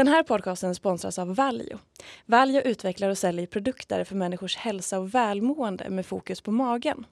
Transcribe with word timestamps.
Den 0.00 0.08
här 0.08 0.22
podcasten 0.22 0.74
sponsras 0.74 1.18
av 1.18 1.34
Valio. 1.34 1.78
Valio 2.26 2.60
utvecklar 2.60 3.08
och 3.08 3.18
säljer 3.18 3.46
produkter 3.46 4.04
för 4.04 4.14
människors 4.14 4.56
hälsa 4.56 4.98
och 4.98 5.14
välmående 5.14 5.90
med 5.90 6.06
fokus 6.06 6.40
på 6.40 6.50
magen. 6.50 7.06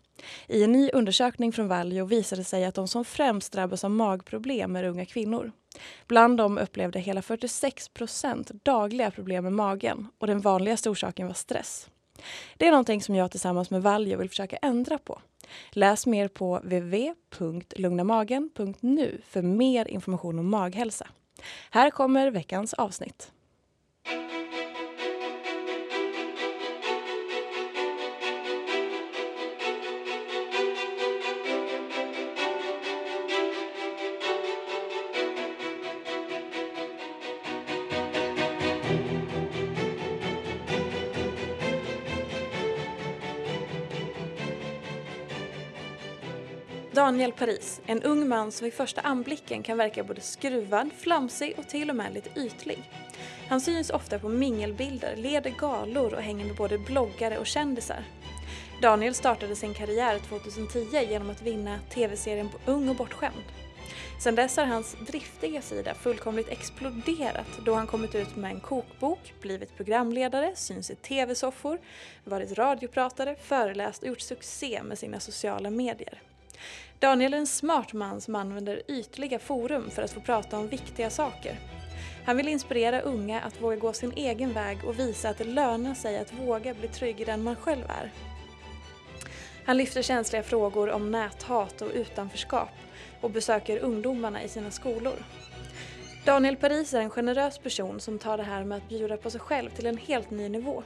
I 0.46 0.64
en 0.64 0.72
ny 0.72 0.90
undersökning 0.92 1.52
från 1.52 1.68
Valio 1.68 2.04
visade 2.04 2.44
sig 2.44 2.64
att 2.64 2.74
de 2.74 2.88
som 2.88 3.04
främst 3.04 3.52
drabbas 3.52 3.84
av 3.84 3.90
magproblem 3.90 4.76
är 4.76 4.84
unga 4.84 5.06
kvinnor. 5.06 5.52
Bland 6.06 6.38
dem 6.38 6.58
upplevde 6.58 7.00
hela 7.00 7.22
46 7.22 7.88
procent 7.88 8.50
dagliga 8.64 9.10
problem 9.10 9.44
med 9.44 9.52
magen 9.52 10.08
och 10.18 10.26
den 10.26 10.40
vanligaste 10.40 10.90
orsaken 10.90 11.26
var 11.26 11.34
stress. 11.34 11.88
Det 12.56 12.66
är 12.66 12.70
någonting 12.70 13.02
som 13.02 13.14
jag 13.14 13.30
tillsammans 13.30 13.70
med 13.70 13.82
Valio 13.82 14.18
vill 14.18 14.28
försöka 14.28 14.56
ändra 14.56 14.98
på. 14.98 15.20
Läs 15.70 16.06
mer 16.06 16.28
på 16.28 16.58
www.lugnamagen.nu 16.58 19.20
för 19.28 19.42
mer 19.42 19.88
information 19.88 20.38
om 20.38 20.48
maghälsa. 20.48 21.06
Här 21.70 21.90
kommer 21.90 22.30
veckans 22.30 22.74
avsnitt. 22.74 23.32
Daniel 46.98 47.32
Paris, 47.32 47.80
en 47.86 48.02
ung 48.02 48.28
man 48.28 48.52
som 48.52 48.64
vid 48.64 48.74
första 48.74 49.00
anblicken 49.00 49.62
kan 49.62 49.78
verka 49.78 50.04
både 50.04 50.20
skruvad, 50.20 50.90
flamsig 50.98 51.54
och 51.58 51.68
till 51.68 51.90
och 51.90 51.96
med 51.96 52.14
lite 52.14 52.40
ytlig. 52.40 52.78
Han 53.48 53.60
syns 53.60 53.90
ofta 53.90 54.18
på 54.18 54.28
mingelbilder, 54.28 55.16
leder 55.16 55.50
galor 55.50 56.14
och 56.14 56.22
hänger 56.22 56.44
med 56.44 56.56
både 56.56 56.78
bloggare 56.78 57.38
och 57.38 57.46
kändisar. 57.46 58.04
Daniel 58.82 59.14
startade 59.14 59.56
sin 59.56 59.74
karriär 59.74 60.18
2010 60.18 61.06
genom 61.10 61.30
att 61.30 61.42
vinna 61.42 61.78
tv-serien 61.90 62.48
Ung 62.66 62.88
och 62.88 62.96
bortskämd. 62.96 63.44
Sedan 64.20 64.34
dess 64.34 64.56
har 64.56 64.64
hans 64.64 64.96
driftiga 65.06 65.62
sida 65.62 65.94
fullkomligt 65.94 66.48
exploderat 66.48 67.58
då 67.64 67.74
han 67.74 67.86
kommit 67.86 68.14
ut 68.14 68.36
med 68.36 68.50
en 68.50 68.60
kokbok, 68.60 69.34
blivit 69.40 69.76
programledare, 69.76 70.52
syns 70.56 70.90
i 70.90 70.94
tv-soffor, 70.94 71.78
varit 72.24 72.58
radiopratare, 72.58 73.36
föreläst 73.42 74.02
och 74.02 74.08
gjort 74.08 74.20
succé 74.20 74.82
med 74.82 74.98
sina 74.98 75.20
sociala 75.20 75.70
medier. 75.70 76.22
Daniel 77.00 77.34
är 77.34 77.38
en 77.38 77.46
smart 77.46 77.92
man 77.92 78.20
som 78.20 78.34
använder 78.34 78.82
ytliga 78.88 79.38
forum 79.38 79.90
för 79.90 80.02
att 80.02 80.12
få 80.12 80.20
prata 80.20 80.58
om 80.58 80.68
viktiga 80.68 81.10
saker. 81.10 81.58
Han 82.24 82.36
vill 82.36 82.48
inspirera 82.48 83.00
unga 83.00 83.40
att 83.40 83.62
våga 83.62 83.76
gå 83.76 83.92
sin 83.92 84.12
egen 84.16 84.52
väg 84.52 84.84
och 84.84 84.98
visa 84.98 85.28
att 85.28 85.38
det 85.38 85.44
lönar 85.44 85.94
sig 85.94 86.18
att 86.18 86.32
våga 86.32 86.74
bli 86.74 86.88
trygg 86.88 87.20
i 87.20 87.24
den 87.24 87.42
man 87.42 87.56
själv 87.56 87.84
är. 87.88 88.12
Han 89.64 89.76
lyfter 89.76 90.02
känsliga 90.02 90.42
frågor 90.42 90.90
om 90.90 91.10
näthat 91.10 91.82
och 91.82 91.90
utanförskap 91.94 92.70
och 93.20 93.30
besöker 93.30 93.78
ungdomarna 93.78 94.42
i 94.42 94.48
sina 94.48 94.70
skolor. 94.70 95.24
Daniel 96.24 96.56
Paris 96.56 96.94
är 96.94 97.00
en 97.00 97.10
generös 97.10 97.58
person 97.58 98.00
som 98.00 98.18
tar 98.18 98.36
det 98.36 98.42
här 98.42 98.64
med 98.64 98.78
att 98.78 98.88
bjuda 98.88 99.16
på 99.16 99.30
sig 99.30 99.40
själv 99.40 99.70
till 99.70 99.86
en 99.86 99.96
helt 99.98 100.30
ny 100.30 100.48
nivå. 100.48 100.82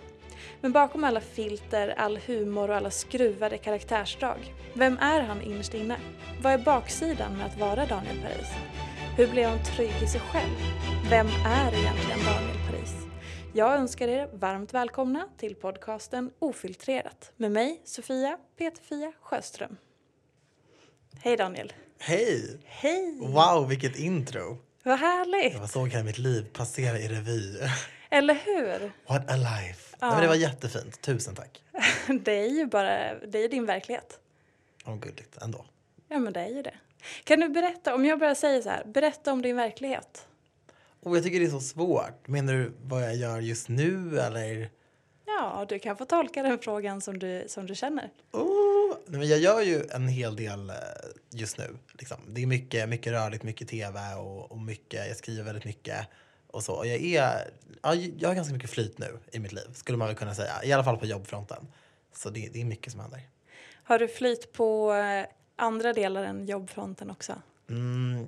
Men 0.63 0.73
bakom 0.73 1.05
alla 1.05 1.21
filter, 1.21 1.95
all 1.97 2.17
humor 2.17 2.71
och 2.71 2.77
alla 2.77 2.91
skruvade 2.91 3.59
karaktärsdrag, 3.59 4.55
vem 4.75 4.99
är 4.99 5.21
han 5.21 5.43
innerst 5.43 5.75
inne? 5.75 5.97
Vad 6.43 6.53
är 6.53 6.59
baksidan 6.59 7.37
med 7.37 7.47
att 7.47 7.59
vara 7.59 7.87
Daniel 7.87 8.21
Paris? 8.23 8.49
Hur 9.17 9.29
blir 9.29 9.47
han 9.47 9.65
trygg 9.65 10.03
i 10.03 10.07
sig 10.07 10.21
själv? 10.21 10.57
Vem 11.11 11.27
är 11.47 11.75
egentligen 11.75 12.19
Daniel 12.19 12.57
Paris? 12.71 12.95
Jag 13.53 13.75
önskar 13.75 14.09
er 14.09 14.29
varmt 14.33 14.75
välkomna 14.75 15.29
till 15.39 15.55
podcasten 15.55 16.31
Ofiltrerat 16.39 17.33
med 17.37 17.53
mig, 17.53 17.81
Sofia 17.85 18.39
Peterfia 18.59 19.13
Sjöström. 19.21 19.77
Hej 21.21 21.37
Daniel! 21.37 21.73
Hej! 21.99 22.61
Hej! 22.65 23.19
Wow, 23.21 23.69
vilket 23.69 23.99
intro! 23.99 24.59
Vad 24.83 24.99
härligt! 24.99 25.55
Jag 25.55 25.71
såg 25.71 25.89
hela 25.89 26.05
mitt 26.05 26.19
liv 26.19 26.47
passera 26.53 26.99
i 26.99 27.09
revy. 27.09 27.59
Eller 28.11 28.35
hur? 28.35 28.93
What 29.07 29.31
a 29.31 29.37
life! 29.37 29.92
Ja. 30.03 30.11
men 30.11 30.21
det 30.21 30.29
var 30.29 30.35
jättefint. 30.35 31.01
Tusen 31.01 31.35
tack. 31.35 31.63
Det 32.25 32.33
är 32.33 32.49
ju 32.49 32.67
bara 32.67 33.15
det 33.15 33.45
är 33.45 33.49
din 33.49 33.67
verklighet. 33.67 34.19
Vad 34.85 35.01
gulligt 35.01 35.43
ändå. 35.43 35.65
Ja, 36.09 36.19
men 36.19 36.33
det 36.33 36.41
är 36.41 36.49
ju 36.49 36.63
det. 36.63 36.75
Kan 37.25 37.41
du 37.41 37.49
berätta, 37.49 37.95
om 37.95 38.05
jag 38.05 38.19
bara 38.19 38.35
säger 38.35 38.63
så 38.63 38.69
här, 38.69 38.85
berätta 38.85 39.33
om 39.33 39.43
din 39.43 39.57
verklighet. 39.57 40.27
Och 41.01 41.17
jag 41.17 41.25
tycker 41.25 41.41
det 41.41 41.47
är 41.47 41.51
så 41.51 41.61
svårt. 41.61 42.29
Menar 42.29 42.53
du 42.53 42.73
vad 42.83 43.03
jag 43.03 43.17
gör 43.17 43.41
just 43.41 43.69
nu 43.69 44.19
eller? 44.21 44.71
Ja, 45.27 45.67
du 45.69 45.79
kan 45.79 45.97
få 45.97 46.05
tolka 46.05 46.43
den 46.43 46.59
frågan 46.59 47.01
som 47.01 47.19
du, 47.19 47.45
som 47.49 47.67
du 47.67 47.75
känner. 47.75 48.11
Oh, 48.33 48.97
nej, 49.07 49.19
men 49.19 49.29
jag 49.29 49.39
gör 49.39 49.61
ju 49.61 49.85
en 49.91 50.09
hel 50.09 50.37
del 50.37 50.71
eh, 50.71 50.77
just 51.31 51.59
nu. 51.59 51.77
Liksom. 51.93 52.17
Det 52.29 52.43
är 52.43 52.47
mycket, 52.47 52.89
mycket 52.89 53.13
rörligt, 53.13 53.43
mycket 53.43 53.69
tv 53.69 54.15
och, 54.15 54.53
och 54.53 54.59
mycket, 54.59 55.09
jag 55.09 55.17
skriver 55.17 55.45
väldigt 55.45 55.65
mycket. 55.65 56.09
Och 56.53 56.63
så. 56.63 56.75
Och 56.75 56.87
jag, 56.87 57.01
är, 57.03 57.51
ja, 57.83 57.95
jag 57.95 58.29
har 58.29 58.35
ganska 58.35 58.55
mycket 58.55 58.71
flyt 58.71 58.99
nu 58.99 59.19
i 59.33 59.39
mitt 59.39 59.53
liv, 59.53 59.69
skulle 59.75 59.99
man 59.99 60.09
väl 60.09 60.17
kunna 60.17 60.35
säga. 60.35 60.65
I 60.65 60.73
alla 60.73 60.85
fall 60.85 60.97
på 60.97 61.07
jobbfronten. 61.07 61.67
Så 62.15 62.31
det, 62.31 62.49
det 62.53 62.61
är 62.61 62.65
mycket 62.65 62.93
som 62.93 63.01
händer. 63.01 63.29
Har 63.85 63.99
du 63.99 64.09
flyt 64.09 64.53
på 64.53 64.93
eh, 64.93 65.27
andra 65.57 65.93
delar 65.93 66.25
än 66.25 66.47
jobbfronten 66.47 67.11
också? 67.11 67.35
Mm, 67.71 68.27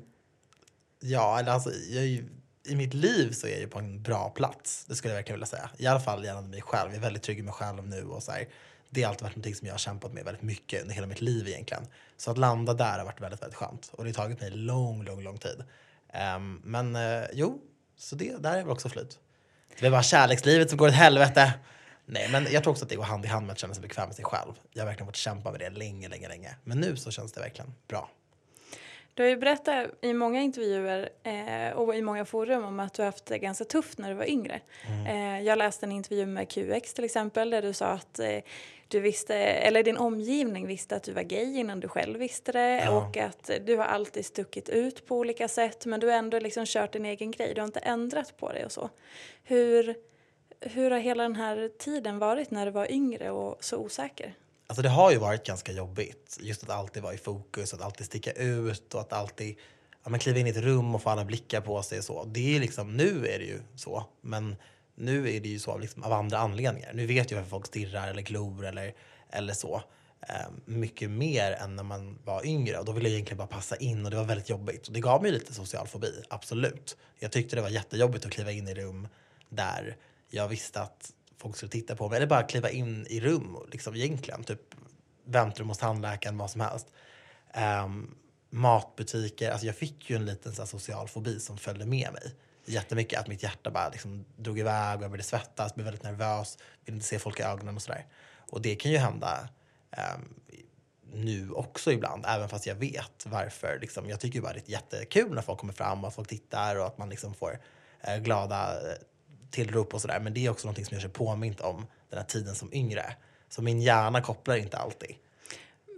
ja, 1.00 1.38
eller 1.38 1.53
alltså, 1.53 1.71
jag 1.91 2.06
ju, 2.06 2.25
i 2.65 2.76
mitt 2.76 2.94
liv 2.94 3.32
så 3.32 3.47
är 3.47 3.50
jag 3.50 3.61
ju 3.61 3.69
på 3.69 3.79
en 3.79 4.03
bra 4.03 4.31
plats. 4.31 4.85
Det 4.85 4.94
skulle 4.94 5.12
jag 5.12 5.19
verkligen 5.19 5.37
vilja 5.37 5.47
säga. 5.47 5.71
I 5.76 5.87
alla 5.87 6.00
fall 6.00 6.25
gällande 6.25 6.50
mig 6.50 6.62
själv. 6.62 6.91
Jag 6.91 6.97
är 6.97 7.00
väldigt 7.00 7.23
trygg 7.23 7.38
i 7.38 7.43
mig 7.43 7.55
själv 7.55 7.88
nu. 7.88 8.05
Och 8.05 8.23
så 8.23 8.32
här. 8.32 8.49
Det 8.91 9.03
har 9.03 9.09
alltid 9.09 9.23
varit 9.23 9.37
något 9.37 9.56
som 9.56 9.67
jag 9.67 9.75
har 9.75 9.79
kämpat 9.79 10.12
med 10.12 10.25
väldigt 10.25 10.43
mycket 10.43 10.82
under 10.82 10.94
hela 10.94 11.06
mitt 11.06 11.21
liv 11.21 11.49
egentligen. 11.49 11.87
Så 12.17 12.31
att 12.31 12.38
landa 12.38 12.75
där 12.75 12.99
har 12.99 13.05
varit 13.05 13.21
väldigt, 13.21 13.43
väldigt 13.43 13.56
skönt. 13.56 13.91
Och 13.93 14.05
det 14.05 14.11
har 14.11 14.15
tagit 14.15 14.41
mig 14.41 14.50
lång, 14.50 15.05
lång, 15.05 15.23
lång 15.23 15.38
tid. 15.38 15.65
Um, 16.37 16.62
men 16.65 16.97
uh, 16.97 17.25
jo, 17.32 17.61
så 17.96 18.17
det 18.17 18.37
där 18.43 18.56
är 18.56 18.62
väl 18.62 18.70
också 18.70 18.88
flyt. 18.88 19.19
Det 19.81 19.87
är 19.87 19.91
bara 19.91 20.02
kärlekslivet 20.02 20.69
som 20.69 20.79
går 20.79 20.88
åt 20.88 20.94
helvete. 20.94 21.52
Nej, 22.06 22.29
men 22.32 22.46
jag 22.50 22.62
tror 22.62 22.70
också 22.70 22.85
att 22.85 22.88
det 22.88 22.96
går 22.96 23.05
hand 23.05 23.25
i 23.25 23.29
hand 23.29 23.46
med 23.46 23.52
att 23.52 23.58
känna 23.58 23.75
sig 23.75 23.82
bekväm 23.82 24.06
med 24.06 24.17
sig 24.17 24.25
själv. 24.25 24.52
Jag 24.73 24.82
har 24.82 24.87
verkligen 24.87 25.06
fått 25.06 25.17
kämpa 25.17 25.50
med 25.50 25.61
det 25.61 25.70
länge, 25.70 26.08
länge, 26.08 26.29
länge. 26.29 26.56
Men 26.64 26.81
nu 26.81 26.96
så 26.96 27.11
känns 27.11 27.32
det 27.32 27.41
verkligen 27.41 27.75
bra. 27.88 28.11
Du 29.14 29.22
har 29.22 29.31
ju 29.31 29.37
berättat 29.37 29.87
i 30.00 30.12
många 30.12 30.43
intervjuer 30.43 31.08
eh, 31.22 31.76
och 31.76 31.94
i 31.94 32.02
många 32.02 32.25
forum 32.25 32.64
om 32.64 32.81
att 32.81 32.94
du 32.94 33.02
har 33.02 33.06
haft 33.06 33.26
det 33.26 33.38
ganska 33.38 33.64
tufft 33.64 33.99
när 33.99 34.08
du 34.08 34.14
var 34.14 34.31
yngre. 34.31 34.61
Mm. 34.88 35.06
Eh, 35.06 35.46
jag 35.46 35.58
läste 35.58 35.87
en 35.87 35.93
intervju 35.93 36.26
med 36.26 36.49
QX 36.50 36.94
till 36.94 37.05
exempel 37.05 37.50
där 37.50 37.62
du 37.62 37.72
sa 37.72 37.87
att 37.87 38.19
eh, 38.19 38.38
du 38.88 39.00
visste, 39.00 39.34
eller 39.37 39.82
din 39.82 39.96
omgivning 39.96 40.66
visste 40.66 40.96
att 40.96 41.02
du 41.02 41.12
var 41.12 41.22
gay 41.22 41.58
innan 41.58 41.81
du 41.81 41.88
själv 41.88 42.19
visste 42.19 42.52
det 42.52 42.82
Ja. 42.84 42.90
och 42.90 43.16
att 43.16 43.50
du 43.66 43.76
har 43.76 43.84
alltid 43.84 44.26
stuckit 44.26 44.69
ut 44.69 45.06
på 45.06 45.16
olika 45.16 45.49
sätt 45.49 45.87
men 45.87 46.00
du 46.00 46.06
har 46.06 46.14
ändå 46.14 46.38
liksom 46.38 46.64
kört 46.66 46.93
din 46.93 47.05
egen 47.05 47.31
grej, 47.31 47.55
du 47.55 47.61
har 47.61 47.66
inte 47.66 47.81
ändrat 47.81 48.37
på 48.37 48.52
dig 48.52 48.64
och 48.64 48.72
så. 48.72 48.90
Hur, 49.44 49.94
hur 50.61 50.90
har 50.90 50.99
hela 50.99 51.22
den 51.22 51.37
här 51.37 51.70
tiden 51.78 52.19
varit 52.19 52.50
när 52.50 52.66
du 52.66 52.72
var 52.72 52.93
yngre 52.93 53.31
och 53.31 53.64
så 53.64 53.76
osäker? 53.76 54.34
Alltså 54.66 54.82
det 54.82 54.88
har 54.88 55.11
ju 55.11 55.19
varit 55.19 55.46
ganska 55.46 55.72
jobbigt. 55.72 56.38
Just 56.40 56.62
att 56.62 56.70
alltid 56.70 57.02
vara 57.02 57.14
i 57.14 57.19
fokus, 57.19 57.75
att 57.75 57.82
alltid 57.82 58.06
sticka 58.06 58.32
ut 58.32 58.94
och 58.94 59.00
att 59.00 59.12
alltid 59.12 59.56
ja, 60.05 60.11
men 60.11 60.20
kliva 60.20 60.38
in 60.38 60.46
i 60.46 60.50
ett 60.50 60.56
rum 60.56 60.94
och 60.94 61.02
få 61.02 61.11
alla 61.11 61.25
blickar 61.25 61.61
på 61.61 61.82
sig. 61.82 61.99
och 61.99 62.05
Så. 62.05 62.25
Det 62.25 62.56
är 62.56 62.61
liksom, 62.61 62.96
nu 62.96 63.26
är 63.26 63.38
det 63.38 63.44
ju 63.44 63.61
så, 63.76 64.05
men 64.20 64.56
nu 64.94 65.37
är 65.37 65.40
det 65.40 65.49
ju 65.49 65.58
så 65.58 65.70
av, 65.70 65.81
liksom, 65.81 66.02
av 66.02 66.12
andra 66.12 66.38
anledningar. 66.38 66.93
Nu 66.94 67.06
vet 67.06 67.31
jag 67.31 67.38
varför 67.38 67.50
folk 67.50 67.66
stirrar 67.66 68.08
eller 68.08 68.22
glor 68.22 68.66
eller, 68.66 68.94
eller 69.31 69.55
så. 69.55 69.82
Eh, 70.28 70.46
mycket 70.64 71.11
mer 71.11 71.52
än 71.52 71.76
när 71.76 71.82
man 71.82 72.19
var 72.25 72.46
yngre 72.46 72.78
och 72.78 72.84
då 72.84 72.93
ville 72.93 73.08
jag 73.08 73.14
egentligen 73.14 73.38
bara 73.38 73.46
passa 73.46 73.76
in 73.76 74.05
och 74.05 74.11
det 74.11 74.16
var 74.16 74.25
väldigt 74.25 74.49
jobbigt. 74.49 74.87
Och 74.87 74.93
det 74.93 75.00
gav 75.00 75.22
mig 75.22 75.32
lite 75.32 75.55
social 75.55 75.87
fobi, 75.87 76.22
absolut. 76.28 76.96
Jag 77.19 77.32
tyckte 77.32 77.56
det 77.56 77.62
var 77.62 77.69
jättejobbigt 77.69 78.26
att 78.26 78.32
kliva 78.32 78.52
in 78.52 78.69
i 78.69 78.75
rum 78.75 79.08
där 79.49 79.96
jag 80.31 80.49
visste 80.49 80.81
att 80.81 81.12
folk 81.44 81.56
skulle 81.56 81.70
titta 81.70 81.96
på 81.96 82.08
mig. 82.08 82.17
Eller 82.17 82.26
bara 82.26 82.43
kliva 82.43 82.70
in 82.70 83.06
i 83.11 83.20
rum 83.20 83.56
liksom, 83.73 83.94
egentligen. 83.94 84.44
Typ 84.44 84.61
väntrum 85.25 85.69
hos 85.69 85.79
tandläkaren, 85.79 86.38
vad 86.38 86.50
som 86.50 86.61
helst. 86.61 86.87
Um, 87.85 88.14
matbutiker. 88.50 89.50
Alltså 89.50 89.67
jag 89.67 89.76
fick 89.76 90.11
ju 90.11 90.17
en 90.17 90.26
liten 90.26 90.55
så 90.55 90.62
här, 90.62 90.67
social 90.67 91.08
fobi 91.08 91.41
som 91.41 91.58
följde 91.58 91.87
med 91.87 92.12
mig. 92.12 92.35
Jättemycket 92.64 93.20
att 93.20 93.29
mitt 93.29 93.43
hjärta 93.43 93.70
bara 93.70 93.88
liksom, 93.88 94.25
drog 94.37 94.58
iväg 94.58 94.96
och 94.96 95.05
jag 95.05 95.11
började 95.11 95.23
svettas, 95.23 95.75
blev 95.75 95.85
väldigt 95.85 96.02
nervös, 96.02 96.58
ville 96.85 96.96
inte 96.96 97.06
se 97.06 97.19
folk 97.19 97.41
i 97.41 97.43
ögonen 97.43 97.76
och 97.76 97.82
sådär. 97.82 98.06
Och 98.50 98.62
det 98.62 98.76
kan 98.76 98.93
ju 98.93 98.99
hända 98.99 99.49
um, 100.17 100.35
nu 101.12 101.50
också 101.50 101.93
ibland, 101.93 102.25
även 102.29 102.49
fast 102.49 102.67
jag 102.67 102.75
vet 102.75 103.26
varför. 103.26 103.79
Liksom, 103.81 104.08
jag 104.08 104.20
tycker 104.20 104.37
ju 104.37 104.43
bara 104.43 104.52
det 104.52 104.69
är 104.69 104.70
jättekul 104.70 105.35
när 105.35 105.43
folk 105.43 105.58
kommer 105.58 105.73
fram 105.73 106.05
och 106.05 106.14
folk 106.14 106.29
tittar 106.29 106.76
och 106.76 106.87
att 106.87 106.99
man 106.99 107.08
liksom 107.08 107.35
får 107.35 107.61
eh, 108.00 108.17
glada 108.17 108.73
eh, 108.73 108.97
tillrop 109.54 109.94
och 109.94 110.00
sådär. 110.00 110.20
Men 110.20 110.34
det 110.34 110.46
är 110.46 110.50
också 110.50 110.66
någonting 110.66 110.84
som 110.84 110.94
gör 110.94 111.00
sig 111.00 111.10
påmint 111.10 111.60
om 111.60 111.86
den 112.10 112.18
här 112.18 112.26
tiden 112.26 112.54
som 112.54 112.74
yngre. 112.74 113.16
Så 113.48 113.62
min 113.62 113.80
hjärna 113.80 114.20
kopplar 114.20 114.56
inte 114.56 114.76
alltid. 114.76 115.16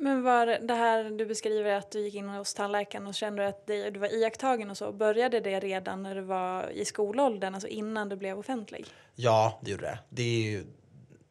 Men 0.01 0.23
var 0.23 0.47
det 0.47 0.75
här 0.75 1.05
du 1.05 1.27
beskriver 1.27 1.75
att 1.75 1.91
du 1.91 2.01
gick 2.01 2.15
in 2.15 2.29
hos 2.29 2.55
tandläkaren 2.55 3.07
och 3.07 3.15
kände 3.15 3.49
att 3.49 3.67
du 3.67 3.99
var 3.99 4.15
iakttagen 4.15 4.71
och 4.71 4.77
så, 4.77 4.93
började 4.93 5.41
det 5.41 5.61
redan 5.61 6.03
när 6.03 6.15
du 6.15 6.21
var 6.21 6.71
i 6.71 6.85
skolåldern, 6.85 7.55
alltså 7.55 7.69
innan 7.69 8.09
du 8.09 8.17
blev 8.17 8.39
offentlig? 8.39 8.87
Ja, 9.15 9.61
det 9.63 9.71
gjorde 9.71 9.83
det. 9.85 9.99
Det, 10.09 10.23
ju, 10.23 10.65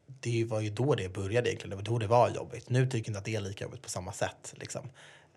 det 0.07 0.45
var 0.45 0.61
ju 0.61 0.69
då 0.69 0.95
det 0.95 1.13
började 1.13 1.49
egentligen. 1.49 1.69
Det 1.69 1.75
var 1.75 1.83
då 1.83 1.97
det 1.97 2.07
var 2.07 2.29
jobbigt. 2.29 2.69
Nu 2.69 2.85
tycker 2.85 2.97
jag 2.97 3.07
inte 3.07 3.19
att 3.19 3.25
det 3.25 3.35
är 3.35 3.41
lika 3.41 3.63
jobbigt 3.63 3.81
på 3.81 3.89
samma 3.89 4.11
sätt. 4.11 4.53
Liksom. 4.57 4.89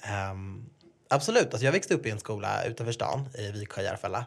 Ehm, 0.02 0.70
absolut, 1.08 1.46
alltså 1.46 1.64
jag 1.64 1.72
växte 1.72 1.94
upp 1.94 2.06
i 2.06 2.10
en 2.10 2.20
skola 2.20 2.64
utanför 2.64 2.92
stan 2.92 3.28
i 3.38 3.50
Viksjö, 3.50 3.82
Järfälla. 3.82 4.24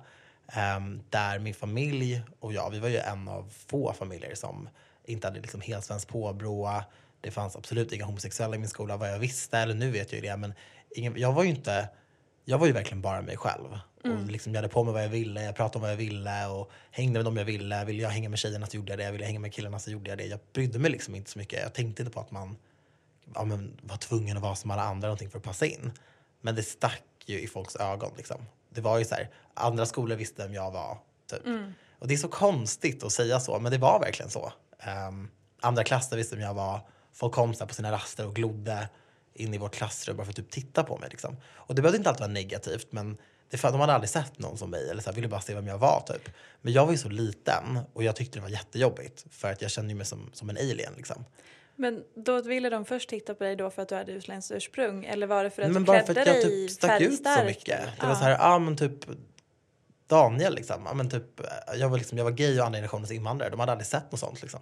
Ehm, 0.53 1.01
där 1.09 1.39
min 1.39 1.53
familj 1.53 2.21
och 2.39 2.53
jag, 2.53 2.69
vi 2.69 2.79
var 2.79 2.89
ju 2.89 2.97
en 2.97 3.27
av 3.27 3.53
få 3.67 3.93
familjer 3.93 4.35
som 4.35 4.69
inte 5.05 5.27
hade 5.27 5.39
liksom 5.39 5.61
helt 5.61 5.85
svenskt 5.85 6.07
påbrå. 6.07 6.83
Det 7.21 7.31
fanns 7.31 7.55
absolut 7.55 7.91
inga 7.91 8.05
homosexuella 8.05 8.55
i 8.55 8.59
min 8.59 8.69
skola 8.69 8.97
vad 8.97 9.11
jag 9.11 9.19
visste, 9.19 9.57
eller 9.57 9.73
nu 9.73 9.91
vet 9.91 10.11
jag 10.11 10.21
ju 10.21 10.29
det. 10.29 10.37
Men 10.37 10.53
ingen, 10.95 11.17
jag 11.17 11.33
var 11.33 11.43
ju 11.43 11.49
inte, 11.49 11.89
jag 12.45 12.57
var 12.57 12.67
ju 12.67 12.73
verkligen 12.73 13.01
bara 13.01 13.21
mig 13.21 13.37
själv. 13.37 13.79
Och 14.03 14.31
liksom, 14.31 14.53
jag 14.53 14.61
hade 14.61 14.73
på 14.73 14.83
mig 14.83 14.93
vad 14.93 15.03
jag 15.03 15.09
ville, 15.09 15.43
jag 15.43 15.55
pratade 15.55 15.77
om 15.77 15.81
vad 15.81 15.91
jag 15.91 15.97
ville 15.97 16.45
och 16.47 16.71
hängde 16.91 17.19
med 17.19 17.25
dem 17.25 17.37
jag 17.37 17.45
ville. 17.45 17.85
Ville 17.85 18.01
jag 18.01 18.09
hänga 18.09 18.29
med 18.29 18.39
tjejerna 18.39 18.67
så 18.67 18.77
gjorde 18.77 18.91
jag 18.91 18.99
det, 18.99 19.11
ville 19.11 19.23
jag 19.23 19.27
hänga 19.27 19.39
med 19.39 19.53
killarna 19.53 19.79
så 19.79 19.91
gjorde 19.91 20.09
jag 20.09 20.17
det. 20.17 20.25
Jag 20.25 20.39
brydde 20.53 20.79
mig 20.79 20.91
liksom 20.91 21.15
inte 21.15 21.31
så 21.31 21.39
mycket. 21.39 21.61
Jag 21.61 21.73
tänkte 21.73 22.01
inte 22.01 22.13
på 22.13 22.19
att 22.19 22.31
man 22.31 22.57
ja, 23.35 23.45
var 23.81 23.97
tvungen 23.97 24.37
att 24.37 24.43
vara 24.43 24.55
som 24.55 24.71
alla 24.71 24.83
andra 24.83 25.07
någonting 25.07 25.29
för 25.29 25.37
att 25.37 25.43
passa 25.43 25.65
in. 25.65 25.91
Men 26.41 26.55
det 26.55 26.63
stack 26.63 27.03
ju 27.25 27.41
i 27.41 27.47
folks 27.47 27.75
ögon. 27.75 28.11
Liksom. 28.17 28.45
Det 28.73 28.81
var 28.81 28.99
ju 28.99 29.05
så 29.05 29.15
här, 29.15 29.29
andra 29.53 29.85
skolor 29.85 30.15
visste 30.15 30.43
vem 30.43 30.53
jag 30.53 30.71
var. 30.71 30.97
Typ. 31.29 31.41
Och 31.99 32.07
det 32.07 32.13
är 32.13 32.17
så 32.17 32.27
konstigt 32.27 33.03
att 33.03 33.11
säga 33.11 33.39
så, 33.39 33.59
men 33.59 33.71
det 33.71 33.77
var 33.77 33.99
verkligen 33.99 34.31
så. 34.31 34.53
Ehm, 34.79 35.29
andra 35.61 35.83
klasser 35.83 36.17
visste 36.17 36.35
vem 36.35 36.45
jag 36.45 36.53
var. 36.53 36.79
Folk 37.13 37.33
kom 37.33 37.53
så 37.53 37.67
på 37.67 37.73
sina 37.73 37.91
raster 37.91 38.27
och 38.27 38.35
glodde 38.35 38.89
in 39.33 39.53
i 39.53 39.57
vårt 39.57 39.75
klassrum 39.75 40.17
bara 40.17 40.25
för 40.25 40.31
att 40.31 40.35
typ 40.35 40.51
titta 40.51 40.83
på 40.83 40.97
mig. 40.97 41.09
Liksom. 41.09 41.37
Och 41.53 41.75
det 41.75 41.81
behövde 41.81 41.97
inte 41.97 42.09
alltid 42.09 42.21
vara 42.21 42.31
negativt, 42.31 42.87
men 42.91 43.17
det, 43.49 43.57
för, 43.57 43.71
de 43.71 43.79
hade 43.79 43.93
aldrig 43.93 44.09
sett 44.09 44.39
någon 44.39 44.57
som 44.57 44.69
mig 44.69 44.89
eller 44.89 45.01
så 45.01 45.09
här, 45.09 45.15
ville 45.15 45.27
bara 45.27 45.41
se 45.41 45.55
vem 45.55 45.67
jag 45.67 45.77
var. 45.77 46.03
Typ. 46.07 46.29
Men 46.61 46.73
jag 46.73 46.85
var 46.85 46.91
ju 46.91 46.97
så 46.97 47.09
liten 47.09 47.79
och 47.93 48.03
jag 48.03 48.15
tyckte 48.15 48.39
det 48.39 48.43
var 48.43 48.49
jättejobbigt 48.49 49.25
för 49.31 49.51
att 49.51 49.61
jag 49.61 49.71
kände 49.71 49.95
mig 49.95 50.05
som, 50.05 50.29
som 50.33 50.49
en 50.49 50.57
alien. 50.57 50.93
Liksom. 50.97 51.25
Men 51.81 52.03
då 52.15 52.41
ville 52.41 52.69
de 52.69 52.85
först 52.85 53.09
titta 53.09 53.33
på 53.35 53.43
dig 53.43 53.55
då 53.55 53.69
för 53.69 53.81
att 53.81 53.89
du 53.89 53.95
hade 53.95 54.11
utländskt 54.11 54.51
ursprung 54.51 55.05
eller 55.05 55.27
var 55.27 55.43
det 55.43 55.49
för 55.49 55.61
att 55.61 55.71
men 55.71 55.81
du 55.81 55.85
bara 55.87 56.03
för 56.03 56.19
att 56.19 56.27
jag 56.27 56.41
typ 56.41 56.71
stack 56.71 57.01
ut 57.01 57.23
så 57.23 57.43
mycket. 57.45 57.79
Det 57.99 58.07
var 58.07 58.15
så 58.15 58.23
här, 58.23 58.31
ja 58.31 58.59
men 58.59 58.77
typ 58.77 58.93
Daniel 60.07 60.55
liksom. 60.55 60.83
Ja, 60.85 60.93
men 60.93 61.09
typ, 61.09 61.41
jag, 61.77 61.89
var 61.89 61.97
liksom 61.97 62.17
jag 62.17 62.25
var 62.25 62.31
gay 62.31 62.59
och 62.59 62.65
andra 62.65 62.77
generationens 62.77 63.11
invandrare. 63.11 63.49
De 63.49 63.59
hade 63.59 63.71
aldrig 63.71 63.87
sett 63.87 64.11
något 64.11 64.19
sånt 64.19 64.41
liksom. 64.41 64.59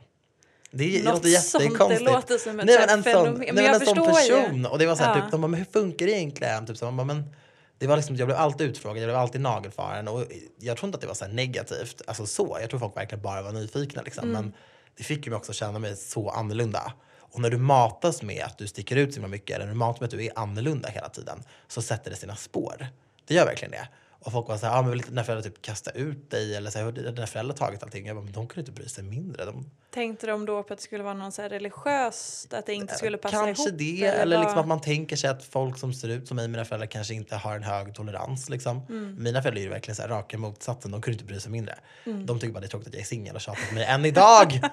Det 0.72 1.04
Något 1.04 1.14
låter 1.14 1.30
sånt, 1.40 1.64
det 1.64 1.68
jättekonstigt. 1.70 2.02
låter 2.12 2.38
som 2.38 2.60
ett 2.60 2.66
nej, 2.66 2.78
men 2.80 2.90
en 2.90 3.04
sån, 3.04 3.14
fenomen. 3.14 3.40
nej, 3.40 3.52
Men 3.54 3.64
jag 3.64 3.74
en 3.74 3.80
sån 3.86 3.96
förstår 3.96 4.20
ju. 4.38 4.44
person. 4.44 4.66
Och 4.66 4.80
det 4.80 4.86
var 4.86 4.96
så 4.96 5.04
här, 5.04 5.16
Ja. 5.18 5.22
typ, 5.22 5.32
de 5.32 5.42
bara, 5.42 5.48
men 5.48 5.58
hur 5.60 5.66
funkar 5.66 6.06
det 6.06 6.12
egentligen? 6.12 6.66
Typ, 6.66 6.78
så, 6.78 6.86
man 6.86 6.98
bara, 6.98 7.04
men, 7.04 7.36
det 7.78 7.88
var 7.88 7.96
liksom, 7.98 8.16
jag 8.16 8.28
blev 8.28 8.38
alltid 8.38 8.70
utfrågad, 8.70 8.98
jag 9.04 9.08
blev 9.08 9.16
alltid 9.18 9.42
nagelfaren. 9.42 10.08
Och 10.08 10.24
jag 10.60 10.78
tror 10.78 10.88
inte 10.88 10.96
att 10.96 11.02
det 11.02 11.08
var 11.08 11.14
så 11.14 11.28
negativt. 11.28 12.02
Alltså 12.08 12.26
så. 12.26 12.58
Jag 12.62 12.70
tror 12.70 12.80
folk 12.80 12.98
verkligen 12.98 13.22
bara 13.22 13.42
var 13.42 13.52
nyfikna. 13.52 14.02
Liksom. 14.02 14.24
Mm. 14.24 14.34
Men 14.44 14.54
det 14.98 15.04
fick 15.04 15.26
ju 15.26 15.30
mig 15.30 15.38
också 15.38 15.54
känna 15.54 15.80
mig 15.80 15.96
så 15.96 16.30
annorlunda. 16.30 16.94
Och 17.32 17.42
när 17.42 17.50
du 17.50 17.58
matas 17.58 18.22
med 18.22 18.44
att 18.44 18.58
du 18.58 18.68
sticker 18.68 18.96
ut 18.96 19.14
så 19.14 19.16
himla 19.16 19.28
mycket, 19.28 19.56
eller 19.56 19.66
när 19.66 19.74
du 19.74 19.80
matas 19.80 20.00
med 20.02 20.08
att 20.08 20.12
du 20.12 20.26
är 20.26 20.40
annorlunda 20.40 20.90
hela 20.90 21.10
tiden, 21.10 21.44
så 21.68 21.82
sätter 21.82 22.12
det 22.12 22.18
sina 22.18 22.36
spår. 22.36 22.88
Det 23.28 23.34
gör 23.34 23.46
verkligen 23.46 23.72
det. 23.72 23.88
Och 24.22 24.32
folk 24.32 24.48
var 24.48 24.58
så 24.58 24.66
här, 24.66 24.80
ah, 24.80 24.82
men 24.82 24.92
vill 24.92 25.02
dina 25.02 25.24
föräldrar 25.24 25.50
typ 25.50 25.62
kasta 25.62 25.92
ut 25.92 26.32
dig? 26.32 26.56
Eller 26.56 26.72
så 26.72 26.78
här, 26.78 26.86
"Hur 26.86 27.04
har 27.06 27.12
dina 27.12 27.28
föräldrar 27.28 27.56
tagit 27.56 27.84
allting? 27.84 28.08
Jag 28.08 28.16
bara, 28.16 28.24
men 28.24 28.34
de 28.34 28.48
kunde 28.48 28.60
inte 28.60 28.72
bry 28.72 28.90
sig 28.90 29.04
mindre. 29.04 29.46
De, 29.46 29.72
Tänkte 29.94 30.28
de 30.28 30.46
då 30.46 30.64
på 30.64 30.74
att 30.74 30.80
det 30.80 30.84
skulle 30.84 31.04
vara 31.04 31.14
någon 31.14 31.32
så 31.32 31.42
religiöst, 31.42 32.54
att 32.54 32.66
det 32.66 32.74
inte 32.74 32.96
skulle 32.96 33.18
passa 33.18 33.36
kanske 33.46 33.64
ihop? 33.64 33.80
det, 33.80 34.06
eller 34.06 34.38
vad? 34.38 34.46
liksom 34.46 34.62
att 34.62 34.68
man 34.68 34.82
tänker 34.82 35.16
sig 35.16 35.30
att 35.30 35.44
folk 35.44 35.78
som 35.78 35.94
ser 35.94 36.08
ut 36.10 36.28
som 36.28 36.36
mig, 36.36 36.48
mina 36.48 36.66
föräldrar, 36.66 36.88
kanske 36.88 37.14
inte 37.14 37.36
har 37.36 37.56
en 37.56 37.64
hög 37.64 37.96
tolerans. 37.96 38.50
Liksom. 38.50 38.82
Mm. 38.90 39.16
Mina 39.24 39.42
föräldrar 39.42 39.60
är 39.60 39.64
ju 39.64 39.70
verkligen 39.70 39.96
så 39.96 40.02
här, 40.02 40.10
raka 40.10 40.38
motsatsen, 40.38 40.92
de 40.92 41.02
kunde 41.02 41.16
inte 41.16 41.26
bry 41.26 41.40
sig 41.40 41.52
mindre. 41.52 41.76
Mm. 42.06 42.26
De 42.26 42.40
tycker 42.40 42.54
bara 42.54 42.60
det 42.60 42.66
är 42.66 42.70
tråkigt 42.70 42.88
att 42.88 42.94
jag 42.94 43.02
är 43.02 43.06
singel 43.06 43.36
och 43.36 43.42
tjatar 43.42 43.68
på 43.68 43.74
mig 43.74 43.84
än 43.84 44.06
idag. 44.06 44.62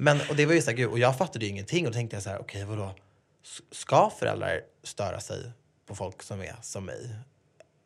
Men, 0.00 0.20
och 0.30 0.36
det 0.36 0.46
var 0.46 0.54
ju 0.54 0.62
så 0.62 0.70
här, 0.70 0.76
gud, 0.76 0.90
och 0.90 0.98
jag 0.98 1.18
fattade 1.18 1.44
ju 1.44 1.50
ingenting 1.50 1.86
och 1.86 1.92
då 1.92 1.96
tänkte 1.96 2.16
jag 2.16 2.22
så 2.22 2.30
här, 2.30 2.38
okej 2.40 2.64
vadå, 2.64 2.94
S- 3.44 3.60
ska 3.70 4.10
föräldrar 4.18 4.60
störa 4.82 5.20
sig 5.20 5.50
på 5.86 5.94
folk 5.94 6.22
som 6.22 6.40
är 6.40 6.56
som 6.62 6.84
mig? 6.84 7.14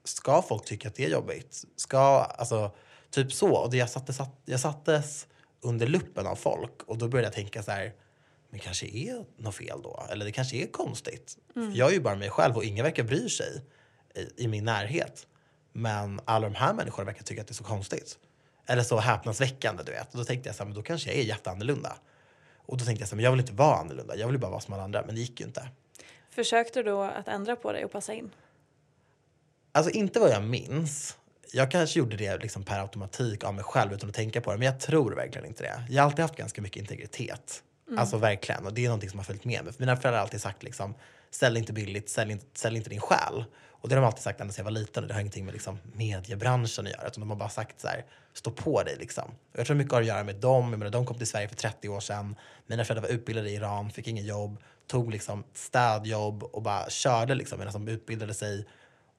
Ska 0.05 0.43
folk 0.43 0.65
tycka 0.65 0.89
att 0.89 0.95
det 0.95 1.05
är 1.05 1.11
jobbigt? 1.11 1.65
Ska, 1.77 1.99
alltså, 1.99 2.71
typ 3.11 3.33
så. 3.33 3.55
Och 3.57 3.75
jag, 3.75 3.91
satte, 3.91 4.13
satt, 4.13 4.41
jag 4.45 4.61
sattes 4.61 5.27
under 5.61 5.87
luppen 5.87 6.27
av 6.27 6.37
folk 6.37 6.83
och 6.83 6.99
då 6.99 7.09
började 7.09 7.27
jag 7.27 7.35
tänka 7.35 7.63
så 7.63 7.71
här, 7.71 7.93
men 8.51 8.61
kanske 8.61 8.87
är 8.87 9.25
något 9.37 9.55
fel 9.55 9.83
då? 9.83 10.07
Eller 10.11 10.25
det 10.25 10.33
kanske 10.33 10.57
är 10.57 10.67
konstigt. 10.67 11.37
För 11.55 11.73
jag 11.79 11.89
är 11.89 11.93
ju 11.93 12.01
bara 12.01 12.17
mig 12.17 12.31
själv 12.31 12.57
och 12.57 12.65
ingen 12.65 12.85
verkar 12.85 13.03
bry 13.05 13.29
sig 13.29 13.63
i, 14.15 14.45
i 14.45 14.49
min 14.49 14.65
närhet. 14.65 15.27
Men 15.73 16.21
alla 16.25 16.49
de 16.49 16.55
här 16.55 16.75
människorna 16.75 17.05
verkar 17.07 17.23
tycka 17.23 17.41
att 17.41 17.49
det 17.49 17.53
är 17.53 17.55
så 17.55 17.65
konstigt. 17.65 18.19
Eller 18.67 18.83
så 18.83 18.99
häpnadsväckande, 18.99 19.83
du 19.83 19.93
vet. 19.93 20.13
Och 20.13 20.19
då 20.19 20.25
tänkte 20.25 20.49
jag 20.49 20.57
så 20.57 20.63
här, 20.63 20.67
men 20.67 20.75
då 20.75 20.83
kanske 20.83 21.11
jag 21.11 21.19
är 21.19 21.23
jätteannorlunda. 21.23 21.97
Och 22.57 22.77
då 22.79 22.85
tänkte 22.85 23.03
jag 23.03 23.09
så 23.09 23.15
här, 23.15 23.17
men 23.17 23.25
jag 23.25 23.31
vill 23.31 23.41
inte 23.41 23.53
vara 23.53 23.77
annorlunda. 23.77 24.17
Jag 24.17 24.29
vill 24.29 24.39
bara 24.39 24.51
vara 24.51 24.61
som 24.61 24.75
alla 24.75 24.83
andra. 24.83 25.03
Men 25.07 25.15
det 25.15 25.21
gick 25.21 25.41
ju 25.41 25.47
inte. 25.47 25.69
Försökte 26.31 26.83
du 26.83 26.91
då 26.91 27.03
att 27.03 27.29
ändra 27.29 27.57
på 27.57 27.73
dig 27.73 27.85
och 27.85 27.93
passa 27.93 28.15
in? 28.15 28.31
Alltså 29.73 29.91
inte 29.91 30.21
vad 30.21 30.31
jag 30.31 30.43
minns. 30.43 31.17
Jag 31.53 31.71
kanske 31.71 31.99
gjorde 31.99 32.17
det 32.17 32.39
liksom 32.39 32.63
per 32.63 32.81
automatik 32.81 33.45
av 33.45 33.55
mig 33.55 33.65
själv 33.65 33.93
utan 33.93 34.09
att 34.09 34.15
tänka 34.15 34.41
på 34.41 34.53
det. 34.53 34.59
Men 34.59 34.67
jag 34.67 34.81
tror 34.81 35.15
verkligen 35.15 35.47
inte 35.47 35.63
det. 35.63 35.85
Jag 35.89 36.03
har 36.03 36.07
alltid 36.07 36.23
haft 36.23 36.37
ganska 36.37 36.63
mycket 36.63 36.81
integritet. 36.81 37.63
Alltså 37.97 38.17
verkligen. 38.17 38.67
Och 38.67 38.75
det 38.75 38.85
är 38.85 38.89
någonting 38.89 39.11
som 39.11 39.19
har 39.19 39.25
följt 39.25 39.45
med 39.45 39.65
mig. 39.65 39.73
För 39.73 39.81
mina 39.81 39.97
föräldrar 39.97 40.19
har 40.19 40.23
alltid 40.23 40.41
sagt 40.41 40.63
liksom, 40.63 40.95
sälj 41.31 41.59
inte 41.59 41.73
billigt, 41.73 42.11
sälj 42.11 42.33
inte, 42.33 42.47
sälj 42.55 42.77
inte 42.77 42.91
din 42.91 43.01
själ. 43.01 43.45
Och 43.83 43.89
det 43.89 43.95
har 43.95 44.03
de 44.03 44.07
alltid 44.07 44.23
sagt 44.23 44.41
ända 44.41 44.53
sedan 44.53 44.63
jag 44.63 44.73
var 44.73 44.81
liten. 44.81 45.03
Och 45.05 45.09
det 45.09 45.15
har 45.15 45.21
ingenting 45.21 45.45
med 45.45 45.53
liksom, 45.53 45.79
mediebranschen 45.93 46.87
att 46.87 46.93
göra. 46.93 47.07
Utan 47.07 47.21
de 47.21 47.31
har 47.31 47.37
bara 47.37 47.49
sagt 47.49 47.81
så 47.81 47.89
här, 47.89 48.05
stå 48.33 48.51
på 48.51 48.83
dig 48.83 48.97
liksom. 48.99 49.25
Och 49.25 49.59
jag 49.59 49.67
tror 49.67 49.77
mycket 49.77 49.93
har 49.93 50.01
att 50.01 50.07
göra 50.07 50.25
med 50.25 50.37
dem. 50.37 50.71
Jag 50.71 50.79
menar, 50.79 50.91
de 50.91 51.07
kom 51.07 51.19
till 51.19 51.27
Sverige 51.27 51.49
för 51.49 51.57
30 51.57 51.89
år 51.89 52.01
sedan. 52.01 52.37
Mina 52.67 52.85
föräldrar 52.85 53.09
var 53.09 53.15
utbildade 53.15 53.51
i 53.51 53.55
Iran, 53.55 53.91
fick 53.91 54.07
ingen 54.07 54.25
jobb. 54.25 54.57
Tog 54.87 55.11
liksom 55.11 55.45
städjobb 55.55 56.43
och 56.43 56.63
bara 56.63 56.91
körde 56.91 57.35
liksom 57.35 57.59
medan 57.59 57.73
de 57.73 57.89
utbildade 57.89 58.35
sig. 58.35 58.67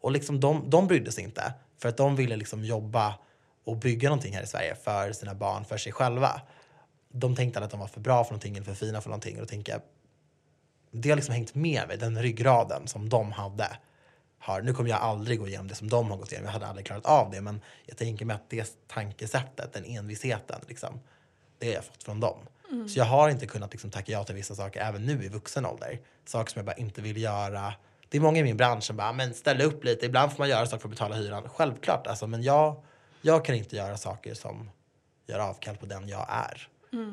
Och 0.01 0.12
liksom 0.12 0.39
de, 0.39 0.70
de 0.70 0.88
brydde 0.88 1.12
sig 1.12 1.24
inte. 1.24 1.53
För 1.77 1.89
att 1.89 1.98
de 1.98 2.15
ville 2.15 2.36
liksom 2.36 2.63
jobba 2.65 3.15
och 3.63 3.77
bygga 3.77 4.10
någonting 4.10 4.36
här 4.36 4.43
i 4.43 4.48
Sverige 4.48 4.75
för 4.75 5.12
sina 5.12 5.36
barn, 5.36 5.65
för 5.65 5.77
sig 5.77 5.91
själva. 5.91 6.41
De 7.12 7.36
tänkte 7.36 7.60
att 7.60 7.72
de 7.72 7.79
var 7.79 7.88
för 7.88 8.00
bra 8.00 8.24
för 8.24 8.32
någonting 8.32 8.55
eller 8.55 8.65
för 8.65 8.74
fina 8.74 9.01
för 9.01 9.10
någonting. 9.10 9.36
Och 9.36 9.41
då 9.41 9.48
tänker 9.48 9.72
jag, 9.72 9.82
det 10.91 11.10
har 11.10 11.15
liksom 11.15 11.36
hängt 11.36 11.55
med 11.55 11.88
mig, 11.88 11.98
den 11.98 12.22
ryggraden 12.22 12.88
som 12.88 13.10
de 13.10 13.32
hade 13.32 13.77
har, 14.44 14.62
nu 14.62 14.74
kommer 14.74 14.90
jag 14.90 15.00
aldrig 15.00 15.40
gå 15.40 15.48
igenom 15.48 15.68
det 15.68 15.76
som 15.76 15.90
de 15.90 16.12
har 16.12 16.18
gått 16.18 16.32
igenom, 16.32 16.46
jag 16.46 16.54
hade 16.54 16.68
aldrig 16.68 16.86
klarat 16.86 17.06
av 17.06 17.32
det, 17.32 17.42
men 17.42 17.62
jag 17.86 17.98
tänker 17.98 18.26
mig 18.26 18.36
att 18.36 18.50
det 18.50 18.78
tankesättet, 18.88 19.74
den 19.74 19.86
envisheten, 19.86 20.62
liksom, 20.68 21.00
det 21.60 21.68
har 21.68 21.74
jag 21.74 21.86
fått 21.86 22.04
från 22.04 22.20
dem. 22.20 22.38
Så 22.88 23.00
jag 23.00 23.06
har 23.06 23.30
inte 23.30 23.48
kunnat 23.48 23.72
liksom, 23.72 23.92
tacka 23.92 24.12
ja 24.12 24.24
till 24.24 24.36
vissa 24.36 24.56
saker 24.56 24.82
även 24.82 25.06
nu 25.06 25.24
i 25.24 25.28
vuxen 25.28 25.66
ålder. 25.66 26.00
Saker 26.26 26.52
som 26.52 26.60
jag 26.60 26.66
bara 26.66 26.76
inte 26.76 27.02
vill 27.02 27.18
göra. 27.18 27.74
Det 28.10 28.18
är 28.18 28.22
många 28.22 28.40
i 28.40 28.44
min 28.44 28.58
bransch 28.58 28.84
som 28.84 28.98
bara, 28.98 29.14
men 29.14 29.34
ställ 29.34 29.62
upp 29.62 29.84
lite, 29.84 30.06
ibland 30.06 30.32
får 30.32 30.40
man 30.40 30.50
göra 30.50 30.66
saker 30.66 30.82
för 30.82 30.88
att 30.88 30.92
betala 30.92 31.16
hyran. 31.16 31.50
Självklart, 31.50 32.08
alltså, 32.08 32.28
men 32.28 32.44
jag, 32.44 32.84
jag 33.22 33.46
kan 33.46 33.56
inte 33.56 33.76
göra 33.76 33.98
saker 33.98 34.34
som 34.34 34.70
gör 35.28 35.40
avkall 35.40 35.78
på 35.78 35.86
den 35.86 36.08
jag 36.08 36.28
är. 36.30 36.68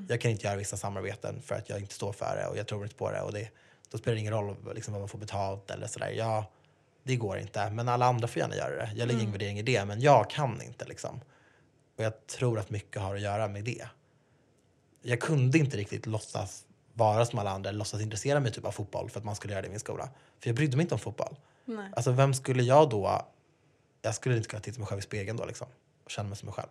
Jag 0.09 0.21
kan 0.21 0.31
inte 0.31 0.47
göra 0.47 0.57
vissa 0.57 0.77
samarbeten 0.77 1.43
för 1.43 1.55
att 1.55 1.69
jag 1.69 1.81
inte 1.81 1.95
står 1.95 2.13
för 2.13 2.37
det 2.37 2.47
och 2.47 2.57
jag 2.57 2.67
tror 2.67 2.83
inte 2.83 2.95
på 2.95 3.11
det. 3.11 3.21
Och 3.21 3.33
det 3.33 3.49
då 3.91 3.99
spelar 3.99 4.15
det 4.15 4.21
ingen 4.21 4.33
roll 4.33 4.57
liksom, 4.75 4.93
vad 4.93 5.01
man 5.01 5.09
får 5.09 5.19
betalt 5.19 5.71
eller 5.71 5.87
sådär. 5.87 6.11
Jag, 6.11 6.45
det 7.03 7.17
går 7.17 7.39
inte, 7.39 7.71
men 7.71 7.89
alla 7.89 8.07
andra 8.07 8.29
får 8.29 8.41
gärna 8.41 8.57
göra 8.57 8.77
det. 8.77 8.91
Jag 8.97 9.07
lägger 9.09 9.21
ingen 9.21 9.33
värdering 9.33 9.59
i 9.59 9.63
det, 9.63 9.85
men 9.85 10.01
jag 10.01 10.31
kan 10.31 10.63
inte 10.63 10.85
liksom. 10.85 11.21
Och 11.99 12.05
jag 12.05 12.27
tror 12.27 12.59
att 12.59 12.71
mycket 12.71 13.03
har 13.03 13.15
att 13.15 13.21
göra 13.21 13.49
med 13.49 13.65
det. 13.65 13.89
Jag 15.03 15.21
kunde 15.21 15.59
inte 15.59 15.77
riktigt 15.77 16.07
låtsas 16.07 16.65
vara 16.95 17.27
som 17.27 17.39
alla 17.39 17.51
andra, 17.51 17.71
låtsas 17.71 18.01
intressera 18.01 18.41
mig 18.41 18.53
typ 18.53 18.65
av 18.65 18.71
fotboll 18.73 19.11
för 19.11 19.19
att 19.19 19.25
man 19.25 19.37
skulle 19.37 19.53
göra 19.53 19.63
det 19.63 19.69
i 19.69 19.71
min 19.71 19.81
skola. 19.81 20.09
För 20.41 20.49
jag 20.49 20.57
brydde 20.57 20.77
mig 20.77 20.85
inte 20.85 20.95
om 20.95 20.99
fotboll. 21.01 21.37
Nej. 21.65 21.91
Alltså 21.97 22.11
vem 22.13 22.35
skulle 22.35 22.63
jag 22.63 22.91
då, 22.91 23.27
jag 24.03 24.15
skulle 24.15 24.37
inte 24.37 24.49
kunna 24.49 24.61
titta 24.61 24.79
mig 24.79 24.87
själv 24.89 24.99
i 24.99 25.03
spegeln 25.03 25.37
då 25.37 25.45
liksom. 25.45 25.67
Och 26.05 26.11
känna 26.11 26.29
mig 26.29 26.39
som 26.39 26.47
mig 26.47 26.55
själv. 26.55 26.69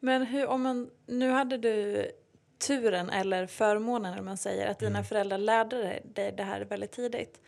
Men 0.00 0.26
hur, 0.26 0.46
om 0.46 0.62
man, 0.62 0.90
nu 1.06 1.30
hade 1.30 1.56
du 1.58 2.06
turen 2.66 3.10
eller 3.10 3.46
förmånen 3.46 4.12
eller 4.12 4.22
man 4.22 4.36
säger 4.36 4.66
att 4.70 4.78
dina 4.78 5.04
föräldrar 5.04 5.38
lärde 5.38 6.00
dig- 6.14 6.34
det 6.36 6.42
här 6.42 6.60
väldigt 6.60 6.92
tidigt. 6.92 7.40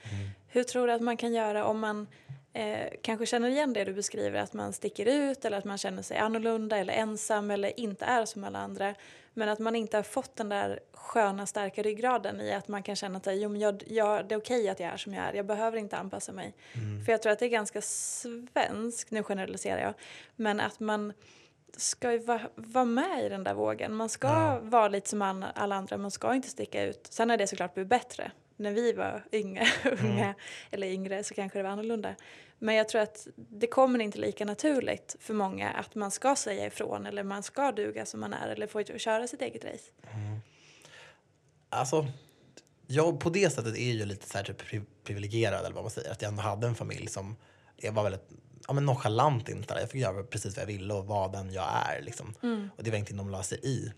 Hur 0.55 0.63
tror 0.63 0.87
du 0.87 0.93
att 0.93 1.03
man 1.03 1.17
kan 1.17 1.35
göra 1.35 1.65
om 1.65 1.81
man 1.81 2.07
eh, 2.53 2.89
kanske 3.03 3.27
känner 3.27 3.49
igen 3.49 3.73
det 3.73 3.85
du 3.85 3.93
beskriver 3.93 4.41
att 4.41 4.53
man 4.53 4.73
sticker 4.73 5.07
ut 5.07 5.45
eller 5.45 5.59
att 5.59 5.65
man 5.65 5.79
känner 5.79 6.03
sig 6.03 6.17
annorlunda 6.17 6.79
eller 6.79 6.93
ensam 6.93 7.51
eller 7.51 7.81
inte 7.81 8.05
är 8.05 8.25
som 8.25 8.45
alla 8.45 8.59
andra 8.59 8.95
men 9.33 9.49
att 9.49 9.59
man 9.59 9.77
inte 9.77 9.97
har 9.97 10.03
fått 10.03 10.37
den 10.37 10.49
där 10.49 10.81
sköna 10.93 11.47
starka 11.47 11.83
ryggraden 11.83 12.41
i 12.41 12.53
att 12.53 12.69
man 12.69 12.83
kan 12.83 12.97
känna 12.97 13.17
att 13.19 13.27
jo, 13.31 13.49
men 13.49 13.61
jag, 13.61 13.83
jag, 13.87 14.29
det 14.29 14.35
är 14.35 14.39
okej 14.39 14.69
att 14.69 14.81
jag 14.81 14.93
är 14.93 14.97
som 14.97 15.15
jag 15.15 15.25
är, 15.25 15.35
jag 15.35 15.47
behöver 15.47 15.79
inte 15.79 15.97
anpassa 15.97 16.33
mig. 16.33 16.55
För 17.05 17.13
jag 17.13 17.23
tror 17.23 17.33
att 17.33 17.39
det 17.39 17.47
är 17.47 17.51
ganska 17.51 17.81
svenskt, 17.81 19.11
nu 19.11 19.23
generaliserar 19.23 19.81
jag, 19.81 19.95
men 20.37 20.61
att 20.61 20.81
man 20.81 21.13
ska 21.77 22.13
ju 22.13 22.19
vara, 22.19 22.49
vara 22.55 22.85
med 22.85 23.25
i 23.25 23.29
den 23.29 23.45
där 23.45 23.55
vågen. 23.55 23.95
Man 23.95 24.09
ska 24.09 24.59
vara 24.63 24.89
lite 24.89 25.09
som 25.09 25.23
alla 25.55 25.75
andra, 25.75 25.97
man 25.97 26.11
ska 26.11 26.35
inte 26.35 26.49
sticka 26.49 26.85
ut. 26.85 27.07
Sen 27.11 27.31
har 27.31 27.37
det 27.37 27.47
såklart 27.47 27.75
blivit 27.75 27.91
bättre. 27.91 28.31
När 28.57 28.73
vi 28.73 28.93
var 28.93 29.25
yngre, 29.33 29.67
unga, 30.03 30.35
eller 30.71 30.87
yngre 30.87 31.25
så 31.25 31.35
kanske 31.35 31.59
det 31.59 31.63
var 31.63 31.71
annorlunda. 31.71 32.15
Men 32.59 32.75
jag 32.75 32.89
tror 32.89 33.01
att 33.01 33.27
det 33.37 33.67
kommer 33.67 33.99
inte 33.99 34.19
lika 34.19 34.45
naturligt 34.45 35.17
för 35.21 35.35
många 35.35 35.71
att 35.71 35.95
man 35.95 36.11
ska 36.11 36.37
säga 36.37 36.67
ifrån 36.67 37.07
eller 37.07 37.23
man 37.23 37.43
ska 37.43 37.73
duga 37.73 38.07
som 38.07 38.21
man 38.21 38.33
är 38.33 38.49
eller 38.49 38.67
få 38.67 38.85
köra 38.85 39.27
sitt 39.27 39.43
eget 39.43 39.65
race. 39.65 39.91
Alltså, 41.69 42.07
jag 42.87 43.21
på 43.21 43.31
det 43.31 43.51
sättet 43.51 43.77
är 43.77 43.93
ju 43.93 44.05
lite 44.05 44.29
så 44.29 44.39
här 44.39 44.45
typ 44.45 44.63
pri- 44.63 44.87
privilegierad 45.05 45.61
eller 45.65 45.75
vad 45.75 45.85
man 45.85 45.91
säger. 45.91 46.13
Att 46.13 46.23
jag 46.23 46.29
ändå 46.29 46.43
hade 46.43 46.67
en 46.67 46.75
familj 46.75 47.07
som 47.09 47.37
jag 47.77 47.93
var 47.93 48.03
väldigt 48.03 48.29
ja, 48.69 48.73
men 48.75 48.87
nonchalant 48.87 49.49
inställd. 49.49 49.81
Jag 49.81 49.91
fick 49.91 50.01
göra 50.01 50.23
precis 50.23 50.57
vad 50.57 50.63
jag 50.63 50.67
ville 50.67 50.95
och 50.95 51.07
vara 51.07 51.29
den 51.29 51.53
jag 51.53 51.69
är. 51.89 52.03
Liksom. 52.03 52.35
Och 52.77 52.85
det 52.85 52.91
var 52.91 52.97
ingenting 52.97 53.17
de 53.17 53.31
la 53.31 53.43
sig 53.43 53.59
i. 53.63 53.93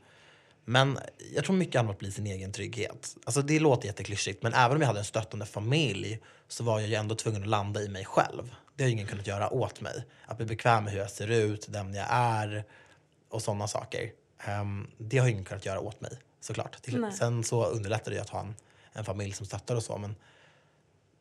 Men 0.68 0.98
jag 1.34 1.44
tror 1.44 1.56
mycket 1.56 1.74
handlar 1.74 1.90
om 1.90 1.94
att 1.94 1.98
bli 1.98 2.12
sin 2.12 2.26
egen 2.26 2.52
trygghet. 2.52 3.16
Alltså 3.24 3.42
det 3.42 3.58
låter 3.58 3.86
jätteklyschigt 3.86 4.42
men 4.42 4.54
även 4.54 4.76
om 4.76 4.80
jag 4.80 4.86
hade 4.86 4.98
en 4.98 5.04
stöttande 5.04 5.46
familj 5.46 6.20
så 6.48 6.64
var 6.64 6.80
jag 6.80 6.88
ju 6.88 6.94
ändå 6.94 7.14
tvungen 7.14 7.42
att 7.42 7.48
landa 7.48 7.82
i 7.82 7.88
mig 7.88 8.04
själv. 8.04 8.54
Det 8.76 8.84
har 8.84 8.88
ju 8.88 8.92
ingen 8.92 9.06
kunnat 9.06 9.26
göra 9.26 9.50
åt 9.50 9.80
mig. 9.80 10.04
Att 10.26 10.36
bli 10.36 10.46
bekväm 10.46 10.84
med 10.84 10.92
hur 10.92 11.00
jag 11.00 11.10
ser 11.10 11.30
ut, 11.30 11.66
den 11.68 11.94
jag 11.94 12.06
är 12.10 12.64
och 13.28 13.42
sådana 13.42 13.68
saker. 13.68 14.10
Ehm, 14.44 14.86
det 14.98 15.18
har 15.18 15.26
ju 15.26 15.32
ingen 15.32 15.44
kunnat 15.44 15.66
göra 15.66 15.80
åt 15.80 16.00
mig 16.00 16.12
såklart. 16.40 16.82
Till, 16.82 17.06
sen 17.18 17.44
så 17.44 17.66
underlättar 17.66 18.10
det 18.10 18.14
ju 18.14 18.22
att 18.22 18.30
ha 18.30 18.40
en, 18.40 18.54
en 18.92 19.04
familj 19.04 19.32
som 19.32 19.46
stöttar 19.46 19.76
och 19.76 19.82
så 19.82 19.98
men 19.98 20.16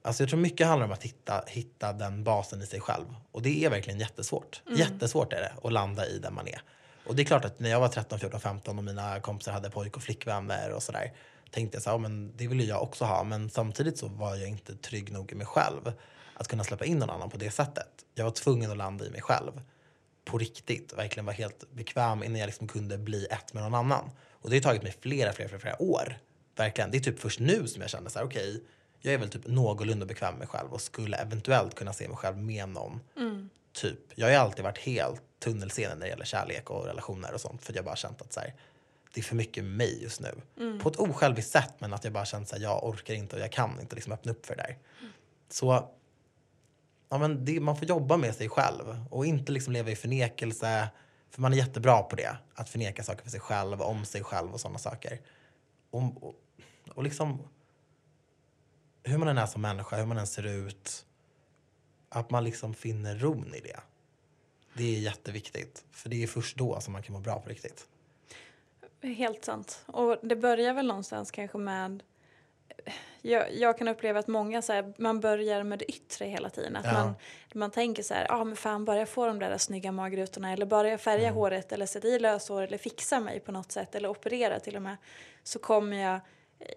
Alltså 0.02 0.24
jag 0.24 0.30
tror 0.30 0.40
mycket 0.40 0.68
handlar 0.68 0.86
om 0.86 0.92
att 0.92 1.04
hitta, 1.04 1.44
hitta 1.48 1.94
den 1.94 2.24
basen 2.24 2.62
i 2.62 2.66
sig 2.66 2.80
själv. 2.80 3.06
Och 3.32 3.42
det 3.42 3.66
är 3.66 3.70
verkligen 3.70 4.00
jättesvårt. 4.00 4.62
Jättesvårt 4.78 5.34
är 5.34 5.42
det 5.42 5.54
att 5.64 5.74
landa 5.74 6.08
i 6.08 6.20
den 6.20 6.34
man 6.34 6.48
är. 6.48 6.62
Och 7.06 7.16
det 7.16 7.22
är 7.22 7.26
klart 7.26 7.46
att 7.46 7.60
när 7.60 7.70
jag 7.70 7.80
var 7.80 7.88
13, 7.88 8.20
14, 8.20 8.40
15 8.40 8.78
och 8.78 8.84
mina 8.84 9.20
kompisar 9.20 9.52
hade 9.52 9.70
pojk 9.70 9.98
och 9.98 10.04
flickvänner 10.04 10.72
och 10.72 10.84
sådär. 10.84 11.14
Tänkte 11.52 11.76
jag 11.76 11.84
så 11.84 11.90
här, 11.90 11.98
men 11.98 12.38
det 12.38 12.48
vill 12.48 12.60
ju 12.60 12.66
jag 12.66 12.84
också 12.84 13.06
ha. 13.06 13.24
Men 13.24 13.50
samtidigt 13.50 13.98
så 13.98 14.08
var 14.08 14.36
jag 14.36 14.50
inte 14.50 14.76
trygg 14.76 15.12
nog 15.12 15.32
i 15.32 15.36
mig 15.36 15.48
själv. 15.48 15.94
Att 16.34 16.48
kunna 16.48 16.64
släppa 16.64 16.86
in 16.86 16.98
någon 17.00 17.10
annan 17.10 17.30
på 17.30 17.38
det 17.38 17.52
sättet. 17.52 17.90
Jag 18.16 18.26
var 18.26 18.32
tvungen 18.32 18.72
att 18.72 18.78
landa 18.78 19.06
i 19.06 19.10
mig 19.10 19.22
själv. 19.22 19.52
På 20.26 20.38
riktigt. 20.38 20.94
Verkligen 20.94 21.26
vara 21.26 21.36
helt 21.36 21.72
bekväm 21.72 22.24
innan 22.24 22.40
jag 22.40 22.48
liksom 22.48 22.68
kunde 22.68 22.98
bli 22.98 23.26
ett 23.26 23.54
med 23.54 23.64
någon 23.64 23.76
annan. 23.76 24.10
Och 24.32 24.50
det 24.50 24.56
har 24.56 24.62
tagit 24.62 24.84
mig 24.84 24.96
flera, 25.02 25.34
flera, 25.34 25.50
flera, 25.50 25.62
flera 25.62 25.82
år. 25.82 26.18
Verkligen. 26.56 26.92
Det 26.92 26.98
är 26.98 27.02
typ 27.02 27.20
först 27.20 27.40
nu 27.40 27.68
som 27.68 27.82
jag 27.82 27.90
kände 27.90 28.10
så 28.10 28.20
här, 28.20 28.26
okej. 28.26 28.64
jag 29.02 29.14
är 29.14 29.18
väl 29.18 29.30
typ 29.30 29.48
någorlunda 29.48 30.06
bekväm 30.06 30.34
med 30.34 30.40
mig 30.40 30.48
själv 30.48 30.74
och 30.74 30.82
skulle 30.82 31.18
eventuellt 31.18 31.76
kunna 31.76 31.94
se 31.94 32.08
mig 32.08 32.18
själv 32.18 32.38
med 32.38 32.70
någon. 32.70 33.00
Typ. 33.74 34.00
Jag 34.16 34.26
har 34.26 34.32
ju 34.32 34.38
alltid 34.38 34.64
varit 34.64 34.78
helt 34.78 35.22
tunnelseende 35.40 35.96
när 35.96 36.06
det 36.06 36.10
gäller 36.10 36.26
kärlek 36.26 36.70
och 36.70 36.86
relationer 36.86 37.34
och 37.34 37.42
sånt. 37.42 37.64
För 37.64 37.74
jag 37.74 37.86
bara 37.86 37.96
känt 37.96 38.22
att 38.22 38.34
så 38.34 38.40
här, 38.40 38.54
det 39.14 39.22
är 39.22 39.24
för 39.24 39.36
mycket 39.36 39.64
mig 39.64 40.04
just 40.04 40.22
nu. 40.22 40.42
På 40.80 40.90
ett 40.90 40.96
osjälviskt 40.96 41.52
sätt 41.52 41.74
men 41.80 41.94
att 41.94 42.04
jag 42.04 42.14
bara 42.14 42.26
känt 42.26 42.54
att 42.54 42.62
jag 42.62 42.84
orkar 42.84 43.14
inte 43.14 43.36
och 43.36 43.42
jag 43.42 43.52
kan 43.52 43.80
inte 43.82 43.96
liksom 43.96 44.14
öppna 44.14 44.32
upp 44.32 44.46
för 44.46 44.56
det 44.56 44.64
där. 44.64 44.78
Så 45.50 45.90
ja, 47.10 47.18
men 47.18 47.46
det, 47.46 47.60
man 47.60 47.78
får 47.78 47.88
jobba 47.88 48.18
med 48.18 48.36
sig 48.36 48.50
själv 48.50 49.06
och 49.10 49.26
inte 49.26 49.52
liksom 49.52 49.74
leva 49.74 49.92
i 49.92 49.96
förnekelse. 49.96 50.88
För 51.30 51.42
man 51.42 51.54
är 51.54 51.58
jättebra 51.58 52.04
på 52.04 52.16
det. 52.16 52.38
Att 52.56 52.70
förneka 52.70 53.04
saker 53.04 53.24
för 53.24 53.30
sig 53.30 53.40
själv, 53.40 53.82
om 53.82 54.06
sig 54.06 54.24
själv 54.24 54.54
och 54.54 54.60
sådana 54.60 54.80
saker. 54.80 55.22
Och, 55.90 56.24
och, 56.24 56.36
och 56.90 57.04
liksom 57.04 57.48
hur 59.04 59.18
man 59.18 59.28
än 59.28 59.38
är 59.38 59.46
som 59.46 59.62
människa, 59.62 59.98
hur 59.98 60.06
man 60.06 60.18
än 60.18 60.28
ser 60.28 60.46
ut. 60.46 61.06
Att 62.10 62.30
man 62.30 62.44
liksom 62.44 62.74
finner 62.74 63.16
ron 63.16 63.54
i 63.56 63.60
det. 63.60 63.80
Det 64.78 64.96
är 64.96 65.00
jätteviktigt. 65.00 65.84
För 65.92 66.10
det 66.10 66.24
är 66.24 66.28
först 66.28 66.58
då 66.58 66.80
som 66.82 66.94
man 66.94 67.04
kan 67.04 67.14
må 67.14 67.20
bra 67.20 67.40
på 67.40 67.50
riktigt. 67.50 67.88
Helt 69.02 69.46
sant. 69.46 69.84
Och 69.86 70.18
det 70.22 70.36
börjar 70.36 70.74
väl 70.74 70.88
någonstans 70.88 71.32
kanske 71.32 71.58
med 71.58 72.04
jag, 73.22 73.54
jag 73.56 73.78
kan 73.78 73.88
uppleva 73.88 74.20
att 74.20 74.28
många 74.28 74.62
så 74.62 74.74
här, 74.74 74.94
man 74.98 75.20
börjar 75.20 75.64
med 75.64 75.80
det 75.80 75.86
yttre 75.92 76.26
hela 76.26 76.50
tiden. 76.50 76.76
Att 76.76 76.86
Ja. 76.86 76.94
man, 76.94 77.14
man 77.54 77.72
tänker 77.72 78.04
så 78.04 78.14
här, 78.14 78.32
ah, 78.32 78.44
men 78.44 78.56
fan 78.56 78.86
bara 78.86 79.00
jag 79.00 79.10
får 79.10 79.28
de 79.28 79.40
där 79.40 79.58
snygga 79.58 79.92
magrutorna 79.92 80.54
eller 80.54 80.66
bara 80.66 80.90
jag 80.90 81.02
färgar 81.02 81.24
Mm. 81.24 81.36
håret 81.36 81.72
eller 81.72 81.86
sätter 81.86 82.10
i 82.10 82.20
löshår 82.20 82.62
eller 82.62 82.78
fixar 82.78 83.20
mig 83.20 83.40
på 83.40 83.52
något 83.52 83.72
sätt 83.72 83.96
eller 83.96 84.10
opererar 84.10 84.60
till 84.60 84.76
och 84.76 84.82
med 84.82 84.98
så 85.44 85.60
kommer 85.60 85.98
jag 85.98 86.14
eh, 86.16 86.22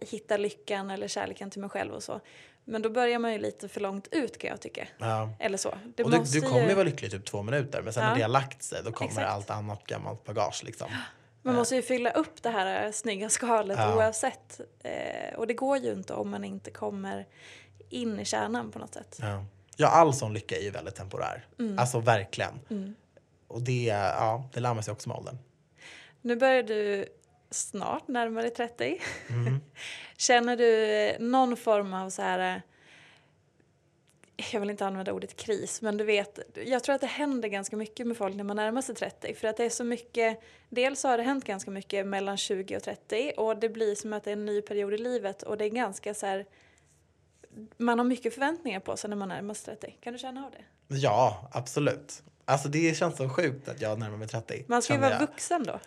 hitta 0.00 0.36
lyckan 0.36 0.90
eller 0.90 1.08
kärleken 1.08 1.50
till 1.50 1.60
mig 1.60 1.70
själv 1.70 1.92
och 1.94 2.02
så. 2.02 2.20
Men 2.64 2.82
då 2.82 2.90
börjar 2.90 3.18
man 3.18 3.32
ju 3.32 3.38
lite 3.38 3.68
för 3.68 3.80
långt 3.80 4.08
ut 4.10 4.38
kan 4.38 4.50
jag 4.50 4.60
tycka. 4.60 4.88
Ja. 4.98 5.30
Eller 5.38 5.58
så. 5.58 5.78
Det 5.96 6.04
och 6.04 6.10
du, 6.10 6.18
du 6.32 6.40
kommer 6.40 6.68
ju 6.68 6.74
vara 6.74 6.84
lycklig 6.84 7.08
i 7.08 7.10
typ 7.10 7.24
två 7.24 7.42
minuter 7.42 7.82
men 7.82 7.92
sen 7.92 8.02
Ja. 8.02 8.08
när 8.08 8.16
det 8.16 8.22
har 8.22 8.28
lagt 8.28 8.62
sig 8.62 8.80
då 8.84 8.92
kommer 8.92 9.10
Exakt. 9.10 9.26
allt 9.28 9.50
annat 9.50 9.84
gammalt 9.86 10.24
bagage 10.24 10.62
liksom. 10.64 10.88
man 11.42 11.54
måste 11.54 11.74
ju 11.76 11.82
fylla 11.82 12.10
upp 12.10 12.42
det 12.42 12.50
här 12.50 12.86
eh, 12.86 12.92
snygga 12.92 13.28
skalet 13.28 13.78
Ja. 13.78 13.96
oavsett. 13.96 14.60
Eh, 14.84 15.34
och 15.36 15.46
det 15.46 15.54
går 15.54 15.78
ju 15.78 15.92
inte 15.92 16.14
om 16.14 16.30
man 16.30 16.44
inte 16.44 16.70
kommer 16.70 17.26
in 17.88 18.20
i 18.20 18.24
kärnan 18.24 18.70
på 18.70 18.78
något 18.78 18.94
sätt. 18.94 19.16
Ja. 19.20 19.44
ja, 19.76 19.88
all 19.88 20.14
sån 20.14 20.34
lycka 20.34 20.56
är 20.56 20.62
ju 20.62 20.70
väldigt 20.70 20.94
temporär. 20.94 21.46
Mm. 21.58 21.78
Alltså 21.78 22.00
verkligen. 22.00 22.60
Och 23.48 23.62
det, 23.62 23.84
ja, 23.84 24.48
det 24.52 24.60
lär 24.60 24.74
man 24.74 24.82
sig 24.82 24.92
också 24.92 25.08
med 25.08 25.18
åldern. 25.18 25.38
Nu 26.22 26.36
börjar 26.36 26.62
du 26.62 27.06
snart 27.50 28.08
närma 28.08 28.40
dig 28.42 28.50
30. 28.50 29.00
Mm. 29.30 29.60
Känner 30.16 30.56
du 30.56 30.84
eh, 30.84 31.20
någon 31.20 31.56
form 31.56 31.94
av 31.94 32.10
så 32.10 32.22
här... 32.22 32.54
eh, 34.36 34.44
Jag 34.52 34.60
vill 34.60 34.70
inte 34.70 34.86
använda 34.86 35.12
ordet 35.12 35.36
kris, 35.36 35.82
men 35.82 35.96
du 35.96 36.04
vet, 36.04 36.38
jag 36.54 36.84
tror 36.84 36.94
att 36.94 37.00
det 37.00 37.06
händer 37.06 37.48
ganska 37.48 37.76
mycket 37.76 38.06
med 38.06 38.16
folk 38.16 38.34
när 38.36 38.44
man 38.44 38.56
närmar 38.56 38.82
sig 38.82 38.94
30. 38.94 39.34
För 39.34 39.48
att 39.48 39.56
det 39.56 39.64
är 39.64 39.70
så 39.70 39.84
mycket, 39.84 40.40
dels 40.68 41.02
har 41.02 41.16
det 41.18 41.22
hänt 41.24 41.44
ganska 41.44 41.70
mycket 41.70 42.06
mellan 42.06 42.36
20 42.36 42.76
och 42.76 42.82
30 42.82 43.32
och 43.36 43.56
det 43.56 43.68
blir 43.68 43.94
som 43.94 44.12
att 44.12 44.24
det 44.24 44.30
är 44.30 44.32
en 44.32 44.46
ny 44.46 44.62
period 44.62 44.94
i 44.94 44.98
livet 44.98 45.42
och 45.42 45.56
det 45.58 45.64
är 45.64 45.68
ganska 45.68 46.14
så 46.14 46.26
här, 46.26 46.46
man 47.76 47.98
har 47.98 48.04
mycket 48.06 48.34
förväntningar 48.34 48.80
på 48.80 48.96
sig 48.96 49.10
när 49.10 49.16
man 49.16 49.28
närmar 49.28 49.54
sig 49.54 49.76
30. 49.76 49.96
Kan 50.00 50.12
du 50.12 50.18
känna 50.18 50.44
av 50.46 50.50
det? 50.50 50.94
Ja, 50.96 51.48
absolut. 51.52 52.22
Alltså 52.44 52.68
det 52.68 52.96
känns 52.96 53.16
så 53.16 53.28
sjukt 53.28 53.68
att 53.68 53.80
jag 53.80 53.98
närmar 53.98 54.16
mig 54.16 54.28
30. 54.28 54.64
Man 54.68 54.82
ska 54.82 54.92
ju 54.94 55.00
vara 55.00 55.10
jag. 55.12 55.20
vuxen 55.20 55.62
då. 55.64 55.80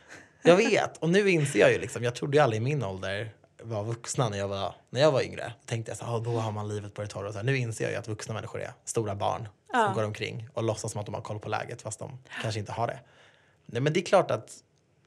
Jag 0.43 0.55
vet, 0.55 0.97
och 0.97 1.09
nu 1.09 1.29
inser 1.29 1.59
jag 1.59 1.71
ju 1.71 1.79
liksom, 1.79 2.03
jag 2.03 2.15
trodde 2.15 2.37
ju 2.37 2.43
aldrig 2.43 2.61
i 2.61 2.63
min 2.63 2.83
ålder 2.83 3.33
var 3.63 3.83
vuxna 3.83 4.29
när 4.29 4.37
jag 4.37 4.47
var, 4.47 4.75
när 4.89 5.01
jag 5.01 5.11
var 5.11 5.21
yngre. 5.21 5.53
Tänkte 5.65 5.91
jag 5.91 5.97
så 5.97 6.05
här, 6.05 6.15
"Ah, 6.15 6.19
då 6.19 6.31
har 6.31 6.51
man 6.51 6.67
livet 6.69 6.93
på 6.93 7.01
det 7.01 7.07
torra. 7.07 7.27
och 7.27 7.33
så 7.33 7.39
här. 7.39 7.45
Nu 7.45 7.57
inser 7.57 7.83
jag 7.83 7.91
ju 7.91 7.97
att 7.97 8.07
vuxna 8.07 8.33
människor 8.33 8.61
är 8.61 8.73
stora 8.85 9.15
barn 9.15 9.47
Ja. 9.73 9.85
som 9.85 9.93
går 9.95 10.03
omkring 10.03 10.49
och 10.53 10.63
låtsas 10.63 10.91
som 10.91 10.99
att 11.01 11.05
de 11.05 11.15
har 11.15 11.21
koll 11.21 11.39
på 11.39 11.49
läget 11.49 11.81
fast 11.81 11.99
de 11.99 12.19
kanske 12.41 12.59
inte 12.59 12.71
har 12.71 12.87
det. 12.87 12.99
Nej 13.65 13.81
men 13.81 13.93
det 13.93 13.99
är 13.99 14.05
klart 14.05 14.31
att, 14.31 14.51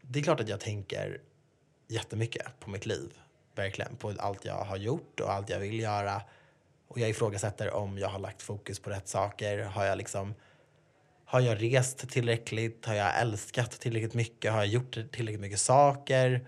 det 0.01 0.19
är 0.19 0.23
klart 0.23 0.41
att 0.41 0.49
jag 0.49 0.61
tänker 0.61 1.21
jättemycket 1.89 2.47
på 2.61 2.71
mitt 2.71 2.87
liv. 2.87 3.11
Verkligen, 3.55 3.97
på 3.97 4.15
allt 4.19 4.45
jag 4.45 4.65
har 4.65 4.77
gjort 4.77 5.21
och 5.21 5.33
allt 5.33 5.49
jag 5.51 5.59
vill 5.59 5.81
göra. 5.81 6.23
Och 6.89 6.99
jag 7.01 7.09
ifrågasätter 7.11 7.71
om 7.75 7.99
jag 7.99 8.09
har 8.09 8.19
lagt 8.19 8.43
fokus 8.43 8.79
på 8.81 8.91
rätt 8.91 9.09
saker. 9.09 9.59
Har 9.65 9.85
jag 9.85 9.99
liksom 9.99 10.35
har 11.25 11.41
jag 11.41 11.63
rest 11.63 12.09
tillräckligt? 12.11 12.87
Har 12.87 12.95
jag 12.95 13.21
älskat 13.21 13.71
tillräckligt 13.71 14.15
mycket? 14.15 14.53
Har 14.53 14.59
jag 14.59 14.67
gjort 14.67 14.93
tillräckligt 14.93 15.41
mycket 15.41 15.61
saker? 15.61 16.47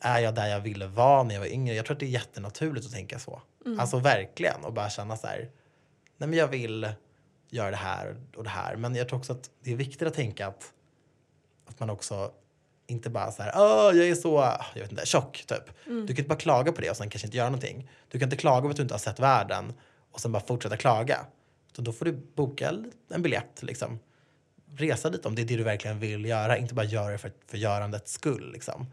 Är 0.00 0.18
jag 0.20 0.34
där 0.34 0.46
jag 0.46 0.60
ville 0.60 0.86
vara 0.86 1.22
när 1.22 1.34
jag 1.34 1.40
var 1.40 1.48
yngre? 1.48 1.74
Jag 1.74 1.86
tror 1.86 1.94
att 1.94 2.00
det 2.00 2.06
är 2.06 2.10
jättenaturligt 2.10 2.86
att 2.86 2.92
tänka 2.92 3.18
så. 3.18 3.42
Alltså 3.78 3.98
verkligen. 3.98 4.64
Och 4.64 4.72
bara 4.72 4.90
känna 4.90 5.16
så 5.16 5.26
här. 5.26 5.50
Nej 6.16 6.28
men 6.28 6.38
jag 6.38 6.48
vill 6.48 6.88
göra 7.50 7.70
det 7.70 7.76
här 7.76 8.16
och 8.36 8.44
det 8.44 8.50
här. 8.50 8.76
Men 8.76 8.94
jag 8.94 9.08
tror 9.08 9.18
också 9.18 9.32
att 9.32 9.50
det 9.64 9.72
är 9.72 9.76
viktigt 9.76 10.08
att 10.08 10.14
tänka 10.14 10.46
att, 10.46 10.72
att 11.68 11.80
man 11.80 11.90
också 11.90 12.32
inte 12.86 13.10
bara 13.10 13.32
så 13.32 13.42
här, 13.42 13.52
Åh, 13.56 13.96
jag 13.96 14.08
är 14.08 14.14
så 14.14 14.56
jag 14.74 14.82
vet 14.82 14.90
inte, 14.90 15.06
tjock 15.06 15.44
typ. 15.46 15.64
Du 15.84 16.06
kan 16.06 16.16
inte 16.16 16.28
bara 16.28 16.38
klaga 16.38 16.72
på 16.72 16.80
det 16.80 16.90
och 16.90 16.96
sen 16.96 17.10
kanske 17.10 17.26
inte 17.26 17.36
göra 17.36 17.48
någonting. 17.48 17.90
Du 18.08 18.18
kan 18.18 18.26
inte 18.26 18.36
klaga 18.36 18.62
på 18.62 18.68
att 18.68 18.76
du 18.76 18.82
inte 18.82 18.94
har 18.94 18.98
sett 18.98 19.20
världen 19.20 19.72
och 20.12 20.20
sen 20.20 20.32
bara 20.32 20.42
fortsätta 20.46 20.76
klaga. 20.76 21.26
Så 21.76 21.82
då 21.82 21.92
får 21.92 22.04
du 22.04 22.12
boka 22.12 22.74
en 23.08 23.22
biljett 23.22 23.62
liksom. 23.62 23.98
Resa 24.76 25.10
dit 25.10 25.26
om 25.26 25.34
det 25.34 25.42
är 25.42 25.46
det 25.46 25.56
du 25.56 25.62
verkligen 25.62 25.98
vill 25.98 26.24
göra, 26.24 26.56
inte 26.56 26.74
bara 26.74 26.86
göra 26.86 27.12
det 27.12 27.18
för, 27.18 27.32
för 27.46 27.58
görandets 27.58 28.12
skull 28.12 28.52
liksom. 28.52 28.86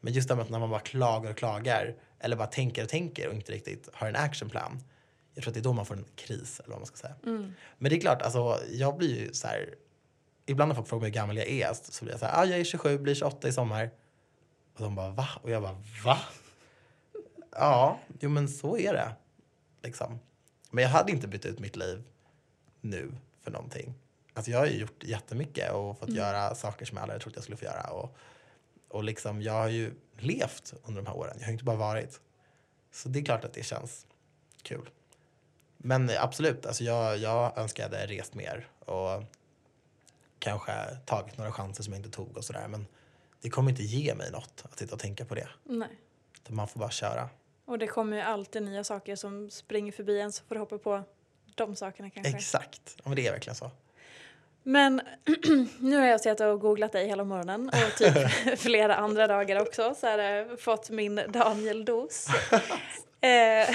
Men 0.00 0.12
just 0.12 0.28
det 0.28 0.34
med 0.34 0.42
att 0.42 0.50
när 0.50 0.58
man 0.58 0.70
bara 0.70 0.80
klagar 0.80 1.30
och 1.30 1.36
klagar 1.36 1.94
eller 2.20 2.36
bara 2.36 2.46
tänker 2.46 2.82
och 2.82 2.88
tänker 2.88 3.28
och 3.28 3.34
inte 3.34 3.52
riktigt 3.52 3.88
har 3.92 4.08
en 4.08 4.16
actionplan. 4.16 4.82
Jag 5.34 5.42
tror 5.42 5.50
att 5.50 5.54
det 5.54 5.60
är 5.60 5.64
då 5.64 5.72
man 5.72 5.86
får 5.86 5.94
en 5.94 6.04
kris 6.16 6.60
eller 6.60 6.70
vad 6.70 6.78
man 6.78 6.86
ska 6.86 6.96
säga. 6.96 7.14
Men 7.78 7.90
det 7.90 7.96
är 7.96 8.00
klart, 8.00 8.22
alltså 8.22 8.60
jag 8.72 8.96
blir 8.96 9.20
ju 9.20 9.32
så 9.32 9.46
här. 9.46 9.74
Ibland 10.46 10.68
när 10.68 10.74
folk 10.74 10.88
frågar 10.88 11.00
mig 11.00 11.10
hur 11.10 11.14
gammal 11.14 11.36
jag 11.36 11.48
är 11.48 11.74
så 11.74 12.04
blir 12.04 12.12
jag 12.12 12.20
så 12.20 12.26
här, 12.26 12.42
ah, 12.42 12.44
jag 12.44 12.60
är 12.60 12.64
27, 12.64 12.98
blir 12.98 13.14
28 13.14 13.48
i 13.48 13.52
sommar. 13.52 13.90
Och 14.74 14.82
de 14.82 14.94
bara 14.94 15.10
va? 15.10 15.28
Och 15.42 15.50
jag 15.50 15.62
bara 15.62 15.82
va? 16.04 16.18
Ja, 17.50 18.00
jo 18.20 18.30
men 18.30 18.48
så 18.48 18.78
är 18.78 18.92
det. 18.92 19.12
Liksom. 19.82 20.18
Men 20.70 20.82
jag 20.82 20.90
hade 20.90 21.12
inte 21.12 21.28
bytt 21.28 21.46
ut 21.46 21.58
mitt 21.58 21.76
liv 21.76 22.04
nu 22.86 23.12
för 23.40 23.50
någonting. 23.50 23.94
Alltså 24.34 24.50
jag 24.50 24.58
har 24.58 24.66
ju 24.66 24.78
gjort 24.78 25.04
jättemycket 25.04 25.72
och 25.72 25.98
fått 25.98 26.08
göra 26.08 26.54
saker 26.54 26.84
som 26.84 26.96
jag 26.96 27.02
aldrig 27.02 27.20
trodde 27.20 27.36
jag 27.36 27.42
skulle 27.42 27.56
få 27.56 27.64
göra. 27.64 27.90
Och, 27.90 28.16
och 28.88 29.04
liksom, 29.04 29.42
jag 29.42 29.52
har 29.52 29.68
ju 29.68 29.94
levt 30.18 30.74
under 30.84 31.02
de 31.02 31.08
här 31.08 31.16
åren. 31.16 31.34
Jag 31.36 31.44
har 31.44 31.48
ju 31.48 31.52
inte 31.52 31.64
bara 31.64 31.76
varit. 31.76 32.20
Så 32.92 33.08
det 33.08 33.18
är 33.18 33.24
klart 33.24 33.44
att 33.44 33.52
det 33.52 33.62
känns 33.62 34.06
kul. 34.62 34.90
Men 35.76 36.10
absolut, 36.18 36.66
alltså 36.66 36.84
jag, 36.84 37.18
jag 37.18 37.58
önskar 37.58 37.82
jag 37.82 37.90
hade 37.90 38.06
rest 38.06 38.34
mer 38.34 38.68
och 38.78 39.22
kanske 40.38 40.72
tagit 41.06 41.38
några 41.38 41.52
chanser 41.52 41.84
som 41.84 41.92
jag 41.92 41.98
inte 41.98 42.10
tog 42.10 42.36
och 42.36 42.44
sådär. 42.44 42.68
Men 42.68 42.86
det 43.40 43.50
kommer 43.50 43.70
inte 43.70 43.82
ge 43.82 44.14
mig 44.14 44.30
något 44.30 44.62
att 44.64 44.78
sitta 44.78 44.94
och 44.94 45.00
tänka 45.00 45.24
på 45.24 45.34
det. 45.34 45.48
Nej. 45.64 45.98
Utan 46.42 46.56
Man 46.56 46.68
får 46.68 46.80
bara 46.80 46.90
köra. 46.90 47.28
Och 47.64 47.78
det 47.78 47.86
kommer 47.86 48.16
ju 48.16 48.22
alltid 48.22 48.62
nya 48.62 48.84
saker 48.84 49.16
som 49.16 49.50
springer 49.50 49.92
förbi 49.92 50.20
en 50.20 50.32
så 50.32 50.44
får 50.44 50.54
du 50.54 50.60
hoppa 50.60 50.78
på 50.78 51.02
de 51.56 51.76
sakerna 51.76 52.10
kanske. 52.10 52.36
Exakt. 52.36 52.94
Ja, 52.96 53.02
men 53.04 53.16
det 53.16 53.26
är 53.26 53.32
verkligen 53.32 53.56
så. 53.56 53.70
Men 54.62 55.00
nu 55.78 55.96
har 55.96 56.06
jag 56.06 56.20
suttit 56.20 56.40
och 56.40 56.60
googlat 56.60 56.92
dig 56.92 57.06
hela 57.06 57.24
morgonen 57.24 57.68
och 57.68 57.98
typ 57.98 58.30
flera 58.58 58.96
andra 58.96 59.26
dagar 59.26 59.60
också 59.60 59.94
så 60.00 60.06
har 60.06 60.18
jag 60.18 60.60
fått 60.60 60.90
min 60.90 61.20
Daniel-dos. 61.28 62.26
Eh, 63.20 63.74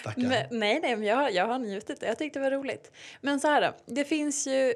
Stackarn. 0.00 0.28
men, 0.28 0.46
nej, 0.50 0.80
nej, 0.82 0.96
men 0.96 1.02
jag, 1.04 1.32
jag 1.32 1.46
har 1.46 1.58
njutit. 1.58 2.02
Jag 2.02 2.18
tyckte 2.18 2.38
det 2.38 2.42
var 2.42 2.50
roligt. 2.50 2.92
Men 3.20 3.40
så 3.40 3.48
här 3.48 3.60
då, 3.60 3.94
det 3.94 4.04
finns 4.04 4.46
ju 4.46 4.74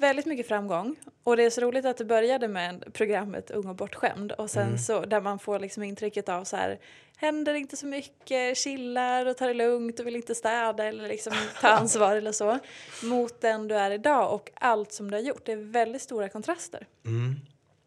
väldigt 0.00 0.26
mycket 0.26 0.48
framgång 0.48 0.96
och 1.24 1.36
det 1.36 1.42
är 1.42 1.50
så 1.50 1.60
roligt 1.60 1.84
att 1.84 1.96
det 1.96 2.04
började 2.04 2.48
med 2.48 2.84
programmet 2.92 3.50
Ung 3.50 3.66
och 3.68 3.76
bortskämd 3.76 4.32
och 4.32 4.50
sen 4.50 4.66
Mm. 4.66 4.78
så 4.78 5.04
där 5.04 5.20
man 5.20 5.38
får 5.38 5.58
liksom 5.58 5.82
intrycket 5.82 6.28
av 6.28 6.44
så 6.44 6.56
här 6.56 6.78
händer 7.16 7.54
inte 7.54 7.76
så 7.76 7.86
mycket, 7.86 8.58
chillar 8.58 9.26
och 9.26 9.36
tar 9.36 9.48
det 9.48 9.54
lugnt 9.54 10.00
och 10.00 10.06
vill 10.06 10.16
inte 10.16 10.34
städa 10.34 10.84
eller 10.84 11.08
liksom 11.08 11.32
ta 11.60 11.68
ansvar 11.68 12.16
eller 12.16 12.32
så 12.32 12.58
mot 13.02 13.40
den 13.40 13.68
du 13.68 13.74
är 13.74 13.90
idag 13.90 14.34
och 14.34 14.50
allt 14.54 14.92
som 14.92 15.10
du 15.10 15.16
har 15.16 15.22
gjort. 15.22 15.46
Det 15.46 15.52
är 15.52 15.56
väldigt 15.56 16.02
stora 16.02 16.28
kontraster. 16.28 16.86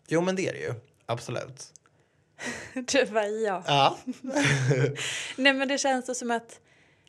Jo, 0.07 0.21
men 0.21 0.35
det 0.35 0.47
är 0.47 0.53
det 0.53 0.59
ju. 0.59 0.73
Absolut. 1.05 1.73
Du 2.73 3.05
bara 3.11 3.27
ja. 3.27 3.63
Ja. 3.67 3.97
Nej 5.35 5.53
men 5.53 5.67
det 5.67 5.77
känns 5.77 6.19
som 6.19 6.31
att 6.31 6.59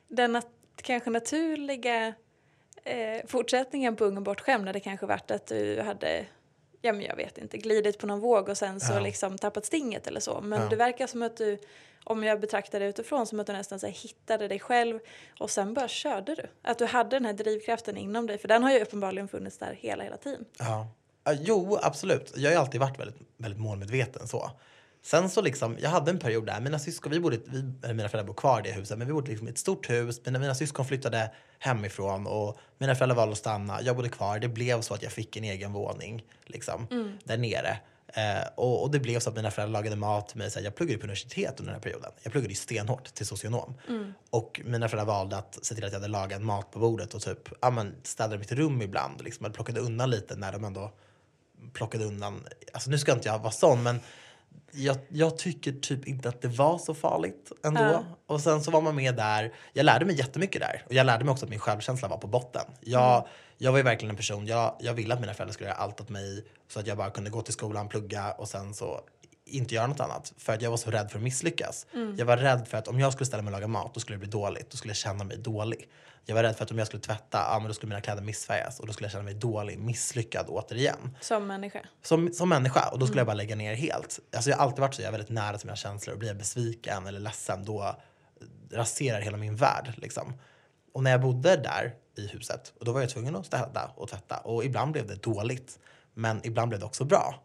den 0.09 0.37
nat- 0.37 0.47
kanske 0.83 1.11
naturliga 1.11 2.07
eh, 2.85 3.27
fortsättningen 3.27 3.97
på 3.97 4.05
Ung 4.05 4.16
och 4.16 4.23
bortskämd 4.23 4.66
hade 4.66 4.81
kanske 4.81 5.07
varit 5.07 5.31
att 5.31 5.47
du 5.47 5.81
hade, 5.81 6.27
ja 6.83 6.93
men 6.93 7.03
jag 7.03 7.16
vet 7.16 7.38
inte, 7.38 7.59
glidit 7.59 7.99
på 7.99 8.07
någon 8.07 8.21
våg 8.21 8.49
och 8.49 8.57
sen 8.59 8.81
så 8.81 8.93
Ja. 8.93 9.01
liksom 9.01 9.38
tappat 9.38 9.64
stinget 9.66 10.07
eller 10.07 10.21
så. 10.21 10.40
Men 10.40 10.62
Ja. 10.62 10.69
det 10.69 10.77
verkar 10.77 11.07
som 11.07 11.23
att 11.23 11.37
du, 11.37 11.59
om 12.05 12.25
jag 12.25 12.40
betraktar 12.40 12.81
det 12.81 12.87
utifrån, 12.87 13.27
som 13.27 13.40
att 13.40 13.47
du 13.47 13.53
nästan 13.53 13.81
så 13.81 13.87
hittade 13.87 14.49
dig 14.49 14.59
själv 14.61 14.99
och 15.38 15.51
sen 15.51 15.75
bara 15.75 15.88
körde 15.88 16.35
du. 16.35 16.47
Att 16.62 16.79
du 16.79 16.85
hade 16.87 17.16
den 17.16 17.25
här 17.25 17.33
drivkraften 17.33 17.97
inom 17.97 18.27
dig, 18.27 18.38
för 18.38 18.49
den 18.49 18.62
har 18.62 18.71
ju 18.73 18.81
uppenbarligen 18.83 19.29
funnits 19.29 19.59
där 19.59 19.73
hela, 19.81 20.05
hela 20.05 20.16
tiden. 20.16 20.45
Ja. 20.59 20.87
Jo, 21.40 21.79
absolut. 21.83 22.33
Jag 22.37 22.51
har 22.51 22.59
alltid 22.61 22.81
varit 22.81 22.99
väldigt, 23.01 23.16
väldigt 23.37 23.61
målmedveten 23.61 24.29
så. 24.29 24.51
Sen 25.03 25.31
så 25.31 25.43
liksom, 25.43 25.77
jag 25.81 25.91
hade 25.91 26.11
en 26.11 26.19
period 26.19 26.47
där, 26.47 26.61
mina 26.61 26.79
syskon, 26.79 27.13
vi 27.13 27.21
bodde, 27.21 27.39
vi, 27.47 27.63
mina 27.95 28.09
föräldrar 28.09 28.25
bor 28.25 28.35
kvar 28.35 28.61
i 28.61 28.63
det 28.63 28.73
huset, 28.73 28.99
men 28.99 29.07
vi 29.07 29.13
bodde 29.13 29.31
liksom 29.31 29.49
i 29.49 29.51
ett 29.51 29.59
stort 29.59 29.91
hus. 29.91 30.21
Mina, 30.25 30.39
mina 30.39 30.55
syskon 30.55 30.87
flyttade 30.87 31.31
hemifrån 31.59 32.27
och 32.27 32.59
mina 32.79 32.95
föräldrar 32.95 33.17
valde 33.17 33.33
att 33.33 33.39
stanna. 33.39 33.83
Jag 33.83 33.97
bodde 33.97 34.09
kvar. 34.09 34.39
Det 34.39 34.49
blev 34.49 34.81
så 34.81 34.95
att 34.95 35.03
jag 35.03 35.13
fick 35.13 35.37
en 35.37 35.45
egen 35.45 35.73
våning 35.73 36.25
liksom, 36.47 36.87
där 37.25 37.39
nere. 37.39 37.79
Eh, 38.15 38.49
och, 38.55 38.83
och 38.83 38.91
det 38.91 38.99
blev 38.99 39.21
så 39.21 39.31
att 39.31 39.37
mina 39.37 39.51
föräldrar 39.51 39.73
lagade 39.73 39.97
mat 39.97 40.29
till 40.29 40.39
mig. 40.39 40.51
Så 40.51 40.59
här, 40.59 40.65
jag 40.65 40.75
pluggade 40.75 40.99
på 40.99 41.05
universitet 41.05 41.61
under 41.61 41.73
den 41.73 41.75
här 41.75 41.83
perioden. 41.83 42.11
Jag 42.23 42.33
pluggade 42.33 42.53
ju 42.53 42.57
stenhårt 42.57 43.15
till 43.15 43.27
socionom. 43.27 43.75
Och 44.31 44.61
mina 44.65 44.89
föräldrar 44.89 45.15
valde 45.15 45.37
att 45.37 45.59
se 45.63 45.75
till 45.75 45.85
att 45.85 45.93
jag 45.93 46.01
hade 46.01 46.13
lagat 46.13 46.43
mat 46.43 46.71
på 46.71 46.79
bordet 46.79 47.15
och 47.15 47.23
typ, 47.23 47.49
ja, 47.61 47.71
men 47.71 47.95
städade 48.03 48.39
mitt 48.39 48.53
rum 48.53 48.83
ibland. 48.83 49.23
Liksom, 49.23 49.47
eller 49.47 49.55
plockade 49.55 49.81
undan 49.81 50.11
lite 50.11 50.37
när 50.37 50.53
de 50.53 50.65
ändå 50.65 50.93
plockade 51.73 52.05
undan. 52.05 52.47
Alltså 52.73 52.91
nu 52.91 52.99
ska 52.99 53.13
inte 53.13 53.29
jag 53.29 53.39
vara 53.39 53.53
sån 53.53 53.83
men 53.83 54.01
jag, 54.72 54.96
jag 55.09 55.38
tycker 55.38 55.72
typ 55.72 56.06
inte 56.06 56.28
att 56.28 56.42
det 56.42 56.48
var 56.48 56.78
så 56.78 56.94
farligt 56.94 57.52
ändå. 57.64 57.80
Ja. 57.80 58.04
Och 58.26 58.40
sen 58.40 58.62
så 58.62 58.70
var 58.70 58.80
man 58.80 58.96
med 58.96 59.16
där. 59.16 59.54
Jag 59.72 59.85
lärde 59.85 60.04
mig 60.04 60.18
jättemycket 60.18 60.61
där. 60.61 60.83
Och 60.87 60.94
jag 60.94 61.06
lärde 61.06 61.24
mig 61.24 61.33
också 61.33 61.44
att 61.44 61.50
min 61.50 61.59
självkänsla 61.59 62.09
var 62.09 62.16
på 62.16 62.26
botten. 62.26 62.64
Jag, 62.80 63.26
jag 63.59 63.70
var 63.70 63.78
ju 63.78 63.85
verkligen 63.85 64.11
en 64.11 64.16
person, 64.16 64.46
jag, 64.46 64.76
jag 64.80 64.94
ville 64.94 65.14
att 65.14 65.20
mina 65.20 65.35
föräldrar 65.35 65.52
skulle 65.52 65.68
göra 65.68 65.78
allt 65.78 66.00
åt 66.00 66.09
mig. 66.09 66.44
Så 66.68 66.80
att 66.80 66.87
jag 66.87 66.96
bara 66.96 67.11
kunde 67.11 67.30
gå 67.30 67.42
till 67.42 67.52
skolan, 67.52 67.88
plugga 67.88 68.33
och 68.33 68.48
sen 68.48 68.74
så 68.74 69.00
inte 69.51 69.75
göra 69.75 69.87
något 69.87 70.01
annat. 70.01 70.33
För 70.39 70.53
att 70.53 70.63
jag 70.63 70.71
var 70.71 70.77
så 70.77 70.91
rädd 70.91 71.11
för 71.11 71.19
att 71.19 71.23
misslyckas. 71.25 71.87
Jag 72.17 72.27
var 72.27 72.37
rädd 72.37 72.69
för 72.69 72.79
att 72.79 72.89
om 72.89 73.01
jag 73.01 73.13
skulle 73.13 73.27
ställa 73.27 73.43
mig 73.43 73.49
och 73.55 73.61
laga 73.61 73.67
mat, 73.69 73.95
då 73.95 74.01
skulle 74.01 74.17
det 74.17 74.21
bli 74.21 74.29
dåligt. 74.29 74.71
Då 74.71 74.77
skulle 74.77 74.91
jag 74.91 74.97
känna 74.97 75.25
mig 75.25 75.37
dålig. 75.37 75.89
Jag 76.27 76.35
var 76.35 76.43
rädd 76.43 76.57
för 76.57 76.65
att 76.65 76.71
om 76.71 76.79
jag 76.79 76.87
skulle 76.87 77.03
tvätta, 77.03 77.39
ja, 77.39 77.59
men 77.59 77.69
då 77.69 77.75
skulle 77.75 77.89
mina 77.89 78.01
kläder 78.01 78.23
missfärgas. 78.23 78.81
Och 78.81 78.87
då 78.87 78.93
skulle 78.93 79.05
jag 79.05 79.13
känna 79.13 79.25
mig 79.25 79.35
dålig, 79.35 79.79
misslyckad 79.79 80.47
återigen 80.49 81.17
Som 81.21 81.47
människa. 81.47 81.81
som, 82.03 82.33
som 82.33 82.49
människa 82.49 82.89
och 82.93 82.99
då 82.99 83.07
skulle 83.07 83.21
jag 83.21 83.27
bara 83.27 83.35
lägga 83.35 83.57
ner 83.57 83.75
helt. 83.75 84.19
Alltså 84.35 84.51
jag 84.51 84.57
har 84.57 84.65
alltid 84.65 84.81
varit 84.81 84.95
så, 84.95 85.03
jag 85.03 85.09
är 85.09 85.13
väldigt 85.13 85.31
nära 85.31 85.59
till 85.59 85.67
mina 85.67 85.77
känslor 85.77 86.13
och 86.13 86.19
blir 86.19 86.29
jag 86.29 86.37
besviken 86.39 87.07
eller 87.07 87.21
ledsen 87.21 87.65
då 87.65 87.97
raserar 88.73 89.21
hela 89.21 89.37
min 89.37 89.57
värld 89.57 89.93
liksom. 89.97 90.33
Och 90.95 91.03
när 91.03 91.11
jag 91.11 91.21
bodde 91.21 91.57
där 91.57 91.95
i 92.17 92.27
huset 92.27 92.73
och 92.79 92.85
då 92.85 92.93
var 92.93 93.01
jag 93.01 93.11
tvungen 93.11 93.37
att 93.37 93.47
städa 93.47 93.91
och 93.97 94.09
tvätta 94.09 94.37
och 94.37 94.65
ibland 94.65 94.93
blev 94.93 95.07
det 95.07 95.23
dåligt 95.23 95.79
men 96.15 96.41
ibland 96.47 96.69
blev 96.69 96.81
det 96.81 96.87
också 96.87 97.05
bra. 97.05 97.43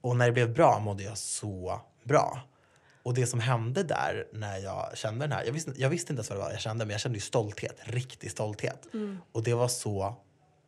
Och 0.00 0.16
när 0.16 0.26
det 0.26 0.32
blev 0.32 0.54
bra 0.54 0.78
mådde 0.78 1.02
jag 1.02 1.18
så 1.18 1.80
bra. 2.04 2.40
Och 3.02 3.14
det 3.14 3.26
som 3.26 3.40
hände 3.40 3.82
där 3.82 4.26
när 4.32 4.58
jag 4.58 4.98
kände 4.98 5.24
den 5.24 5.32
här, 5.32 5.44
jag 5.44 5.52
visste, 5.52 5.72
jag 5.76 5.90
visste 5.90 6.12
inte 6.12 6.20
ens 6.20 6.30
vad 6.30 6.38
det 6.38 6.42
var 6.42 6.50
jag 6.50 6.60
kände 6.60 6.84
men 6.84 6.92
jag 6.92 7.00
kände 7.00 7.18
ju 7.18 7.22
stolthet, 7.22 7.76
riktig 7.84 8.30
stolthet. 8.30 8.86
Och 9.32 9.42
det 9.42 9.54
var 9.54 9.68
så 9.68 10.16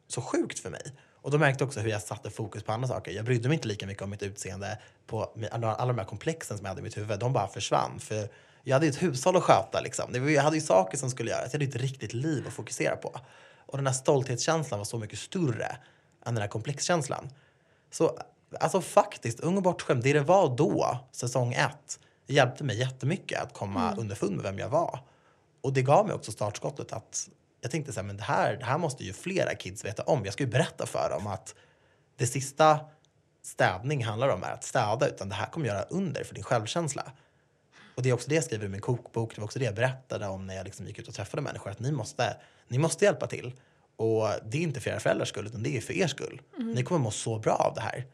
så 0.09 0.21
sjukt 0.21 0.59
för 0.59 0.71
mig. 0.71 0.93
Och 1.23 1.31
då 1.31 1.39
märkte 1.39 1.63
jag 1.63 1.67
också 1.67 1.81
hur 1.81 1.91
jag 1.91 2.03
satte 2.03 2.31
fokus 2.31 2.63
på 2.63 2.73
andra 2.73 2.89
saker. 2.89 3.13
Jag 3.13 3.25
brydde 3.25 3.49
mig 3.49 3.55
inte 3.55 3.69
lika 3.69 3.87
mycket 3.87 4.03
om 4.03 4.11
mitt 4.11 4.23
utseende. 4.23 4.79
På 5.07 5.33
alla, 5.51 5.87
de 5.87 5.99
här 5.99 6.05
komplexen 6.05 6.57
som 6.57 6.65
jag 6.65 6.69
hade 6.69 6.81
i 6.81 6.85
mitt 6.85 6.97
huvud, 6.97 7.19
de 7.19 7.33
bara 7.33 7.49
försvann. 7.49 8.01
För 8.01 8.29
jag 8.63 8.75
hade 8.75 8.87
ju 8.87 8.91
ett 8.91 9.03
hushåll 9.03 9.37
att 9.37 9.43
sköta 9.43 9.81
liksom. 9.81 10.29
Jag 10.35 10.43
hade 10.43 10.57
ju 10.57 10.63
saker 10.63 10.99
som 10.99 11.11
skulle 11.11 11.31
göras. 11.31 11.45
Jag 11.45 11.53
hade 11.53 11.65
ju 11.65 11.69
ett 11.69 11.77
riktigt 11.77 12.13
liv 12.13 12.45
att 12.47 12.53
fokusera 12.53 12.97
på. 12.97 13.21
Och 13.67 13.79
den 13.79 13.87
här 13.87 13.95
stolthetskänslan 13.95 14.81
var 14.81 14.85
så 14.85 14.99
mycket 14.99 15.19
större 15.19 15.77
än 16.27 16.35
den 16.35 16.43
här 16.43 16.49
komplexkänslan. 16.49 17.31
Så 17.91 18.19
alltså 18.61 18.81
faktiskt, 18.81 19.41
Ung 19.41 19.57
och 19.57 19.63
bortskämd, 19.63 20.03
det 20.03 20.13
det 20.13 20.21
var 20.21 20.57
då, 20.57 20.99
säsong 21.13 21.53
ett, 21.53 22.01
hjälpte 22.27 22.65
mig 22.65 22.79
jättemycket 22.79 23.43
att 23.43 23.53
komma 23.53 23.95
underfund 23.97 24.37
med 24.37 24.43
vem 24.43 24.59
jag 24.59 24.69
var. 24.69 25.01
Och 25.61 25.73
det 25.73 25.83
gav 25.83 26.07
mig 26.07 26.15
också 26.15 26.33
startskottet 26.33 26.93
att 26.93 27.29
jag 27.61 27.71
tänkte 27.71 27.93
så 27.93 28.01
här, 28.01 28.07
men 28.07 28.17
det 28.17 28.23
här, 28.23 28.57
det 28.57 28.65
här 28.65 28.79
måste 28.79 29.05
ju 29.05 29.13
flera 29.13 29.55
kids 29.55 29.85
veta 29.85 30.03
om. 30.03 30.25
Jag 30.25 30.33
ska 30.33 30.45
ju 30.45 30.51
berätta 30.51 30.87
för 30.87 31.11
dem 31.11 31.27
att 31.27 31.55
det 32.17 32.27
sista 32.27 32.81
städning 33.43 34.05
handlar 34.05 34.29
om 34.29 34.43
är 34.43 34.53
att 34.53 34.65
städa, 34.65 35.09
utan 35.09 35.29
det 35.29 35.35
här 35.35 35.47
kommer 35.47 35.67
göra 35.67 35.83
under 35.83 36.25
för 36.25 36.35
din 36.35 36.45
självkänsla. 36.45 37.13
Och 37.95 38.03
det 38.03 38.09
är 38.09 38.13
också 38.13 38.29
det 38.29 38.35
jag 38.35 38.45
skriver 38.45 38.67
i 38.67 38.69
min 38.69 38.81
kokbok, 38.81 39.35
det 39.35 39.41
var 39.41 39.45
också 39.45 39.59
det 39.59 39.65
jag 39.65 39.75
berättade 39.75 40.27
om 40.27 40.47
när 40.47 40.55
jag 40.55 40.65
liksom 40.65 40.87
gick 40.87 40.99
ut 40.99 41.09
och 41.09 41.15
träffade 41.15 41.43
människor, 41.43 41.71
att 41.71 41.81
ni 41.81 41.93
måste, 41.93 42.37
ni 42.69 42.79
måste 42.79 43.05
hjälpa 43.05 43.27
till. 43.27 43.53
Och 43.97 44.29
det 44.45 44.59
är 44.59 44.63
inte 44.63 44.81
för 44.81 44.91
era 44.91 45.01
föräldrars 45.01 45.29
skull, 45.29 45.47
utan 45.47 45.63
det 45.63 45.77
är 45.77 45.81
för 45.81 45.93
er 45.93 46.07
skull. 46.07 46.41
Ni 46.57 46.83
kommer 46.83 47.01
må 47.01 47.11
så 47.11 47.39
bra 47.39 47.55
av 47.55 47.75
det 47.75 47.81
här. 47.81 48.07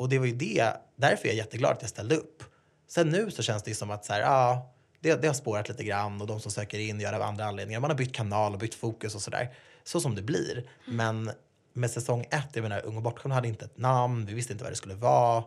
Och 0.00 0.08
det 0.08 0.18
var 0.18 0.26
ju 0.26 0.32
det, 0.32 0.72
därför 0.96 1.24
är 1.24 1.28
jag 1.28 1.36
jätteglad 1.36 1.72
att 1.72 1.82
jag 1.82 1.90
ställde 1.90 2.16
upp. 2.16 2.42
Sen 2.88 3.08
nu 3.08 3.30
så 3.30 3.42
känns 3.42 3.62
det 3.62 3.70
ju 3.70 3.74
som 3.74 3.90
att 3.90 4.04
så 4.04 4.12
här, 4.12 4.20
ja, 4.20 4.72
det, 5.00 5.14
det 5.14 5.26
har 5.26 5.34
spårat 5.34 5.68
lite 5.68 5.84
grann 5.84 6.20
och 6.20 6.26
de 6.26 6.40
som 6.40 6.52
söker 6.52 6.78
in 6.78 7.00
gör 7.00 7.10
det 7.10 7.16
av 7.16 7.22
andra 7.22 7.44
anledningar. 7.44 7.80
Man 7.80 7.90
har 7.90 7.96
bytt 7.96 8.12
kanal 8.12 8.52
och 8.52 8.58
bytt 8.58 8.74
fokus 8.74 9.14
och 9.14 9.22
sådär. 9.22 9.54
Så 9.84 10.00
som 10.00 10.14
det 10.14 10.22
blir. 10.22 10.70
Men 10.86 11.30
med 11.72 11.90
säsong 11.90 12.26
ett, 12.30 12.48
jag 12.52 12.62
menar 12.62 12.86
Ung 12.86 12.96
och 12.96 13.02
bortskämd 13.02 13.34
hade 13.34 13.48
inte 13.48 13.64
ett 13.64 13.78
namn, 13.78 14.26
vi 14.26 14.34
visste 14.34 14.52
inte 14.52 14.64
vad 14.64 14.72
det 14.72 14.76
skulle 14.76 14.94
vara. 14.94 15.44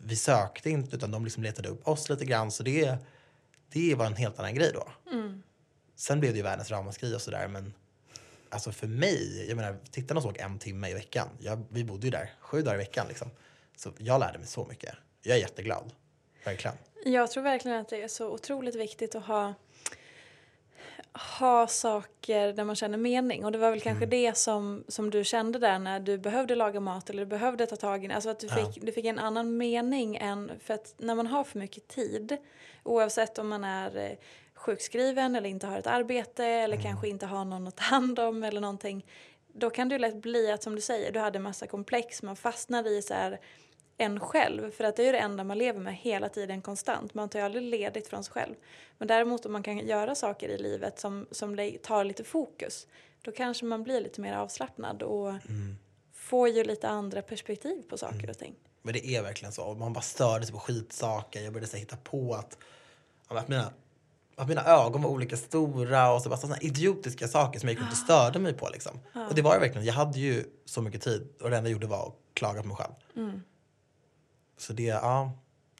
Vi 0.00 0.16
sökte 0.16 0.70
inte 0.70 0.96
utan 0.96 1.10
de 1.10 1.24
liksom 1.24 1.42
letade 1.42 1.68
upp 1.68 1.88
oss 1.88 2.08
lite 2.08 2.24
grann. 2.24 2.50
Så 2.50 2.62
det, 2.62 2.96
det 3.72 3.94
var 3.94 4.06
en 4.06 4.16
helt 4.16 4.38
annan 4.38 4.54
grej 4.54 4.70
då. 4.74 4.88
Sen 5.96 6.20
blev 6.20 6.32
det 6.32 6.36
ju 6.36 6.42
världens 6.42 6.70
ramaskri 6.70 7.16
och 7.16 7.22
sådär 7.22 7.48
men 7.48 7.74
alltså 8.48 8.72
för 8.72 8.86
mig, 8.86 9.46
jag 9.48 9.56
menar 9.56 9.76
tittarna 9.90 10.20
såg 10.20 10.36
en 10.38 10.58
timme 10.58 10.88
i 10.88 10.94
veckan. 10.94 11.28
Jag, 11.40 11.64
vi 11.70 11.84
bodde 11.84 12.06
ju 12.06 12.10
där 12.10 12.32
sju 12.40 12.62
dagar 12.62 12.74
i 12.74 12.78
veckan 12.78 13.06
liksom. 13.08 13.30
Så 13.76 13.92
jag 13.98 14.20
lärde 14.20 14.38
mig 14.38 14.46
så 14.46 14.64
mycket. 14.64 14.94
Jag 15.22 15.36
är 15.36 15.40
jätteglad. 15.40 15.92
Verkligen. 16.44 16.76
Jag 17.04 17.30
tror 17.30 17.42
verkligen 17.42 17.80
att 17.80 17.88
det 17.88 18.02
är 18.02 18.08
så 18.08 18.28
otroligt 18.28 18.74
viktigt 18.74 19.14
att 19.14 19.26
ha, 19.26 19.54
ha 21.38 21.66
saker 21.66 22.52
där 22.52 22.64
man 22.64 22.76
känner 22.76 22.98
mening. 22.98 23.44
Och 23.44 23.52
det 23.52 23.58
var 23.58 23.70
väl 23.70 23.80
kanske 23.80 24.04
Mm. 24.04 24.10
det 24.10 24.36
som, 24.36 24.84
som 24.88 25.10
du 25.10 25.24
kände 25.24 25.58
där 25.58 25.78
när 25.78 26.00
du 26.00 26.18
behövde 26.18 26.54
laga 26.54 26.80
mat 26.80 27.10
eller 27.10 27.22
du 27.22 27.26
behövde 27.26 27.66
ta 27.66 27.76
tag 27.76 28.04
i 28.04 28.12
Alltså 28.12 28.30
att 28.30 28.38
du 28.40 28.46
Ja. 28.46 28.54
fick, 28.72 28.82
du 28.84 28.92
fick 28.92 29.04
en 29.04 29.18
annan 29.18 29.56
mening 29.56 30.16
än... 30.16 30.52
För 30.60 30.74
att 30.74 30.94
när 30.98 31.14
man 31.14 31.26
har 31.26 31.44
för 31.44 31.58
mycket 31.58 31.88
tid, 31.88 32.36
oavsett 32.82 33.38
om 33.38 33.48
man 33.48 33.64
är 33.64 33.96
eh, 33.96 34.16
sjukskriven 34.54 35.34
eller 35.36 35.48
inte 35.50 35.66
har 35.66 35.78
ett 35.78 35.86
arbete 35.86 36.44
eller 36.44 36.82
kanske 36.82 37.08
inte 37.08 37.26
har 37.26 37.44
någon 37.44 37.66
att 37.68 37.76
ta 37.76 37.84
hand 37.84 38.18
om 38.18 38.44
eller 38.44 38.60
någonting. 38.60 39.06
Då 39.52 39.70
kan 39.70 39.88
det 39.88 39.98
lätt 39.98 40.16
bli 40.16 40.50
att 40.50 40.62
som 40.62 40.74
du 40.74 40.80
säger, 40.80 41.12
du 41.12 41.20
hade 41.20 41.38
massa 41.38 41.66
komplex, 41.66 42.22
man 42.22 42.36
fastnade 42.36 42.90
i 42.90 43.02
så 43.02 43.14
här 43.14 43.40
en 43.98 44.20
själv. 44.20 44.70
För 44.70 44.84
att 44.84 44.96
det 44.96 45.02
är 45.02 45.06
ju 45.06 45.12
det 45.12 45.18
enda 45.18 45.44
man 45.44 45.58
lever 45.58 45.80
med 45.80 45.96
hela 45.96 46.28
tiden 46.28 46.62
konstant. 46.62 47.14
Man 47.14 47.28
tar 47.28 47.38
ju 47.38 47.44
aldrig 47.44 47.64
ledigt 47.64 48.08
från 48.08 48.24
sig 48.24 48.32
själv. 48.32 48.54
Men 48.98 49.08
däremot 49.08 49.46
om 49.46 49.52
man 49.52 49.62
kan 49.62 49.78
göra 49.78 50.14
saker 50.14 50.48
i 50.48 50.58
livet 50.58 51.00
som, 51.00 51.26
som 51.30 51.76
tar 51.82 52.04
lite 52.04 52.24
fokus. 52.24 52.86
Då 53.22 53.32
kanske 53.32 53.64
man 53.64 53.82
blir 53.82 54.00
lite 54.00 54.20
mer 54.20 54.34
avslappnad 54.34 55.02
och 55.02 55.32
får 56.12 56.48
ju 56.48 56.64
lite 56.64 56.88
andra 56.88 57.22
perspektiv 57.22 57.82
på 57.88 57.98
saker 57.98 58.30
och 58.30 58.38
ting. 58.38 58.54
Men 58.82 58.94
det 58.94 59.06
är 59.06 59.22
verkligen 59.22 59.52
så. 59.52 59.74
Man 59.74 59.92
bara 59.92 60.00
störde 60.00 60.44
sig 60.44 60.52
på 60.52 60.60
skitsaker. 60.60 61.42
Jag 61.42 61.52
började 61.52 61.70
så 61.70 61.76
hitta 61.76 61.96
på 61.96 62.34
att, 62.34 62.58
att, 63.28 63.48
mina, 63.48 63.72
att 64.36 64.48
mina 64.48 64.64
ögon 64.64 65.02
var 65.02 65.10
olika 65.10 65.36
stora 65.36 66.12
och 66.12 66.22
så 66.22 66.28
bara 66.28 66.36
sådana 66.36 66.60
idiotiska 66.60 67.28
saker 67.28 67.60
som 67.60 67.68
jag 67.68 67.74
gick 67.74 67.82
runt 67.82 67.92
och 67.92 67.98
störde 67.98 68.38
mig 68.38 68.52
på. 68.52 68.68
Liksom. 68.68 69.00
Och 69.28 69.34
det 69.34 69.42
var 69.42 69.54
ju 69.54 69.60
verkligen, 69.60 69.86
jag 69.86 69.94
hade 69.94 70.18
ju 70.18 70.44
så 70.64 70.82
mycket 70.82 71.02
tid 71.02 71.28
och 71.42 71.50
det 71.50 71.56
enda 71.56 71.70
jag 71.70 71.72
gjorde 71.72 71.86
var 71.86 72.06
att 72.06 72.14
klaga 72.34 72.62
på 72.62 72.68
mig 72.68 72.76
själv. 72.76 72.92
Så, 74.56 74.72
det, 74.72 74.82
ja, 74.82 75.32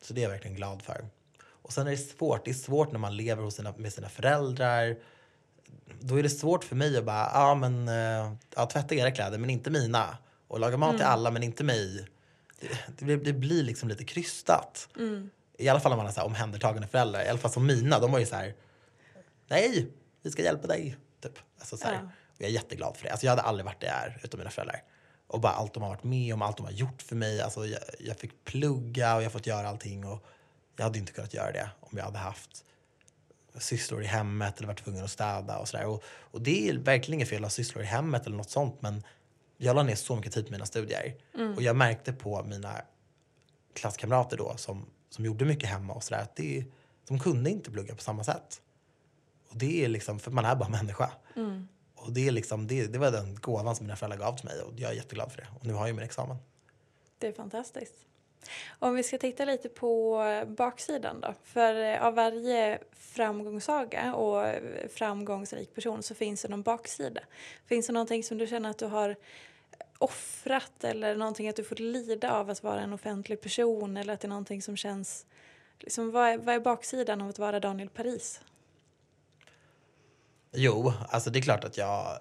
så 0.02 0.14
det 0.14 0.20
är 0.20 0.22
jag 0.22 0.30
verkligen 0.30 0.56
glad 0.56 0.82
för. 0.82 1.08
Och 1.66 1.72
sen 1.72 1.86
är 1.86 1.90
det 1.90 1.96
svårt. 1.96 2.44
Det 2.44 2.50
är 2.50 2.54
svårt 2.54 2.92
när 2.92 2.98
man 2.98 3.16
lever 3.16 3.42
hos 3.42 3.54
sina, 3.54 3.74
med 3.76 3.92
sina 3.92 4.08
föräldrar. 4.08 4.96
Då 6.00 6.18
är 6.18 6.22
det 6.22 6.30
svårt 6.30 6.64
för 6.64 6.76
mig 6.76 6.98
att 6.98 7.04
bara, 7.04 7.30
ja 7.34 7.54
men, 7.54 7.88
eh, 7.88 8.32
ja, 8.56 8.66
tvätta 8.66 8.94
era 8.94 9.10
kläder 9.10 9.38
men 9.38 9.50
inte 9.50 9.70
mina. 9.70 10.18
Och 10.48 10.60
laga 10.60 10.76
mat 10.76 10.96
till 10.96 11.06
alla 11.06 11.30
men 11.30 11.42
inte 11.42 11.64
mig. 11.64 12.06
Det, 12.60 12.68
det, 12.98 13.04
blir, 13.04 13.16
det 13.16 13.32
blir 13.32 13.62
liksom 13.62 13.88
lite 13.88 14.04
krystat. 14.04 14.88
I 15.58 15.68
alla 15.68 15.80
fall 15.80 15.90
när 15.90 15.96
man 15.96 16.06
har 16.06 16.12
så 16.12 16.20
här 16.20 16.26
omhändertagande 16.26 16.88
föräldrar. 16.88 17.24
I 17.24 17.28
alla 17.28 17.38
fall 17.38 17.50
som 17.50 17.66
mina, 17.66 17.98
de 17.98 18.12
var 18.12 18.18
ju 18.18 18.26
så 18.26 18.36
här, 18.36 18.54
nej, 19.48 19.88
vi 20.22 20.30
ska 20.30 20.42
hjälpa 20.42 20.66
dig. 20.66 20.96
Typ. 21.22 21.38
Alltså, 21.58 21.76
så 21.76 21.86
här. 21.86 21.94
Ja. 21.94 22.00
Och 22.02 22.42
jag 22.42 22.48
är 22.48 22.54
jätteglad 22.54 22.96
för 22.96 23.04
det. 23.04 23.10
Alltså, 23.10 23.26
jag 23.26 23.32
hade 23.32 23.42
aldrig 23.42 23.64
varit 23.64 23.80
där 23.80 24.20
utan 24.22 24.38
mina 24.38 24.50
föräldrar. 24.50 24.82
Och 25.26 25.40
bara 25.40 25.52
allt 25.52 25.74
de 25.74 25.82
har 25.82 25.90
varit 25.90 26.04
med 26.04 26.34
om, 26.34 26.42
allt 26.42 26.56
de 26.56 26.66
har 26.66 26.72
gjort 26.72 27.02
för 27.02 27.16
mig. 27.16 27.40
Alltså, 27.40 27.66
jag, 27.66 27.80
jag 28.00 28.16
fick 28.16 28.44
plugga 28.44 29.16
och 29.16 29.22
jag 29.22 29.32
fått 29.32 29.46
göra 29.46 29.68
allting. 29.68 30.06
Och 30.06 30.24
jag 30.76 30.84
hade 30.84 30.98
inte 30.98 31.12
kunnat 31.12 31.34
göra 31.34 31.52
det 31.52 31.70
om 31.80 31.98
jag 31.98 32.04
hade 32.04 32.18
haft 32.18 32.64
sysslor 33.58 34.02
i 34.02 34.06
hemmet 34.06 34.58
eller 34.58 34.66
varit 34.66 34.84
tvungen 34.84 35.04
att 35.04 35.10
städa 35.10 35.58
och 35.58 35.68
sådär. 35.68 35.86
Och, 35.86 36.02
och 36.06 36.42
det 36.42 36.68
är 36.68 36.78
verkligen 36.78 37.14
inget 37.14 37.28
fel 37.28 37.38
att 37.38 37.44
ha 37.44 37.50
sysslor 37.50 37.84
i 37.84 37.86
hemmet 37.86 38.26
eller 38.26 38.36
något 38.36 38.50
sånt 38.50 38.82
men 38.82 39.02
jag 39.56 39.76
la 39.76 39.82
ner 39.82 39.94
så 39.94 40.16
mycket 40.16 40.32
tid 40.32 40.46
på 40.46 40.52
mina 40.52 40.66
studier. 40.66 41.14
Och 41.56 41.62
jag 41.62 41.76
märkte 41.76 42.12
på 42.12 42.42
mina 42.42 42.82
klasskamrater 43.74 44.36
då 44.36 44.56
som, 44.56 44.86
som 45.10 45.24
gjorde 45.24 45.44
mycket 45.44 45.68
hemma 45.68 45.92
och 45.94 46.02
sådär 46.02 46.22
att 46.22 46.36
det, 46.36 46.64
de 47.08 47.18
kunde 47.18 47.50
inte 47.50 47.70
plugga 47.70 47.94
på 47.94 48.02
samma 48.02 48.24
sätt. 48.24 48.60
Och 49.48 49.56
det 49.56 49.84
är 49.84 49.88
liksom, 49.88 50.18
för 50.18 50.30
man 50.30 50.44
är 50.44 50.56
bara 50.56 50.68
människa. 50.68 51.10
Och 52.06 52.12
det, 52.12 52.28
är 52.28 52.30
liksom, 52.30 52.66
det, 52.66 52.86
det 52.86 52.98
var 52.98 53.10
den 53.10 53.34
gåvan 53.34 53.76
som 53.76 53.86
mina 53.86 53.96
föräldrar 53.96 54.18
gav 54.18 54.36
till 54.36 54.44
mig 54.44 54.60
och 54.60 54.72
jag 54.76 54.90
är 54.90 54.94
jätteglad 54.94 55.32
för 55.32 55.40
det. 55.40 55.46
Och 55.60 55.66
nu 55.66 55.72
har 55.72 55.86
jag 55.86 55.96
min 55.96 56.04
examen. 56.04 56.36
Det 57.18 57.26
är 57.26 57.32
fantastiskt. 57.32 57.94
Om 58.78 58.94
vi 58.94 59.02
ska 59.02 59.18
titta 59.18 59.44
lite 59.44 59.68
på 59.68 60.22
baksidan 60.46 61.20
då. 61.20 61.34
För 61.44 61.74
eh, 61.74 62.06
av 62.06 62.14
varje 62.14 62.78
framgångssaga 62.92 64.14
och 64.14 64.46
eh, 64.46 64.88
framgångsrik 64.88 65.74
person 65.74 66.02
så 66.02 66.14
finns 66.14 66.42
det 66.42 66.48
någon 66.48 66.62
baksida. 66.62 67.20
Finns 67.66 67.86
det 67.86 67.92
någonting 67.92 68.24
som 68.24 68.38
du 68.38 68.46
känner 68.46 68.70
att 68.70 68.78
du 68.78 68.86
har 68.86 69.16
offrat 69.98 70.84
eller 70.84 71.16
någonting 71.16 71.48
att 71.48 71.56
du 71.56 71.64
fått 71.64 71.78
lida 71.78 72.32
av 72.32 72.50
att 72.50 72.62
vara 72.62 72.80
en 72.80 72.92
offentlig 72.92 73.40
person 73.40 73.96
eller 73.96 74.14
att 74.14 74.20
det 74.20 74.26
är 74.26 74.28
någonting 74.28 74.62
som 74.62 74.76
känns... 74.76 75.26
Liksom, 75.78 76.10
vad, 76.10 76.28
är, 76.28 76.38
vad 76.38 76.54
är 76.54 76.60
baksidan 76.60 77.20
av 77.20 77.28
att 77.28 77.38
vara 77.38 77.60
Daniel 77.60 77.88
Paris? 77.88 78.40
Jo, 80.56 80.92
alltså 81.08 81.30
det 81.30 81.38
är 81.38 81.40
klart 81.42 81.64
att 81.64 81.76
jag, 81.76 82.18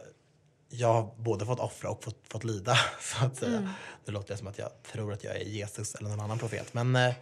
jag 0.69 0.93
har 0.93 1.15
både 1.17 1.45
fått 1.45 1.59
offra 1.59 1.89
och 1.89 2.03
fått, 2.03 2.19
fått 2.29 2.43
lida. 2.43 2.77
Så 2.99 3.25
att 3.25 3.37
säga. 3.37 3.73
Nu 4.05 4.13
låter 4.13 4.33
det 4.33 4.37
som 4.37 4.47
att 4.47 4.57
jag 4.57 4.69
tror 4.91 5.13
att 5.13 5.23
jag 5.23 5.35
är 5.35 5.45
Jesus 5.45 5.95
eller 5.95 6.09
någon 6.09 6.19
annan 6.19 6.39
profet. 6.39 6.73
Men 6.73 6.95
eh, 6.95 7.13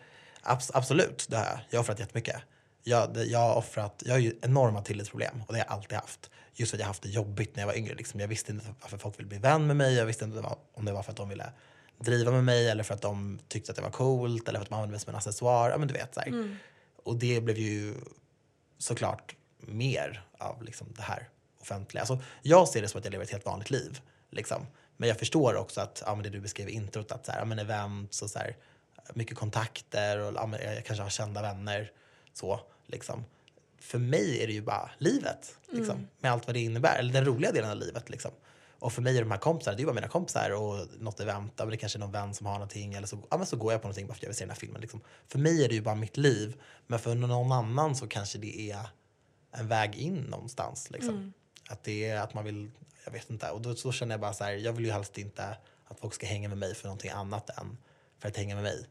abs- 0.44 0.72
absolut, 0.74 1.26
det 1.30 1.38
har 1.38 1.46
jag. 1.46 1.60
Jag 1.70 1.78
har 1.80 1.84
offrat 1.84 2.00
jättemycket. 2.00 2.36
Jag, 2.84 3.14
det, 3.14 3.24
jag, 3.26 3.40
har 3.40 3.56
offrat, 3.56 4.04
jag 4.06 4.14
har 4.14 4.20
ju 4.20 4.34
enorma 4.42 4.82
tillitsproblem 4.82 5.42
och 5.48 5.54
det 5.54 5.60
har 5.60 5.66
jag 5.66 5.74
alltid 5.74 5.98
haft. 5.98 6.30
Just 6.54 6.70
för 6.72 6.78
att 6.78 6.80
jag 6.80 6.88
haft 6.88 7.04
det 7.04 7.10
jobbigt 7.10 7.56
när 7.56 7.62
jag 7.64 7.68
var 7.68 7.78
yngre. 7.78 7.96
Liksom. 7.96 8.20
Jag 8.20 8.28
visste 8.28 8.52
inte 8.52 8.66
varför 8.82 8.98
folk 8.98 9.20
ville 9.20 9.28
bli 9.30 9.38
vän 9.38 9.68
med 9.68 9.76
mig. 9.76 9.94
Jag 9.94 10.06
visste 10.06 10.26
inte 10.26 10.56
om 10.74 10.86
det 10.86 10.92
var 10.92 11.04
för 11.04 11.12
att 11.12 11.18
de 11.18 11.30
ville 11.30 11.52
driva 12.00 12.32
med 12.32 12.44
mig 12.44 12.70
eller 12.70 12.84
för 12.84 12.94
att 12.94 13.02
de 13.02 13.40
tyckte 13.48 13.72
att 13.72 13.76
det 13.76 13.82
var 13.82 13.90
coolt 13.90 14.48
eller 14.50 14.60
för 14.60 14.64
att 14.66 14.70
man 14.70 14.78
använde 14.78 14.92
mig 14.92 15.00
som 15.00 15.10
en 15.10 15.16
accessoar. 15.16 15.70
Ja, 15.70 15.78
men 15.78 15.88
du 15.88 15.94
vet, 15.94 16.14
så 16.14 16.20
här. 16.20 16.58
Och 17.04 17.16
det 17.16 17.42
blev 17.42 17.58
ju 17.58 17.96
såklart 18.78 19.36
mer 19.68 20.24
av 20.38 20.64
liksom 20.64 20.88
det 20.96 21.02
här 21.02 21.30
offentliga. 21.62 22.02
Alltså, 22.02 22.20
jag 22.42 22.68
ser 22.68 22.82
det 22.82 22.88
som 22.88 23.00
att 23.00 23.06
jag 23.06 23.12
lever 23.12 23.26
ett 23.26 23.32
helt 23.32 23.46
vanligt 23.46 23.70
liv. 23.70 24.02
Liksom. 24.30 24.68
Men 24.98 25.10
jag 25.10 25.20
förstår 25.20 25.56
också 25.56 25.82
att 25.82 26.04
ja, 26.06 26.16
men 26.16 26.24
det 26.24 26.30
du 26.30 26.40
beskrev 26.40 26.70
i 26.70 26.72
introt, 26.72 27.12
att 27.12 27.26
så 27.26 27.32
här, 27.32 27.40
ja, 27.40 27.46
men 27.46 27.60
events 27.60 28.22
och 28.22 28.30
så 28.30 28.40
här, 28.40 28.58
mycket 29.14 29.38
kontakter 29.38 30.18
och 30.20 30.34
ja, 30.34 30.60
jag 30.60 30.86
kanske 30.86 31.04
har 31.04 31.10
kända 31.10 31.42
vänner. 31.42 31.92
Så, 32.34 32.60
liksom. 32.88 33.26
För 33.80 34.00
mig 34.00 34.44
är 34.44 34.48
det 34.48 34.54
ju 34.54 34.62
bara 34.62 34.92
livet, 34.98 35.56
liksom, 35.72 36.08
med 36.20 36.32
allt 36.32 36.48
vad 36.48 36.56
det 36.56 36.60
innebär. 36.60 37.00
Eller 37.00 37.14
den 37.14 37.26
roliga 37.26 37.52
delen 37.52 37.70
av 37.70 37.78
livet. 37.78 38.10
Liksom. 38.10 38.32
Och 38.80 38.94
för 38.94 39.02
mig 39.02 39.18
är 39.18 39.22
de 39.22 39.32
här 39.32 39.38
kompisarna, 39.38 39.76
det 39.76 39.80
är 39.80 39.84
ju 39.84 39.86
bara 39.86 39.96
mina 39.96 40.08
kompisar 40.08 40.50
och 40.50 40.88
något 41.00 41.20
event, 41.20 41.54
ja, 41.56 41.66
men 41.66 41.72
det 41.72 41.78
kanske 41.78 41.98
är 41.98 42.00
någon 42.00 42.12
vän 42.12 42.34
som 42.34 42.46
har 42.46 42.54
någonting 42.54 42.94
eller 42.94 43.08
så, 43.08 43.18
ja, 43.30 43.38
men 43.38 43.46
så 43.46 43.58
går 43.58 43.72
jag 43.72 43.82
på 43.82 43.88
någonting 43.88 44.08
bara 44.08 44.14
för 44.14 44.20
att 44.20 44.24
jag 44.24 44.30
vill 44.30 44.38
se 44.38 44.44
den 44.44 44.50
här 44.50 44.58
filmen. 44.58 44.82
Liksom. 44.82 45.02
För 45.28 45.40
mig 45.40 45.66
är 45.66 45.70
det 45.70 45.76
ju 45.76 45.82
bara 45.82 45.96
mitt 45.96 46.18
liv, 46.18 46.62
men 46.88 47.00
för 47.00 47.16
någon 47.16 47.52
annan 47.52 47.96
så 47.96 48.08
kanske 48.08 48.38
det 48.38 48.72
är 48.72 48.88
en 49.54 49.68
väg 49.68 49.96
in 49.96 50.16
någonstans. 50.16 50.92
Liksom. 50.92 51.34
Att 51.70 51.84
det 51.84 52.10
är 52.10 52.20
att 52.20 52.34
man 52.34 52.44
vill, 52.46 52.72
jag 53.06 53.12
vet 53.12 53.30
inte. 53.30 53.50
Och 53.50 53.62
då 53.62 53.76
så 53.76 53.92
känner 53.92 54.14
jag 54.14 54.22
bara 54.22 54.34
så 54.34 54.44
här, 54.44 54.52
jag 54.52 54.74
vill 54.74 54.86
ju 54.86 54.92
helst 54.92 55.18
inte 55.18 55.58
att 55.86 56.00
folk 56.00 56.14
ska 56.14 56.26
hänga 56.26 56.50
med 56.50 56.58
mig 56.58 56.76
för 56.76 56.88
någonting 56.88 57.12
annat 57.12 57.50
än 57.50 57.78
för 58.20 58.28
att 58.30 58.38
hänga 58.38 58.56
med 58.56 58.64
mig. 58.64 58.88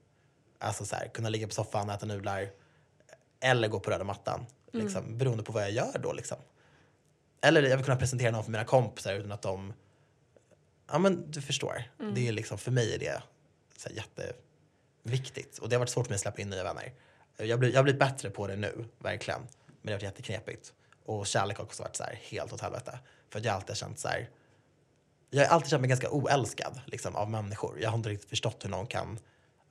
Alltså 0.58 0.84
så 0.84 0.96
här, 0.96 1.08
kunna 1.08 1.28
ligga 1.28 1.46
på 1.46 1.54
soffan, 1.54 1.90
äta 1.90 2.06
nudlar 2.06 2.50
eller 3.40 3.68
gå 3.68 3.80
på 3.80 3.90
röda 3.90 4.04
mattan. 4.04 4.46
Liksom, 4.72 5.18
Beroende 5.18 5.42
på 5.44 5.52
vad 5.52 5.62
jag 5.62 5.70
gör 5.70 5.98
då. 6.02 6.12
Liksom. 6.12 6.38
Eller 7.40 7.62
jag 7.62 7.76
vill 7.76 7.84
kunna 7.84 7.96
presentera 7.96 8.30
någon 8.30 8.44
för 8.44 8.50
mina 8.50 8.64
kompisar 8.64 9.14
utan 9.14 9.32
att 9.32 9.42
de... 9.42 9.72
Ja 10.90 10.98
men 10.98 11.30
du 11.30 11.42
förstår. 11.42 11.84
Det 12.14 12.28
är 12.28 12.32
liksom, 12.32 12.58
för 12.58 12.70
mig 12.70 12.94
är 12.94 12.98
det 12.98 13.22
så 13.76 13.88
här, 13.88 13.96
jätteviktigt. 13.96 15.58
Och 15.58 15.68
det 15.68 15.74
har 15.74 15.78
varit 15.78 15.90
svårt 15.90 16.06
för 16.06 16.10
mig 16.10 16.14
att 16.14 16.20
släppa 16.20 16.42
in 16.42 16.50
nya 16.50 16.64
vänner. 16.64 16.92
Jag 17.36 17.58
blir, 17.58 17.70
jag 17.70 17.78
har 17.78 17.82
blivit 17.82 18.00
bättre 18.00 18.30
på 18.30 18.46
det 18.46 18.56
nu, 18.56 18.84
verkligen. 18.98 19.40
Men 19.82 19.86
det 19.86 19.92
har 19.92 19.96
varit 19.96 20.02
jätteknepigt. 20.02 20.72
Och 21.04 21.26
kärlek 21.26 21.56
har 21.56 21.64
också 21.64 21.82
varit 21.82 21.96
så 21.96 22.04
här, 22.04 22.20
helt 22.22 22.52
åt 22.52 22.60
helvete. 22.60 22.98
För 23.30 23.38
att 23.38 23.44
jag 23.44 23.54
alltid 23.54 23.70
har 23.70 23.74
känt 23.74 23.98
så 23.98 24.08
här... 24.08 24.30
Jag 25.30 25.46
har 25.46 25.54
alltid 25.54 25.70
känt 25.70 25.80
mig 25.80 25.88
ganska 25.88 26.10
oälskad 26.10 26.80
liksom, 26.86 27.16
av 27.16 27.30
människor. 27.30 27.78
Jag 27.80 27.90
har 27.90 27.96
inte 27.96 28.08
riktigt 28.08 28.30
förstått 28.30 28.64
hur 28.64 28.70
någon 28.70 28.86
kan 28.86 29.18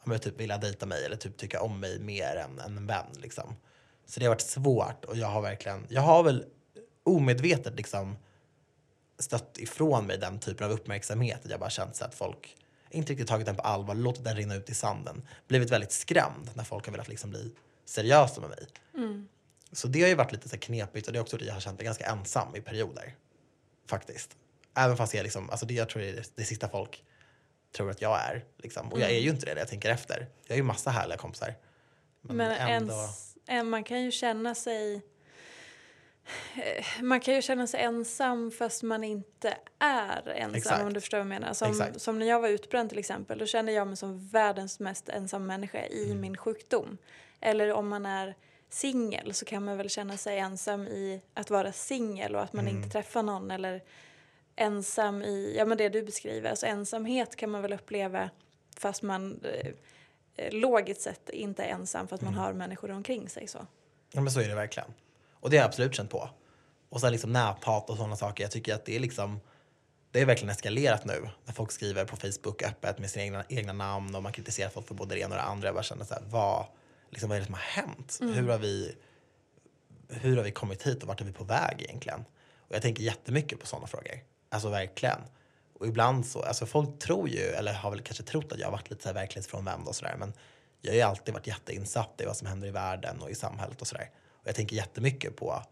om 0.04 0.12
jag 0.12 0.21
typ, 0.21 0.39
vilja 0.39 0.58
dejta 0.58 0.86
mig 0.86 1.06
eller 1.06 1.15
typ 1.15 1.38
tycka 1.38 1.62
om 1.62 1.80
mig 1.80 2.00
mer 2.00 2.36
än, 2.36 2.60
än 2.60 2.78
en 2.78 2.88
vän. 2.88 3.06
Liksom. 3.21 3.56
Så 4.06 4.19
det 4.19 4.26
har 4.26 4.32
varit 4.32 4.41
svårt 4.41 5.06
och 5.06 5.17
jag 5.17 5.28
har 5.28 5.41
verkligen, 5.41 5.86
jag 5.89 6.02
har 6.02 6.24
väl 6.24 6.45
omedvetet 7.04 7.76
liksom 7.76 8.17
stött 9.19 9.58
ifrån 9.58 10.06
mig 10.08 10.17
den 10.17 10.39
typen 10.39 10.67
av 10.67 10.71
uppmärksamhet. 10.74 11.39
Jag 11.43 11.52
har 11.52 11.60
bara 11.60 11.69
känt 11.69 11.95
så 11.95 12.06
att 12.06 12.15
folk 12.15 12.58
inte 12.89 13.12
riktigt 13.12 13.28
tagit 13.28 13.45
den 13.45 13.56
på 13.56 13.62
allvar, 13.62 13.95
låtit 13.95 14.24
den 14.24 14.36
rinna 14.36 14.56
ut 14.56 14.69
i 14.69 14.74
sanden. 14.74 15.28
Blivit 15.47 15.71
väldigt 15.71 15.91
skrämd 15.91 16.50
när 16.54 16.63
folk 16.63 16.86
har 16.86 16.91
velat 16.91 17.08
liksom 17.08 17.30
bli 17.30 17.56
seriösa 17.86 18.41
med 18.41 18.50
mig. 18.50 18.67
Mm. 18.95 19.28
Så 19.72 19.88
det 19.88 20.02
har 20.02 20.08
ju 20.10 20.16
varit 20.16 20.32
lite 20.32 20.50
så 20.50 20.58
knepigt 20.58 21.08
och 21.08 21.14
det 21.14 21.20
är 21.20 21.22
också 21.22 21.38
det 21.38 21.46
jag 21.46 21.54
har 21.54 21.62
känt 21.62 21.78
mig 21.80 21.86
ganska 21.86 22.06
ensam 22.06 22.56
i 22.56 22.62
perioder. 22.62 23.16
Faktiskt. 23.88 24.38
Även 24.78 24.98
fast 24.98 25.14
jag 25.14 25.24
liksom, 25.24 25.50
alltså 25.50 25.66
det 25.66 25.74
jag 25.74 25.90
tror 25.90 26.04
är 26.04 26.14
det, 26.14 26.32
det 26.36 26.44
sista 26.44 26.70
folk 26.70 27.04
tror 27.76 27.90
att 27.92 28.02
jag 28.02 28.20
är. 28.22 28.46
Liksom. 28.58 28.94
Och 28.94 29.00
jag 29.00 29.12
är 29.12 29.20
ju 29.20 29.30
inte 29.30 29.46
det 29.46 29.54
när 29.54 29.62
jag 29.62 29.68
tänker 29.70 29.90
efter. 29.90 30.28
Jag 30.48 30.54
har 30.54 30.58
ju 30.58 30.64
massa 30.64 30.90
härliga 30.90 31.18
kompisar. 31.18 31.54
Men 32.22 32.52
ändå- 32.52 32.94
ens, 33.48 33.66
Man 33.66 33.84
kan 33.84 34.02
ju 34.04 34.12
känna 34.12 34.56
sig 34.56 35.02
eh, 36.56 37.02
man 37.04 37.20
kan 37.20 37.34
ju 37.36 37.42
känna 37.42 37.68
sig 37.68 37.82
ensam 37.82 38.52
fast 38.52 38.84
man 38.84 39.04
inte 39.04 39.58
är 39.80 40.28
ensam 40.30 40.56
Exakt. 40.56 40.84
om 40.84 40.94
du 40.94 41.02
förstår 41.02 41.18
vad 41.18 41.26
jag 41.26 41.30
menar. 41.30 41.54
Som, 41.54 41.72
Exakt. 41.72 42.02
som 42.02 42.20
när 42.20 42.26
jag 42.26 42.40
var 42.40 42.50
utbränd 42.50 42.90
till 42.90 43.00
exempel, 43.00 43.38
då 43.40 43.46
kände 43.46 43.72
jag 43.72 43.88
mig 43.88 43.98
som 43.98 44.28
världens 44.28 44.80
mest 44.80 45.10
ensam 45.10 45.46
människa 45.46 45.86
i 45.86 46.06
Mm. 46.06 46.22
min 46.22 46.38
sjukdom. 46.38 46.98
Eller 47.40 47.74
om 47.74 47.88
man 47.88 48.06
är 48.06 48.36
singel 48.74 49.34
så 49.34 49.46
kan 49.46 49.64
man 49.66 49.78
väl 49.78 49.90
känna 49.90 50.18
sig 50.18 50.38
ensam 50.40 50.88
i 50.88 51.22
att 51.34 51.50
vara 51.50 51.72
singel 51.72 52.36
och 52.36 52.42
att 52.42 52.54
man 52.54 52.68
Mm. 52.68 52.78
inte 52.78 52.90
träffar 52.90 53.24
någon 53.24 53.52
eller 53.52 53.84
ensam 54.56 55.22
i, 55.22 55.54
ja 55.58 55.66
men 55.66 55.78
det 55.78 55.90
du 55.90 56.04
beskriver, 56.04 56.50
alltså 56.50 56.66
ensamhet 56.66 57.36
kan 57.36 57.50
man 57.50 57.62
väl 57.62 57.74
uppleva 57.74 58.30
fast 58.78 59.02
man 59.02 59.40
eh, 59.44 59.68
eh, 60.36 60.54
logiskt 60.54 61.02
sett 61.02 61.30
inte 61.30 61.64
är 61.64 61.70
ensam 61.70 62.08
för 62.08 62.16
att 62.16 62.22
Mm. 62.22 62.34
man 62.36 62.44
har 62.44 62.54
människor 62.54 62.92
omkring 62.92 63.30
sig 63.30 63.48
så. 63.48 63.68
Ja 64.12 64.22
men 64.22 64.32
så 64.34 64.40
är 64.40 64.48
det 64.48 64.56
verkligen. 64.56 64.94
Och 65.34 65.50
det 65.50 65.58
har 65.58 65.62
jag 65.62 65.68
absolut 65.68 65.96
känt 65.96 66.10
på. 66.10 66.30
Och 66.90 67.02
sen 67.02 67.12
liksom 67.12 67.34
näthat 67.34 67.90
och 67.90 67.98
sådana 67.98 68.16
saker. 68.16 68.44
Jag 68.44 68.52
tycker 68.52 68.76
att 68.76 68.86
det 68.86 68.96
är 68.96 69.00
liksom 69.00 69.40
det 70.12 70.22
är 70.22 70.26
verkligen 70.26 70.50
eskalerat 70.50 71.06
nu 71.06 71.30
när 71.46 71.54
folk 71.54 71.72
skriver 71.72 72.06
på 72.06 72.16
Facebook 72.16 72.64
öppet 72.64 73.00
med 73.00 73.10
sina 73.10 73.24
egna, 73.26 73.44
egna 73.50 73.74
namn 73.74 74.16
och 74.16 74.24
man 74.24 74.32
kritiserar 74.32 74.70
folk 74.70 74.88
för 74.88 74.96
både 74.96 75.16
det 75.16 75.22
ena 75.22 75.30
och 75.36 75.42
det 75.42 75.48
andra. 75.48 75.68
Jag 75.68 75.76
bara 75.76 75.84
känner 75.84 76.06
så 76.06 76.14
här, 76.14 76.24
vad, 76.30 76.66
liksom, 77.12 77.30
vad 77.30 77.36
är 77.36 77.39
det 77.39 77.45
som 77.45 77.54
har 77.54 77.62
hänt? 77.62 78.17
Hur, 78.21 78.50
har 78.50 78.58
vi, 78.58 78.95
hur 80.10 80.38
har 80.38 80.43
vi 80.43 80.52
kommit 80.52 80.88
hit 80.88 81.02
och 81.02 81.08
vart 81.08 81.21
är 81.21 81.26
vi 81.26 81.34
på 81.34 81.43
väg 81.43 81.82
egentligen? 81.82 82.19
Och 82.58 82.76
jag 82.76 82.82
tänker 82.82 83.04
jättemycket 83.04 83.60
på 83.60 83.67
sådana 83.67 83.88
frågor. 83.88 84.19
Alltså 84.50 84.69
verkligen. 84.69 85.19
Och 85.80 85.88
ibland 85.88 86.26
så, 86.26 86.41
alltså 86.41 86.65
folk 86.65 87.00
tror 87.00 87.30
ju, 87.30 87.41
eller 87.41 87.74
har 87.74 87.91
väl 87.91 88.02
kanske 88.02 88.24
trott 88.24 88.52
att 88.52 88.60
jag 88.60 88.67
har 88.67 88.71
varit 88.71 88.89
lite 88.89 89.04
så 89.04 89.10
här 89.10 89.13
verklighetsfrånvänd 89.13 89.88
och 89.88 89.95
sådär. 89.95 90.15
Men 90.19 90.34
jag 90.82 90.91
har 90.91 90.95
ju 90.95 91.02
alltid 91.02 91.34
varit 91.34 91.47
jätteinsatt 91.47 92.21
i 92.21 92.26
vad 92.26 92.38
som 92.38 92.47
händer 92.47 92.67
i 92.67 92.71
världen 92.71 93.21
och 93.21 93.30
i 93.30 93.36
samhället 93.36 93.82
och 93.82 93.88
sådär. 93.88 94.10
Och 94.34 94.47
jag 94.47 94.56
tänker 94.56 94.76
jättemycket 94.76 95.36
på 95.36 95.63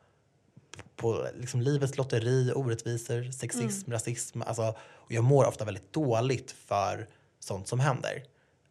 på 0.95 1.27
liksom 1.35 1.61
livets 1.61 1.97
lotteri, 1.97 2.51
orättvisor, 2.55 3.31
sexism, 3.31 3.91
rasism. 3.91 4.41
Alltså, 4.41 4.75
och 4.79 5.11
jag 5.11 5.23
mår 5.23 5.45
ofta 5.45 5.65
väldigt 5.65 5.93
dåligt 5.93 6.51
för 6.51 7.07
sånt 7.39 7.67
som 7.67 7.79
händer. 7.79 8.23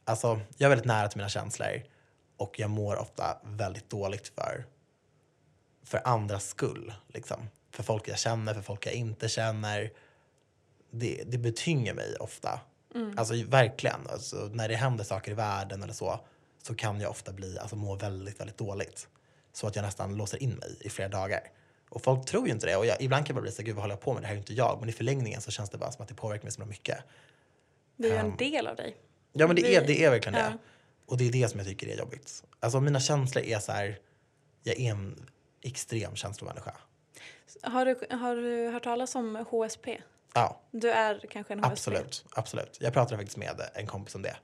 Alltså, 0.04 0.40
jag 0.57 0.66
är 0.66 0.68
väldigt 0.68 0.87
nära 0.87 1.09
till 1.09 1.18
mina 1.18 1.28
känslor 1.28 1.83
och 2.38 2.59
jag 2.61 2.70
mår 2.70 2.96
ofta 2.96 3.38
väldigt 3.44 3.90
dåligt 3.90 4.29
för, 4.29 4.66
för 5.85 6.01
andras 6.05 6.48
skull. 6.48 6.92
Liksom. 7.09 7.48
För 7.70 7.83
folk 7.83 8.09
jag 8.09 8.18
känner, 8.18 8.55
för 8.55 8.62
folk 8.62 8.87
jag 8.87 8.94
inte 8.94 9.29
känner. 9.29 9.90
Det, 10.90 11.22
det 11.27 11.38
betynger 11.38 11.94
mig 11.94 12.16
ofta. 12.20 12.61
Alltså 13.16 13.35
verkligen. 13.46 14.07
Alltså, 14.09 14.37
när 14.53 14.68
det 14.68 14.74
händer 14.77 15.05
saker 15.05 15.31
i 15.31 15.35
världen 15.35 15.83
eller 15.83 15.92
så, 15.92 16.20
så 16.62 16.74
kan 16.74 17.01
jag 17.01 17.11
ofta 17.11 17.33
bli, 17.33 17.59
alltså, 17.59 17.77
må 17.77 17.94
väldigt, 17.96 18.40
väldigt 18.40 18.59
dåligt. 18.59 19.09
Så 19.53 19.66
att 19.66 19.77
jag 19.77 19.83
nästan 19.83 20.16
låser 20.16 20.42
in 20.42 20.51
mig 20.55 20.77
i 20.81 20.88
flera 20.88 21.09
dagar. 21.09 21.40
Och 21.90 22.03
folk 22.03 22.27
tror 22.27 22.46
ju 22.46 22.53
inte 22.53 22.66
det. 22.66 22.77
Och 22.77 22.87
jag, 22.87 23.03
ibland 23.03 23.27
kan 23.27 23.35
jag 23.35 23.42
bara 23.42 23.42
bli 23.46 23.53
så 23.53 23.62
gud 23.62 23.74
vad 23.74 23.83
håller 23.83 23.94
jag 23.94 24.01
på 24.01 24.12
med? 24.14 24.22
Det 24.22 24.27
här 24.27 24.33
är 24.33 24.37
ju 24.37 24.40
inte 24.40 24.55
jag. 24.55 24.77
Men 24.81 24.88
i 24.88 24.92
förlängningen 24.92 25.40
så 25.40 25.51
känns 25.51 25.70
det 25.70 25.79
bara 25.79 25.92
som 25.92 26.03
att 26.03 26.09
det 26.09 26.14
påverkar 26.14 26.42
mig 26.44 26.53
så 26.53 26.64
mycket. 26.64 26.98
Det 27.96 28.09
är 28.09 28.12
ju 28.12 28.16
en 28.18 28.27
Ehm, 28.27 28.37
del 28.37 28.66
av 28.66 28.77
dig. 28.77 28.96
Ja 29.33 29.46
men 29.46 29.57
det 29.57 29.62
Vi- 29.62 29.74
är, 29.77 29.87
det 29.87 30.05
är 30.05 30.11
verkligen 30.11 30.38
ja. 30.38 30.51
det. 30.51 30.59
Och 31.09 31.16
det 31.18 31.29
är 31.29 31.33
det 31.33 31.49
som 31.49 31.59
jag 31.61 31.68
tycker 31.68 31.87
är 31.88 31.97
jobbigt. 31.99 32.44
Alltså 32.61 32.81
mina 32.81 33.01
känslor 33.01 33.44
är 33.44 33.59
så 33.59 33.73
här, 33.73 33.99
jag 34.62 34.81
är 34.81 34.90
en 34.90 35.27
extrem 35.62 36.16
känslomänniska. 36.16 36.75
Har 37.62 37.85
du, 37.85 38.16
har 38.16 38.37
du 38.37 38.68
hört 38.71 38.85
talas 38.85 39.14
om 39.14 39.37
HSP? 39.51 40.01
Ja, 40.35 40.61
Du 40.71 40.90
är 40.90 41.27
kanske 41.31 41.53
en 41.53 41.59
HSP? 41.59 41.73
absolut. 41.73 42.25
absolut. 42.33 42.77
Jag 42.81 42.92
pratade 42.92 43.16
faktiskt 43.16 43.37
med 43.37 43.61
en 43.75 43.87
kompis 43.87 44.14
om 44.14 44.23
det. 44.23 44.37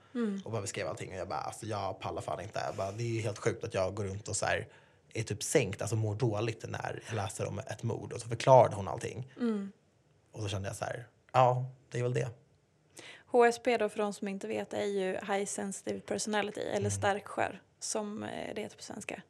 Och 0.44 0.50
bara 0.53 0.62
beskrev 0.62 0.88
allting 0.88 1.11
och 1.11 1.16
jag 1.16 1.29
bara, 1.29 1.38
alltså 1.40 1.66
jag 1.66 2.00
pallar 2.00 2.22
fan 2.22 2.40
inte. 2.40 2.61
Jag 2.66 2.74
bara, 2.77 2.92
det 2.92 3.03
är 3.03 3.09
ju 3.09 3.20
helt 3.20 3.38
sjukt 3.38 3.64
att 3.64 3.74
jag 3.74 3.94
går 3.94 4.05
runt 4.05 4.29
och 4.29 4.37
så 4.37 4.46
här 4.46 4.68
är 5.14 5.22
typ 5.22 5.42
sänkt, 5.42 5.81
alltså 5.83 5.96
mår 5.96 6.14
dåligt 6.14 6.64
när 6.68 7.00
jag 7.09 7.14
läser 7.16 7.46
om 7.48 7.59
ett 7.59 7.83
mord. 7.83 8.12
Och 8.12 8.20
så 8.20 8.29
förklarade 8.29 8.74
hon 8.77 8.88
allting. 8.88 9.33
Och 10.33 10.42
så 10.42 10.48
kände 10.48 10.68
jag 10.68 10.77
så 10.77 10.85
här, 10.85 11.07
ja 11.33 11.64
det 11.90 11.98
är 11.98 12.03
väl 12.03 12.14
det. 12.14 12.29
HSP 13.35 13.77
då 13.77 13.88
för 13.88 13.99
de 13.99 14.12
som 14.12 14.29
inte 14.29 14.47
vet 14.49 14.73
är 14.75 14.85
ju 14.85 15.12
High 15.12 15.44
Sensitive 15.47 16.01
Personality 16.01 16.61
Mm. 16.61 16.75
eller 16.75 16.90
starkskör 16.90 17.61
som 17.81 18.23
eh, 18.23 18.55
det 18.55 18.61
heter 18.61 18.77
på 18.77 18.83
svenska. 18.83 19.23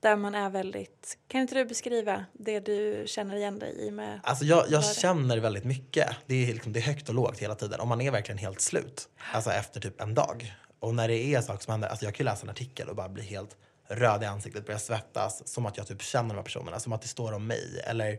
Där 0.00 0.16
man 0.16 0.34
är 0.34 0.50
väldigt, 0.50 1.18
kan 1.28 1.40
inte 1.40 1.54
du 1.54 1.64
beskriva 1.64 2.24
det 2.32 2.60
du 2.60 3.04
känner 3.06 3.36
igen 3.36 3.58
dig 3.58 3.86
i 3.86 3.90
med? 3.90 4.20
Alltså 4.22 4.44
jag, 4.44 4.64
jag 4.68 4.84
känner 4.84 5.38
väldigt 5.38 5.64
mycket. 5.64 6.08
Det 6.26 6.34
är, 6.50 6.52
liksom, 6.54 6.72
det 6.72 6.80
är 6.80 6.82
högt 6.82 7.08
och 7.08 7.14
lågt 7.14 7.38
hela 7.38 7.54
tiden. 7.54 7.80
Och 7.80 7.86
man 7.88 8.00
är 8.00 8.10
verkligen 8.10 8.38
helt 8.38 8.60
slut. 8.60 9.08
Alltså 9.32 9.50
efter 9.50 9.80
typ 9.80 10.00
en 10.00 10.14
dag. 10.14 10.54
Och 10.80 10.94
när 10.94 11.08
det 11.08 11.34
är 11.34 11.40
saker 11.40 11.64
som 11.64 11.70
händer, 11.70 11.88
alltså 11.88 12.04
jag 12.04 12.14
kan 12.14 12.24
läsa 12.24 12.42
en 12.42 12.50
artikel 12.50 12.88
och 12.88 12.96
bara 12.96 13.08
bli 13.08 13.22
helt 13.22 13.56
röd 13.88 14.22
i 14.22 14.26
ansiktet, 14.26 14.66
börja 14.66 14.78
svettas. 14.78 15.48
Som 15.48 15.66
att 15.66 15.76
jag 15.76 15.86
typ 15.86 16.02
känner 16.02 16.28
de 16.28 16.34
här 16.36 16.42
personerna, 16.42 16.80
som 16.80 16.92
att 16.92 17.02
det 17.02 17.08
står 17.08 17.32
om 17.32 17.46
mig. 17.46 17.82
Eller 17.84 18.18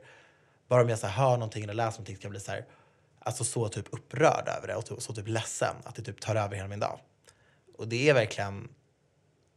bara 0.68 0.82
om 0.82 0.90
jag 0.90 1.00
så 1.00 1.08
hör 1.08 1.32
någonting 1.32 1.64
eller 1.64 1.74
läser 1.74 1.98
någonting 1.98 2.16
så 2.16 2.22
kan 2.22 2.28
jag 2.28 2.32
bli 2.32 2.40
så 2.40 2.52
här, 2.52 2.66
alltså 3.26 3.44
så 3.44 3.68
typ 3.70 3.86
upprörd 3.92 4.48
över 4.58 4.68
det 4.68 4.76
och 4.76 5.04
så, 5.04 5.14
typ 5.14 5.28
ledsen. 5.28 5.76
Att 5.84 5.96
det 5.96 6.02
typ 6.02 6.22
tar 6.22 6.36
över 6.36 6.56
hela 6.56 6.68
min 6.68 6.80
dag. 6.80 7.00
Och 7.78 7.88
det 7.88 8.10
är 8.10 8.14
verkligen, 8.14 8.70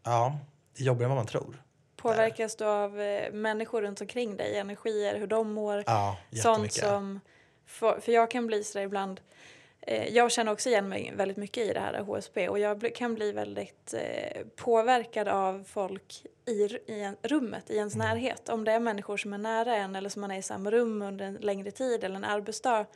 ja, 0.04 0.38
det 0.76 0.82
är 0.82 0.86
jobbigare 0.86 1.04
än 1.04 1.16
vad 1.16 1.18
man 1.18 1.26
tror. 1.26 1.62
Påverkas 1.96 2.56
du 2.56 2.64
av 2.64 3.00
eh, 3.00 3.32
människor 3.32 3.82
runt 3.82 4.00
omkring 4.00 4.36
dig, 4.36 4.58
energier, 4.58 5.18
hur 5.18 5.26
de 5.26 5.52
mår? 5.52 5.84
Ja, 5.86 6.16
Sånt 6.42 6.72
som, 6.72 7.20
för, 7.66 8.00
för 8.00 8.12
jag 8.12 8.30
kan 8.30 8.46
bli 8.46 8.64
sådär 8.64 8.84
ibland, 8.84 9.20
eh, 9.80 10.08
jag 10.08 10.32
känner 10.32 10.52
också 10.52 10.68
igen 10.68 10.88
mig 10.88 11.12
väldigt 11.16 11.36
mycket 11.36 11.70
i 11.70 11.72
det 11.72 11.80
här 11.80 12.02
HSP 12.02 12.48
och 12.48 12.58
jag 12.58 12.94
kan 12.94 13.14
bli 13.14 13.32
väldigt 13.32 13.94
eh, 13.94 14.42
påverkad 14.56 15.28
av 15.28 15.64
folk 15.68 16.24
i, 16.46 16.52
i 16.86 17.00
en, 17.02 17.16
rummet, 17.22 17.70
i 17.70 17.76
ens 17.76 17.94
Mm. 17.94 18.08
närhet. 18.08 18.48
Om 18.48 18.64
det 18.64 18.72
är 18.72 18.80
människor 18.80 19.16
som 19.16 19.32
är 19.32 19.38
nära 19.38 19.76
en 19.76 19.96
eller 19.96 20.08
som 20.08 20.20
man 20.20 20.30
är 20.30 20.38
i 20.38 20.42
samma 20.42 20.70
rum 20.70 21.02
under 21.02 21.24
en 21.24 21.34
längre 21.34 21.70
tid 21.70 22.04
eller 22.04 22.16
en 22.16 22.24
arbetsdag 22.24 22.86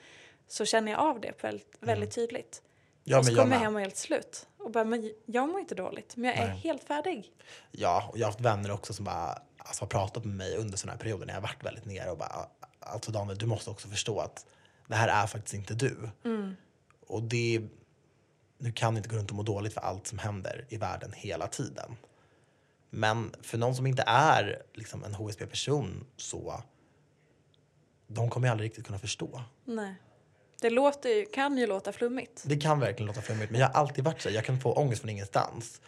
så 0.49 0.65
känner 0.65 0.93
jag 0.93 1.01
av 1.01 1.21
det 1.21 1.43
väldigt, 1.43 1.77
väldigt 1.81 2.11
tydligt. 2.11 2.63
Ja, 3.05 3.19
och 3.19 3.27
så 3.27 3.33
jag 3.33 3.39
kommer 3.39 3.55
jag 3.55 3.61
hem 3.61 3.75
och 3.75 3.81
är 3.81 3.85
helt 3.85 3.97
slut 3.97 4.47
och 4.59 4.71
bara, 4.71 4.85
men 4.85 5.13
jag 5.27 5.49
mår 5.49 5.61
inte 5.61 5.75
dåligt 5.75 6.17
men 6.17 6.31
jag 6.31 6.39
är 6.39 6.49
Nej. 6.49 6.59
helt 6.59 6.85
färdig. 6.85 7.33
Ja, 7.71 8.09
och 8.13 8.19
jag 8.19 8.27
har 8.27 8.33
haft 8.33 8.41
vänner 8.41 8.71
också 8.71 8.93
som 8.95 9.05
bara 9.05 9.43
alltså, 9.57 9.83
har 9.83 9.89
pratat 9.89 10.25
med 10.25 10.37
mig 10.37 10.57
under 10.57 10.77
sådana 10.77 10.93
här 10.93 11.01
perioder 11.01 11.27
när 11.27 11.35
jag 11.35 11.41
har 11.41 11.49
varit 11.49 11.65
väldigt 11.65 11.85
nere 11.85 12.11
och 12.11 12.19
bara 12.19 12.47
alltså 12.81 13.13
Daniel, 13.13 13.39
du 13.39 13.47
måste 13.47 13.71
också 13.71 13.89
förstå 13.89 14.21
att 14.21 14.47
det 14.87 14.95
här 14.95 15.09
är 15.09 15.27
faktiskt 15.27 15.55
inte 15.55 15.75
du. 15.75 16.11
Och 17.07 17.23
det, 17.23 17.63
du 18.59 18.73
kan 18.73 18.97
inte 18.97 19.09
gå 19.09 19.17
runt 19.17 19.31
och 19.31 19.37
må 19.37 19.43
dåligt 19.43 19.75
för 19.75 19.81
allt 19.81 20.07
som 20.07 20.19
händer 20.19 20.67
i 20.69 20.77
världen 20.77 21.13
hela 21.13 21.47
tiden. 21.47 21.97
Men 22.91 23.35
för 23.43 23.59
någon 23.59 23.75
som 23.75 23.87
inte 23.87 24.05
är 24.07 24.63
liksom, 24.75 25.05
en 25.05 25.15
HSB-person 25.15 26.07
så, 26.17 26.63
de 28.07 28.31
kommer 28.31 28.47
ju 28.47 28.51
aldrig 28.51 28.71
riktigt 28.71 28.87
kunna 28.87 28.99
förstå. 28.99 29.43
Nej. 29.65 29.95
Det 30.63 30.71
låter, 30.71 31.09
ju- 31.09 31.27
kan 31.27 31.59
ju 31.59 31.67
låta 31.67 31.93
flummigt. 31.93 32.43
Det 32.47 32.57
kan 32.57 32.81
verkligen 32.81 33.07
låta 33.07 33.23
flummigt, 33.23 33.51
men 33.51 33.61
jag 33.61 33.69
har 33.69 33.75
alltid 33.75 34.05
varit 34.05 34.21
så. 34.21 34.31
Jag 34.31 34.45
kan 34.45 34.61
få 34.61 34.73
ångest 34.73 35.01
från 35.01 35.11
ingenstans. 35.11 35.81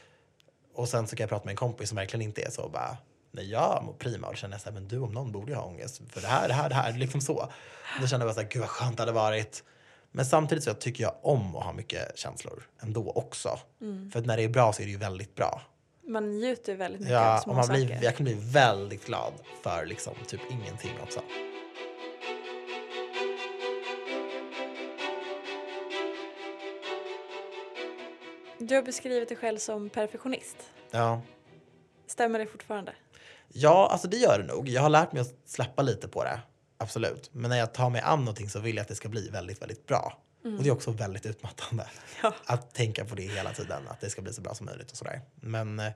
Och 0.75 0.89
sen 0.89 1.07
så 1.07 1.17
kan 1.17 1.23
jag 1.25 1.31
prata 1.31 1.45
med 1.45 1.53
en 1.53 1.57
kompis 1.57 1.89
som 1.89 1.97
verkligen 1.97 2.23
inte 2.23 2.43
är 2.43 2.51
så 2.51 2.69
bara, 2.69 2.97
nej 3.33 3.51
jag 3.51 3.83
mår 3.87 3.93
prima. 3.93 4.27
Och 4.29 4.37
känner 4.37 4.59
så 4.59 4.65
här, 4.65 4.73
men 4.73 4.89
du 4.89 4.99
om 4.99 5.13
någon 5.13 5.33
borde 5.33 5.53
ju 5.53 5.57
ha 5.59 5.65
ångest 5.65 6.01
för 6.11 6.21
det 6.21 6.27
här, 6.27 6.49
det 6.49 6.55
här, 6.55 6.69
det 6.69 6.75
här, 6.75 6.93
liksom 6.93 7.21
så. 7.21 7.35
Och 7.35 8.01
då 8.01 8.07
kände 8.07 8.27
jag 8.27 8.29
bara 8.29 8.35
så 8.35 8.41
här, 8.41 8.49
gud 8.49 8.61
vad 8.61 8.71
skönt 8.71 8.97
det 8.97 9.03
hade 9.03 9.13
varit. 9.13 9.65
Men 10.13 10.27
samtidigt 10.27 10.65
så 10.65 10.75
tycker 10.75 11.05
jag 11.05 11.15
om 11.23 11.57
att 11.57 11.65
ha 11.65 11.73
mycket 11.73 12.19
känslor 12.19 12.63
ändå 12.83 13.11
också. 13.11 13.59
För 14.13 14.19
att 14.21 14.27
när 14.27 14.37
det 14.37 14.43
är 14.43 14.49
bra 14.49 14.73
så 14.73 14.83
är 14.83 14.87
det 14.87 14.93
ju 14.93 14.99
väldigt 14.99 15.35
bra. 15.35 15.63
Man 16.09 16.31
njuter 16.31 16.75
väldigt 16.75 17.01
mycket 17.01 17.17
av 17.17 17.25
Ja, 17.25 17.41
små 17.41 17.53
och 17.53 17.57
man 17.57 17.69
blir, 17.69 17.89
saker. 17.89 18.01
jag 18.05 18.17
kan 18.17 18.25
bli 18.25 18.37
väldigt 18.41 19.07
glad 19.07 19.33
för 19.63 19.87
liksom 19.87 20.15
typ 20.27 20.41
ingenting 20.51 20.91
också. 21.03 21.21
Du 28.68 28.74
har 28.74 28.83
beskrivit 28.83 29.29
dig 29.29 29.38
själv 29.38 29.59
som 29.59 29.90
perfektionist. 29.90 30.57
Ja. 30.90 31.22
Stämmer 32.07 32.38
det 32.38 32.46
fortfarande? 32.46 32.94
Ja, 33.48 33.88
alltså 33.92 34.09
det 34.09 34.16
gör 34.16 34.38
det 34.38 34.55
nog. 34.55 34.68
Jag 34.68 34.83
har 34.83 34.88
lärt 34.88 35.12
mig 35.12 35.22
att 35.22 35.35
släppa 35.44 35.83
lite 35.83 36.09
på 36.09 36.24
det. 36.24 36.40
Absolut. 36.79 37.31
Men 37.33 37.50
när 37.50 37.57
jag 37.57 37.74
tar 37.74 37.90
mig 37.90 38.00
an 38.00 38.18
någonting 38.18 38.48
så 38.48 38.61
vill 38.61 38.77
jag 38.77 38.83
att 38.83 38.88
det 38.88 38.94
ska 38.94 39.09
bli 39.09 39.29
väldigt, 39.29 39.62
väldigt 39.62 39.87
bra. 39.87 40.18
Och 40.44 40.62
det 40.62 40.68
är 40.68 40.72
också 40.72 40.90
väldigt 40.90 41.27
utmattande. 41.27 41.87
Ja. 42.22 42.35
Att 42.44 42.74
tänka 42.74 43.05
på 43.05 43.14
det 43.14 43.22
hela 43.22 43.53
tiden, 43.53 43.88
att 43.88 44.00
det 44.00 44.11
ska 44.11 44.22
bli 44.22 44.33
så 44.33 44.40
bra 44.40 44.55
som 44.55 44.66
möjligt 44.66 44.90
och 44.90 44.96
sådär. 44.96 45.20
Men 45.35 45.81
eh, 45.81 45.92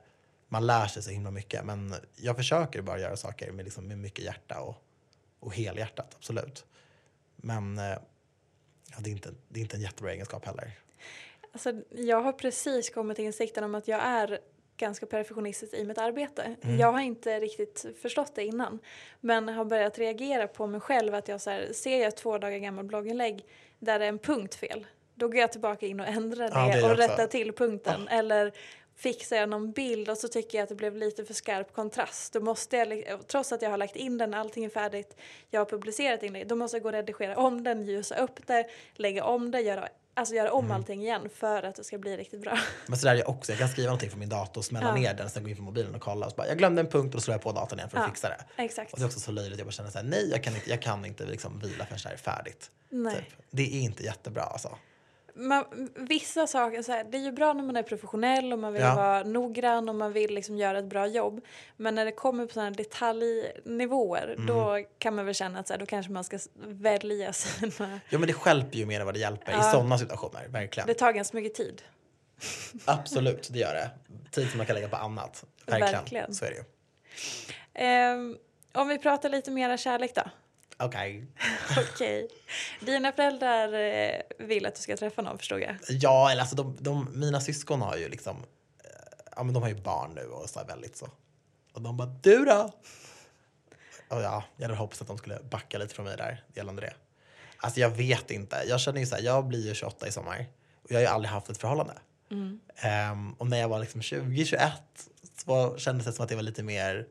man 0.47 0.67
lär 0.67 0.87
sig 0.87 1.03
så 1.03 1.09
himla 1.09 1.31
mycket. 1.31 1.65
Men 1.65 1.95
jag 2.15 2.35
försöker 2.35 2.81
bara 2.81 2.99
göra 2.99 3.17
saker 3.17 3.51
med, 3.51 3.65
liksom, 3.65 3.87
med 3.87 3.97
mycket 3.97 4.25
hjärta 4.25 4.59
och, 4.59 4.75
och 5.39 5.55
helhjärtat, 5.55 6.15
absolut. 6.15 6.65
Men 7.35 7.77
eh, 7.77 7.83
ja, 8.91 8.97
det, 8.99 9.09
är 9.09 9.11
inte, 9.11 9.33
det 9.47 9.59
är 9.59 9.61
inte 9.61 9.77
en 9.77 9.81
jättebra 9.81 10.11
egenskap 10.11 10.45
heller. 10.45 10.79
Alltså, 11.51 11.73
jag 11.89 12.21
har 12.21 12.33
precis 12.33 12.89
kommit 12.89 13.15
till 13.15 13.25
insikten 13.25 13.63
om 13.63 13.75
att 13.75 13.87
jag 13.87 13.99
är 14.03 14.39
ganska 14.77 15.05
perfektionistisk 15.05 15.73
i 15.73 15.85
mitt 15.85 15.97
arbete. 15.97 16.55
Mm. 16.61 16.79
Jag 16.79 16.91
har 16.91 16.99
inte 16.99 17.39
riktigt 17.39 17.85
förstått 18.01 18.35
det 18.35 18.43
innan. 18.43 18.79
Men 19.19 19.49
har 19.49 19.65
börjat 19.65 19.99
reagera 19.99 20.47
på 20.47 20.67
mig 20.67 20.81
själv 20.81 21.15
att 21.15 21.27
jag 21.27 21.41
så 21.41 21.49
här, 21.49 21.73
ser 21.73 21.99
jag 21.99 22.07
ett 22.07 22.17
två 22.17 22.37
dagar 22.37 22.57
gammal 22.57 22.85
blogginlägg 22.85 23.45
där 23.79 23.99
det 23.99 24.05
är 24.05 24.09
en 24.09 24.19
punkt 24.19 24.55
fel. 24.55 24.87
Då 25.15 25.27
går 25.27 25.35
jag 25.35 25.51
tillbaka 25.51 25.85
in 25.85 25.99
och 25.99 26.07
ändrar 26.07 26.49
det, 26.49 26.53
Ja, 26.53 26.81
det 26.81 26.91
och 26.91 26.97
rättar 26.97 27.27
till 27.27 27.53
punkten. 27.53 28.07
Eller 28.07 28.53
fixar 28.95 29.37
jag 29.37 29.49
någon 29.49 29.71
bild 29.71 30.09
och 30.09 30.17
så 30.17 30.27
tycker 30.27 30.57
jag 30.57 30.63
att 30.63 30.69
det 30.69 30.75
blev 30.75 30.95
lite 30.97 31.25
för 31.25 31.33
skarp 31.33 31.73
kontrast. 31.73 32.33
Då 32.33 32.39
måste 32.39 32.77
jag, 32.77 33.03
trots 33.27 33.51
att 33.51 33.61
jag 33.61 33.69
har 33.69 33.77
lagt 33.77 33.95
in 33.95 34.17
den, 34.17 34.33
allting 34.33 34.65
är 34.65 34.69
färdigt, 34.69 35.17
jag 35.49 35.59
har 35.59 35.65
publicerat 35.65 36.23
inlägg, 36.23 36.47
då 36.47 36.55
måste 36.55 36.77
jag 36.77 36.83
gå 36.83 36.89
och 36.89 36.93
redigera 36.93 37.37
om 37.37 37.63
den, 37.63 37.81
ljusa 37.85 38.15
upp 38.17 38.47
det, 38.47 38.67
lägga 38.93 39.23
om 39.23 39.51
det, 39.51 39.61
göra, 39.61 39.89
alltså 40.19 40.35
göra 40.35 40.51
om 40.53 40.71
allting 40.71 41.01
igen 41.01 41.29
för 41.35 41.63
att 41.63 41.75
det 41.75 41.83
ska 41.83 41.97
bli 41.97 42.17
riktigt 42.17 42.41
bra. 42.41 42.57
Men 42.87 42.99
så 42.99 43.05
där 43.05 43.13
är 43.13 43.19
jag 43.19 43.29
också. 43.29 43.51
Jag 43.51 43.59
kan 43.59 43.69
skriva 43.69 43.87
någonting 43.87 44.09
från 44.09 44.19
min 44.19 44.29
dator, 44.29 44.61
smälla 44.61 44.87
Ja. 44.87 44.95
ner 44.95 45.13
den, 45.13 45.29
sen 45.29 45.43
gå 45.43 45.49
in 45.49 45.55
på 45.55 45.61
mobilen 45.61 45.95
och 45.95 46.01
kolla. 46.01 46.25
Och 46.25 46.31
så 46.31 46.35
bara, 46.35 46.47
jag 46.47 46.57
glömde 46.57 46.81
en 46.81 46.87
punkt 46.87 47.05
och 47.05 47.11
då 47.11 47.21
slår 47.21 47.33
jag 47.33 47.41
på 47.41 47.51
datorn 47.51 47.79
igen 47.79 47.89
för 47.89 47.97
att 47.97 48.03
Ja, 48.03 48.09
fixa 48.09 48.29
det. 48.29 48.63
exakt. 48.63 48.93
Och 48.93 48.99
det 48.99 49.03
är 49.03 49.07
också 49.07 49.19
så 49.19 49.31
löjligt. 49.31 49.57
Jag 49.59 49.67
bara 49.67 49.71
känner 49.71 49.89
så 49.89 49.97
här, 49.97 50.05
nej 50.05 50.29
jag 50.31 50.43
kan 50.43 50.55
inte, 50.55 50.69
jag 50.69 50.81
kan 50.81 51.05
inte 51.05 51.25
liksom 51.25 51.59
vila 51.59 51.85
förrän 51.85 51.99
det 52.03 52.09
här 52.09 52.13
är 52.13 52.17
färdigt. 52.17 52.71
Nej. 52.89 53.15
Typ. 53.15 53.45
Det 53.51 53.63
är 53.63 53.81
inte 53.81 54.03
jättebra 54.03 54.43
alltså. 54.43 54.77
Man, 55.41 55.89
vissa 55.95 56.47
saker, 56.47 56.81
så 56.81 56.91
här, 56.91 57.03
det 57.03 57.17
är 57.17 57.21
ju 57.21 57.31
bra 57.31 57.53
när 57.53 57.63
man 57.63 57.75
är 57.75 57.83
professionell 57.83 58.53
och 58.53 58.59
man 58.59 58.73
vill 58.73 58.81
Ja. 58.81 58.95
vara 58.95 59.23
noggrann 59.23 59.89
och 59.89 59.95
man 59.95 60.13
vill 60.13 60.33
liksom 60.35 60.57
göra 60.57 60.79
ett 60.79 60.85
bra 60.85 61.07
jobb. 61.07 61.41
Men 61.77 61.95
när 61.95 62.05
det 62.05 62.11
kommer 62.11 62.45
på 62.45 62.53
sådana 62.53 62.71
detaljnivåer 62.71 64.33
Mm. 64.33 64.45
då 64.45 64.83
kan 64.97 65.15
man 65.15 65.25
väl 65.25 65.35
känna 65.35 65.59
att 65.59 65.67
så 65.67 65.73
här, 65.73 65.79
då 65.79 65.85
kanske 65.85 66.11
man 66.11 66.23
ska 66.23 66.39
välja 66.57 67.33
sina... 67.33 67.99
Ja 68.09 68.19
men 68.19 68.27
det 68.27 68.33
stjälper 68.33 68.77
ju 68.77 68.85
mer 68.85 68.99
än 68.99 69.05
vad 69.05 69.15
det 69.15 69.19
hjälper 69.19 69.51
i 69.59 69.63
sådana 69.71 69.97
situationer. 69.97 70.47
Verkligen. 70.47 70.87
Det 70.87 70.93
tar 70.93 71.11
ganska 71.11 71.37
mycket 71.37 71.53
tid. 71.53 71.81
Absolut, 72.85 73.49
det 73.51 73.59
gör 73.59 73.73
det. 73.73 73.89
Tid 74.31 74.49
som 74.49 74.57
man 74.57 74.65
kan 74.67 74.75
lägga 74.75 74.87
på 74.89 74.95
annat. 74.95 75.45
Verkligen. 75.65 75.93
Verkligen. 75.93 76.33
Så 76.33 76.45
är 76.45 76.49
det 76.49 76.55
ju. 76.55 76.63
Ehm, 77.73 78.37
om 78.73 78.87
vi 78.87 78.97
pratar 78.97 79.29
lite 79.29 79.51
mer 79.51 79.77
kärlek 79.77 80.15
då. 80.15 80.21
Okej. 80.79 81.25
Okej. 81.77 82.27
Dina 82.79 83.11
föräldrar 83.11 83.73
eh, 83.73 84.21
vill 84.37 84.65
att 84.65 84.75
du 84.75 84.81
ska 84.81 84.97
träffa 84.97 85.21
någon 85.21 85.37
förstod 85.37 85.61
jag. 85.61 85.75
Ja, 85.89 86.31
eller 86.31 86.41
alltså 86.41 86.55
de, 86.55 86.77
de, 86.79 87.19
mina 87.19 87.41
syskon 87.41 87.81
har 87.81 87.97
ju 87.97 88.09
liksom, 88.09 88.37
eh, 88.83 88.89
ja 89.35 89.43
men 89.43 89.53
de 89.53 89.63
har 89.63 89.69
ju 89.69 89.75
barn 89.75 90.11
nu 90.15 90.21
och 90.21 90.49
så 90.49 90.63
väldigt 90.63 90.97
så. 90.97 91.09
Och 91.73 91.81
de 91.81 91.97
bara, 91.97 92.07
du 92.07 92.45
då? 92.45 92.71
Och 94.07 94.21
ja, 94.21 94.43
jag 94.57 94.63
hade 94.63 94.79
hoppats 94.79 95.01
att 95.01 95.07
de 95.07 95.17
skulle 95.17 95.39
backa 95.51 95.77
lite 95.77 95.95
från 95.95 96.05
mig 96.05 96.17
där 96.17 96.43
gällande 96.53 96.81
det. 96.81 96.93
Alltså 97.57 97.79
jag 97.79 97.89
vet 97.89 98.31
inte. 98.31 98.63
Jag 98.67 98.79
känner 98.79 98.99
ju 98.99 99.05
så 99.05 99.15
här, 99.15 99.23
jag 99.23 99.45
blir 99.45 99.67
ju 99.67 99.73
28 99.73 100.07
i 100.07 100.11
sommar 100.11 100.45
och 100.83 100.91
jag 100.91 100.97
har 100.97 101.01
ju 101.01 101.07
aldrig 101.07 101.31
haft 101.31 101.49
ett 101.49 101.57
förhållande. 101.57 101.93
Ehm, 102.75 103.33
och 103.33 103.47
när 103.47 103.57
jag 103.59 103.69
var 103.69 103.79
liksom 103.79 104.01
20, 104.01 104.45
21 104.45 104.71
så 105.45 105.77
kändes 105.77 106.05
det 106.05 106.13
som 106.13 106.23
att 106.23 106.29
det 106.29 106.35
var 106.35 106.43
lite 106.43 106.63
mer 106.63 107.07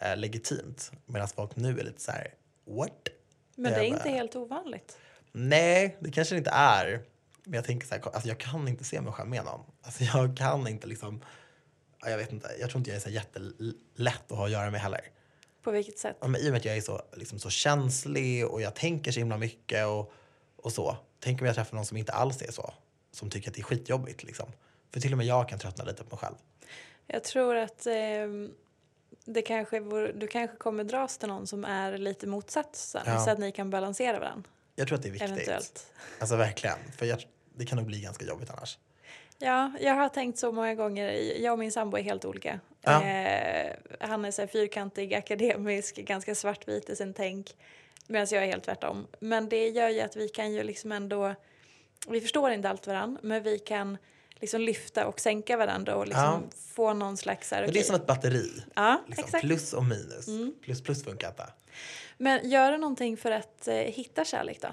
eh, 0.00 0.16
legitimt. 0.16 0.92
Medan 1.06 1.28
folk 1.28 1.56
nu 1.56 1.80
är 1.80 1.84
lite 1.84 2.00
så 2.02 2.10
här, 2.12 2.34
what? 2.66 3.08
Men 3.56 3.72
det 3.72 3.78
är 3.78 3.84
inte 3.84 4.08
helt 4.08 4.36
ovanligt. 4.36 4.98
Nej, 5.32 5.96
det 6.00 6.10
kanske 6.10 6.34
det 6.34 6.38
inte 6.38 6.50
är. 6.50 7.00
Men 7.44 7.54
jag 7.54 7.64
tänker 7.64 7.86
så 7.86 7.94
här, 7.94 8.02
alltså 8.14 8.28
jag 8.28 8.38
kan 8.38 8.68
inte 8.68 8.84
se 8.84 9.00
mig 9.00 9.12
själv 9.12 9.28
med 9.28 9.44
någon. 9.44 9.60
Alltså 9.82 10.04
jag 10.04 10.36
kan 10.36 10.68
inte 10.68 10.86
liksom, 10.86 11.24
ja, 12.00 12.10
jag 12.10 12.18
vet 12.18 12.32
inte, 12.32 12.48
jag 12.60 12.70
tror 12.70 12.78
inte 12.78 12.90
jag 12.90 12.96
är 12.96 13.00
så 13.00 13.10
jättelätt 13.10 14.32
att 14.32 14.38
ha 14.38 14.44
att 14.44 14.50
göra 14.50 14.70
med 14.70 14.80
heller. 14.80 15.00
På 15.62 15.70
vilket 15.70 15.98
sätt? 15.98 16.16
Ja, 16.20 16.28
men 16.28 16.40
I 16.40 16.48
och 16.48 16.50
med 16.50 16.58
att 16.58 16.64
jag 16.64 16.76
är 16.76 16.80
så, 16.80 17.02
liksom, 17.16 17.38
så 17.38 17.50
känslig 17.50 18.46
och 18.46 18.62
jag 18.62 18.74
tänker 18.74 19.12
så 19.12 19.18
himla 19.20 19.38
mycket 19.38 19.86
och, 19.86 20.12
och 20.56 20.72
så. 20.72 20.96
Tänk 21.20 21.40
om 21.40 21.46
jag 21.46 21.54
träffar 21.54 21.76
någon 21.76 21.86
som 21.86 21.96
inte 21.96 22.12
alls 22.12 22.42
är 22.42 22.52
så. 22.52 22.74
Som 23.12 23.30
tycker 23.30 23.48
att 23.48 23.54
det 23.54 23.60
är 23.60 23.64
skitjobbigt 23.64 24.22
liksom. 24.22 24.48
För 24.92 25.00
till 25.00 25.12
och 25.12 25.18
med 25.18 25.26
jag 25.26 25.48
kan 25.48 25.58
tröttna 25.58 25.84
lite 25.84 26.04
på 26.04 26.08
mig 26.10 26.18
själv. 26.18 26.34
Jag 27.06 27.24
tror 27.24 27.56
att 27.56 27.86
ehm, 27.86 28.50
det 29.26 29.42
kanske 29.42 29.80
vore, 29.80 30.12
du 30.12 30.26
kanske 30.26 30.56
kommer 30.56 30.84
dras 30.84 31.18
till 31.18 31.28
någon 31.28 31.46
som 31.46 31.64
är 31.64 31.98
lite 31.98 32.26
motsatsen 32.26 33.02
Ja. 33.06 33.18
så 33.18 33.30
att 33.30 33.38
ni 33.38 33.52
kan 33.52 33.70
balansera 33.70 34.20
varandra. 34.20 34.50
Jag 34.74 34.88
tror 34.88 34.96
att 34.96 35.02
det 35.02 35.08
är 35.08 35.12
viktigt. 35.12 35.30
Eventuellt. 35.30 35.86
Alltså 36.20 36.36
verkligen. 36.36 36.76
För 36.98 37.06
jag, 37.06 37.26
det 37.54 37.66
kan 37.66 37.78
nog 37.78 37.86
bli 37.86 38.00
ganska 38.00 38.24
jobbigt 38.24 38.50
annars. 38.50 38.78
Ja, 39.38 39.72
jag 39.80 39.94
har 39.94 40.08
tänkt 40.08 40.38
så 40.38 40.52
många 40.52 40.74
gånger. 40.74 41.12
Jag 41.42 41.52
och 41.52 41.58
min 41.58 41.72
sambo 41.72 41.96
är 41.96 42.02
helt 42.02 42.24
olika. 42.24 42.60
Ja. 42.80 43.04
Eh, 43.04 43.72
han 44.00 44.24
är 44.24 44.30
så 44.30 44.42
här 44.42 44.46
fyrkantig, 44.46 45.14
akademisk, 45.14 45.96
ganska 45.96 46.34
svartvit 46.34 46.90
i 46.90 46.96
sin 46.96 47.14
tänk. 47.14 47.56
Medan 48.06 48.26
jag 48.30 48.42
är 48.42 48.46
helt 48.46 48.64
tvärtom. 48.64 49.06
Men 49.20 49.48
det 49.48 49.68
gör 49.68 49.88
ju 49.88 50.00
att 50.00 50.16
vi 50.16 50.28
kan 50.28 50.52
ju 50.52 50.62
liksom 50.62 50.92
ändå... 50.92 51.34
Vi 52.08 52.20
förstår 52.20 52.50
inte 52.50 52.70
allt 52.70 52.86
varann, 52.86 53.18
men 53.22 53.42
vi 53.42 53.58
kan 53.58 53.98
liksom 54.40 54.60
lyfta 54.60 55.06
och 55.06 55.20
sänka 55.20 55.56
varandra 55.56 55.96
och 55.96 56.06
liksom 56.06 56.24
Ja. 56.50 56.56
få 56.74 56.92
någon 56.94 57.16
slags... 57.16 57.50
Här, 57.50 57.62
Men 57.62 57.72
det 57.72 57.78
är 57.80 57.84
som 57.84 57.94
ett 57.96 58.06
batteri. 58.06 58.62
Ja, 58.74 59.02
Liksom. 59.06 59.24
exakt. 59.24 59.44
Mm. 59.44 59.56
Plus 59.56 59.72
och 59.72 59.84
minus. 59.84 60.26
Plus 60.62 60.82
plus 60.82 61.04
funkar 61.04 61.28
inte. 61.28 61.46
Men 62.18 62.50
gör 62.50 62.72
du 62.72 62.78
någonting 62.78 63.16
för 63.16 63.30
att 63.30 63.68
eh, 63.68 63.74
hitta 63.74 64.24
kärlek 64.24 64.60
då? 64.62 64.68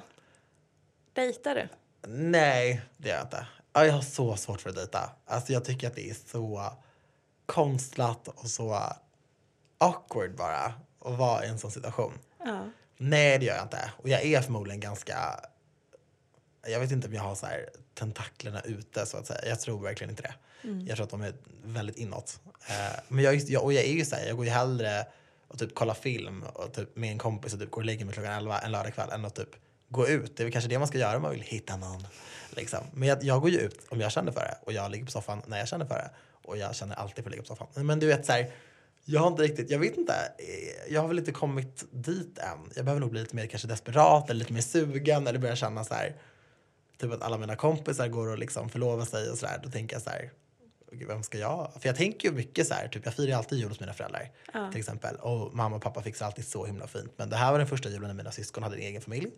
Dejtar 1.14 1.56
du? 1.56 1.68
Nej, 2.08 2.82
det 2.98 3.10
gör 3.10 3.16
jag 3.16 3.26
inte. 3.26 3.48
Ja, 3.74 3.86
jag 3.86 3.94
har 3.94 4.02
så 4.02 4.36
svårt 4.36 4.62
för 4.62 4.70
att 4.70 4.76
dejta. 4.76 5.10
Alltså 5.26 5.54
jag 5.54 5.66
tycker 5.66 5.88
att 5.88 5.96
det 5.96 6.10
är 6.10 6.16
så 6.28 6.74
konstlat 7.46 8.28
och 8.28 8.48
så 8.48 8.80
awkward 9.78 10.36
bara 10.36 10.74
att 11.06 11.18
vara 11.18 11.46
i 11.46 11.48
en 11.48 11.60
sån 11.60 11.72
situation. 11.72 12.14
Ja. 12.46 12.70
Nej, 12.98 13.40
det 13.40 13.46
gör 13.46 13.56
jag 13.56 13.66
inte. 13.66 13.92
Och 13.98 14.10
jag 14.10 14.22
är 14.26 14.42
förmodligen 14.42 14.80
ganska... 14.80 15.40
Jag 16.68 16.80
vet 16.80 16.92
inte 16.92 17.08
om 17.08 17.14
jag 17.14 17.22
har 17.24 17.36
så 17.36 17.46
här 17.46 17.70
tentaklerna 17.94 18.62
ute 18.62 19.06
så 19.06 19.18
att 19.18 19.28
säga. 19.28 19.40
Jag 19.46 19.60
tror 19.60 19.84
verkligen 19.84 20.10
inte 20.10 20.22
det. 20.24 20.34
Jag 20.88 20.96
tror 20.96 21.04
att 21.04 21.10
de 21.10 21.22
är 21.22 21.34
väldigt 21.64 21.98
inåt. 21.98 22.40
Eh, 22.70 23.00
men 23.08 23.24
jag, 23.24 23.36
jag, 23.36 23.64
och 23.64 23.74
jag 23.74 23.84
är 23.84 23.94
ju 23.94 24.06
så 24.06 24.16
här, 24.16 24.28
jag 24.28 24.36
går 24.36 24.46
ju 24.46 24.52
hellre 24.52 25.06
och 25.48 25.60
typ 25.60 25.76
kollar 25.76 25.94
film 25.94 26.44
och 26.44 26.74
typ 26.74 26.96
med 26.96 27.12
en 27.12 27.18
kompis 27.18 27.54
och 27.54 27.60
typ 27.60 27.72
går 27.72 27.82
och 27.82 27.86
lägger 27.86 28.06
mig 28.06 28.14
klockan 28.14 28.34
11 28.34 28.60
en 28.60 28.72
lördagkväll 28.72 29.10
än 29.10 29.26
att 29.26 29.36
typ 29.36 29.56
gå 29.90 30.08
ut. 30.08 30.38
Det 30.38 30.44
är 30.44 30.46
väl 30.46 30.52
kanske 30.52 30.70
det 30.70 30.80
man 30.80 30.88
ska 30.88 30.98
göra 30.98 31.16
om 31.16 31.22
man 31.22 31.32
vill 31.32 31.42
hitta 31.42 31.78
någon. 31.78 32.08
Liksom. 32.50 32.80
Men 32.94 33.10
jag, 33.10 33.24
jag 33.24 33.42
går 33.42 33.50
ju 33.50 33.58
ut 33.58 33.80
om 33.90 34.02
jag 34.02 34.12
känner 34.12 34.32
för 34.32 34.42
det 34.42 34.58
och 34.62 34.74
jag 34.74 34.92
ligger 34.92 35.06
på 35.06 35.12
soffan 35.12 35.42
när 35.48 35.58
jag 35.58 35.68
känner 35.68 35.86
för 35.86 35.96
det. 35.96 36.10
Och 36.44 36.58
jag 36.58 36.76
känner 36.76 36.96
alltid 36.96 37.24
för 37.24 37.30
att 37.30 37.32
ligga 37.32 37.42
på 37.42 37.48
soffan. 37.48 37.68
Men 37.86 38.00
du 38.00 38.08
vet 38.08 38.26
så 38.26 38.32
här, 38.32 38.52
jag 39.06 39.22
har 39.22 39.28
inte 39.28 39.44
riktigt, 39.44 39.70
jag 39.70 39.80
vet 39.80 39.98
inte, 39.98 40.14
jag 40.90 41.02
har 41.02 41.08
väl 41.08 41.20
inte 41.20 41.32
kommit 41.32 41.86
dit 41.92 42.38
än. 42.38 42.60
Jag 42.76 42.86
behöver 42.86 43.02
nog 43.02 43.12
bli 43.12 43.22
lite 43.22 43.36
mer 43.36 43.48
kanske 43.48 43.68
desperat 43.68 44.30
eller 44.30 44.40
lite 44.40 44.54
mer 44.54 44.62
sugen 44.62 45.28
eller 45.28 45.40
börja 45.40 45.56
känna 45.56 45.84
så 45.84 45.94
här, 45.94 46.16
typ 46.98 47.12
att 47.12 47.22
alla 47.22 47.38
mina 47.38 47.56
kompisar 47.56 48.08
går 48.08 48.28
och 48.28 48.38
liksom 48.38 48.70
förlovar 48.70 49.06
sig 49.06 49.30
och 49.32 49.38
så 49.38 49.46
där. 49.46 49.60
Då 49.64 49.70
tänker 49.70 49.96
jag 49.96 50.04
så 50.04 50.10
här, 50.10 50.32
"Gud, 50.92 51.08
vem 51.08 51.24
ska 51.24 51.38
jag? 51.38 51.72
För 51.80 51.90
jag 51.90 51.96
tänker 51.96 52.30
ju 52.30 52.36
mycket 52.36 52.68
så 52.68 52.74
här, 52.74 52.88
typ 52.88 53.06
jag 53.06 53.14
firar 53.14 53.28
ju 53.28 53.34
alltid 53.34 53.60
jul 53.60 53.70
hos 53.70 53.80
mina 53.80 53.94
föräldrar 53.94 54.32
till 54.72 54.80
exempel. 54.80 55.16
Och 55.16 55.56
mamma 55.56 55.76
och 55.76 55.82
pappa 55.82 56.02
fixar 56.02 56.26
alltid 56.26 56.48
så 56.48 56.66
himla 56.66 56.88
fint. 56.88 57.14
Men 57.18 57.30
det 57.30 57.36
här 57.36 57.52
var 57.52 57.60
den 57.60 57.68
första 57.68 57.90
julen 57.90 58.08
när 58.08 58.14
mina 58.14 58.32
syskon 58.32 58.64
hade 58.64 58.76
en 58.76 58.82
egen 58.82 59.02
familj. 59.02 59.32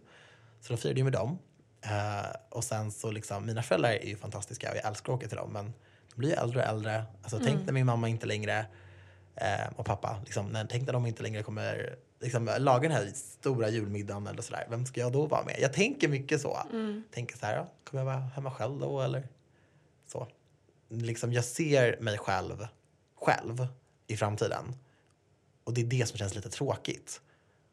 Så 0.61 0.73
då 0.73 0.77
firade 0.77 0.99
jag 0.99 1.03
med 1.03 1.13
dem. 1.13 1.39
Eh, 1.81 2.35
och 2.49 2.63
sen 2.63 2.91
så 2.91 3.11
liksom, 3.11 3.45
mina 3.45 3.63
föräldrar 3.63 3.89
är 3.89 4.05
ju 4.05 4.17
fantastiska 4.17 4.71
och 4.71 4.77
jag 4.77 4.85
älskar 4.85 5.13
att 5.13 5.17
åka 5.17 5.27
till 5.27 5.37
dem. 5.37 5.53
Men 5.53 5.65
de 6.09 6.19
blir 6.19 6.29
ju 6.29 6.35
äldre 6.35 6.59
och 6.61 6.67
äldre. 6.67 7.03
Alltså 7.21 7.39
tänk 7.45 7.65
när 7.65 7.73
min 7.73 7.85
mamma 7.85 8.09
inte 8.09 8.25
längre 8.25 8.65
eh, 9.35 9.67
och 9.75 9.85
pappa, 9.85 10.19
liksom, 10.25 10.47
när, 10.47 10.65
tänk 10.69 10.85
när 10.85 10.93
de 10.93 11.05
inte 11.05 11.23
längre 11.23 11.43
kommer 11.43 11.95
liksom, 12.25 12.49
laga 12.59 12.89
den 12.89 12.97
här 12.97 13.11
stora 13.15 13.69
julmiddagen 13.69 14.27
eller 14.27 14.41
sådär. 14.41 14.67
Vem 14.69 14.85
ska 14.85 14.99
jag 14.99 15.11
då 15.11 15.25
vara 15.25 15.45
med? 15.45 15.55
Jag 15.59 15.73
tänker 15.73 16.07
mycket 16.07 16.41
så. 16.41 16.57
Tänker 17.11 17.37
så 17.37 17.45
här, 17.45 17.55
ja, 17.55 17.67
kommer 17.83 18.01
jag 18.01 18.05
vara 18.05 18.17
hemma 18.35 18.51
själv 18.51 18.79
då 18.79 19.01
eller? 19.01 19.27
Så. 20.07 20.27
Liksom, 20.89 21.33
jag 21.33 21.43
ser 21.43 21.97
mig 22.01 22.17
själv, 22.17 22.67
själv 23.15 23.67
i 24.07 24.17
framtiden. 24.17 24.75
Och 25.63 25.73
det 25.73 25.81
är 25.81 25.85
det 25.85 26.05
som 26.05 26.17
känns 26.17 26.35
lite 26.35 26.49
tråkigt. 26.49 27.21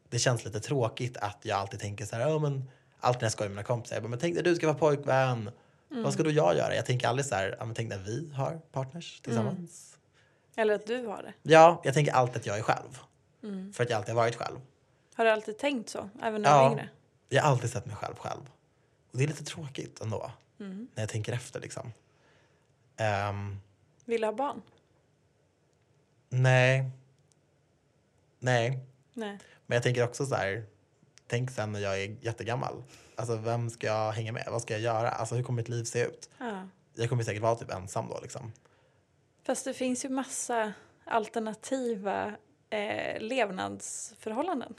Det 0.09 0.19
känns 0.19 0.45
lite 0.45 0.59
tråkigt 0.59 1.17
att 1.17 1.37
jag 1.41 1.59
alltid 1.59 1.79
tänker 1.79 2.05
så 2.05 2.15
här, 2.15 2.29
ja 2.29 2.39
men 2.39 2.69
alltid 2.99 3.21
när 3.21 3.25
jag 3.25 3.31
skojar 3.31 3.49
med 3.49 3.55
mina 3.55 3.63
kompisar, 3.63 3.95
jag 3.95 4.03
bara, 4.03 4.09
men 4.09 4.19
tänk 4.19 4.35
när 4.35 4.43
du 4.43 4.55
ska 4.55 4.67
vara 4.67 4.77
pojkvän. 4.77 5.51
Vad 5.89 6.13
ska 6.13 6.23
då 6.23 6.31
jag 6.31 6.57
göra? 6.57 6.75
Jag 6.75 6.85
tänker 6.85 7.07
aldrig 7.07 7.25
så 7.25 7.35
här, 7.35 7.55
ja 7.59 7.65
men 7.65 7.75
tänk 7.75 7.89
när 7.89 7.97
vi 7.97 8.31
har 8.33 8.61
partners 8.71 9.21
tillsammans. 9.21 9.97
Eller 10.55 10.75
att 10.75 10.87
du 10.87 11.05
har 11.05 11.23
det? 11.23 11.33
Ja, 11.41 11.81
jag 11.83 11.93
tänker 11.93 12.13
alltid 12.13 12.37
att 12.37 12.45
jag 12.45 12.57
är 12.57 12.61
själv. 12.61 12.99
För 13.73 13.83
att 13.83 13.89
jag 13.89 13.97
alltid 13.97 14.15
har 14.15 14.21
varit 14.21 14.35
själv. 14.35 14.59
Har 15.15 15.25
du 15.25 15.31
alltid 15.31 15.57
tänkt 15.57 15.89
så? 15.89 16.09
Även 16.21 16.41
när 16.41 16.49
du 16.49 16.55
var 16.55 16.63
Ja, 16.63 16.71
yngre? 16.71 16.89
jag 17.29 17.43
har 17.43 17.49
alltid 17.49 17.69
sett 17.69 17.85
mig 17.85 17.95
själv 17.95 18.15
själv. 18.15 18.41
Och 19.11 19.17
det 19.17 19.23
är 19.23 19.27
lite 19.27 19.43
tråkigt 19.43 20.01
ändå. 20.01 20.31
När 20.57 20.87
jag 20.95 21.09
tänker 21.09 21.33
efter 21.33 21.59
liksom. 21.61 21.93
Ehm, 22.97 23.57
Vill 24.05 24.21
du 24.21 24.27
ha 24.27 24.33
barn? 24.33 24.61
nej. 26.29 26.91
Nej. 28.39 28.79
Nej. 29.13 29.39
Men 29.65 29.75
jag 29.75 29.83
tänker 29.83 30.03
också 30.03 30.25
så 30.25 30.35
här. 30.35 30.63
Tänk 31.27 31.51
sen 31.51 31.71
när 31.71 31.79
jag 31.79 32.01
är 32.03 32.15
jättegammal. 32.21 32.83
Alltså 33.15 33.35
vem 33.35 33.69
ska 33.69 33.87
jag 33.87 34.11
hänga 34.11 34.31
med? 34.31 34.47
Vad 34.51 34.61
ska 34.61 34.73
jag 34.73 34.81
göra? 34.81 35.09
Alltså 35.11 35.35
hur 35.35 35.43
kommer 35.43 35.57
mitt 35.61 35.69
liv 35.69 35.83
se 35.83 36.03
ut? 36.05 36.29
Ja. 36.37 36.67
Jag 36.95 37.09
kommer 37.09 37.23
säkert 37.23 37.41
vara 37.41 37.55
typ 37.55 37.71
ensam 37.71 38.07
då 38.09 38.19
liksom. 38.21 38.51
Fast 39.43 39.65
det 39.65 39.73
finns 39.73 40.05
ju 40.05 40.09
massa 40.09 40.73
alternativa 41.05 42.35
eh, 42.73 43.21
levnadsförhållanden. 43.21 44.73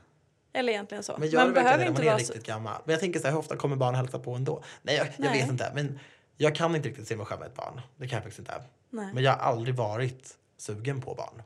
Eller 0.52 0.72
egentligen 0.72 1.04
så. 1.04 1.16
Men 1.18 1.28
gör 1.28 1.46
det 1.46 1.52
verkligen 1.52 1.78
det 1.78 1.84
när 1.84 1.92
man 1.92 2.02
är 2.02 2.06
vara 2.06 2.18
riktigt 2.18 2.46
gammal? 2.46 2.82
Men 2.84 2.92
jag 2.92 3.00
tänker 3.00 3.20
så 3.20 3.26
här, 3.26 3.32
hur 3.32 3.38
ofta 3.38 3.56
kommer 3.56 3.76
barn 3.76 3.94
hälsa 3.94 4.18
på 4.18 4.34
ändå? 4.34 4.62
Nej, 4.82 4.96
jag, 4.96 5.06
jag 5.06 5.14
Nej. 5.18 5.40
vet 5.40 5.50
inte. 5.50 5.72
Men 5.74 5.98
jag 6.36 6.54
kan 6.54 6.76
inte 6.76 6.88
riktigt 6.88 7.08
se 7.08 7.16
mig 7.16 7.26
själv 7.26 7.40
med 7.40 7.48
ett 7.48 7.54
barn. 7.54 7.80
Det 7.96 8.08
kan 8.08 8.16
jag 8.16 8.22
faktiskt 8.22 8.38
inte. 8.38 8.62
Nej. 8.90 9.14
Men 9.14 9.24
jag 9.24 9.32
har 9.32 9.38
aldrig 9.38 9.74
varit 9.74 10.38
sugen 10.58 11.00
på 11.00 11.14
barn. 11.14 11.42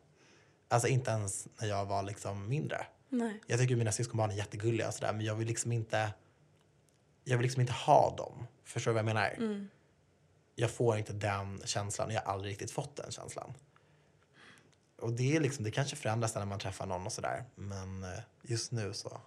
Alltså 0.68 0.88
inte 0.88 1.10
ens 1.10 1.48
när 1.60 1.68
jag 1.68 1.86
var 1.86 2.02
liksom 2.02 2.48
mindre. 2.48 2.86
Nej. 3.08 3.40
Jag 3.46 3.58
tycker 3.58 3.76
mina 3.76 3.92
syskonbarn 3.92 4.30
är 4.30 4.34
jättegulliga 4.34 4.88
och 4.88 4.94
sådär 4.94 5.12
men 5.12 5.24
jag 5.24 5.34
vill 5.34 5.48
liksom 5.48 5.72
inte 5.72 6.10
jag 7.24 7.36
vill 7.36 7.44
liksom 7.44 7.60
inte 7.60 7.72
ha 7.72 8.14
dem. 8.16 8.46
Förstår 8.64 8.90
du 8.90 8.94
vad 8.94 8.98
jag 8.98 9.14
menar? 9.14 9.68
jag 10.54 10.70
får 10.70 10.98
inte 10.98 11.12
den 11.12 11.60
känslan. 11.64 12.10
Jag 12.10 12.20
har 12.20 12.32
aldrig 12.32 12.52
riktigt 12.52 12.70
fått 12.70 12.96
den 12.96 13.10
känslan. 13.10 13.54
Och 14.98 15.12
det 15.12 15.36
är 15.36 15.40
liksom, 15.40 15.64
det 15.64 15.70
kanske 15.70 15.96
förändras 15.96 16.34
när 16.34 16.44
man 16.44 16.58
träffar 16.58 16.86
någon 16.86 17.06
och 17.06 17.12
sådär. 17.12 17.44
Men 17.54 18.02
eh, 18.04 18.18
just 18.42 18.72
nu 18.72 18.92
så. 18.92 19.20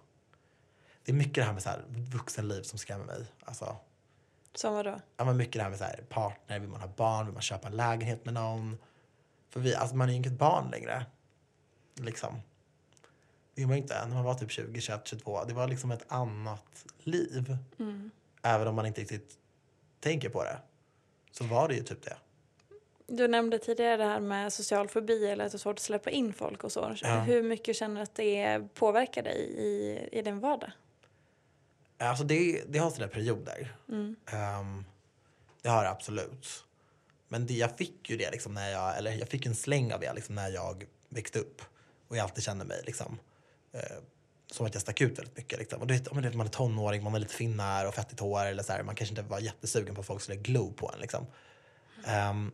Det 1.04 1.12
är 1.12 1.16
mycket 1.16 1.34
det 1.34 1.42
här 1.42 1.52
med 1.52 1.62
så 1.62 1.68
här 1.68 1.84
vuxenliv 1.88 2.62
som 2.62 2.78
skrämmer 2.78 3.04
mig. 3.04 3.26
Alltså, 3.44 3.76
Som 4.54 4.74
vadå? 4.74 5.00
ja, 5.16 5.24
men 5.24 5.36
mycket 5.36 5.52
det 5.52 5.62
här 5.62 5.70
med 5.70 5.78
så 5.78 5.84
här, 5.84 6.04
partner, 6.08 6.58
vill 6.58 6.68
man 6.68 6.80
ha 6.80 6.88
barn, 6.88 7.26
vill 7.26 7.32
man 7.32 7.42
köpa 7.42 7.68
en 7.68 7.76
lägenhet 7.76 8.24
med 8.24 8.34
någon? 8.34 8.78
För 9.50 9.60
vi, 9.60 9.74
alltså 9.74 9.96
man 9.96 10.08
är 10.08 10.12
ju 10.12 10.18
inget 10.18 10.38
barn 10.38 10.70
längre. 10.70 11.06
Liksom. 11.94 12.42
Det 13.54 13.66
man 13.66 13.76
inte. 13.76 14.06
När 14.06 14.14
man 14.14 14.24
var 14.24 14.34
typ 14.34 14.50
20, 14.50 14.80
21, 14.80 15.00
22. 15.08 15.44
Det 15.44 15.54
var 15.54 15.68
liksom 15.68 15.90
ett 15.90 16.04
annat 16.08 16.84
liv. 16.98 17.56
Även 18.42 18.66
om 18.66 18.74
man 18.74 18.86
inte 18.86 19.00
riktigt 19.00 19.38
tänker 20.00 20.28
på 20.28 20.44
det. 20.44 20.58
Så 21.30 21.44
var 21.44 21.68
det 21.68 21.74
ju 21.74 21.82
typ 21.82 22.02
det. 22.02 22.16
Du 23.14 23.28
nämnde 23.28 23.58
tidigare 23.58 23.96
det 23.96 24.04
här 24.04 24.20
med 24.20 24.52
social 24.52 24.88
fobi 24.88 25.26
eller 25.26 25.44
att 25.44 25.52
det 25.52 25.56
är 25.56 25.58
svårt 25.58 25.76
att 25.76 25.82
släppa 25.82 26.10
in 26.10 26.32
folk 26.32 26.64
och 26.64 26.72
så. 26.72 26.96
Ja. 27.02 27.20
Hur 27.20 27.42
mycket 27.42 27.76
känner 27.76 27.96
du 27.96 28.02
att 28.02 28.14
det 28.14 28.60
påverkar 28.74 29.22
dig 29.22 29.38
i, 29.56 29.98
i 30.12 30.22
din 30.22 30.40
vardag? 30.40 30.70
Alltså 31.98 32.24
det, 32.24 32.62
det 32.68 32.78
har 32.78 32.90
sina 32.90 33.08
perioder. 33.08 33.76
Ehm, 34.26 34.84
det 35.62 35.68
har 35.68 35.84
det 35.84 35.90
absolut. 35.90 36.64
Men 37.28 37.46
det, 37.46 37.54
jag 37.54 37.76
fick 37.76 38.10
ju 38.10 38.16
det 38.16 38.30
liksom 38.30 38.54
när 38.54 38.70
jag, 38.70 38.98
eller 38.98 39.12
jag 39.12 39.28
fick 39.28 39.46
en 39.46 39.54
släng 39.54 39.92
av 39.92 40.00
det 40.00 40.12
liksom 40.12 40.34
när 40.34 40.50
jag 40.50 40.84
växte 41.08 41.38
upp. 41.38 41.62
Och 42.08 42.16
jag 42.16 42.22
alltid 42.22 42.44
kände 42.44 42.64
mig 42.64 42.82
liksom, 42.86 43.18
eh, 43.72 43.80
som 44.50 44.66
att 44.66 44.74
jag 44.74 44.82
stack 44.82 45.00
ut 45.00 45.18
väldigt 45.18 45.36
mycket. 45.36 45.58
Liksom. 45.58 45.80
Och 45.80 45.86
du 45.86 45.94
vet, 45.94 46.12
man 46.12 46.46
är 46.46 46.50
tonåring, 46.50 47.02
man 47.02 47.12
har 47.12 47.20
lite 47.20 47.34
finnar 47.34 47.86
och 47.86 47.94
fettigt 47.94 48.20
hår. 48.20 48.46
Eller 48.46 48.62
så 48.62 48.72
här, 48.72 48.82
man 48.82 48.94
kanske 48.94 49.12
inte 49.12 49.22
var 49.22 49.40
jättesugen 49.40 49.94
på 49.94 50.00
att 50.00 50.06
folk 50.06 50.22
skulle 50.22 50.38
glo 50.38 50.72
på 50.72 50.90
en. 50.94 51.00
Liksom. 51.00 51.26
Ehm, 52.04 52.52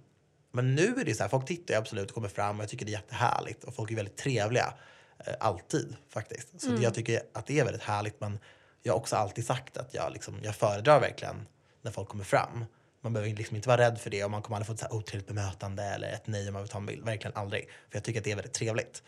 men 0.58 0.74
nu 0.74 0.94
är 1.00 1.04
det 1.04 1.14
så 1.14 1.22
här, 1.22 1.28
folk 1.28 1.46
tittar 1.46 1.74
ju 1.74 1.78
absolut 1.80 2.08
och 2.08 2.14
kommer 2.14 2.28
fram 2.28 2.56
och 2.56 2.62
jag 2.62 2.70
tycker 2.70 2.86
det 2.86 2.90
är 2.90 3.00
jättehärligt. 3.00 3.64
Och 3.64 3.74
folk 3.74 3.90
är 3.90 3.96
väldigt 3.96 4.16
trevliga. 4.16 4.74
Eh, 5.18 5.34
alltid 5.40 5.96
faktiskt. 6.08 6.60
Så 6.60 6.70
det, 6.70 6.82
jag 6.82 6.94
tycker 6.94 7.22
att 7.32 7.46
det 7.46 7.60
är 7.60 7.64
väldigt 7.64 7.82
härligt. 7.82 8.20
Men 8.20 8.38
jag 8.82 8.92
har 8.92 8.98
också 8.98 9.16
alltid 9.16 9.46
sagt 9.46 9.76
att 9.76 9.94
jag, 9.94 10.12
liksom, 10.12 10.40
jag 10.42 10.56
föredrar 10.56 11.00
verkligen 11.00 11.46
när 11.82 11.90
folk 11.90 12.08
kommer 12.08 12.24
fram. 12.24 12.64
Man 13.00 13.12
behöver 13.12 13.34
liksom 13.34 13.56
inte 13.56 13.68
vara 13.68 13.80
rädd 13.80 13.98
för 13.98 14.10
det 14.10 14.24
och 14.24 14.30
man 14.30 14.42
kommer 14.42 14.56
aldrig 14.56 14.66
få 14.66 14.72
ett 14.72 14.78
så 14.78 14.86
här 14.86 14.94
otrevligt 14.94 15.28
bemötande 15.28 15.82
eller 15.82 16.12
ett 16.12 16.26
nej 16.26 16.48
om 16.48 16.52
man 16.52 16.62
vill 16.62 16.70
ta 16.70 16.78
en 16.78 16.86
bild. 16.86 17.04
Verkligen 17.04 17.36
aldrig. 17.36 17.64
För 17.64 17.96
jag 17.96 18.04
tycker 18.04 18.20
att 18.20 18.24
det 18.24 18.32
är 18.32 18.36
väldigt 18.36 18.54
trevligt. 18.54 19.02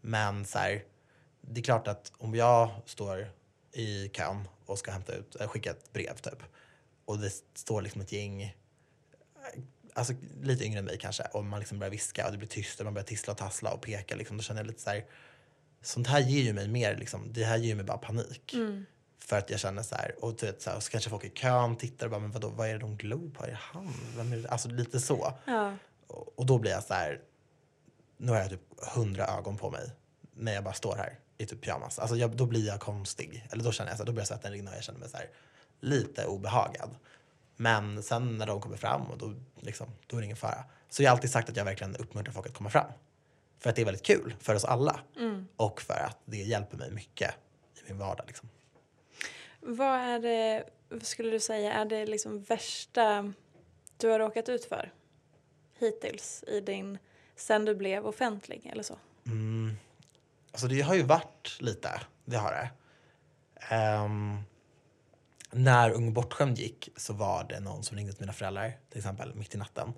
Men 0.00 0.44
så 0.44 0.58
här, 0.58 0.82
det 1.40 1.60
är 1.60 1.64
klart 1.64 1.88
att 1.88 2.12
om 2.18 2.34
jag 2.34 2.70
står 2.86 3.28
i 3.72 4.08
kön 4.08 4.48
och 4.66 4.78
ska 4.78 4.90
hämta 4.90 5.12
ut, 5.12 5.40
äh, 5.40 5.48
skicka 5.48 5.70
ett 5.70 5.92
brev 5.92 6.14
typ. 6.14 6.42
Och 7.04 7.18
det 7.18 7.30
står 7.54 7.82
liksom 7.82 8.00
ett 8.00 8.12
gäng 8.12 8.54
alltså, 9.94 10.14
lite 10.42 10.64
yngre 10.64 10.78
än 10.78 10.84
mig 10.84 10.98
kanske 10.98 11.22
och 11.22 11.44
man 11.44 11.60
liksom 11.60 11.78
börjar 11.78 11.90
viska 11.90 12.26
och 12.26 12.32
det 12.32 12.38
blir 12.38 12.48
tyst 12.48 12.80
och 12.80 12.84
man 12.84 12.94
börjar 12.94 13.06
tissla 13.06 13.32
och 13.32 13.38
tassla 13.38 13.72
och 13.72 13.82
peka 13.82 14.16
liksom, 14.16 14.36
då 14.36 14.42
känner 14.42 14.60
jag 14.60 14.66
lite 14.66 14.82
så 14.82 14.90
här, 14.90 15.04
sånt 15.82 16.06
här 16.06 16.20
ger 16.20 16.42
ju 16.42 16.52
mig 16.52 16.68
mer 16.68 16.96
liksom, 16.96 17.32
det 17.32 17.44
här 17.44 17.56
ger 17.56 17.74
mig 17.74 17.84
bara 17.84 17.98
panik. 17.98 18.54
För 19.18 19.38
att 19.38 19.50
jag 19.50 19.60
känner 19.60 19.82
så 19.82 19.94
här, 19.94 20.14
och, 20.24 20.36
du 20.36 20.46
vet, 20.46 20.62
så 20.62 20.70
här, 20.70 20.76
och 20.76 20.82
så 20.82 20.90
kanske 20.90 21.10
folk 21.10 21.24
i 21.24 21.30
kön 21.30 21.76
tittar 21.76 22.06
och 22.06 22.10
bara, 22.10 22.20
men 22.20 22.30
vadå, 22.30 22.48
vad 22.48 22.68
är 22.68 22.72
det 22.72 22.78
de 22.78 22.96
glor 22.96 23.30
på? 23.30 23.44
Är 23.44 23.48
det 23.48 23.58
han? 23.60 23.94
Vem 24.16 24.32
är 24.32 24.36
det? 24.36 24.48
Alltså 24.48 24.68
lite 24.68 25.00
så. 25.00 25.32
Ja. 25.44 25.76
Och, 26.06 26.38
och 26.38 26.46
då 26.46 26.58
blir 26.58 26.70
jag 26.70 26.84
så 26.84 26.94
här, 26.94 27.20
nu 28.16 28.32
har 28.32 28.38
jag 28.38 28.50
typ 28.50 28.60
hundra 28.94 29.26
ögon 29.26 29.56
på 29.56 29.70
mig 29.70 29.90
när 30.34 30.54
jag 30.54 30.64
bara 30.64 30.74
står 30.74 30.96
här 30.96 31.18
i 31.38 31.46
typ 31.46 31.60
pyjamas. 31.60 31.98
Alltså 31.98 32.16
jag, 32.16 32.36
då 32.36 32.46
blir 32.46 32.66
jag 32.66 32.80
konstig. 32.80 33.46
Eller 33.50 33.64
då 33.64 33.72
känner 33.72 33.90
jag 33.90 33.98
så 33.98 34.02
här, 34.02 34.06
då 34.06 34.12
börjar 34.12 34.26
svetten 34.26 34.52
rinna 34.52 34.70
och 34.70 34.76
jag 34.76 34.84
känner 34.84 35.00
mig 35.00 35.08
så 35.08 35.16
här, 35.16 35.30
lite 35.80 36.26
obehagad. 36.26 36.90
Men 37.56 38.02
sen 38.02 38.38
när 38.38 38.46
de 38.46 38.60
kommer 38.60 38.76
fram 38.76 39.02
och 39.02 39.18
då, 39.18 39.34
liksom, 39.60 39.86
då 40.06 40.16
är 40.16 40.20
det 40.20 40.24
ingen 40.24 40.36
fara. 40.36 40.64
Så 40.88 41.02
jag 41.02 41.10
har 41.10 41.16
alltid 41.16 41.30
sagt 41.30 41.48
att 41.48 41.56
jag 41.56 41.64
verkligen 41.64 41.96
uppmuntrar 41.96 42.32
folk 42.32 42.46
att 42.46 42.54
komma 42.54 42.70
fram. 42.70 42.90
För 43.58 43.70
att 43.70 43.76
det 43.76 43.82
är 43.82 43.86
väldigt 43.86 44.06
kul 44.06 44.34
för 44.40 44.54
oss 44.54 44.64
alla. 44.64 45.00
Och 45.56 45.80
för 45.82 45.94
att 45.94 46.18
det 46.24 46.36
hjälper 46.36 46.76
mig 46.76 46.90
mycket 46.90 47.34
i 47.74 47.88
min 47.88 47.98
vardag. 47.98 48.26
Liksom. 48.26 48.48
Vad 49.60 50.00
är 50.00 50.18
det, 50.18 50.64
vad 50.88 51.02
skulle 51.02 51.30
du 51.30 51.40
säga, 51.40 51.72
är 51.72 51.84
det 51.84 52.06
liksom 52.06 52.42
värsta 52.42 53.32
du 53.96 54.08
har 54.08 54.18
råkat 54.18 54.48
ut 54.48 54.64
för 54.64 54.92
hittills 55.78 56.44
i 56.46 56.60
din, 56.60 56.98
sen 57.36 57.64
du 57.64 57.74
blev 57.74 58.06
offentlig 58.06 58.66
eller 58.72 58.82
så? 58.82 58.98
Alltså 60.52 60.66
det 60.66 60.80
har 60.80 60.94
ju 60.94 61.02
varit 61.02 61.56
lite, 61.60 62.00
det 62.24 62.36
har 62.36 62.50
det. 62.50 62.70
Ehm, 63.74 64.38
när 65.54 65.90
Ung 65.90 66.12
bortskämd 66.12 66.58
gick 66.58 66.88
så 66.96 67.12
var 67.12 67.44
det 67.48 67.60
någon 67.60 67.82
som 67.82 67.96
ringde 67.96 68.12
till 68.12 68.22
mina 68.22 68.32
föräldrar 68.32 68.76
till 68.90 68.98
exempel 68.98 69.34
mitt 69.34 69.54
i 69.54 69.58
natten 69.58 69.92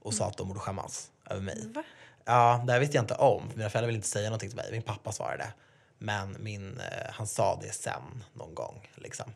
och 0.00 0.14
sa 0.14 0.26
att 0.26 0.36
de 0.36 0.48
borde 0.48 0.60
skämmas 0.60 1.10
över 1.30 1.42
mig. 1.42 1.72
Va? 1.74 1.82
Ja, 2.24 2.64
det 2.66 2.72
här 2.72 2.80
visste 2.80 2.96
jag 2.96 3.02
inte 3.02 3.14
om. 3.14 3.50
Mina 3.54 3.70
föräldrar 3.70 3.86
ville 3.86 3.96
inte 3.96 4.08
säga 4.08 4.28
någonting 4.28 4.48
till 4.48 4.56
mig. 4.56 4.68
Min 4.72 4.82
pappa 4.82 5.12
svarade. 5.12 5.52
Men 5.98 6.36
min, 6.40 6.80
eh, 6.80 7.12
han 7.12 7.26
sa 7.26 7.58
det 7.62 7.72
sen 7.72 8.24
någon 8.34 8.54
gång. 8.54 8.90
Liksom. 8.94 9.32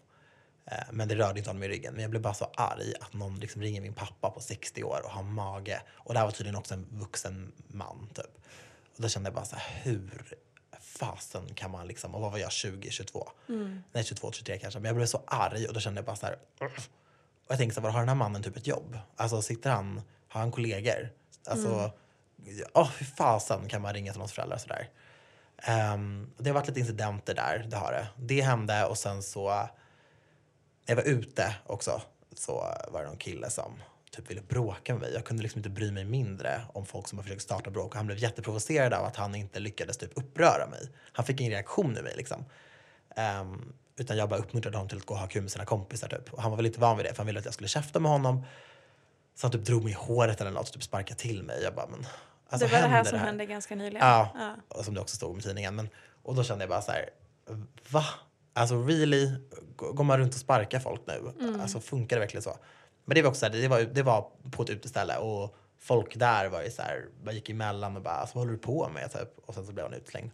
Eh, 0.66 0.84
men 0.90 1.08
det 1.08 1.14
rörde 1.14 1.38
inte 1.38 1.50
honom 1.50 1.62
i 1.62 1.68
ryggen. 1.68 1.92
Men 1.92 2.02
jag 2.02 2.10
blev 2.10 2.22
bara 2.22 2.34
så 2.34 2.50
arg 2.56 2.94
att 3.00 3.12
någon 3.12 3.40
liksom 3.40 3.62
ringer 3.62 3.80
min 3.80 3.94
pappa 3.94 4.30
på 4.30 4.40
60 4.40 4.84
år 4.84 5.00
och 5.04 5.10
har 5.10 5.22
mage. 5.22 5.82
Och 5.90 6.14
det 6.14 6.18
här 6.20 6.26
var 6.26 6.32
tydligen 6.32 6.56
också 6.56 6.74
en 6.74 6.86
vuxen 6.90 7.52
man. 7.68 8.08
Typ. 8.14 8.36
Och 8.96 9.02
då 9.02 9.08
kände 9.08 9.26
jag 9.26 9.34
bara 9.34 9.44
så 9.44 9.56
här, 9.56 9.80
hur 9.82 10.38
fasen 11.01 11.55
kan 11.55 11.70
man 11.70 11.86
liksom, 11.86 12.14
och 12.14 12.20
vad 12.20 12.32
var 12.32 12.38
jag, 12.38 12.53
20, 12.53 12.90
22? 12.90 13.28
Nej, 13.92 14.05
22, 14.05 14.32
23 14.32 14.59
kanske. 14.59 14.80
Men 14.80 14.86
jag 14.86 14.96
blev 14.96 15.07
så 15.07 15.22
arg 15.26 15.66
och 15.66 15.74
då 15.74 15.80
kände 15.80 15.98
jag 15.98 16.07
bara 16.07 16.16
så 16.16 16.26
här. 16.26 16.38
Och 16.61 17.51
jag 17.53 17.59
tänkte 17.59 17.74
så 17.74 17.80
här, 17.80 17.84
vad 17.84 17.92
har 17.92 18.01
den 18.01 18.09
här 18.09 18.16
mannen 18.16 18.42
typ 18.42 18.57
ett 18.57 18.66
jobb? 18.66 18.98
Alltså 19.16 19.42
sitter 19.42 19.70
han, 19.70 20.03
har 20.28 20.40
han 20.40 20.51
kollegor? 20.51 21.11
Alltså, 21.46 21.92
åh 22.74 22.90
fy 22.90 23.05
fasen 23.05 23.68
kan 23.68 23.82
man 23.82 23.94
ringa 23.94 24.12
till 24.12 24.18
någons 24.18 24.32
föräldrar 24.32 24.59
sådär. 24.59 24.88
Um, 25.94 26.32
det 26.38 26.51
har 26.51 26.55
varit 26.55 26.68
lite 26.68 26.80
incidenter 26.80 27.34
där, 27.34 27.66
det 27.70 27.76
har 27.76 27.92
det. 27.92 28.09
Det 28.16 28.40
hände 28.40 28.84
och 28.86 28.98
sen 28.98 29.22
så, 29.22 29.48
när 29.48 29.68
jag 30.86 30.96
var 30.96 31.03
ute 31.03 31.55
också, 31.66 32.03
så 32.34 32.53
var 32.88 33.01
det 33.03 33.07
någon 33.07 33.16
kille 33.16 33.51
som 33.51 33.82
typ 34.16 34.30
ville 34.30 34.40
bråka 34.42 34.92
med 34.92 35.00
mig. 35.02 35.12
Jag 35.14 35.24
kunde 35.24 35.42
liksom 35.42 35.58
inte 35.58 35.70
bry 35.70 35.90
mig 35.92 36.04
mindre 36.04 36.62
om 36.74 36.86
folk 36.86 37.08
som 37.08 37.18
har 37.18 37.22
försökt 37.22 37.42
starta 37.42 37.70
bråk. 37.70 37.90
Och 37.90 37.96
han 37.96 38.06
blev 38.06 38.18
jätteprovocerad 38.18 38.92
av 38.92 39.04
att 39.04 39.16
han 39.16 39.34
inte 39.34 39.61
lyckades 39.61 39.96
typ 39.98 40.11
uppröra 40.14 40.66
mig. 40.66 40.90
Han 41.12 41.24
fick 41.26 41.40
ingen 41.40 41.52
reaktion 41.52 41.96
i 41.98 42.02
mig 42.02 42.14
liksom. 42.16 42.44
Ehm, 43.16 43.72
utan 43.96 44.16
jag 44.16 44.28
bara 44.28 44.40
uppmuntrade 44.40 44.76
honom 44.76 44.88
till 44.88 44.98
att 44.98 45.06
gå 45.06 45.14
och 45.14 45.20
ha 45.20 45.26
kul 45.26 45.42
med 45.42 45.50
sina 45.50 45.64
kompisar 45.64 46.08
typ. 46.08 46.32
Och 46.34 46.42
han 46.42 46.50
var 46.50 46.56
väl 46.56 46.64
lite 46.64 46.80
van 46.80 46.96
vid 46.96 47.06
det 47.06 47.11
för 47.11 47.16
han 47.16 47.26
ville 47.26 47.38
att 47.38 47.44
jag 47.44 47.54
skulle 47.54 47.68
käfta 47.68 48.00
med 48.00 48.11
honom. 48.12 48.44
Så 49.34 49.46
han 49.46 49.52
typ 49.52 49.64
drog 49.64 49.82
mig 49.84 49.92
i 49.92 49.96
håret 49.96 50.40
eller 50.40 50.50
något 50.50 50.66
och 50.68 50.72
typ 50.72 50.82
sparkade 50.82 51.20
till 51.20 51.42
mig. 51.42 51.62
Jag 51.62 51.74
bara, 51.74 51.86
men 51.86 52.06
alltså, 52.48 52.66
det 52.68 52.72
var 52.74 52.82
det 52.82 52.88
här 52.88 53.04
som 53.04 53.18
hände 53.18 53.46
ganska 53.46 53.74
nyligen? 53.74 54.06
Ja, 54.08 54.28
Ja. 54.38 54.56
och 54.78 54.84
som 54.84 54.94
det 54.94 55.00
också 55.00 55.16
stod 55.16 55.38
i 55.38 55.42
tidningen. 55.42 55.76
Men, 55.76 55.88
och 56.22 56.34
då 56.34 56.44
kände 56.44 56.62
jag 56.64 56.68
bara 56.68 56.82
så 56.82 56.92
här, 56.92 57.11
va? 57.90 58.04
Alltså 58.52 58.82
really? 58.82 59.30
Går 59.76 60.04
man 60.04 60.18
runt 60.18 60.34
och 60.34 60.40
sparkar 60.40 60.80
folk 60.80 61.00
nu? 61.06 61.32
Alltså 61.62 61.80
funkar 61.80 62.16
det 62.16 62.20
verkligen 62.20 62.42
så? 62.42 62.56
Men 63.05 63.14
det 63.14 63.22
var 63.22 63.30
också 63.30 63.48
det 63.48 63.68
var, 63.68 63.80
det 63.80 64.03
var 64.03 64.30
på 64.51 64.62
ett 64.62 64.70
uteställe 64.70 65.16
och 65.16 65.57
folk 65.78 66.16
där 66.16 66.48
var 66.48 66.62
ju 66.62 66.70
så 66.70 66.82
här, 66.82 67.09
bara 67.24 67.32
gick 67.32 67.48
emellan 67.48 67.96
och 67.96 68.03
bara, 68.03 68.14
alltså, 68.14 68.34
vad 68.34 68.42
håller 68.42 68.53
du 68.53 68.62
på 68.62 68.88
med? 68.88 69.12
Typ. 69.12 69.28
Och 69.46 69.55
sen 69.55 69.66
så 69.66 69.72
blev 69.72 69.86
han 69.86 69.94
utslängd. 69.94 70.30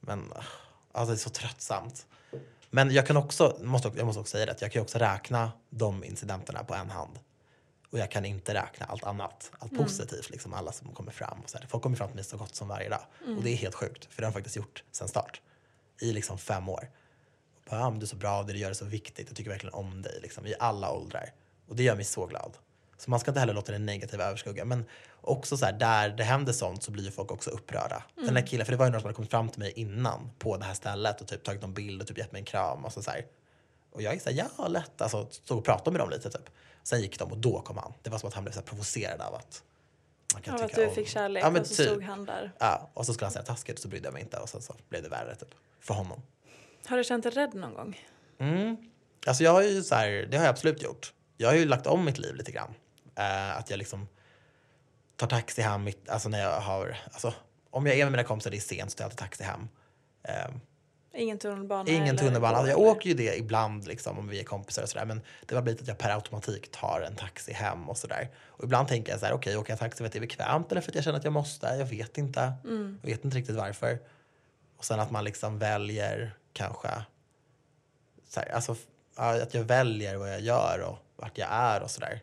Men 0.00 0.32
alltså 0.92 1.12
det 1.12 1.16
är 1.16 1.22
så 1.22 1.30
tröttsamt. 1.30 2.06
Men 2.70 2.90
jag 2.90 3.06
kan 3.06 3.16
också, 3.16 3.58
måste, 3.62 3.92
jag 3.96 4.06
måste 4.06 4.20
också 4.20 4.30
säga 4.30 4.46
det, 4.46 4.52
att 4.52 4.62
jag 4.62 4.72
kan 4.72 4.80
ju 4.80 4.82
också 4.82 4.98
räkna 4.98 5.52
de 5.70 6.04
incidenterna 6.04 6.64
på 6.64 6.74
en 6.74 6.90
hand. 6.90 7.18
Och 7.90 7.98
jag 7.98 8.10
kan 8.10 8.24
inte 8.24 8.54
räkna 8.54 8.86
allt 8.86 9.04
annat, 9.04 9.50
allt 9.58 9.76
positivt, 9.76 10.30
liksom 10.30 10.54
alla 10.54 10.72
som 10.72 10.94
kommer 10.94 11.12
fram. 11.12 11.40
Och 11.40 11.50
så 11.50 11.58
här. 11.58 11.66
Folk 11.66 11.82
kommer 11.82 11.96
fram 11.96 12.08
till 12.08 12.16
mig 12.16 12.24
så 12.24 12.36
gott 12.36 12.54
som 12.54 12.68
varje 12.68 12.88
dag. 12.88 13.02
Och 13.36 13.42
det 13.42 13.50
är 13.50 13.56
helt 13.56 13.74
sjukt, 13.74 14.04
för 14.04 14.22
det 14.22 14.26
har 14.26 14.32
de 14.32 14.34
faktiskt 14.34 14.56
gjort 14.56 14.84
sen 14.92 15.08
start. 15.08 15.40
I 16.00 16.12
liksom 16.12 16.38
fem 16.38 16.68
år. 16.68 16.90
Och 17.64 17.70
bara, 17.70 17.86
ah, 17.86 17.90
du 17.90 18.02
är 18.02 18.06
så 18.06 18.16
bra, 18.16 18.42
det 18.42 18.52
du 18.52 18.58
gör 18.58 18.70
är 18.70 18.74
så 18.74 18.84
viktigt, 18.84 19.28
jag 19.28 19.36
tycker 19.36 19.50
verkligen 19.50 19.74
om 19.74 20.02
dig. 20.02 20.18
Liksom, 20.22 20.46
I 20.46 20.54
alla 20.58 20.92
åldrar. 20.92 21.32
Och 21.70 21.76
det 21.76 21.82
gör 21.82 21.96
mig 21.96 22.04
så 22.04 22.26
glad. 22.26 22.56
Så 22.98 23.10
man 23.10 23.20
ska 23.20 23.30
inte 23.30 23.40
heller 23.40 23.54
låta 23.54 23.72
det 23.72 23.78
negativa 23.78 24.24
överskugga. 24.24 24.64
Men 24.64 24.84
också 25.20 25.56
så 25.56 25.64
här, 25.64 25.72
där 25.72 26.08
det 26.08 26.24
händer 26.24 26.52
sånt 26.52 26.82
så 26.82 26.90
blir 26.90 27.10
folk 27.10 27.30
också 27.32 27.50
upprörda. 27.50 28.02
Den 28.14 28.34
där 28.34 28.46
killen, 28.46 28.66
för 28.66 28.72
det 28.72 28.76
var 28.76 28.86
ju 28.86 28.90
några 28.90 29.00
som 29.00 29.06
hade 29.06 29.16
kommit 29.16 29.30
fram 29.30 29.48
till 29.48 29.58
mig 29.58 29.72
innan 29.76 30.30
på 30.38 30.56
det 30.56 30.64
här 30.64 30.74
stället 30.74 31.20
och 31.20 31.26
typ 31.28 31.44
tagit 31.44 31.62
någon 31.62 31.74
bild 31.74 32.00
och 32.02 32.08
typ 32.08 32.18
gett 32.18 32.32
mig 32.32 32.38
en 32.40 32.44
kram. 32.44 32.84
Och 32.84 32.92
så, 32.92 33.02
så 33.02 33.10
här. 33.10 33.26
Och 33.92 34.02
jag 34.02 34.14
är 34.14 34.18
såhär, 34.18 34.48
ja 34.58 34.68
lätt. 34.68 35.00
Alltså, 35.02 35.26
stod 35.30 35.58
och 35.58 35.64
pratade 35.64 35.90
med 35.90 36.00
dem 36.00 36.10
lite 36.10 36.30
typ. 36.30 36.50
Sen 36.82 37.00
gick 37.00 37.18
de 37.18 37.30
och 37.32 37.38
då 37.38 37.60
kom 37.60 37.76
han. 37.76 37.92
Det 38.02 38.10
var 38.10 38.18
som 38.18 38.28
att 38.28 38.34
han 38.34 38.44
blev 38.44 38.52
så 38.52 38.58
här 38.60 38.66
provocerad 38.66 39.20
av 39.20 39.34
att 39.34 39.62
man 40.34 40.42
kan 40.42 40.54
att 40.54 40.60
tycka 40.68 40.80
du 40.80 40.86
om- 40.88 40.94
fick 40.94 41.08
kärlek 41.08 41.44
Ja, 41.44 41.50
men 41.50 41.60
och 41.60 41.66
så 41.68 41.74
typ. 41.74 41.86
stod 41.86 42.02
han 42.02 42.24
där. 42.24 42.52
Ja, 42.58 42.90
och 42.94 43.06
så 43.06 43.14
skulle 43.14 43.26
han 43.26 43.32
säga 43.32 43.44
taskigt 43.44 43.76
och 43.78 43.82
så 43.82 43.88
brydde 43.88 44.06
jag 44.06 44.12
mig 44.12 44.22
inte 44.22 44.36
och 44.36 44.48
sen 44.48 44.62
så 44.62 44.74
blev 44.88 45.02
det 45.02 45.08
värre 45.08 45.34
typ. 45.34 45.48
För 45.80 45.94
honom. 45.94 46.22
Har 46.86 46.96
du 46.96 47.04
känt 47.04 47.22
dig 47.22 47.32
rädd 47.32 47.54
någon 47.54 47.74
gång? 47.74 47.98
Mm. 48.38 48.76
Alltså 49.26 49.44
jag 49.44 49.52
har 49.52 49.62
ju 49.62 49.82
så 49.82 49.94
här, 49.94 50.10
det 50.30 50.36
har 50.36 50.44
jag 50.44 50.50
absolut 50.52 50.82
gjort. 50.82 51.12
Jag 51.40 51.48
har 51.48 51.56
ju 51.56 51.64
lagt 51.64 51.86
om 51.86 52.04
mitt 52.04 52.18
liv 52.18 52.34
lite 52.34 52.52
grann. 52.52 52.74
Eh, 53.14 53.56
att 53.56 53.70
jag 53.70 53.78
liksom 53.78 54.08
tar 55.16 55.26
taxi 55.26 55.62
hem, 55.62 55.84
mitt, 55.84 56.08
alltså 56.08 56.28
när 56.28 56.40
jag 56.40 56.60
har, 56.60 56.96
alltså 57.12 57.34
om 57.70 57.86
jag 57.86 57.98
är 57.98 58.04
med 58.04 58.12
mina 58.12 58.24
kompisar 58.24 58.50
det 58.50 58.56
är 58.56 58.60
sent 58.60 58.90
så 58.90 58.96
tar 58.96 59.04
jag 59.04 59.06
alltid 59.06 59.18
taxi 59.18 59.44
hem. 59.44 59.68
Eh, 60.22 60.50
Ingen 61.14 61.38
tunnelbana? 61.38 61.90
Ingen 61.90 62.16
tunnelbana. 62.16 62.56
Alltså, 62.56 62.70
jag 62.70 62.80
eller? 62.80 62.90
åker 62.90 63.08
ju 63.08 63.14
det 63.14 63.36
ibland 63.38 63.86
liksom, 63.86 64.18
om 64.18 64.28
vi 64.28 64.40
är 64.40 64.44
kompisar 64.44 64.82
och 64.82 64.88
sådär. 64.88 65.04
Men 65.04 65.20
det 65.46 65.54
har 65.54 65.62
blivit 65.62 65.82
att 65.82 65.88
jag 65.88 65.98
per 65.98 66.10
automatik 66.10 66.70
tar 66.70 67.00
en 67.06 67.16
taxi 67.16 67.52
hem 67.52 67.88
och 67.88 67.96
sådär. 67.96 68.28
Och 68.46 68.64
ibland 68.64 68.88
tänker 68.88 69.12
jag 69.12 69.20
så 69.20 69.26
här, 69.26 69.32
okej, 69.32 69.56
åker 69.56 69.72
jag 69.72 69.78
taxi 69.78 69.98
för 69.98 70.06
att 70.06 70.12
det 70.12 70.18
är 70.18 70.20
bekvämt 70.20 70.72
eller 70.72 70.80
för 70.80 70.90
att 70.90 70.94
jag 70.94 71.04
känner 71.04 71.18
att 71.18 71.24
jag 71.24 71.32
måste? 71.32 71.66
Jag 71.66 71.86
vet 71.86 72.18
inte. 72.18 72.52
Jag 73.02 73.10
vet 73.10 73.24
inte 73.24 73.36
riktigt 73.36 73.56
varför. 73.56 73.98
Och 74.76 74.84
sen 74.84 75.00
att 75.00 75.10
man 75.10 75.24
liksom 75.24 75.58
väljer 75.58 76.36
kanske, 76.52 76.88
så 78.28 78.40
här, 78.40 78.54
alltså 78.54 78.76
att 79.14 79.54
jag 79.54 79.64
väljer 79.64 80.16
vad 80.16 80.32
jag 80.32 80.40
gör 80.40 80.80
och 80.80 80.98
vart 81.20 81.38
jag 81.38 81.48
är 81.52 81.82
och 81.82 81.90
sådär. 81.90 82.20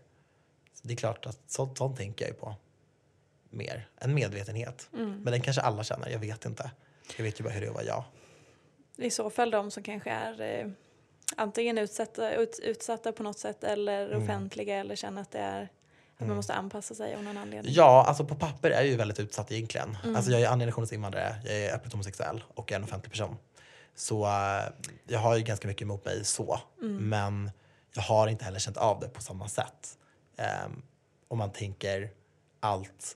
Så 0.74 0.88
det 0.88 0.94
är 0.94 0.98
klart 0.98 1.26
att 1.26 1.40
sånt, 1.48 1.78
sånt 1.78 1.98
tänker 1.98 2.26
jag 2.26 2.34
ju 2.34 2.40
på 2.40 2.56
mer. 3.50 3.88
En 3.96 4.14
medvetenhet. 4.14 4.88
Men 4.92 5.24
den 5.26 5.42
kanske 5.42 5.62
alla 5.62 5.84
känner, 5.84 6.10
jag 6.10 6.20
vet 6.20 6.46
inte. 6.46 6.72
Jag 7.18 7.24
vet 7.24 7.40
ju 7.40 7.44
bara 7.44 7.54
hur 7.54 7.62
det 7.62 7.68
är 7.68 7.72
vara 7.72 7.84
jag. 7.84 8.04
I 8.98 9.10
så 9.10 9.30
fall 9.30 9.52
de 9.52 9.72
som 9.72 9.84
kanske 9.84 10.10
är 10.10 10.42
eh, 10.42 10.68
antingen 11.36 11.78
utsatta, 11.78 12.32
ut, 12.36 12.60
utsatta 12.64 13.12
på 13.12 13.24
något 13.24 13.40
sätt 13.40 13.64
eller 13.64 14.08
Mm. 14.10 14.24
offentliga 14.24 14.78
eller 14.78 14.96
känner 14.96 15.22
att 15.22 15.32
det 15.32 15.40
är 15.40 15.70
att 16.18 16.28
man 16.28 16.36
måste 16.36 16.54
anpassa 16.54 16.96
sig 16.96 17.16
av 17.16 17.24
någon 17.24 17.38
anledning. 17.38 17.74
Ja, 17.76 18.06
alltså 18.08 18.26
på 18.26 18.36
papper 18.36 18.70
är 18.70 18.76
jag 18.76 18.88
ju 18.88 18.96
väldigt 18.96 19.20
utsatt 19.20 19.52
egentligen. 19.52 19.98
Alltså 20.16 20.32
jag 20.32 20.42
är 20.42 20.48
andra 20.48 20.64
generationens 20.64 20.94
invandrare, 20.94 21.36
jag 21.46 21.54
är 21.56 21.76
öppet 21.76 21.92
homosexuell 21.92 22.44
och 22.56 22.72
en 22.72 22.84
offentlig 22.84 23.12
person. 23.12 23.38
Så 23.96 24.26
eh, 24.26 24.64
jag 25.08 25.20
har 25.20 25.36
ju 25.38 25.44
ganska 25.44 25.68
mycket 25.68 25.82
emot 25.82 26.06
mig 26.06 26.26
så. 26.26 26.60
Men 26.82 27.52
jag 27.94 28.02
har 28.04 28.28
inte 28.28 28.46
heller 28.46 28.60
känt 28.60 28.78
av 28.78 29.00
det 29.00 29.08
på 29.10 29.22
samma 29.22 29.48
sätt. 29.48 29.98
Ehm, 30.38 30.82
om 31.28 31.38
man 31.38 31.52
tänker 31.52 32.10
allt 32.60 33.16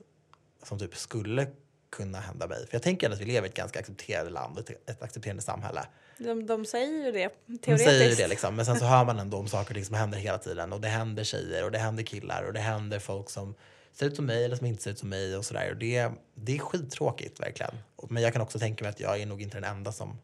som 0.62 0.78
typ 0.78 0.96
skulle 0.96 1.46
kunna 1.90 2.20
hända 2.20 2.46
mig. 2.46 2.66
För 2.66 2.74
jag 2.74 2.82
tänker 2.82 3.10
att 3.10 3.20
vi 3.20 3.24
lever 3.24 3.46
i 3.46 3.50
ett 3.50 3.56
ganska 3.56 3.78
accepterande 3.78 4.30
land, 4.30 4.58
ett, 4.58 4.90
ett 4.90 5.02
accepterande 5.02 5.42
samhälle. 5.42 5.86
De, 6.18 6.46
de 6.46 6.64
säger 6.64 7.04
ju 7.06 7.12
det 7.12 7.28
De 7.46 7.58
teoretiskt. 7.58 7.88
säger 7.90 8.08
ju 8.10 8.14
det 8.14 8.28
liksom, 8.28 8.56
men 8.56 8.66
sen 8.66 8.78
så 8.78 8.84
hör 8.84 9.04
man 9.04 9.18
ändå 9.18 9.38
om 9.38 9.48
saker 9.48 9.70
och 9.70 9.74
ting 9.74 9.84
som 9.84 9.94
händer 9.94 10.18
hela 10.18 10.38
tiden. 10.38 10.72
Och 10.72 10.80
det 10.80 10.88
händer 10.88 11.24
tjejer 11.24 11.64
och 11.64 11.70
det 11.70 11.78
händer 11.78 12.02
killar 12.02 12.42
och 12.42 12.52
det 12.52 12.60
händer 12.60 12.98
folk 12.98 13.30
som 13.30 13.54
ser 13.92 14.06
ut 14.06 14.16
som 14.16 14.26
mig 14.26 14.44
eller 14.44 14.56
som 14.56 14.66
inte 14.66 14.82
ser 14.82 14.90
ut 14.90 14.98
som 14.98 15.08
mig 15.08 15.36
och 15.36 15.44
sådär. 15.44 15.70
Och 15.70 15.76
det, 15.76 16.10
det 16.34 16.54
är 16.54 16.58
skittråkigt 16.58 17.40
verkligen. 17.40 17.74
Och- 17.96 18.10
Men 18.10 18.22
jag 18.22 18.32
kan 18.32 18.42
också 18.42 18.58
tänka 18.58 18.84
mig 18.84 18.90
att 18.90 19.00
jag 19.00 19.20
är 19.20 19.26
nog 19.26 19.42
inte 19.42 19.56
den 19.56 19.64
enda 19.76 19.92
som 19.92 20.18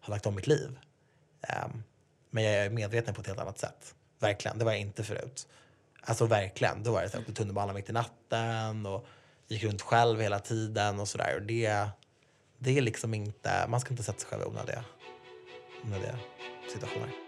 har 0.00 0.14
lagt 0.14 0.26
om 0.26 0.34
mitt 0.34 0.46
liv. 0.46 0.78
Ehm, 1.42 1.82
men 2.30 2.44
jag 2.44 2.54
är 2.54 2.70
medveten 2.70 3.14
på 3.14 3.20
ett 3.20 3.26
helt 3.26 3.40
annat 3.40 3.58
sätt. 3.58 3.94
Verkligen, 4.18 4.58
det 4.58 4.64
var 4.64 4.72
jag 4.72 4.80
inte 4.80 5.04
förut. 5.04 5.48
Alltså 6.00 6.26
verkligen, 6.26 6.82
då 6.82 6.92
var 6.92 7.02
det 7.02 7.08
så 7.08 7.18
att 7.18 7.24
jag 7.26 7.36
tunnelbanan 7.36 7.74
mitt 7.74 7.90
i 7.90 7.92
natten 7.92 8.86
och 8.86 9.06
gick 9.48 9.64
runt 9.64 9.82
själv 9.82 10.20
hela 10.20 10.38
tiden 10.38 11.00
och 11.00 11.08
sådär. 11.08 11.36
Och 11.36 11.42
det, 11.42 11.88
det 12.58 12.78
är 12.78 12.82
liksom 12.82 13.14
inte, 13.14 13.66
man 13.68 13.80
ska 13.80 13.90
inte 13.90 14.02
sätta 14.02 14.18
sig 14.18 14.28
själv 14.28 14.42
i 14.42 14.44
onödiga, 14.44 14.84
onödiga 15.84 16.18
situationer. 16.72 17.27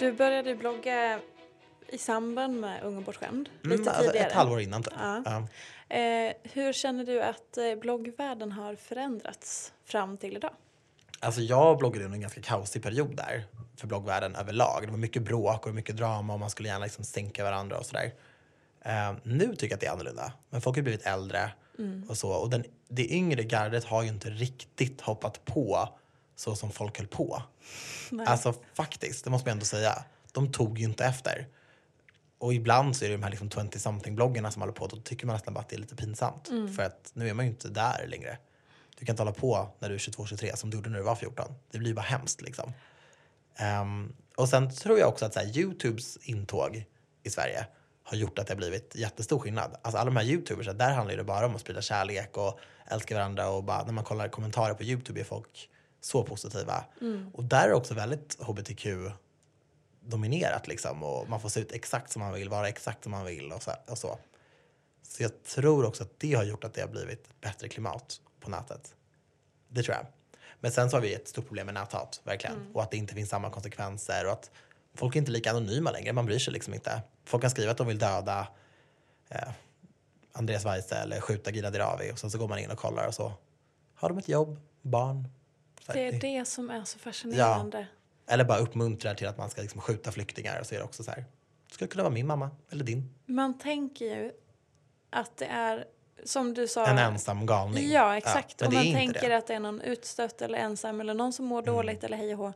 Du 0.00 0.12
började 0.12 0.54
blogga 0.54 1.20
i 1.88 1.98
samband 1.98 2.60
med 2.60 2.82
Ung 2.82 2.96
och 2.96 3.02
bortskämd, 3.02 3.48
lite 3.62 3.74
Mm, 3.74 3.88
alltså 3.88 4.02
tidigare. 4.02 4.26
ett 4.26 4.32
halvår 4.32 4.60
innan 4.60 4.82
typ. 4.82 4.92
Ja. 4.98 5.22
Ja. 5.24 5.46
Eh, 5.96 6.32
hur 6.42 6.72
känner 6.72 7.04
du 7.04 7.22
att 7.22 7.56
eh, 7.58 7.74
bloggvärlden 7.80 8.52
har 8.52 8.74
förändrats 8.74 9.72
fram 9.84 10.16
till 10.16 10.36
idag? 10.36 10.50
Alltså 11.20 11.40
jag 11.40 11.78
bloggade 11.78 12.04
under 12.04 12.16
en 12.16 12.20
ganska 12.20 12.42
kaosig 12.42 12.82
period 12.82 13.16
där 13.16 13.44
för 13.76 13.86
bloggvärlden 13.86 14.36
överlag. 14.36 14.82
Det 14.82 14.90
var 14.90 14.98
mycket 14.98 15.22
bråk 15.22 15.66
och 15.66 15.74
mycket 15.74 15.96
drama 15.96 16.32
och 16.32 16.40
man 16.40 16.50
skulle 16.50 16.68
gärna 16.68 16.84
liksom 16.84 17.04
sänka 17.04 17.44
varandra 17.44 17.78
och 17.78 17.86
sådär. 17.86 18.12
Eh, 18.84 19.12
nu 19.22 19.46
tycker 19.56 19.66
jag 19.66 19.74
att 19.74 19.80
det 19.80 19.86
är 19.86 19.90
annorlunda. 19.92 20.32
Men 20.50 20.60
folk 20.60 20.76
har 20.76 20.82
blivit 20.82 21.06
äldre 21.06 21.50
Mm. 21.78 22.04
och 22.08 22.16
så. 22.16 22.30
Och 22.32 22.50
den, 22.50 22.64
det 22.88 23.12
yngre 23.12 23.42
gardet 23.42 23.84
har 23.84 24.02
ju 24.02 24.08
inte 24.08 24.30
riktigt 24.30 25.00
hoppat 25.00 25.44
på 25.44 25.88
så 26.36 26.56
som 26.56 26.70
folk 26.70 26.98
höll 26.98 27.06
på. 27.06 27.42
Nej. 28.10 28.26
Alltså 28.26 28.54
faktiskt, 28.74 29.24
det 29.24 29.30
måste 29.30 29.48
man 29.48 29.52
ändå 29.52 29.64
säga. 29.64 30.04
De 30.32 30.52
tog 30.52 30.78
ju 30.78 30.84
inte 30.84 31.04
efter. 31.04 31.46
Och 32.38 32.54
ibland 32.54 32.96
så 32.96 33.04
är 33.04 33.08
det 33.08 33.14
de 33.14 33.22
här 33.22 33.30
liksom 33.30 33.48
20-something-bloggarna 33.48 34.50
som 34.50 34.62
håller 34.62 34.72
på. 34.72 34.86
Då 34.86 34.96
tycker 34.96 35.26
man 35.26 35.34
nästan 35.34 35.54
bara 35.54 35.60
att 35.60 35.68
det 35.68 35.76
är 35.76 35.80
lite 35.80 35.96
pinsamt. 35.96 36.48
Mm. 36.48 36.74
För 36.74 36.82
att 36.82 37.10
nu 37.14 37.28
är 37.28 37.34
man 37.34 37.44
ju 37.44 37.50
inte 37.50 37.68
där 37.68 38.06
längre. 38.08 38.38
Du 38.98 39.06
kan 39.06 39.12
inte 39.12 39.22
hålla 39.22 39.32
på 39.32 39.68
när 39.78 39.88
du 39.88 39.94
är 39.94 39.98
22-23 39.98 40.56
som 40.56 40.70
du 40.70 40.76
gjorde 40.76 40.90
när 40.90 40.98
du 40.98 41.04
var 41.04 41.14
14. 41.14 41.54
Det 41.70 41.78
blir 41.78 41.94
bara 41.94 42.02
hemskt 42.02 42.40
liksom. 42.40 42.72
Ehm, 43.56 44.12
och 44.36 44.48
sen 44.48 44.70
tror 44.70 44.98
jag 44.98 45.08
också 45.08 45.24
att 45.24 45.34
så 45.34 45.40
här, 45.40 45.58
Youtubes 45.58 46.16
intåg 46.16 46.86
i 47.22 47.30
Sverige 47.30 47.66
har 48.04 48.16
gjort 48.16 48.38
att 48.38 48.46
det 48.46 48.52
har 48.52 48.58
blivit 48.58 48.94
jättestor 48.94 49.38
skillnad. 49.38 49.76
Alltså 49.82 49.98
alla 49.98 50.10
de 50.10 50.16
här 50.16 50.24
Youtubers, 50.24 50.66
där 50.66 50.92
handlar 50.92 51.16
det 51.16 51.24
bara 51.24 51.46
om 51.46 51.54
att 51.54 51.60
sprida 51.60 51.82
kärlek 51.82 52.36
och 52.36 52.60
älska 52.86 53.14
varandra 53.14 53.48
och 53.48 53.64
bara 53.64 53.84
när 53.84 53.92
man 53.92 54.04
kollar 54.04 54.28
kommentarer 54.28 54.74
på 54.74 54.82
Youtube 54.82 55.20
är 55.20 55.24
folk 55.24 55.68
så 56.00 56.24
positiva. 56.24 56.84
Mm. 57.00 57.30
Och 57.34 57.44
där 57.44 57.68
är 57.68 57.72
också 57.72 57.94
väldigt 57.94 58.36
hbtq 58.40 58.86
dominerat 60.00 60.68
liksom 60.68 61.02
och 61.02 61.28
man 61.28 61.40
får 61.40 61.48
se 61.48 61.60
ut 61.60 61.72
exakt 61.72 62.12
som 62.12 62.22
man 62.22 62.32
vill, 62.32 62.48
vara 62.48 62.68
exakt 62.68 63.02
som 63.02 63.12
man 63.12 63.26
vill 63.26 63.52
och 63.52 63.62
så. 63.62 63.72
Och 63.86 63.98
så. 63.98 64.18
så 65.02 65.22
jag 65.22 65.42
tror 65.42 65.84
också 65.84 66.02
att 66.02 66.20
det 66.20 66.34
har 66.34 66.44
gjort 66.44 66.64
att 66.64 66.74
det 66.74 66.80
har 66.80 66.88
blivit 66.88 67.40
bättre 67.40 67.68
klimat 67.68 68.20
på 68.40 68.50
nätet. 68.50 68.94
Det 69.68 69.82
tror 69.82 69.96
jag. 69.96 70.06
Men 70.60 70.72
sen 70.72 70.90
så 70.90 70.96
har 70.96 71.02
vi 71.02 71.14
ett 71.14 71.28
stort 71.28 71.46
problem 71.46 71.66
med 71.66 71.74
näthat, 71.74 72.20
verkligen. 72.24 72.56
Mm. 72.56 72.76
Och 72.76 72.82
att 72.82 72.90
det 72.90 72.96
inte 72.96 73.14
finns 73.14 73.30
samma 73.30 73.50
konsekvenser 73.50 74.26
och 74.26 74.32
att 74.32 74.50
folk 74.94 75.16
är 75.16 75.20
inte 75.20 75.30
lika 75.30 75.50
anonyma 75.50 75.90
längre. 75.90 76.12
Man 76.12 76.26
bryr 76.26 76.38
sig 76.38 76.52
liksom 76.52 76.74
inte. 76.74 77.02
Folk 77.24 77.42
kan 77.42 77.50
skriva 77.50 77.70
att 77.70 77.78
de 77.78 77.86
vill 77.86 77.98
döda 77.98 78.48
eh, 79.28 79.48
Andreas 80.32 80.66
Weise 80.66 80.96
eller 80.96 81.20
skjuta 81.20 81.50
Gina 81.50 81.70
Dirawi 81.70 82.12
och 82.12 82.18
sen 82.18 82.30
så 82.30 82.38
går 82.38 82.48
man 82.48 82.58
in 82.58 82.70
och 82.70 82.78
kollar 82.78 83.06
och 83.06 83.14
så 83.14 83.32
har 83.94 84.08
de 84.08 84.18
ett 84.18 84.28
jobb, 84.28 84.60
barn. 84.82 85.28
Här, 85.88 85.94
Det 85.94 86.06
är 86.06 86.20
det 86.20 86.44
som 86.44 86.70
är 86.70 86.84
så 86.84 86.98
fascinerande. 86.98 87.86
Eller 88.26 88.44
bara 88.44 88.58
uppmuntrar 88.58 89.14
till 89.14 89.26
att 89.28 89.38
man 89.38 89.50
ska 89.50 89.62
liksom 89.62 89.80
skjuta 89.80 90.12
flyktingar 90.12 90.60
och 90.60 90.66
så 90.66 90.74
är 90.74 90.78
det 90.78 90.84
också 90.84 91.02
så 91.04 91.10
här. 91.10 91.24
Det 91.68 91.74
skulle 91.74 91.88
kunna 91.88 92.02
vara 92.02 92.14
min 92.14 92.26
mamma 92.26 92.50
eller 92.70 92.84
din. 92.84 93.14
Man 93.26 93.58
tänker 93.58 94.04
ju 94.04 94.32
att 95.10 95.36
det 95.36 95.44
är, 95.46 95.84
som 96.24 96.54
du 96.54 96.68
sa... 96.68 96.86
En 96.86 96.98
ensam 96.98 97.46
galning. 97.46 97.90
Ja, 97.90 98.16
exakt. 98.16 98.60
men 98.60 98.68
och 98.68 98.74
man 98.74 98.92
tänker 98.92 99.28
det. 99.28 99.36
att 99.36 99.46
det 99.46 99.54
är 99.54 99.60
någon 99.60 99.80
utstött 99.80 100.42
eller 100.42 100.58
ensam 100.58 101.00
eller 101.00 101.14
någon 101.14 101.32
som 101.32 101.44
mår 101.46 101.62
Mm. 101.62 101.74
dåligt 101.74 102.04
eller 102.04 102.16
hej 102.16 102.32
och 102.34 102.38
hå. 102.38 102.52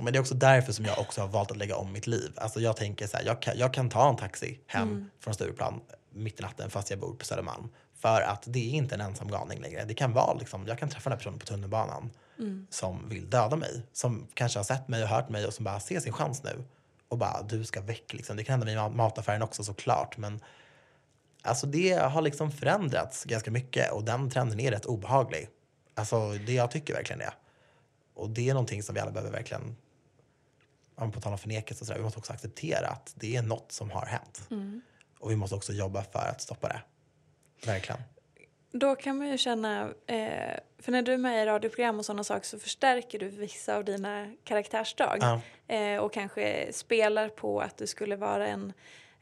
Men 0.00 0.12
det 0.12 0.18
är 0.18 0.20
också 0.20 0.34
därför 0.34 0.72
som 0.72 0.84
jag 0.84 0.98
också 0.98 1.20
har 1.20 1.28
valt 1.28 1.50
att 1.50 1.56
lägga 1.56 1.76
om 1.76 1.92
mitt 1.92 2.06
liv. 2.06 2.32
Alltså 2.36 2.60
jag 2.60 2.76
tänker 2.76 3.06
så 3.06 3.16
här, 3.16 3.24
jag 3.24 3.42
kan, 3.42 3.58
jag 3.58 3.74
kan 3.74 3.90
ta 3.90 4.08
en 4.08 4.16
taxi 4.16 4.60
hem 4.66 4.88
Mm. 4.88 5.10
från 5.20 5.34
Stureplan 5.34 5.80
mitt 6.10 6.40
i 6.40 6.42
natten 6.42 6.70
fast 6.70 6.90
jag 6.90 6.98
bor 6.98 7.14
på 7.14 7.24
Södermalm. 7.24 7.68
För 8.04 8.20
att 8.20 8.42
det 8.46 8.58
är 8.58 8.74
inte 8.74 8.94
en 8.94 9.00
ensam 9.00 9.28
galning 9.28 9.60
längre. 9.60 9.84
Det 9.84 9.94
kan 9.94 10.12
vara 10.12 10.34
liksom, 10.34 10.66
jag 10.66 10.78
kan 10.78 10.88
träffa 10.88 11.10
den 11.10 11.12
här 11.12 11.18
personen 11.18 11.38
på 11.38 11.46
tunnelbanan 11.46 12.10
Mm. 12.38 12.66
som 12.70 13.08
vill 13.08 13.30
döda 13.30 13.56
mig. 13.56 13.82
Som 13.92 14.26
kanske 14.34 14.58
har 14.58 14.64
sett 14.64 14.88
mig 14.88 15.02
och 15.02 15.08
hört 15.08 15.28
mig 15.28 15.46
och 15.46 15.54
som 15.54 15.64
bara 15.64 15.80
ser 15.80 16.00
sin 16.00 16.12
chans 16.12 16.42
nu. 16.44 16.64
Och 17.08 17.18
bara, 17.18 17.42
du 17.42 17.64
ska 17.64 17.80
väck 17.80 18.12
liksom. 18.12 18.36
Det 18.36 18.44
kan 18.44 18.62
hända 18.62 18.82
med 18.86 18.96
mataffären 18.96 19.42
också 19.42 19.64
såklart. 19.64 20.16
Men 20.16 20.40
alltså 21.42 21.66
det 21.66 21.92
har 21.92 22.22
liksom 22.22 22.52
förändrats 22.52 23.24
ganska 23.24 23.50
mycket 23.50 23.92
och 23.92 24.04
den 24.04 24.30
trenden 24.30 24.60
är 24.60 24.70
rätt 24.70 24.86
obehaglig. 24.86 25.48
Alltså 25.94 26.32
det 26.32 26.52
jag 26.52 26.70
tycker 26.70 26.94
verkligen 26.94 27.18
det. 27.18 27.32
Och 28.14 28.30
det 28.30 28.48
är 28.48 28.54
någonting 28.54 28.82
som 28.82 28.94
vi 28.94 29.00
alla 29.00 29.10
behöver 29.10 29.32
verkligen, 29.32 29.76
på 30.96 31.20
tal 31.20 31.32
om 31.32 31.38
förnekelse 31.38 31.82
och 31.82 31.86
sådär, 31.86 31.98
vi 31.98 32.04
måste 32.04 32.18
också 32.18 32.32
acceptera 32.32 32.88
att 32.88 33.14
det 33.16 33.36
är 33.36 33.42
något 33.42 33.72
som 33.72 33.90
har 33.90 34.06
hänt. 34.06 34.46
Mm. 34.50 34.82
Och 35.18 35.30
vi 35.30 35.36
måste 35.36 35.56
också 35.56 35.72
jobba 35.72 36.02
för 36.02 36.28
att 36.28 36.40
stoppa 36.40 36.68
det. 36.68 36.80
Verkligen. 37.66 38.00
Då 38.72 38.94
kan 38.96 39.18
man 39.18 39.28
ju 39.28 39.38
känna, 39.38 39.82
eh, 40.06 40.58
för 40.78 40.92
när 40.92 41.02
du 41.02 41.12
är 41.12 41.18
med 41.18 41.42
i 41.42 41.46
radioprogram 41.46 41.98
och 41.98 42.04
sådana 42.04 42.24
saker 42.24 42.46
så 42.46 42.58
förstärker 42.58 43.18
du 43.18 43.28
vissa 43.28 43.76
av 43.76 43.84
dina 43.84 44.34
karaktärsdrag. 44.44 45.18
Ja. 45.20 45.40
Eh, 45.74 45.98
och 45.98 46.12
kanske 46.12 46.72
spelar 46.72 47.28
på 47.28 47.60
att 47.60 47.76
du 47.78 47.86
skulle 47.86 48.16
vara 48.16 48.46
en 48.46 48.72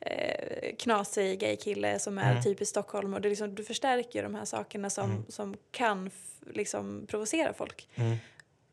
eh, 0.01 0.77
knasig 0.79 1.41
gaykille 1.41 1.99
som 1.99 2.19
är 2.19 2.31
Mm. 2.31 2.43
typiskt 2.43 2.71
Stockholm. 2.71 3.15
Och 3.15 3.21
det 3.21 3.29
liksom, 3.29 3.55
du 3.55 3.65
förstärker 3.65 4.23
de 4.23 4.35
här 4.35 4.45
sakerna 4.45 4.91
som, 4.91 5.11
Mm. 5.11 5.25
som 5.29 5.57
kan 5.71 6.11
liksom 6.51 7.07
provocera 7.09 7.53
folk. 7.53 7.89
Mm. 7.95 8.17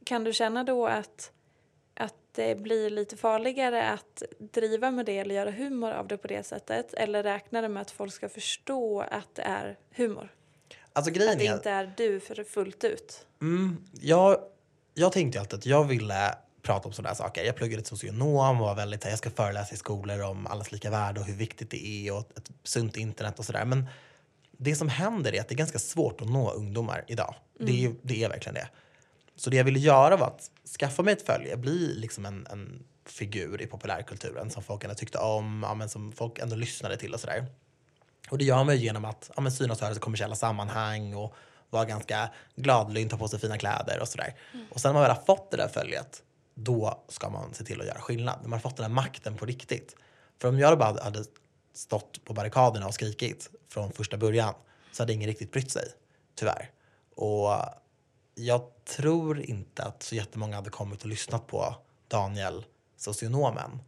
Kan 0.03 0.23
du 0.23 0.33
känna 0.33 0.63
då 0.63 0.87
att 0.87 1.31
det 2.31 2.55
blir 2.55 2.89
lite 2.89 3.17
farligare 3.17 3.89
att 3.89 4.23
driva 4.39 4.91
med 4.91 5.05
det 5.05 5.17
eller 5.17 5.35
göra 5.35 5.51
humor 5.51 5.91
av 5.91 6.07
det 6.07 6.17
på 6.17 6.27
det 6.27 6.43
sättet? 6.43 6.93
Eller 6.93 7.23
räknar 7.23 7.61
du 7.61 7.67
med 7.67 7.81
att 7.81 7.91
folk 7.91 8.13
ska 8.13 8.29
förstå 8.29 9.01
att 9.01 9.35
det 9.35 9.41
är 9.41 9.77
humor? 9.95 10.29
Alltså 10.93 11.11
grejen 11.11 11.33
Att 11.33 11.39
det 11.39 11.47
är, 11.47 11.55
inte 11.55 11.69
är 11.69 11.93
du 11.97 12.19
för 12.19 12.43
fullt 12.43 12.83
ut? 12.83 13.27
mm, 13.41 13.85
jag, 14.01 14.37
jag 14.93 15.11
tänkte 15.11 15.39
alltid 15.39 15.59
att 15.59 15.65
jag 15.65 15.83
ville 15.83 16.35
prata 16.61 16.87
om 16.87 16.93
sådana 16.93 17.09
här 17.09 17.15
saker. 17.15 17.43
Jag 17.43 17.55
pluggade 17.55 17.81
till 17.83 17.89
socionom 17.89 18.61
och 18.61 18.67
var 18.67 18.75
väldigt, 18.75 19.05
jag 19.05 19.17
ska 19.17 19.29
föreläsa 19.29 19.73
i 19.73 19.77
skolor 19.77 20.21
om 20.21 20.47
allas 20.47 20.71
lika 20.71 20.89
värde 20.89 21.19
och 21.19 21.25
hur 21.25 21.33
viktigt 21.33 21.69
det 21.69 21.85
är 21.85 22.13
och 22.13 22.37
ett 22.37 22.49
sunt 22.63 22.97
internet 22.97 23.39
och 23.39 23.45
sådär. 23.45 23.65
Men 23.65 23.85
det 24.51 24.75
som 24.75 24.89
händer 24.89 25.35
är 25.35 25.41
att 25.41 25.47
det 25.47 25.55
är 25.55 25.57
ganska 25.57 25.79
svårt 25.79 26.21
att 26.21 26.29
nå 26.29 26.51
ungdomar 26.51 27.05
idag. 27.07 27.35
Det, 27.59 27.85
är, 27.85 27.95
det 28.01 28.23
är 28.23 28.29
verkligen 28.29 28.53
det. 28.53 28.69
Så 29.39 29.49
det 29.49 29.57
jag 29.57 29.63
ville 29.63 29.79
göra 29.79 30.17
var 30.17 30.27
att 30.27 30.51
skaffa 30.79 31.03
mig 31.03 31.13
ett 31.13 31.25
följe, 31.25 31.57
bli 31.57 31.93
liksom 31.95 32.25
en, 32.25 32.47
en 32.49 32.83
figur 33.05 33.61
i 33.61 33.67
populärkulturen 33.67 34.49
som 34.49 34.63
folk 34.63 34.83
ändå 34.83 34.95
tyckte 34.95 35.17
om, 35.17 35.65
ja, 35.67 35.73
men 35.73 35.89
som 35.89 36.11
folk 36.11 36.39
ändå 36.39 36.55
lyssnade 36.55 36.97
till 36.97 37.13
och 37.13 37.19
sådär. 37.19 37.45
Och 38.29 38.37
det 38.37 38.45
gör 38.45 38.63
man 38.63 38.75
ju 38.75 38.81
genom 38.81 39.05
att 39.05 39.31
ja, 39.35 39.41
men 39.41 39.51
synas 39.51 39.77
och 39.77 39.83
höras 39.83 39.97
i 39.97 40.01
kommersiella 40.01 40.35
sammanhang 40.35 41.13
och 41.13 41.35
vara 41.69 41.85
ganska 41.85 42.29
gladlynt, 42.55 43.11
ta 43.11 43.17
på 43.17 43.27
sig 43.27 43.39
fina 43.39 43.57
kläder 43.57 43.99
och 44.01 44.07
sådär. 44.07 44.35
Och 44.71 44.81
sen 44.81 44.89
när 44.89 44.93
man 44.93 45.01
väl 45.01 45.17
har 45.17 45.23
fått 45.25 45.51
det 45.51 45.57
där 45.57 45.67
följet, 45.67 46.23
då 46.53 47.03
ska 47.07 47.29
man 47.29 47.53
se 47.53 47.63
till 47.63 47.81
att 47.81 47.87
göra 47.87 48.01
skillnad. 48.01 48.35
När 48.41 48.49
man 48.49 48.59
har 48.59 48.69
fått 48.69 48.77
den 48.77 48.85
här 48.85 48.93
makten 48.93 49.37
på 49.37 49.45
riktigt. 49.45 49.95
För 50.41 50.47
om 50.47 50.59
jag 50.59 50.77
bara 50.77 51.03
hade 51.03 51.23
stått 51.73 52.25
på 52.25 52.33
barrikaderna 52.33 52.87
och 52.87 52.93
skrikit 52.93 53.49
från 53.69 53.91
första 53.91 54.17
början 54.17 54.53
så 54.91 55.03
hade 55.03 55.13
ingen 55.13 55.27
riktigt 55.27 55.51
brytt 55.51 55.71
sig, 55.71 55.85
tyvärr. 56.35 56.71
Och 57.15 57.49
jag 58.45 58.61
tror 58.85 59.39
inte 59.41 59.83
att 59.83 60.03
så 60.03 60.15
jättemånga 60.15 60.55
hade 60.55 60.69
kommit 60.69 61.01
och 61.01 61.07
lyssnat 61.07 61.47
på 61.47 61.75
Daniel, 62.07 62.65
socionomen, 62.97 63.79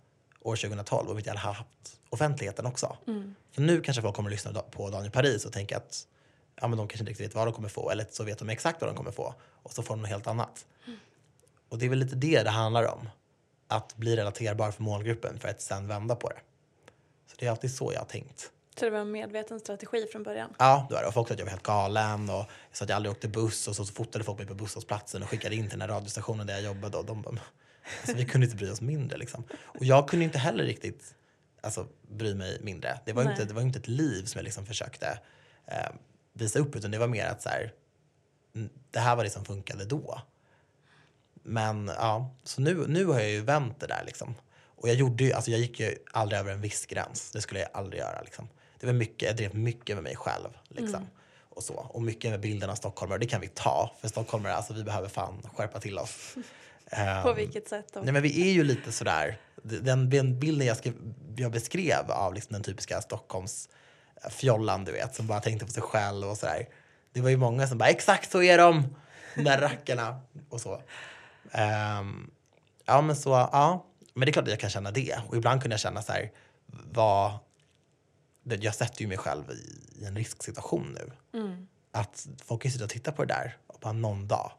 år 0.41 0.55
2012 0.55 1.09
om 1.09 1.15
vi 1.15 1.19
inte 1.19 1.29
hade 1.29 1.39
haft 1.39 1.67
offentligheten 2.09 2.65
också. 2.65 2.97
För 3.51 3.61
nu 3.61 3.81
kanske 3.81 4.01
folk 4.01 4.15
kommer 4.15 4.29
att 4.29 4.33
lyssna 4.33 4.61
på 4.61 4.89
Daniel 4.89 5.11
Paris 5.11 5.45
och 5.45 5.53
tänka 5.53 5.77
att 5.77 6.07
ja, 6.61 6.67
men 6.67 6.77
de 6.77 6.87
kanske 6.87 7.03
inte 7.03 7.09
riktigt 7.11 7.27
vet 7.27 7.35
vad 7.35 7.47
de 7.47 7.53
kommer 7.53 7.69
få 7.69 7.89
eller 7.89 8.05
så 8.11 8.23
vet 8.23 8.39
de 8.39 8.49
exakt 8.49 8.81
vad 8.81 8.89
de 8.89 8.97
kommer 8.97 9.11
få 9.11 9.35
och 9.63 9.73
så 9.73 9.83
får 9.83 9.93
de 9.93 10.01
något 10.01 10.09
helt 10.09 10.27
annat. 10.27 10.65
Och 11.69 11.77
det 11.77 11.85
är 11.85 11.89
väl 11.89 11.99
lite 11.99 12.15
det 12.15 12.43
det 12.43 12.49
handlar 12.49 12.87
om. 12.87 13.09
Att 13.67 13.95
bli 13.95 14.15
relaterbar 14.15 14.71
för 14.71 14.83
målgruppen 14.83 15.39
för 15.39 15.49
att 15.49 15.61
sen 15.61 15.87
vända 15.87 16.15
på 16.15 16.29
det. 16.29 16.39
Så 17.27 17.35
det 17.39 17.45
är 17.45 17.49
alltid 17.51 17.75
så 17.75 17.93
jag 17.93 17.99
har 17.99 18.05
tänkt. 18.05 18.51
Så 18.79 18.85
det 18.85 18.91
var 18.91 18.99
en 18.99 19.11
medveten 19.11 19.59
strategi 19.59 20.05
från 20.11 20.23
början? 20.23 20.53
Ja, 20.59 20.85
det 20.89 20.95
var 20.95 21.01
det. 21.01 21.07
Och 21.07 21.13
folk 21.13 21.27
sa 21.27 21.33
att 21.33 21.39
jag 21.39 21.45
var 21.45 21.51
helt 21.51 21.63
galen 21.63 22.29
och 22.29 22.45
så 22.71 22.83
att 22.83 22.89
jag 22.89 22.95
aldrig 22.95 23.11
åkte 23.11 23.27
buss 23.27 23.67
och 23.67 23.75
så, 23.75 23.85
så 23.85 23.93
fotade 23.93 24.23
folk 24.23 24.37
mig 24.37 24.47
på 24.47 24.53
busshållplatsen 24.53 25.23
och 25.23 25.29
skickade 25.29 25.55
in 25.55 25.69
till 25.69 25.79
den 25.79 25.89
här 25.89 25.95
radiostationen 25.95 26.47
där 26.47 26.53
jag 26.53 26.63
jobbade 26.63 26.97
och 26.97 27.05
de 27.05 27.21
bara, 27.21 27.39
alltså, 28.01 28.17
vi 28.17 28.25
kunde 28.25 28.45
inte 28.45 28.57
bry 28.57 28.69
oss 28.69 28.81
mindre 28.81 29.17
liksom. 29.17 29.43
Och 29.53 29.85
jag 29.85 30.09
kunde 30.09 30.25
inte 30.25 30.37
heller 30.37 30.63
riktigt 30.63 31.15
alltså, 31.61 31.87
bry 32.09 32.35
mig 32.35 32.57
mindre. 32.61 32.99
Det 33.05 33.13
var 33.13 33.21
ju 33.21 33.27
Nej. 33.27 33.33
inte, 33.33 33.45
det 33.45 33.53
var 33.53 33.61
ju 33.61 33.67
inte 33.67 33.79
ett 33.79 33.87
liv 33.87 34.25
som 34.25 34.39
jag 34.39 34.43
liksom 34.43 34.65
försökte 34.65 35.19
eh, 35.65 35.91
visa 36.33 36.59
upp 36.59 36.75
utan 36.75 36.91
det 36.91 36.97
var 36.97 37.07
mer 37.07 37.25
att 37.25 37.41
så 37.41 37.49
här, 37.49 37.73
mm, 38.55 38.69
det 38.91 38.99
här 38.99 39.15
var 39.15 39.23
det 39.23 39.29
som 39.29 39.45
funkade 39.45 39.85
då. 39.85 40.21
Men 41.43 41.87
ja, 41.87 42.35
så 42.43 42.61
nu, 42.61 42.87
nu 42.87 43.05
har 43.05 43.19
jag 43.19 43.29
ju 43.29 43.41
vänt 43.41 43.79
det 43.79 43.87
där 43.87 44.03
liksom. 44.05 44.35
Och 44.81 44.89
jag 44.89 44.95
gjorde 44.95 45.23
ju, 45.23 45.33
alltså 45.33 45.51
jag 45.51 45.59
gick 45.59 45.79
ju 45.79 45.95
aldrig 46.11 46.39
över 46.39 46.51
en 46.51 46.61
viss 46.61 46.85
gräns. 46.85 47.31
Det 47.31 47.41
skulle 47.41 47.59
jag 47.59 47.69
aldrig 47.73 48.01
göra 48.01 48.21
liksom. 48.21 48.47
Det 48.81 48.87
var 48.87 48.93
mycket, 48.93 49.27
jag 49.27 49.37
drev 49.37 49.55
mycket 49.55 49.95
med 49.95 50.03
mig 50.03 50.15
själv 50.15 50.49
liksom. 50.69 50.95
Mm. 50.95 51.07
Och 51.49 51.63
så. 51.63 51.73
Och 51.73 52.01
mycket 52.01 52.31
med 52.31 52.39
bilden 52.39 52.69
av 52.69 52.75
stockholmare. 52.75 53.19
Det 53.19 53.25
kan 53.25 53.41
vi 53.41 53.47
ta. 53.47 53.91
För 54.01 54.07
stockholmare, 54.07 54.53
alltså 54.53 54.73
vi 54.73 54.83
behöver 54.83 55.09
fan 55.09 55.49
skärpa 55.55 55.79
till 55.79 55.99
oss. 55.99 56.35
På 56.91 56.97
Ehm, 56.97 57.35
vilket 57.35 57.67
sätt 57.67 57.85
då? 57.93 57.99
Nej 57.99 58.13
men 58.13 58.21
vi 58.21 58.49
är 58.49 58.53
ju 58.53 58.63
lite 58.63 58.91
sådär, 58.91 59.37
den, 59.63 60.09
den 60.09 60.39
bilden 60.39 60.67
jag, 60.67 60.77
skrev, 60.77 60.93
jag 61.35 61.51
beskrev 61.51 62.11
av 62.11 62.33
liksom 62.33 62.53
den 62.53 62.63
typiska 62.63 63.01
Stockholms 63.01 63.69
fjollan 64.29 64.85
du 64.85 64.91
vet, 64.91 65.15
som 65.15 65.27
bara 65.27 65.39
tänkte 65.39 65.65
på 65.65 65.71
sig 65.71 65.83
själv 65.83 66.27
och 66.27 66.37
sådär. 66.37 66.67
Det 67.13 67.21
var 67.21 67.29
ju 67.29 67.37
många 67.37 67.67
som 67.67 67.77
bara 67.77 67.89
exakt 67.89 68.31
så 68.31 68.41
är 68.41 68.57
de, 68.57 68.95
de 69.35 69.43
där 69.43 69.61
rackarna 69.61 70.21
och 70.49 70.61
så. 70.61 70.81
Ehm, 71.51 72.31
ja 72.85 73.01
men 73.01 73.15
så, 73.15 73.29
ja. 73.29 73.85
Men 74.13 74.25
det 74.25 74.29
är 74.29 74.33
klart 74.33 74.43
att 74.43 74.51
jag 74.51 74.59
kan 74.59 74.69
känna 74.69 74.91
det. 74.91 75.19
Och 75.27 75.37
ibland 75.37 75.61
kunde 75.61 75.73
jag 75.73 75.79
känna 75.79 76.01
så 76.01 76.11
här, 76.11 76.31
vad... 76.91 77.31
Jag 78.43 78.75
sätter 78.75 79.01
ju 79.01 79.07
mig 79.07 79.17
själv 79.17 79.51
i, 79.51 79.79
i 80.01 80.05
en 80.05 80.15
risksituation 80.15 80.97
nu. 80.99 81.39
Mm. 81.39 81.67
Att 81.91 82.27
folk 82.45 82.61
kan 82.61 82.71
sitta 82.71 82.83
och 82.83 82.89
titta 82.89 83.11
på 83.11 83.25
det 83.25 83.33
där 83.33 83.57
och 83.67 83.79
bara 83.81 83.93
någon 83.93 84.27
dag 84.27 84.51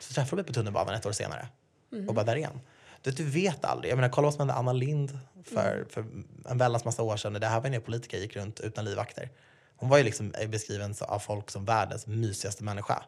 så 0.00 0.14
träffar 0.14 0.30
de 0.30 0.36
mig 0.36 0.44
på 0.44 0.52
tunnelbanan 0.52 0.94
ett 0.94 1.06
år 1.06 1.12
senare. 1.12 1.48
Mm. 1.92 2.08
Och 2.08 2.14
bara 2.14 2.24
där 2.24 2.36
igen. 2.36 2.60
Du, 3.02 3.10
du 3.10 3.24
vet 3.24 3.64
aldrig. 3.64 3.90
Jag 3.92 3.96
menar, 3.96 4.08
kolla 4.08 4.26
vad 4.26 4.34
som 4.34 4.40
hände 4.40 4.54
Anna 4.54 4.72
Lind 4.72 5.18
för, 5.44 5.74
Mm. 5.76 5.88
för 5.88 6.06
en 6.50 6.58
väldans 6.58 6.84
massa 6.84 7.02
år 7.02 7.16
sedan. 7.16 7.32
Det 7.32 7.46
här 7.46 7.60
var 7.60 7.70
när 7.70 7.80
politiker 7.80 8.18
gick 8.18 8.36
runt 8.36 8.60
utan 8.60 8.84
livvakter. 8.84 9.30
Hon 9.76 9.88
var 9.88 9.98
ju 9.98 10.04
liksom 10.04 10.32
beskriven 10.48 10.94
av 11.00 11.18
folk 11.18 11.50
som 11.50 11.64
världens 11.64 12.06
mysigaste 12.06 12.64
människa. 12.64 13.02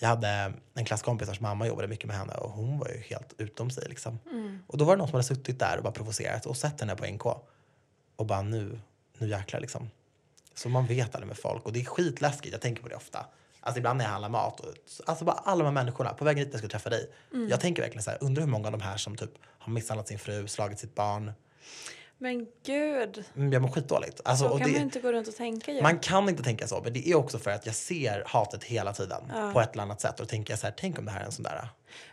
Jag 0.00 0.08
hade 0.08 0.52
en 0.74 0.84
klasskompis 0.84 1.28
vars 1.28 1.40
mamma 1.40 1.66
jobbade 1.66 1.88
mycket 1.88 2.06
med 2.06 2.16
henne 2.16 2.34
och 2.34 2.50
hon 2.50 2.78
var 2.78 2.88
ju 2.88 2.98
helt 3.00 3.34
utom 3.38 3.70
sig. 3.70 3.88
Liksom. 3.88 4.18
Mm. 4.30 4.58
Och 4.66 4.78
då 4.78 4.84
var 4.84 4.92
det 4.96 4.98
någon 4.98 5.08
som 5.08 5.14
hade 5.14 5.24
suttit 5.26 5.58
där 5.58 5.76
och 5.76 5.82
bara 5.82 5.92
provocerat 5.92 6.46
och 6.46 6.56
sett 6.56 6.80
henne 6.80 6.96
på 6.96 7.06
NK. 7.06 7.26
Och 8.16 8.26
bara 8.26 8.42
nu, 8.42 8.80
nu 9.20 9.28
jäklar 9.28 9.60
liksom. 9.60 9.90
Så 10.54 10.68
man 10.68 10.86
vet 10.86 11.14
aldrig 11.14 11.28
med 11.28 11.38
folk 11.38 11.64
och 11.64 11.72
det 11.72 11.80
är 11.80 11.84
skitläskigt. 11.84 12.52
Jag 12.52 12.60
tänker 12.60 12.82
på 12.82 12.88
det 12.88 12.96
ofta. 12.96 13.26
Alltså 13.60 13.78
ibland 13.78 13.98
när 13.98 14.04
jag 14.04 14.12
handlar 14.12 14.28
mat. 14.28 14.60
Och, 14.60 14.74
alltså 15.06 15.24
bara 15.24 15.36
alla 15.36 15.64
de 15.64 15.64
här 15.64 15.84
människorna 15.84 16.14
på 16.14 16.24
vägen 16.24 16.38
hit 16.38 16.48
när 16.48 16.54
jag 16.54 16.60
ska 16.60 16.68
träffa 16.68 16.90
dig. 16.90 17.10
Mm. 17.32 17.48
Jag 17.48 17.60
tänker 17.60 17.82
verkligen 17.82 18.02
så 18.02 18.10
här, 18.10 18.18
undrar 18.22 18.42
hur 18.42 18.50
många 18.50 18.66
av 18.66 18.72
de 18.72 18.80
här 18.80 18.96
som 18.96 19.16
typ 19.16 19.30
har 19.58 19.72
misshandlat 19.72 20.08
sin 20.08 20.18
fru, 20.18 20.48
slagit 20.48 20.78
sitt 20.78 20.94
barn. 20.94 21.32
Men 22.18 22.46
gud, 22.66 23.24
Mm, 23.36 23.52
Jag 23.52 23.62
mår 23.62 23.68
skitdåligt. 23.68 24.20
Alltså, 24.24 24.48
så 24.48 24.58
kan 24.58 24.66
det, 24.66 24.72
man 24.72 24.82
inte 24.82 25.00
gå 25.00 25.12
runt 25.12 25.28
och 25.28 25.36
tänka 25.36 25.72
ju. 25.72 25.82
man 25.82 25.98
kan 25.98 26.28
inte 26.28 26.42
tänka 26.42 26.66
så, 26.66 26.80
men 26.84 26.92
det 26.92 27.08
är 27.08 27.14
också 27.14 27.38
för 27.38 27.50
att 27.50 27.66
jag 27.66 27.74
ser 27.74 28.22
hatet 28.26 28.64
hela 28.64 28.92
tiden 28.92 29.22
Ja. 29.34 29.50
på 29.52 29.60
ett 29.60 29.72
eller 29.72 29.82
annat 29.82 30.00
sätt. 30.00 30.20
Och 30.20 30.26
då 30.26 30.30
tänker 30.30 30.52
jag 30.52 30.58
så 30.60 30.66
här, 30.66 30.74
tänk 30.76 30.98
om 30.98 31.04
det 31.04 31.10
här 31.10 31.20
är 31.20 31.24
en 31.24 31.32
sån 31.32 31.42
där. 31.42 31.68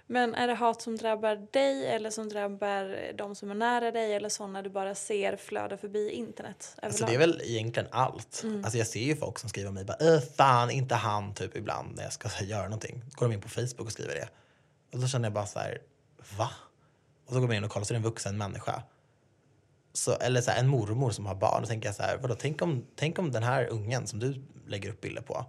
Men 0.07 0.35
är 0.35 0.47
det 0.47 0.53
hat 0.53 0.81
som 0.81 0.97
drabbar 0.97 1.47
dig 1.51 1.87
eller 1.87 2.09
som 2.09 2.29
drabbar 2.29 3.11
de 3.17 3.35
som 3.35 3.51
är 3.51 3.55
nära 3.55 3.91
dig 3.91 4.13
eller 4.13 4.29
sådana 4.29 4.61
du 4.61 4.69
bara 4.69 4.95
ser 4.95 5.35
flöda 5.37 5.77
förbi 5.77 6.09
internet 6.11 6.75
Alltså 6.81 7.05
det 7.05 7.13
är 7.13 7.17
väl 7.19 7.41
egentligen 7.43 7.89
allt. 7.91 8.41
Mm. 8.43 8.63
Alltså 8.63 8.77
jag 8.77 8.87
ser 8.87 8.99
ju 9.03 9.15
folk 9.15 9.39
som 9.39 9.49
skriver 9.49 9.71
mig 9.71 9.85
bara, 9.85 10.15
äh, 10.15 10.21
fan 10.37 10.71
inte 10.71 10.95
han 10.95 11.33
typ 11.33 11.55
ibland 11.57 11.95
när 11.95 12.03
jag 12.03 12.13
ska 12.13 12.27
här, 12.29 12.45
göra 12.45 12.63
någonting. 12.63 13.03
Går 13.11 13.27
de 13.27 13.33
in 13.33 13.41
på 13.41 13.49
Facebook 13.49 13.79
och 13.85 13.91
skriver 13.91 14.15
det. 14.15 14.27
Och 14.93 14.99
då 14.99 15.07
känner 15.07 15.25
jag 15.25 15.33
bara 15.33 15.45
så 15.45 15.59
här, 15.59 15.77
va? 16.37 16.49
Och 17.27 17.33
så 17.33 17.39
går 17.39 17.47
man 17.47 17.55
in 17.55 17.63
och 17.63 17.71
kollar 17.71 17.85
så 17.85 17.93
är 17.93 17.95
det 17.95 17.99
en 17.99 18.03
vuxen 18.03 18.37
människa. 18.37 18.83
Så, 19.93 20.13
eller 20.13 20.41
så 20.41 20.51
här, 20.51 20.59
en 20.59 20.67
mormor 20.67 21.11
som 21.11 21.25
har 21.25 21.35
barn. 21.35 21.61
Då 21.61 21.67
tänker 21.67 21.87
jag 21.87 21.95
så 21.95 22.03
här, 22.03 22.17
vadå, 22.17 22.35
tänk 22.35 22.61
om, 22.61 22.85
tänk 22.95 23.19
om 23.19 23.31
den 23.31 23.43
här 23.43 23.67
ungen 23.67 24.07
som 24.07 24.19
du 24.19 24.43
lägger 24.67 24.89
upp 24.89 25.01
bilder 25.01 25.21
på. 25.21 25.45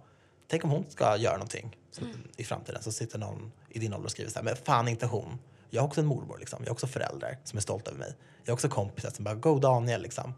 Tänk 0.47 0.63
om 0.63 0.69
hon 0.69 0.85
ska 0.89 1.17
göra 1.17 1.33
någonting 1.33 1.77
så, 1.91 2.01
i 2.37 2.43
framtiden. 2.43 2.83
Så 2.83 2.91
sitter 2.91 3.19
någon 3.19 3.51
i 3.69 3.79
din 3.79 3.93
ålder 3.93 4.05
och 4.05 4.11
skriver 4.11 4.31
så 4.31 4.39
här, 4.39 4.43
men 4.43 4.55
fan 4.55 4.87
inte 4.87 5.05
hon. 5.05 5.39
Jag 5.69 5.81
har 5.81 5.87
också 5.87 6.01
en 6.01 6.07
mormor 6.07 6.37
liksom. 6.37 6.59
Jag 6.63 6.69
har 6.69 6.73
också 6.73 6.87
föräldrar 6.87 7.37
som 7.43 7.57
är 7.57 7.61
stolta 7.61 7.91
över 7.91 7.99
mig. 7.99 8.15
Jag 8.43 8.51
har 8.51 8.53
också 8.53 8.69
kompisar 8.69 9.09
som 9.09 9.23
bara, 9.23 9.35
go 9.35 9.59
Daniel 9.59 10.01
liksom. 10.01 10.33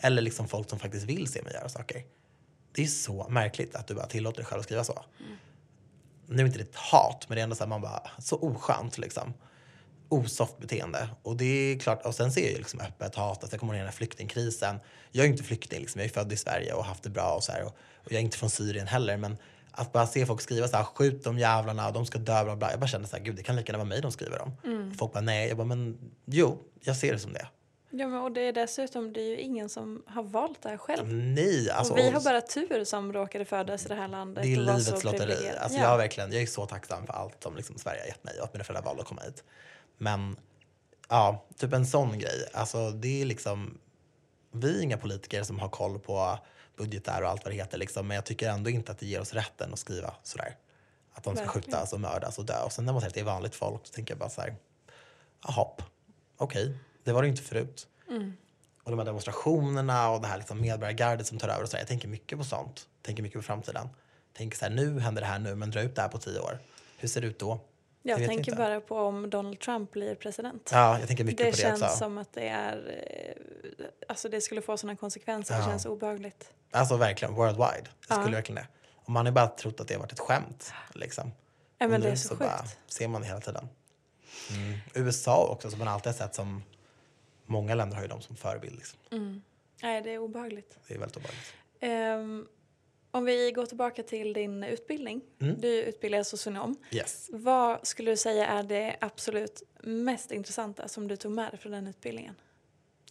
Eller 0.00 0.22
liksom 0.22 0.48
folk 0.48 0.70
som 0.70 0.78
faktiskt 0.78 1.06
vill 1.06 1.26
se 1.26 1.42
mig 1.42 1.52
göra 1.52 1.68
saker. 1.68 2.04
Det 2.72 2.82
är 2.82 2.86
så 2.86 3.28
märkligt 3.28 3.74
att 3.74 3.86
du 3.86 3.94
bara 3.94 4.06
tillåter 4.06 4.36
dig 4.36 4.46
själv 4.46 4.60
att 4.60 4.64
skriva 4.64 4.84
så. 4.84 5.04
Nu 6.26 6.42
är 6.42 6.46
inte 6.46 6.58
det 6.58 6.64
ett 6.64 6.76
hat, 6.76 7.24
men 7.28 7.36
det 7.36 7.40
är 7.40 7.42
ändå 7.42 7.56
så 7.56 7.64
här, 7.64 7.68
man 7.68 7.80
bara, 7.80 8.02
så 8.18 8.36
oskönt 8.36 8.98
liksom. 8.98 9.34
Osoft 10.08 10.58
beteende. 10.58 11.08
Och 11.22 11.36
det 11.36 11.44
är 11.44 11.78
klart, 11.78 12.06
och 12.06 12.14
sen 12.14 12.32
ser 12.32 12.50
jag 12.50 12.58
liksom 12.58 12.80
öppet 12.80 13.14
hat. 13.14 13.42
Alltså 13.42 13.54
jag 13.54 13.60
kommer 13.60 13.72
ihåg 13.72 13.80
den 13.80 13.86
här 13.86 13.92
flyktingkrisen. 13.92 14.76
Jag 15.10 15.22
är 15.22 15.26
ju 15.26 15.32
inte 15.32 15.44
flykting, 15.44 15.80
liksom. 15.80 16.00
jag 16.00 16.10
är 16.10 16.14
född 16.14 16.32
i 16.32 16.36
Sverige 16.36 16.72
och 16.72 16.84
haft 16.84 17.02
det 17.02 17.10
bra 17.10 17.34
och 17.34 17.44
så 17.44 17.52
här. 17.52 17.62
Och, 17.62 17.76
och 18.04 18.12
jag 18.12 18.18
är 18.18 18.20
inte 18.20 18.38
från 18.38 18.50
Syrien 18.50 18.86
heller. 18.86 19.16
Men 19.16 19.36
att 19.70 19.92
bara 19.92 20.06
se 20.06 20.26
folk 20.26 20.40
skriva 20.40 20.68
så 20.68 20.76
här, 20.76 20.84
skjut 20.84 21.24
de 21.24 21.38
jävlarna, 21.38 21.90
de 21.90 22.06
ska 22.06 22.18
dö, 22.18 22.44
bla 22.44 22.56
bla. 22.56 22.70
Jag 22.70 22.80
bara 22.80 22.86
kände 22.86 23.08
så 23.08 23.16
här, 23.16 23.24
gud 23.24 23.36
det 23.36 23.42
kan 23.42 23.56
lika 23.56 23.72
gärna 23.72 23.78
vara 23.78 23.88
mig 23.88 24.00
de 24.00 24.12
skriver 24.12 24.42
om. 24.42 24.52
Mm. 24.64 24.94
Folk 24.94 25.12
bara, 25.12 25.20
nej. 25.20 25.48
Jag 25.48 25.56
bara, 25.56 25.66
men 25.66 25.98
jo, 26.24 26.58
jag 26.80 26.96
ser 26.96 27.12
det 27.12 27.18
som 27.18 27.32
det. 27.32 27.48
Ja, 27.90 28.08
men 28.08 28.20
och 28.20 28.32
det 28.32 28.40
är 28.40 28.52
dessutom 28.52 29.12
det 29.12 29.20
är 29.20 29.28
ju 29.28 29.40
ingen 29.40 29.68
som 29.68 30.02
har 30.06 30.22
valt 30.22 30.62
det 30.62 30.68
här 30.68 30.76
själv. 30.76 31.14
Nej, 31.14 31.70
alltså. 31.70 31.92
och 31.92 31.98
vi 31.98 32.10
har 32.10 32.20
bara 32.20 32.40
tur 32.40 32.84
som 32.84 33.12
råkade 33.12 33.44
födas 33.44 33.86
i 33.86 33.88
det 33.88 33.94
här 33.94 34.08
landet. 34.08 34.44
Det 34.44 34.52
är 34.52 34.56
livets 34.56 35.04
lotteri. 35.04 35.50
Alltså 35.58 35.78
ja. 35.78 35.84
jag, 35.84 35.98
verkligen, 35.98 36.32
jag 36.32 36.42
är 36.42 36.46
så 36.46 36.66
tacksam 36.66 37.06
för 37.06 37.12
allt 37.12 37.42
som 37.42 37.56
liksom 37.56 37.78
Sverige 37.78 38.00
har 38.00 38.06
gett 38.06 38.24
mig 38.24 38.38
och 38.38 38.44
att 38.44 38.52
mina 38.52 38.64
föräldrar 38.64 38.84
valde 38.84 39.02
att 39.02 39.08
komma 39.08 39.22
hit. 39.22 39.44
Men 39.98 40.36
ja, 41.08 41.44
typ 41.56 41.72
en 41.72 41.86
sån 41.86 42.18
grej. 42.18 42.48
Alltså 42.52 42.90
det 42.90 43.22
är 43.22 43.24
liksom, 43.24 43.78
vi 44.52 44.78
är 44.78 44.82
inga 44.82 44.96
politiker 44.98 45.42
som 45.42 45.58
har 45.58 45.68
koll 45.68 45.98
på 45.98 46.38
budgetar 46.76 47.22
och 47.22 47.28
allt 47.28 47.44
vad 47.44 47.52
det 47.52 47.56
heter. 47.56 47.78
Liksom, 47.78 48.06
men 48.06 48.14
jag 48.14 48.24
tycker 48.24 48.50
ändå 48.50 48.70
inte 48.70 48.92
att 48.92 48.98
det 48.98 49.06
ger 49.06 49.20
oss 49.20 49.32
rätten 49.32 49.72
att 49.72 49.78
skriva 49.78 50.14
sådär. 50.22 50.56
Att 51.12 51.24
de 51.24 51.36
ska 51.36 51.44
Verkligen. 51.44 51.62
skjutas 51.62 51.92
och 51.92 52.00
mördas 52.00 52.38
och 52.38 52.44
dö. 52.44 52.62
Och 52.62 52.72
sen 52.72 52.84
när 52.84 52.92
man 52.92 53.00
säger 53.02 53.10
att 53.10 53.14
det 53.14 53.20
är 53.20 53.24
vanligt 53.24 53.54
folk 53.54 53.86
så 53.86 53.92
tänker 53.92 54.14
jag 54.14 54.18
bara 54.18 54.30
så 54.30 54.40
här, 54.40 54.56
jaha, 55.46 55.68
okej, 56.36 56.78
det 57.04 57.12
var 57.12 57.22
det 57.22 57.28
inte 57.28 57.42
förut. 57.42 57.88
Mm. 58.10 58.36
Och 58.82 58.90
de 58.90 58.98
här 58.98 59.06
demonstrationerna 59.06 60.10
och 60.10 60.20
det 60.20 60.26
här 60.26 60.38
liksom 60.38 60.60
medborgargardet 60.60 61.26
som 61.26 61.38
tar 61.38 61.48
över 61.48 61.62
och 61.62 61.68
så 61.68 61.76
Jag 61.76 61.86
tänker 61.86 62.08
mycket 62.08 62.38
på 62.38 62.44
sånt. 62.44 62.88
Tänker 63.02 63.22
mycket 63.22 63.38
på 63.38 63.42
framtiden. 63.42 63.88
Tänker 64.32 64.58
så 64.58 64.64
här, 64.64 64.72
nu 64.72 65.00
händer 65.00 65.22
det 65.22 65.28
här 65.28 65.38
nu, 65.38 65.54
men 65.54 65.70
dra 65.70 65.80
ut 65.80 65.94
det 65.94 66.02
här 66.02 66.08
på 66.08 66.18
tio 66.18 66.40
år. 66.40 66.58
Hur 66.96 67.08
ser 67.08 67.20
det 67.20 67.26
ut 67.26 67.38
då? 67.38 67.60
Jag 68.10 68.18
vet 68.18 68.28
tänker 68.28 68.52
inte. 68.52 68.62
bara 68.62 68.80
på 68.80 68.98
om 68.98 69.30
Donald 69.30 69.60
Trump 69.60 69.90
blir 69.90 70.14
president. 70.14 70.70
Ja, 70.72 70.98
jag 70.98 71.08
tänker 71.08 71.24
mycket 71.24 71.38
det 71.38 71.44
på 71.44 71.56
det 71.56 71.62
känns 71.62 71.82
också. 71.82 71.96
som 71.96 72.18
att 72.18 72.32
det 72.32 72.48
är... 72.48 73.04
eh, 73.78 73.86
Alltså 74.08 74.28
det 74.28 74.40
skulle 74.40 74.62
få 74.62 74.76
sådana 74.76 74.96
konsekvenser. 74.96 75.54
Det 75.54 75.60
Ja. 75.60 75.66
känns 75.66 75.86
obehagligt. 75.86 76.50
Alltså 76.70 76.96
verkligen, 76.96 77.34
worldwide. 77.34 77.82
Det 78.00 78.04
skulle 78.04 78.20
Ja. 78.26 78.30
verkligen 78.30 78.54
det. 78.62 78.66
Och 78.94 79.10
man 79.10 79.26
har 79.26 79.32
bara 79.32 79.46
trott 79.48 79.80
att 79.80 79.88
det 79.88 79.94
har 79.94 80.00
varit 80.00 80.12
ett 80.12 80.20
skämt. 80.20 80.72
Liksom. 80.94 81.32
Ja, 81.78 81.88
men 81.88 82.00
det 82.00 82.06
nu 82.06 82.12
är 82.12 82.16
så 82.16 82.34
bara 82.36 82.58
sjukt. 82.58 82.78
ser 82.88 83.08
man 83.08 83.20
det 83.20 83.26
hela 83.26 83.40
tiden. 83.40 83.68
Mm. 84.50 84.78
USA 84.94 85.46
också, 85.46 85.70
som 85.70 85.78
man 85.78 85.88
alltid 85.88 86.12
har 86.12 86.18
sett 86.18 86.34
som... 86.34 86.62
Många 87.46 87.74
länder 87.74 87.94
har 87.96 88.02
ju 88.02 88.08
dem 88.08 88.20
som 88.20 88.36
förebild. 88.36 88.76
Liksom. 88.76 88.98
Mm. 89.12 89.42
Nej, 89.82 90.02
det 90.02 90.10
är 90.14 90.18
obehagligt. 90.18 90.78
Det 90.88 90.94
är 90.94 90.98
väldigt 90.98 91.16
obehagligt. 91.16 91.54
Ehm, 91.80 92.46
om 93.16 93.24
vi 93.24 93.52
går 93.52 93.66
tillbaka 93.66 94.02
till 94.02 94.32
din 94.32 94.64
utbildning. 94.64 95.20
Mm. 95.40 95.60
Du 95.60 95.82
utbildar 95.82 96.22
socionom. 96.22 96.76
Yes. 96.90 97.28
Vad 97.32 97.86
skulle 97.86 98.10
du 98.10 98.16
säga 98.16 98.46
är 98.46 98.62
det 98.62 98.96
absolut 99.00 99.62
mest 99.82 100.30
intressanta 100.30 100.88
som 100.88 101.08
du 101.08 101.16
tog 101.16 101.32
med 101.32 101.52
dig 101.52 101.60
från 101.60 101.72
den 101.72 101.86
utbildningen? 101.86 102.34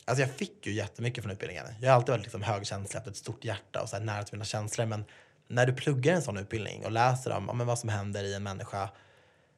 Alltså 0.05 0.21
jag 0.21 0.31
fick 0.31 0.67
ju 0.67 0.73
jättemycket 0.73 1.23
från 1.23 1.33
utbildningen. 1.33 1.65
Jag 1.81 1.89
har 1.89 1.95
alltid 1.95 2.09
varit 2.09 2.23
liksom 2.23 2.41
högkänslig, 2.41 2.97
haft 2.97 3.07
ett 3.07 3.17
stort 3.17 3.45
hjärta 3.45 3.81
och 3.81 3.89
så 3.89 3.99
nära 3.99 4.23
till 4.23 4.33
mina 4.33 4.45
känslor. 4.45 4.85
Men 4.85 5.05
när 5.47 5.65
du 5.65 5.73
pluggar 5.73 6.13
en 6.13 6.21
sån 6.21 6.37
utbildning 6.37 6.85
och 6.85 6.91
läser 6.91 7.31
om 7.31 7.45
ja, 7.47 7.53
men 7.53 7.67
vad 7.67 7.79
som 7.79 7.89
händer 7.89 8.23
i 8.23 8.33
en 8.33 8.43
människa, 8.43 8.89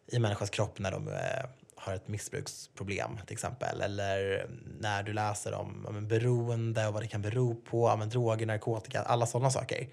i 0.08 0.16
en 0.16 0.22
människas 0.22 0.50
kropp 0.50 0.80
när 0.80 0.92
de 0.92 1.08
eh, 1.08 1.50
har 1.76 1.94
ett 1.94 2.08
missbruksproblem 2.08 3.18
till 3.26 3.34
exempel. 3.34 3.82
Eller 3.82 4.48
när 4.80 5.04
du 5.04 5.14
läser 5.14 5.54
om 5.54 5.82
ja, 5.86 5.92
men 5.92 6.08
beroende 6.08 6.88
och 6.88 6.94
vad 6.94 7.04
det 7.04 7.08
kan 7.08 7.22
bero 7.22 7.56
på, 7.56 7.88
ja, 7.88 7.96
men 7.96 8.10
droger, 8.10 8.46
narkotika, 8.46 9.02
alla 9.02 9.26
sådana 9.26 9.52
saker. 9.52 9.88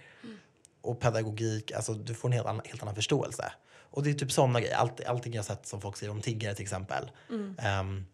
Och 0.85 1.01
pedagogik, 1.01 1.73
alltså 1.73 1.95
du 1.95 2.15
får 2.15 2.29
en 2.29 2.33
helt 2.33 2.47
annan, 2.47 2.63
helt 2.65 2.83
annan 2.83 2.95
förståelse. 2.95 3.53
Och 3.91 4.03
det 4.03 4.11
är 4.11 4.15
typ 4.15 4.33
sådana 4.33 4.61
grejer, 4.61 4.77
Allt, 4.77 5.05
allting 5.05 5.35
jag 5.35 5.45
sett 5.45 5.67
som 5.67 5.81
folk 5.81 5.97
skriver 5.97 6.15
om 6.15 6.21
tiggare 6.21 6.55
till 6.55 6.63
exempel. 6.63 7.11
Mm. 7.31 7.57
Ehm, 7.59 8.05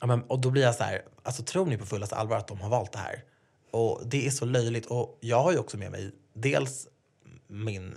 Ja, 0.00 0.06
men, 0.06 0.22
och 0.22 0.38
då 0.38 0.50
blir 0.50 0.62
jag 0.62 0.74
så 0.74 0.84
här, 0.84 1.02
alltså 1.22 1.42
tror 1.42 1.66
ni 1.66 1.78
på 1.78 1.86
fullaste 1.86 2.16
allvar 2.16 2.36
att 2.36 2.48
de 2.48 2.60
har 2.60 2.68
valt 2.68 2.92
det 2.92 2.98
här? 2.98 3.24
Och 3.70 4.02
det 4.06 4.26
är 4.26 4.30
så 4.30 4.44
löjligt. 4.44 4.86
Och 4.86 5.18
jag 5.20 5.42
har 5.42 5.52
ju 5.52 5.58
också 5.58 5.76
med 5.76 5.90
mig 5.90 6.12
dels 6.32 6.88
min 7.46 7.96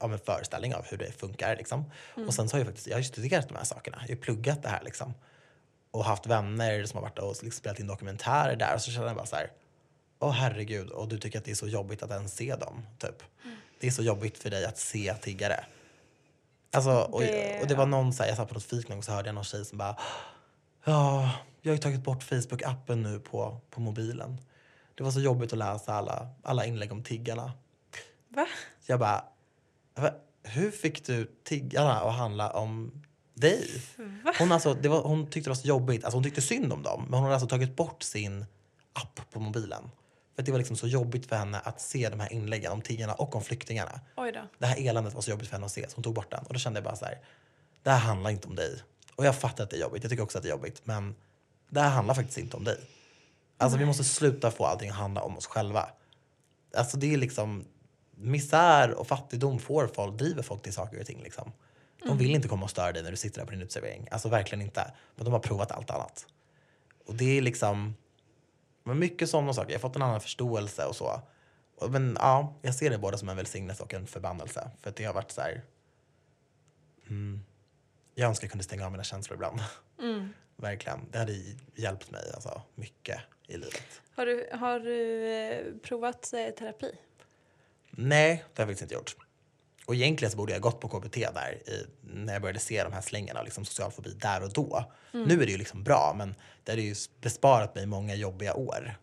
ja, 0.00 0.06
men 0.06 0.18
föreställning 0.18 0.74
av 0.74 0.84
hur 0.86 0.98
det 0.98 1.12
funkar. 1.12 1.56
Liksom. 1.56 1.84
Mm. 2.16 2.28
Och 2.28 2.34
sen 2.34 2.48
så 2.48 2.56
har 2.56 2.60
jag 2.60 2.66
faktiskt 2.66 2.86
jag 2.86 2.96
har 2.96 3.02
studerat 3.02 3.48
de 3.48 3.54
här 3.54 3.64
sakerna. 3.64 3.98
Jag 4.08 4.16
har 4.16 4.20
pluggat 4.22 4.62
det 4.62 4.68
här 4.68 4.82
liksom. 4.84 5.14
Och 5.90 6.04
haft 6.04 6.26
vänner 6.26 6.84
som 6.84 6.96
har 6.96 7.02
varit 7.02 7.18
och 7.18 7.28
liksom 7.28 7.50
spelat 7.50 7.80
in 7.80 7.86
dokumentärer 7.86 8.56
där. 8.56 8.74
Och 8.74 8.80
så 8.80 8.90
känner 8.90 9.06
jag 9.06 9.16
bara 9.16 9.26
så 9.26 9.36
här, 9.36 9.50
åh 10.20 10.30
herregud. 10.32 10.90
Och 10.90 11.08
du 11.08 11.18
tycker 11.18 11.38
att 11.38 11.44
det 11.44 11.50
är 11.50 11.54
så 11.54 11.68
jobbigt 11.68 12.02
att 12.02 12.10
ens 12.10 12.36
se 12.36 12.56
dem. 12.56 12.86
Typ. 12.98 13.22
Det 13.80 13.86
är 13.86 13.90
så 13.90 14.02
jobbigt 14.02 14.38
för 14.38 14.50
dig 14.50 14.64
att 14.64 14.78
se 14.78 15.14
tiggare. 15.14 15.64
Alltså, 16.72 16.90
och, 16.90 17.20
Det- 17.20 17.60
och 17.62 17.66
det 17.68 17.74
var 17.74 17.86
någon, 17.86 18.12
så 18.12 18.22
här, 18.22 18.28
jag 18.30 18.36
satt 18.36 18.48
på 18.48 18.54
något 18.54 18.64
fik 18.64 18.88
gång 18.88 19.02
så 19.02 19.12
hörde 19.12 19.28
jag 19.28 19.34
någon 19.34 19.44
tjej 19.44 19.64
som 19.64 19.78
bara 19.78 19.96
Ja, 20.84 21.30
jag 21.62 21.70
har 21.70 21.76
ju 21.76 21.82
tagit 21.82 22.04
bort 22.04 22.22
Facebook-appen 22.22 22.94
nu 22.96 23.18
på, 23.20 23.60
på 23.70 23.80
mobilen. 23.80 24.38
Det 24.94 25.02
var 25.04 25.10
så 25.10 25.20
jobbigt 25.20 25.52
att 25.52 25.58
läsa 25.58 25.94
alla, 25.94 26.28
alla 26.42 26.64
inlägg 26.66 26.92
om 26.92 27.02
tiggarna. 27.04 27.52
Va? 28.28 28.46
Jag 28.86 28.98
bara, 29.00 29.24
"Va? 29.94 30.10
hur 30.42 30.70
fick 30.70 31.06
du 31.06 31.30
tiggarna 31.44 32.00
att 32.00 32.14
handla 32.14 32.50
om 32.50 33.02
dig? 33.34 33.82
Hon, 34.38 34.52
alltså, 34.52 34.74
var, 34.74 35.02
hon 35.02 35.26
tyckte 35.26 35.40
det 35.40 35.50
var 35.50 35.54
så 35.62 35.68
jobbigt, 35.68 36.04
alltså 36.04 36.16
hon 36.16 36.24
tyckte 36.24 36.40
synd 36.42 36.72
om 36.72 36.82
dem, 36.82 37.02
men 37.04 37.12
hon 37.14 37.22
hade 37.22 37.34
alltså 37.34 37.48
tagit 37.48 37.76
bort 37.76 38.02
sin 38.02 38.46
app 38.92 39.20
på 39.30 39.40
mobilen. 39.40 39.90
För 40.40 40.44
det 40.44 40.52
var 40.52 40.58
liksom 40.58 40.76
så 40.76 40.86
jobbigt 40.86 41.26
för 41.26 41.36
henne 41.36 41.60
att 41.60 41.80
se 41.80 42.08
de 42.08 42.20
här 42.20 42.32
inläggen 42.32 42.72
om 42.72 42.82
tiggarna 42.82 43.14
och 43.14 43.36
om 43.36 43.42
flyktingarna. 43.42 44.00
Oj 44.16 44.32
då. 44.32 44.40
Det 44.58 44.66
här 44.66 44.88
eländet 44.88 45.14
var 45.14 45.20
så 45.22 45.30
jobbigt 45.30 45.48
för 45.48 45.52
henne 45.56 45.66
att 45.66 45.72
se 45.72 45.88
så 45.88 45.96
hon 45.96 46.02
tog 46.04 46.14
bort 46.14 46.30
den. 46.30 46.44
Och 46.46 46.52
då 46.52 46.58
kände 46.58 46.76
jag 46.76 46.84
bara 46.84 46.96
så 46.96 47.04
här, 47.04 47.18
det 47.82 47.90
här 47.90 47.98
handlar 47.98 48.30
inte 48.30 48.48
om 48.48 48.54
dig. 48.54 48.82
Och 49.16 49.24
jag 49.26 49.36
fattar 49.36 49.64
att 49.64 49.70
det 49.70 49.76
är 49.76 49.80
jobbigt, 49.80 50.02
jag 50.02 50.10
tycker 50.10 50.22
också 50.22 50.38
att 50.38 50.42
det 50.44 50.48
är 50.48 50.50
jobbigt. 50.50 50.80
Men 50.84 51.14
det 51.70 51.80
här 51.80 51.90
handlar 51.90 52.14
faktiskt 52.14 52.38
inte 52.38 52.56
om 52.56 52.64
dig. 52.64 52.78
Alltså 53.58 53.78
vi 53.78 53.84
måste 53.84 54.04
sluta 54.04 54.50
få 54.50 54.64
allting 54.64 54.90
att 54.90 54.96
handla 54.96 55.22
om 55.22 55.36
oss 55.36 55.46
själva. 55.46 55.88
Alltså 56.76 56.96
det 56.96 57.14
är 57.14 57.18
liksom 57.18 57.64
misär 58.16 58.90
och 58.94 59.06
fattigdom 59.06 59.58
får 59.58 59.86
folk, 59.94 60.18
driver 60.18 60.42
folk 60.42 60.62
till 60.62 60.72
saker 60.72 61.00
och 61.00 61.06
ting 61.06 61.22
liksom. 61.22 61.52
De 61.98 62.04
Mm. 62.06 62.18
vill 62.18 62.34
inte 62.34 62.48
komma 62.48 62.64
och 62.64 62.70
störa 62.70 62.92
dig 62.92 63.02
när 63.02 63.10
du 63.10 63.16
sitter 63.16 63.38
där 63.38 63.46
på 63.46 63.50
din 63.52 63.62
uteservering. 63.62 64.08
Alltså 64.10 64.28
verkligen 64.28 64.62
inte. 64.62 64.92
Men 65.16 65.24
de 65.24 65.32
har 65.32 65.40
provat 65.40 65.72
allt 65.72 65.90
annat. 65.90 66.26
Och 67.06 67.14
det 67.14 67.38
är 67.38 67.42
liksom 67.42 67.94
men 68.84 68.98
mycket 68.98 69.30
sådana 69.30 69.52
saker. 69.52 69.70
Jag 69.70 69.78
har 69.78 69.88
fått 69.88 69.96
en 69.96 70.02
annan 70.02 70.20
förståelse 70.20 70.86
och 70.86 70.96
så. 70.96 71.20
Men 71.90 72.16
ja, 72.20 72.54
jag 72.62 72.74
ser 72.74 72.90
det 72.90 72.98
både 72.98 73.18
som 73.18 73.28
en 73.28 73.36
välsignelse 73.36 73.82
och 73.82 73.94
en 73.94 74.06
förbannelse. 74.06 74.70
För 74.80 74.90
att 74.90 74.96
det 74.96 75.04
har 75.04 75.14
varit 75.14 75.30
så 75.30 75.40
här. 75.40 75.62
Mm, 77.08 77.40
jag 78.14 78.28
önskar 78.28 78.44
jag 78.44 78.50
kunde 78.50 78.64
stänga 78.64 78.86
av 78.86 78.92
mina 78.92 79.04
känslor 79.04 79.34
ibland. 79.34 79.60
Mm. 79.98 80.28
Verkligen. 80.56 81.00
Det 81.10 81.18
hade 81.18 81.32
hjälpt 81.74 82.10
mig 82.10 82.22
alltså, 82.34 82.62
mycket 82.74 83.20
i 83.46 83.56
livet. 83.56 84.02
Har 84.14 84.26
du, 84.26 84.48
har 84.52 84.80
du 84.80 85.28
eh, 85.28 85.74
provat 85.82 86.32
eh, 86.32 86.54
terapi? 86.54 86.92
Nej, 87.90 88.44
det 88.54 88.62
har 88.62 88.68
jag 88.68 88.68
faktiskt 88.68 88.82
inte 88.82 88.94
gjort. 88.94 89.16
Och 89.90 89.96
egentligen 89.96 90.30
så 90.30 90.36
borde 90.36 90.52
jag 90.52 90.62
gått 90.62 90.80
på 90.80 90.88
KBT 90.88 91.14
där 91.14 91.58
i, 91.66 91.86
när 92.00 92.32
jag 92.32 92.42
började 92.42 92.58
se 92.58 92.84
de 92.84 92.92
här 92.92 93.00
slängarna, 93.00 93.42
liksom 93.42 93.64
social 93.64 93.90
fobi, 93.90 94.10
där 94.10 94.42
och 94.42 94.52
då. 94.52 94.84
Mm. 95.14 95.28
Nu 95.28 95.42
är 95.42 95.46
det 95.46 95.52
ju 95.52 95.58
liksom 95.58 95.82
bra, 95.82 96.14
men 96.16 96.34
det 96.64 96.72
hade 96.72 96.82
ju 96.82 96.94
besparat 97.20 97.74
mig 97.74 97.86
många 97.86 98.14
jobbiga 98.14 98.54
år. 98.54 98.98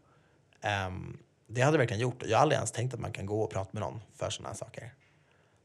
Ehm, 0.62 1.18
det 1.48 1.62
hade 1.62 1.76
jag 1.76 1.80
verkligen 1.80 2.02
gjort. 2.02 2.24
Jag 2.26 2.38
har 2.38 2.42
aldrig 2.42 2.58
ens 2.58 2.72
tänkt 2.72 2.94
att 2.94 3.00
man 3.00 3.12
kan 3.12 3.26
gå 3.26 3.42
och 3.42 3.52
prata 3.52 3.70
med 3.74 3.82
någon 3.82 4.02
för 4.16 4.30
sådana 4.30 4.50
här 4.50 4.56
saker. 4.56 4.94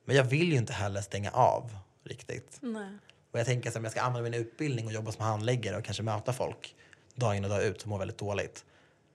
Men 0.05 0.17
jag 0.17 0.25
vill 0.25 0.53
ju 0.53 0.59
inte 0.59 0.73
heller 0.73 1.01
stänga 1.01 1.31
av 1.31 1.77
riktigt. 2.05 2.59
Nej. 2.61 2.99
Och 3.33 3.39
jag 3.39 3.47
tänker 3.47 3.71
att 3.71 3.77
om 3.77 3.85
jag 3.85 3.93
ska 3.93 4.01
använda 4.01 4.31
min 4.31 4.41
utbildning 4.41 4.87
och 4.87 4.93
jobba 4.93 5.13
som 5.13 5.25
handläggare 5.25 5.77
och 5.77 5.85
kanske 5.85 6.03
möta 6.03 6.33
folk 6.33 6.75
dag 7.15 7.37
in 7.37 7.45
och 7.45 7.51
dag 7.51 7.65
ut 7.65 7.81
som 7.81 7.91
mår 7.91 7.99
väldigt 7.99 8.19
dåligt 8.19 8.65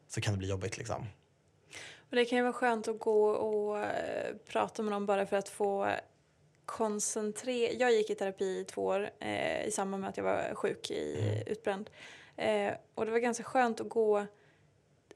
så 0.07 0.21
kan 0.21 0.33
det 0.33 0.37
bli 0.37 0.49
jobbigt 0.49 0.77
liksom. 0.77 1.05
Och 2.09 2.15
det 2.15 2.25
kan 2.25 2.37
ju 2.37 2.43
vara 2.43 2.53
skönt 2.53 2.87
att 2.87 2.99
gå 2.99 3.27
och 3.29 3.79
eh, 3.79 4.35
prata 4.47 4.83
med 4.83 4.91
någon 4.91 5.05
bara 5.05 5.25
för 5.25 5.37
att 5.37 5.49
få 5.49 5.89
koncentrera. 6.65 7.71
Jag 7.73 7.91
gick 7.91 8.09
i 8.09 8.15
terapi 8.15 8.59
i 8.59 8.63
två 8.65 8.85
år 8.85 9.09
eh, 9.19 9.65
i 9.65 9.71
samband 9.71 10.01
med 10.01 10.09
att 10.09 10.17
jag 10.17 10.23
var 10.23 10.55
sjuk 10.55 10.91
i 10.91 11.19
Mm. 11.19 11.43
utbränd. 11.47 11.89
Eh, 12.35 12.73
och 12.95 13.05
det 13.05 13.11
var 13.11 13.19
ganska 13.19 13.43
skönt 13.43 13.81
att 13.81 13.89
gå 13.89 14.25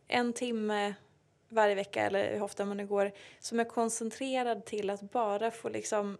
en 0.08 0.34
timme 0.34 0.94
varje 1.50 1.76
vecka 1.76 2.02
eller 2.06 2.34
hur 2.34 2.44
ofta 2.44 2.66
man 2.66 2.78
nu 2.78 2.88
går 2.88 3.12
som 3.40 3.60
är 3.60 3.64
koncentrerad 3.64 4.66
till 4.66 4.90
att 4.90 5.02
bara 5.02 5.52
få 5.52 5.70
liksom 5.70 6.18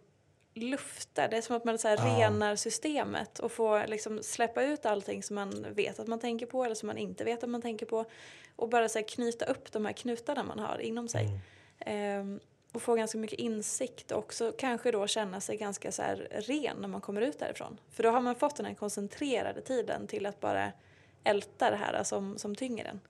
lufta. 0.54 1.28
Det 1.28 1.36
är 1.36 1.40
som 1.42 1.56
att 1.56 1.64
man 1.64 1.78
så 1.78 1.88
här 1.88 1.96
Ja. 1.96 2.18
renar 2.18 2.56
systemet 2.56 3.38
och 3.38 3.52
får 3.52 3.86
liksom 3.86 4.22
släppa 4.22 4.62
ut 4.62 4.86
allting 4.86 5.22
som 5.22 5.34
man 5.34 5.66
vet 5.70 5.98
att 5.98 6.06
man 6.06 6.18
tänker 6.18 6.46
på 6.46 6.64
eller 6.64 6.74
som 6.74 6.86
man 6.86 6.98
inte 6.98 7.24
vet 7.24 7.44
att 7.44 7.50
man 7.50 7.62
tänker 7.62 7.86
på 7.86 8.04
och 8.56 8.68
bara 8.68 8.88
så 8.88 9.02
knyta 9.02 9.44
upp 9.44 9.72
de 9.72 9.86
här 9.86 9.92
knutarna 9.92 10.42
man 10.42 10.58
har 10.58 10.78
inom 10.78 11.08
sig. 11.08 11.24
Mm. 11.24 11.40
Ehm, 11.80 12.40
och 12.72 12.82
få 12.82 12.94
ganska 12.94 13.18
mycket 13.18 13.38
insikt 13.38 14.10
och 14.12 14.18
också 14.18 14.52
kanske 14.58 14.90
då 14.90 15.06
känna 15.06 15.40
sig 15.40 15.56
ganska 15.56 15.92
så 15.92 16.02
ren 16.30 16.76
när 16.80 16.88
man 16.88 17.00
kommer 17.00 17.20
ut 17.20 17.38
därifrån. 17.38 17.78
För 17.90 18.02
då 18.02 18.10
har 18.10 18.20
man 18.20 18.34
fått 18.34 18.56
den 18.56 18.66
här 18.66 18.74
koncentrerade 18.74 19.60
tiden 19.60 20.06
till 20.06 20.26
att 20.26 20.40
bara 20.40 20.72
älta 21.24 21.70
det 21.70 21.76
här 21.76 22.02
som, 22.04 22.38
som 22.38 22.54
tynger 22.54 22.84
en 22.84 23.00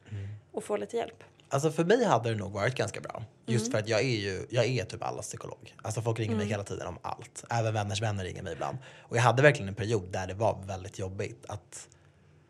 och 0.52 0.64
få 0.64 0.76
lite 0.76 0.96
hjälp. 0.96 1.24
Alltså 1.52 1.70
för 1.72 1.84
mig 1.84 2.04
hade 2.04 2.30
det 2.30 2.36
nog 2.36 2.52
varit 2.52 2.74
ganska 2.74 3.00
bra. 3.00 3.22
Just 3.46 3.66
Mm. 3.66 3.72
för 3.72 3.78
att 3.78 3.88
jag 3.88 4.00
är 4.00 4.04
ju, 4.20 4.46
jag 4.50 4.64
är 4.66 4.84
typ 4.84 5.02
allas 5.02 5.26
psykolog. 5.26 5.74
Alltså 5.82 6.02
folk 6.02 6.18
ringer 6.18 6.34
mig 6.36 6.42
Mm. 6.44 6.50
hela 6.50 6.64
tiden 6.64 6.86
om 6.86 6.98
allt. 7.02 7.44
Även 7.50 7.74
vänners 7.74 8.02
vänner 8.02 8.24
ringer 8.24 8.42
mig 8.42 8.52
ibland. 8.52 8.78
Och 9.00 9.16
jag 9.16 9.22
hade 9.22 9.42
verkligen 9.42 9.68
en 9.68 9.74
period 9.74 10.08
där 10.12 10.26
det 10.26 10.34
var 10.34 10.62
väldigt 10.66 10.98
jobbigt 10.98 11.44
att 11.48 11.88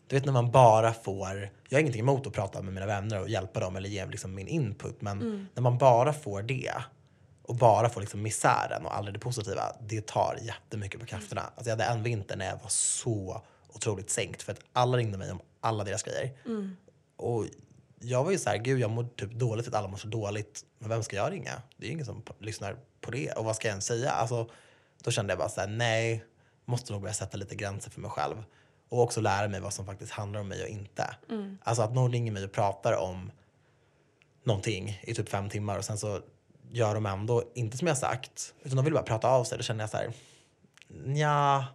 du 0.07 0.17
vet 0.17 0.25
när 0.25 0.33
man 0.33 0.51
bara 0.51 0.93
får, 0.93 1.51
jag 1.69 1.77
har 1.77 1.81
ingenting 1.81 2.01
emot 2.01 2.27
att 2.27 2.33
prata 2.33 2.63
med 2.63 2.75
mina 2.75 2.87
vänner 2.87 3.21
och 3.21 3.29
hjälpa 3.29 3.61
dem 3.61 3.77
eller 3.77 3.89
ge 3.89 4.07
liksom 4.07 4.35
min 4.35 4.49
input 4.49 5.01
men 5.03 5.21
Mm. 5.23 5.47
när 5.55 5.63
man 5.63 5.79
bara 5.79 6.13
får 6.13 6.43
det 6.43 6.73
och 7.43 7.57
bara 7.57 7.89
får 7.89 8.01
liksom 8.01 8.23
misären 8.23 8.87
och 8.87 8.97
aldrig 8.97 9.15
det 9.15 9.19
positiva, 9.21 9.63
det 9.81 10.07
tar 10.07 10.39
jättemycket 10.43 11.01
på 11.01 11.07
krafterna. 11.07 11.41
Alltså 11.41 11.71
jag 11.71 11.77
hade 11.77 11.85
en 11.85 12.03
vinter 12.03 12.37
när 12.37 12.47
jag 12.47 12.57
var 12.63 12.69
så 12.69 13.43
otroligt 13.69 14.11
sänkt 14.11 14.43
för 14.43 14.53
att 14.53 14.61
alla 14.73 14.97
ringde 14.97 15.19
mig 15.19 15.31
om 15.33 15.41
alla 15.61 15.85
deras 15.85 16.03
grejer. 16.03 16.31
Mm. 16.47 16.77
Och 17.17 17.45
jag 18.03 18.25
var 18.25 18.31
ju 18.31 18.39
så 18.39 18.51
här, 18.51 18.57
gud 18.57 18.81
jag 18.81 18.91
mår 18.91 19.05
typ 19.17 19.33
dåligt 19.33 19.69
att 19.69 19.75
alla 19.75 19.89
mår 19.89 19.97
så 19.97 20.09
dåligt. 20.09 20.65
Men 20.79 20.89
vem 20.89 21.03
ska 21.03 21.17
jag 21.17 21.33
ringa? 21.33 21.63
Det 21.77 21.85
är 21.85 21.87
ju 21.87 21.93
ingen 21.93 22.07
som 22.07 22.23
lyssnar 22.39 22.77
på 23.01 23.11
det. 23.11 23.33
Och 23.33 23.45
vad 23.45 23.57
ska 23.57 23.69
jag 23.69 23.73
ens 23.73 23.87
säga? 23.87 24.11
Alltså, 24.11 24.51
då 25.03 25.11
kände 25.11 25.33
jag 25.33 25.39
bara 25.39 25.49
så 25.49 25.61
här, 25.61 25.69
nej, 25.69 26.25
måste 26.65 26.93
nog 26.93 27.03
börja 27.03 27.15
sätta 27.15 27.37
lite 27.37 27.55
gränser 27.55 27.91
för 27.91 28.01
mig 28.01 28.11
själv. 28.11 28.45
Och 28.89 29.03
också 29.03 29.21
lära 29.21 29.49
mig 29.49 29.61
vad 29.61 29.73
som 29.73 29.87
faktiskt 29.87 30.13
handlar 30.13 30.41
om 30.41 30.49
mig 30.49 30.63
och 30.63 30.69
inte. 30.69 31.17
Mm. 31.31 31.59
Alltså 31.63 31.83
att 31.83 31.95
någon 31.95 32.13
ringer 32.13 32.33
mig 32.33 32.45
och 32.45 32.53
pratar 32.53 32.93
om 32.97 33.31
någonting 34.45 35.01
i 35.03 35.15
typ 35.15 35.29
fem 35.29 35.49
timmar 35.49 35.79
och 35.79 35.85
sen 35.85 35.99
så 35.99 36.21
gör 36.71 36.95
de 36.95 37.07
ändå 37.07 37.43
inte 37.55 37.77
som 37.77 37.89
jag 37.89 37.99
sagt. 37.99 38.55
Utan 38.63 38.77
de 38.77 38.85
vill 38.85 38.95
bara 38.95 39.03
prata 39.03 39.29
av 39.29 39.45
sig. 39.45 39.59
Då 39.59 39.65
känner 39.65 39.83
jag 39.83 39.91
så 39.91 39.97
här, 39.97 40.13
ja, 41.19 41.67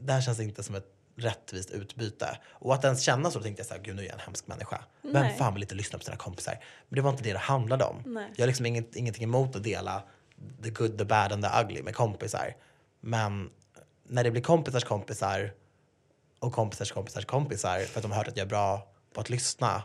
det 0.00 0.12
här 0.12 0.20
känns 0.20 0.40
inte 0.40 0.62
som 0.62 0.74
ett 0.74 0.94
rättvist 1.16 1.70
utbyte. 1.70 2.38
Och 2.50 2.74
att 2.74 2.84
ens 2.84 3.02
känna 3.02 3.30
så, 3.30 3.38
då 3.38 3.42
tänkte 3.42 3.60
jag 3.60 3.66
så 3.66 3.74
här, 3.74 3.80
gud 3.80 3.96
nu 3.96 4.02
är 4.02 4.06
jag 4.06 4.14
en 4.14 4.20
hemsk 4.20 4.46
människa. 4.46 4.84
Vem 5.02 5.12
Nej. 5.12 5.36
fan 5.38 5.54
vill 5.54 5.62
inte 5.62 5.74
lyssna 5.74 5.98
på 5.98 6.04
sina 6.04 6.16
kompisar? 6.16 6.58
Men 6.88 6.96
det 6.96 7.02
var 7.02 7.10
inte 7.10 7.22
det 7.22 7.32
det 7.32 7.38
handlade 7.38 7.84
om. 7.84 8.02
Nej. 8.06 8.32
Jag 8.36 8.42
har 8.42 8.46
liksom 8.46 8.66
inget, 8.66 8.96
ingenting 8.96 9.24
emot 9.24 9.56
att 9.56 9.62
dela 9.62 10.02
the 10.62 10.70
good, 10.70 10.98
the 10.98 11.04
bad 11.04 11.32
and 11.32 11.44
the 11.44 11.50
ugly 11.62 11.82
med 11.82 11.94
kompisar. 11.94 12.54
Men 13.00 13.50
när 14.08 14.24
det 14.24 14.30
blir 14.30 14.42
kompisars 14.42 14.84
kompisar 14.84 15.52
och 16.38 16.52
kompisars 16.52 16.92
kompisars 16.92 17.24
kompisar 17.24 17.78
för 17.80 17.98
att 17.98 18.02
de 18.02 18.10
har 18.10 18.18
hört 18.18 18.28
att 18.28 18.36
jag 18.36 18.44
är 18.44 18.48
bra 18.48 18.88
på 19.12 19.20
att 19.20 19.30
lyssna. 19.30 19.82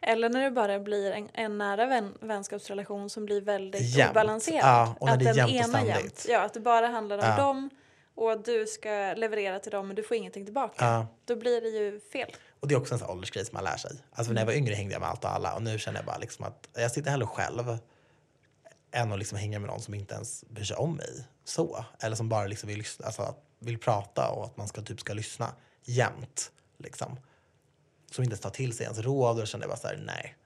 Eller 0.00 0.28
när 0.28 0.40
det 0.44 0.50
bara 0.50 0.78
blir 0.78 1.12
en, 1.12 1.28
en 1.34 1.58
nära 1.58 1.86
vän, 1.86 2.14
vänskapsrelation 2.20 3.10
som 3.10 3.24
blir 3.24 3.40
väldigt 3.40 4.10
obalanserad. 4.10 4.60
Ja, 4.62 4.96
och 5.00 5.06
när 5.06 5.12
att 5.12 5.18
det 5.20 5.28
är 5.28 5.34
den 5.34 5.48
jämnt 5.48 5.64
och 5.64 5.70
ständigt. 5.70 5.96
jämt. 6.04 6.26
Ja, 6.28 6.40
att 6.42 6.54
det 6.54 6.60
bara 6.60 6.86
handlar 6.86 7.18
om 7.18 7.24
Ja. 7.24 7.36
dem 7.36 7.70
och 8.14 8.42
du 8.42 8.66
ska 8.66 9.14
leverera 9.16 9.58
till 9.58 9.72
dem 9.72 9.86
men 9.86 9.96
du 9.96 10.02
får 10.02 10.16
ingenting 10.16 10.44
tillbaka. 10.44 10.84
Ja. 10.84 11.06
Då 11.24 11.36
blir 11.36 11.60
det 11.60 11.68
ju 11.68 12.00
fel. 12.00 12.30
Och 12.60 12.68
det 12.68 12.74
är 12.74 12.78
också 12.78 12.94
en 12.94 12.98
sån 13.00 13.10
åldersgrej 13.10 13.44
som 13.44 13.54
man 13.54 13.64
lär 13.64 13.76
sig. 13.76 13.90
Alltså 14.12 14.32
när 14.32 14.40
jag 14.40 14.46
var 14.46 14.52
yngre 14.52 14.74
hängde 14.74 14.92
jag 14.92 15.00
med 15.00 15.08
allt 15.10 15.24
och 15.24 15.30
alla 15.30 15.54
och 15.54 15.62
nu 15.62 15.78
känner 15.78 15.98
jag 15.98 16.06
bara 16.06 16.18
liksom 16.18 16.44
att 16.44 16.68
jag 16.72 16.90
sitter 16.90 17.10
hellre 17.10 17.26
själv 17.26 17.78
än 18.92 19.12
att 19.12 19.18
liksom 19.18 19.38
hänga 19.38 19.58
med 19.58 19.68
någon 19.70 19.80
som 19.80 19.94
inte 19.94 20.14
ens 20.14 20.44
bryr 20.48 20.64
sig 20.64 20.76
om 20.76 20.96
mig 20.96 21.24
så. 21.44 21.84
Eller 22.00 22.16
som 22.16 22.28
bara 22.28 22.46
liksom 22.46 22.68
vill, 22.68 22.84
alltså, 23.04 23.34
vill 23.58 23.78
prata 23.78 24.30
och 24.30 24.44
att 24.44 24.56
man 24.56 24.68
ska, 24.68 24.82
typ 24.82 25.00
ska 25.00 25.12
lyssna 25.14 25.54
jämt. 25.82 26.52
Liksom. 26.78 27.16
Som 28.10 28.24
inte 28.24 28.32
ens 28.32 28.40
tar 28.40 28.50
till 28.50 28.76
sig 28.76 28.84
ens 28.84 28.98
råd 28.98 29.40
och 29.40 29.46
kände 29.46 29.64
jag 29.64 29.70
bara 29.70 29.78
så 29.78 29.88
här, 29.88 29.96
nej, 29.96 30.36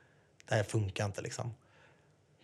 det 0.48 0.54
här 0.54 0.62
funkar 0.62 1.04
inte 1.04 1.22
liksom. 1.22 1.54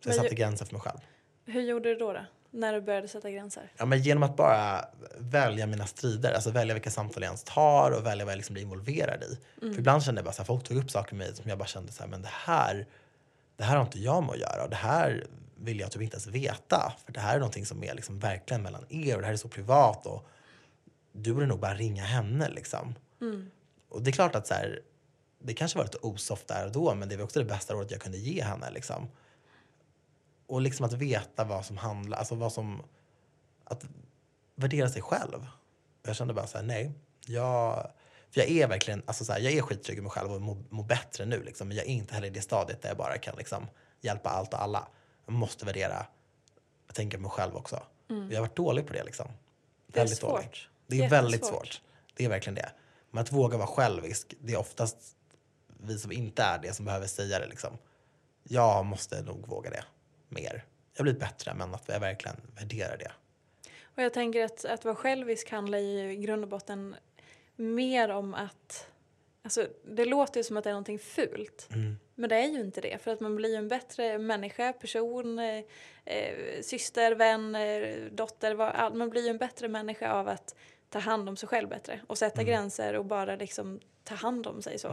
Så 0.00 0.08
jag 0.08 0.14
Men 0.16 0.22
ju- 0.24 0.28
satte 0.28 0.34
gränser 0.34 0.64
för 0.64 0.72
mig 0.72 0.80
själv. 0.82 0.98
Hur 1.44 1.60
gjorde 1.62 1.88
du 1.88 1.94
då, 1.94 2.12
då? 2.12 2.20
När 2.54 2.72
du 2.72 2.80
började 2.80 3.08
sätta 3.08 3.30
gränser? 3.30 3.72
Ja, 3.76 3.84
men 3.84 4.02
genom 4.02 4.22
att 4.22 4.36
bara 4.36 4.84
välja 5.18 5.66
mina 5.66 5.86
strider, 5.86 6.32
alltså 6.32 6.50
välja 6.50 6.74
vilka 6.74 6.90
samtal 6.90 7.22
jag 7.22 7.28
ens 7.28 7.44
tar 7.44 7.90
och 7.90 8.06
välja 8.06 8.24
vad 8.24 8.32
jag 8.32 8.36
liksom 8.36 8.52
blir 8.52 8.62
involverad 8.62 9.22
i. 9.22 9.38
Mm. 9.62 9.74
För 9.74 9.80
ibland 9.80 10.02
kände 10.02 10.18
jag 10.18 10.24
bara 10.24 10.34
här, 10.38 10.44
folk 10.44 10.64
tog 10.64 10.76
upp 10.76 10.90
saker 10.90 11.14
med 11.14 11.26
mig 11.26 11.36
som 11.36 11.48
jag 11.48 11.58
bara 11.58 11.66
kände 11.66 11.92
så 11.92 12.02
här, 12.02 12.10
men 12.10 12.22
det 12.22 12.30
här, 12.32 12.86
det 13.56 13.64
här 13.64 13.76
har 13.76 13.84
inte 13.84 13.98
jag 13.98 14.22
med 14.22 14.32
att 14.32 14.38
göra 14.38 14.64
och 14.64 14.70
det 14.70 14.76
här 14.76 15.26
vill 15.56 15.80
jag 15.80 15.90
typ 15.90 16.02
inte 16.02 16.14
ens 16.14 16.26
veta. 16.26 16.92
För 17.04 17.12
det 17.12 17.20
här 17.20 17.34
är 17.34 17.38
någonting 17.38 17.66
som 17.66 17.84
är 17.84 17.94
liksom 17.94 18.18
verkligen 18.18 18.62
mellan 18.62 18.86
er 18.88 19.14
och 19.14 19.20
det 19.20 19.26
här 19.26 19.32
är 19.32 19.36
så 19.36 19.48
privat 19.48 20.06
och 20.06 20.26
du 21.12 21.34
borde 21.34 21.46
nog 21.46 21.60
bara 21.60 21.74
ringa 21.74 22.02
henne 22.02 22.48
liksom. 22.48 22.94
Mm. 23.20 23.50
Och 23.88 24.02
det 24.02 24.10
är 24.10 24.12
klart 24.12 24.34
att 24.34 24.46
så 24.46 24.54
här, 24.54 24.80
det 25.38 25.54
kanske 25.54 25.78
var 25.78 25.84
lite 25.84 25.98
osoft 25.98 26.48
där 26.48 26.66
och 26.66 26.72
då 26.72 26.94
men 26.94 27.08
det 27.08 27.16
var 27.16 27.24
också 27.24 27.38
det 27.38 27.44
bästa 27.44 27.74
rådet 27.74 27.90
jag 27.90 28.00
kunde 28.00 28.18
ge 28.18 28.42
henne 28.42 28.70
liksom. 28.70 29.08
Och 30.46 30.60
liksom 30.60 30.86
att 30.86 30.92
veta 30.92 31.44
vad 31.44 31.64
som 31.64 31.76
handlar, 31.76 32.18
alltså 32.18 32.34
vad 32.34 32.52
som, 32.52 32.82
att 33.64 33.84
värdera 34.54 34.88
sig 34.88 35.02
själv. 35.02 35.46
Och 36.02 36.08
jag 36.08 36.16
kände 36.16 36.34
bara 36.34 36.46
så 36.46 36.58
här, 36.58 36.64
nej, 36.64 36.92
jag, 37.26 37.90
för 38.30 38.40
jag 38.40 38.50
är 38.50 38.68
verkligen, 38.68 39.02
alltså 39.06 39.24
så 39.24 39.32
här, 39.32 39.40
jag 39.40 39.52
är 39.52 39.62
skittrygg 39.62 39.98
i 39.98 40.00
mig 40.00 40.10
själv 40.10 40.32
och 40.32 40.40
mår, 40.40 40.56
mår 40.70 40.84
bättre 40.84 41.26
nu 41.26 41.42
liksom. 41.42 41.68
Men 41.68 41.76
jag 41.76 41.86
är 41.86 41.90
inte 41.90 42.14
heller 42.14 42.26
i 42.26 42.30
det 42.30 42.40
stadiet 42.40 42.82
där 42.82 42.88
jag 42.88 42.96
bara 42.96 43.18
kan 43.18 43.36
liksom 43.36 43.66
hjälpa 44.00 44.30
allt 44.30 44.54
och 44.54 44.62
alla. 44.62 44.88
Jag 45.26 45.32
måste 45.34 45.64
värdera, 45.66 46.06
jag 46.86 46.94
tänker 46.94 47.18
på 47.18 47.22
mig 47.22 47.30
själv 47.30 47.56
också. 47.56 47.82
Mm. 48.10 48.26
Och 48.26 48.32
jag 48.32 48.36
har 48.36 48.46
varit 48.46 48.56
dålig 48.56 48.86
på 48.86 48.92
det 48.92 49.04
liksom. 49.04 49.26
Det 49.86 49.98
är 49.98 50.02
Väldigt 50.04 50.20
dålig. 50.20 50.44
svårt. 50.44 50.68
Det 50.86 51.04
är 51.04 51.10
väldigt 51.10 51.40
Jättesvårt. 51.40 51.66
svårt. 51.66 51.82
Det 52.14 52.24
är 52.24 52.28
verkligen 52.28 52.54
det. 52.54 52.70
Men 53.10 53.22
att 53.22 53.32
våga 53.32 53.56
vara 53.56 53.66
självisk, 53.66 54.34
det 54.40 54.52
är 54.52 54.56
oftast 54.58 54.96
vi 55.80 55.98
som 55.98 56.12
inte 56.12 56.42
är 56.42 56.58
det 56.58 56.72
som 56.72 56.84
behöver 56.84 57.06
säga 57.06 57.38
det 57.38 57.46
liksom. 57.46 57.78
Jag 58.42 58.84
måste 58.86 59.22
nog 59.22 59.46
våga 59.48 59.70
det 59.70 59.84
mer. 60.34 60.64
Jag 60.92 61.00
har 61.00 61.02
blivit 61.02 61.20
bättre 61.20 61.54
men 61.54 61.74
att 61.74 61.84
jag 61.86 62.00
verkligen 62.00 62.36
värderar 62.56 62.96
det. 62.96 63.12
Och 63.84 64.02
jag 64.02 64.12
tänker 64.12 64.44
att, 64.44 64.64
att 64.64 64.84
vara 64.84 64.94
självisk 64.94 65.50
handlar 65.50 65.78
i 65.78 66.16
grund 66.16 66.44
och 66.44 66.48
botten 66.50 66.96
mer 67.56 68.08
om 68.08 68.34
att... 68.34 68.86
Alltså, 69.42 69.66
det 69.84 70.04
låter 70.04 70.40
ju 70.40 70.44
som 70.44 70.56
att 70.56 70.64
det 70.64 70.70
är 70.70 70.74
någonting 70.74 70.98
fult. 70.98 71.68
Mm. 71.72 71.96
Men 72.14 72.28
det 72.28 72.36
är 72.36 72.46
ju 72.46 72.60
inte 72.60 72.80
det. 72.80 73.02
För 73.02 73.10
att 73.10 73.20
man 73.20 73.36
blir 73.36 73.50
ju 73.50 73.56
en 73.56 73.68
bättre 73.68 74.18
människa, 74.18 74.72
person, 74.72 75.38
eh, 75.38 75.64
eh, 76.04 76.62
syster, 76.62 77.12
vän, 77.14 77.56
dotter. 78.16 78.54
Vad, 78.54 78.68
all, 78.68 78.94
man 78.94 79.10
blir 79.10 79.22
ju 79.22 79.28
en 79.28 79.38
bättre 79.38 79.68
människa 79.68 80.12
av 80.12 80.28
att 80.28 80.54
ta 80.88 80.98
hand 80.98 81.28
om 81.28 81.36
sig 81.36 81.48
själv 81.48 81.68
bättre. 81.68 82.00
Och 82.06 82.18
sätta 82.18 82.40
Mm. 82.40 82.46
gränser 82.52 82.94
och 82.94 83.04
bara 83.04 83.36
liksom 83.36 83.80
ta 84.04 84.14
hand 84.14 84.46
om 84.46 84.62
sig 84.62 84.78
så. 84.78 84.88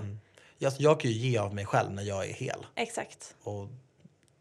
Jag, 0.57 0.67
alltså, 0.67 0.81
jag 0.81 0.99
kan 0.99 1.11
ju 1.11 1.17
ge 1.17 1.37
av 1.37 1.55
mig 1.55 1.65
själv 1.65 1.91
när 1.91 2.03
jag 2.03 2.29
är 2.29 2.33
hel. 2.33 2.65
Exakt. 2.75 3.35
Och 3.43 3.67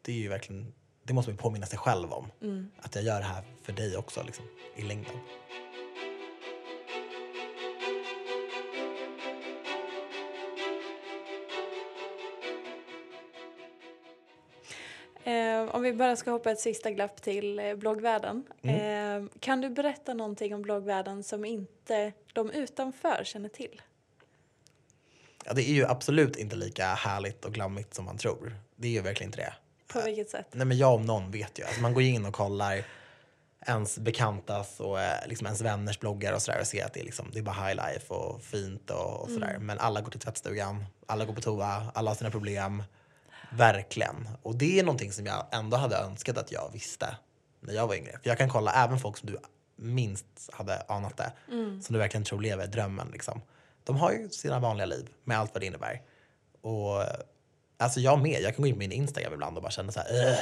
det 0.03 0.13
är 0.13 0.17
ju 0.17 0.29
verkligen, 0.29 0.73
det 1.03 1.15
måste 1.15 1.31
man 1.31 1.39
påminna 1.39 1.67
sig 1.67 1.79
själv 1.79 2.13
om. 2.13 2.31
Mm. 2.43 2.71
Att 2.81 2.95
jag 2.95 3.05
gör 3.05 3.19
det 3.19 3.27
här 3.27 3.43
för 3.63 3.73
dig 3.73 3.97
också 3.97 4.23
liksom, 4.23 4.45
i 4.77 4.83
längden. 4.83 5.17
Eh, 15.25 15.75
om 15.75 15.83
vi 15.83 15.93
bara 15.93 16.17
ska 16.17 16.31
hoppa 16.31 16.51
ett 16.51 16.61
sista 16.61 16.91
glapp 16.91 17.23
till 17.23 17.59
eh, 17.59 17.75
bloggvärlden. 17.75 18.45
Mm. 18.63 19.25
Eh, 19.25 19.31
kan 19.41 19.61
du 19.61 19.71
berätta 19.71 20.15
någonting 20.15 20.55
om 20.55 20.63
bloggvärlden 20.63 21.23
som 21.23 21.45
inte 21.45 22.13
de 22.33 22.51
utanför 22.51 23.25
känner 23.25 23.49
till? 23.49 23.83
Ja, 25.45 25.53
det 25.53 25.63
är 25.63 25.73
ju 25.73 25.87
absolut 25.87 26.37
inte 26.37 26.57
lika 26.57 26.87
härligt 26.87 27.45
och 27.45 27.53
glammigt 27.53 27.95
som 27.95 28.05
man 28.05 28.19
tror. 28.19 28.55
Det 28.77 28.89
är 28.89 28.93
ju 28.93 29.01
verkligen 29.01 29.29
inte 29.29 29.39
det. 29.39 29.55
På 29.93 30.01
vilket 30.01 30.31
sätt? 30.31 30.47
Nej 30.53 30.67
men 30.67 30.79
jag 30.79 30.95
om 30.95 31.03
någon 31.03 31.31
vet 31.31 31.59
ju. 31.59 31.65
Alltså 31.65 31.81
man 31.81 31.95
går 31.95 32.03
in 32.03 32.27
och 32.27 32.35
kollar 32.35 32.85
ens 33.67 33.99
bekantas 33.99 34.81
och 34.81 35.01
eh, 35.01 35.29
liksom 35.29 35.47
ens 35.47 35.61
vänners 35.61 36.01
bloggar 36.01 36.33
och 36.33 36.43
sådär 36.43 36.61
och 36.61 36.67
ser 36.67 36.85
att 36.85 36.95
det 36.95 37.01
är, 37.01 37.05
liksom, 37.05 37.31
det 37.33 37.39
är 37.39 37.43
bara 37.43 37.67
high 37.67 37.75
life 37.75 38.15
och 38.15 38.43
fint 38.43 38.91
och, 38.91 39.21
och 39.21 39.31
sådär. 39.31 39.59
Men 39.61 39.79
alla 39.79 40.01
går 40.01 40.11
till 40.11 40.21
tvättstugan, 40.21 40.85
alla 41.07 41.25
går 41.25 41.35
på 41.35 41.41
toa, 41.41 41.93
alla 41.95 42.11
har 42.11 42.15
sina 42.15 42.31
problem. 42.31 42.83
Verkligen. 43.53 44.29
Och 44.43 44.57
det 44.57 44.79
är 44.79 44.85
någonting 44.85 45.13
som 45.13 45.27
jag 45.27 45.47
ändå 45.53 45.77
hade 45.77 45.97
önskat 45.97 46.39
att 46.39 46.53
jag 46.53 46.71
visste 46.73 47.17
när 47.61 47.75
jag 47.75 47.87
var 47.87 47.95
yngre. 47.95 48.13
För 48.13 48.31
jag 48.31 48.39
kan 48.39 48.49
kolla 48.49 48.73
även 48.85 48.99
folk 48.99 49.17
som 49.17 49.31
du 49.31 49.39
minst 49.77 50.51
hade 50.53 50.83
anat 50.89 51.17
det, 51.17 51.33
som 51.83 51.93
du 51.93 51.99
verkligen 51.99 52.25
tror 52.25 52.41
lever 52.41 52.67
drömmen. 52.67 53.09
Liksom. 53.13 53.43
De 53.85 53.97
har 53.97 54.13
ju 54.13 54.29
sina 54.29 54.61
vanliga 54.61 54.87
liv 54.87 55.09
med 55.25 55.39
allt 55.39 55.55
vad 55.55 55.63
det 55.63 55.67
innebär. 55.67 56.03
Och 56.61 57.03
alltså 57.81 58.01
jag 58.01 58.23
med, 58.23 58.43
jag 58.43 58.55
kan 58.57 58.63
gå 58.63 58.69
in 58.69 58.75
på 58.75 58.79
min 58.79 58.93
Instagram 58.93 59.33
ibland 59.33 59.57
och 59.57 59.63
bara 59.63 59.71
känna 59.73 59.93
så 59.93 60.01
här, 60.01 60.29
"Ugh." 60.29 60.39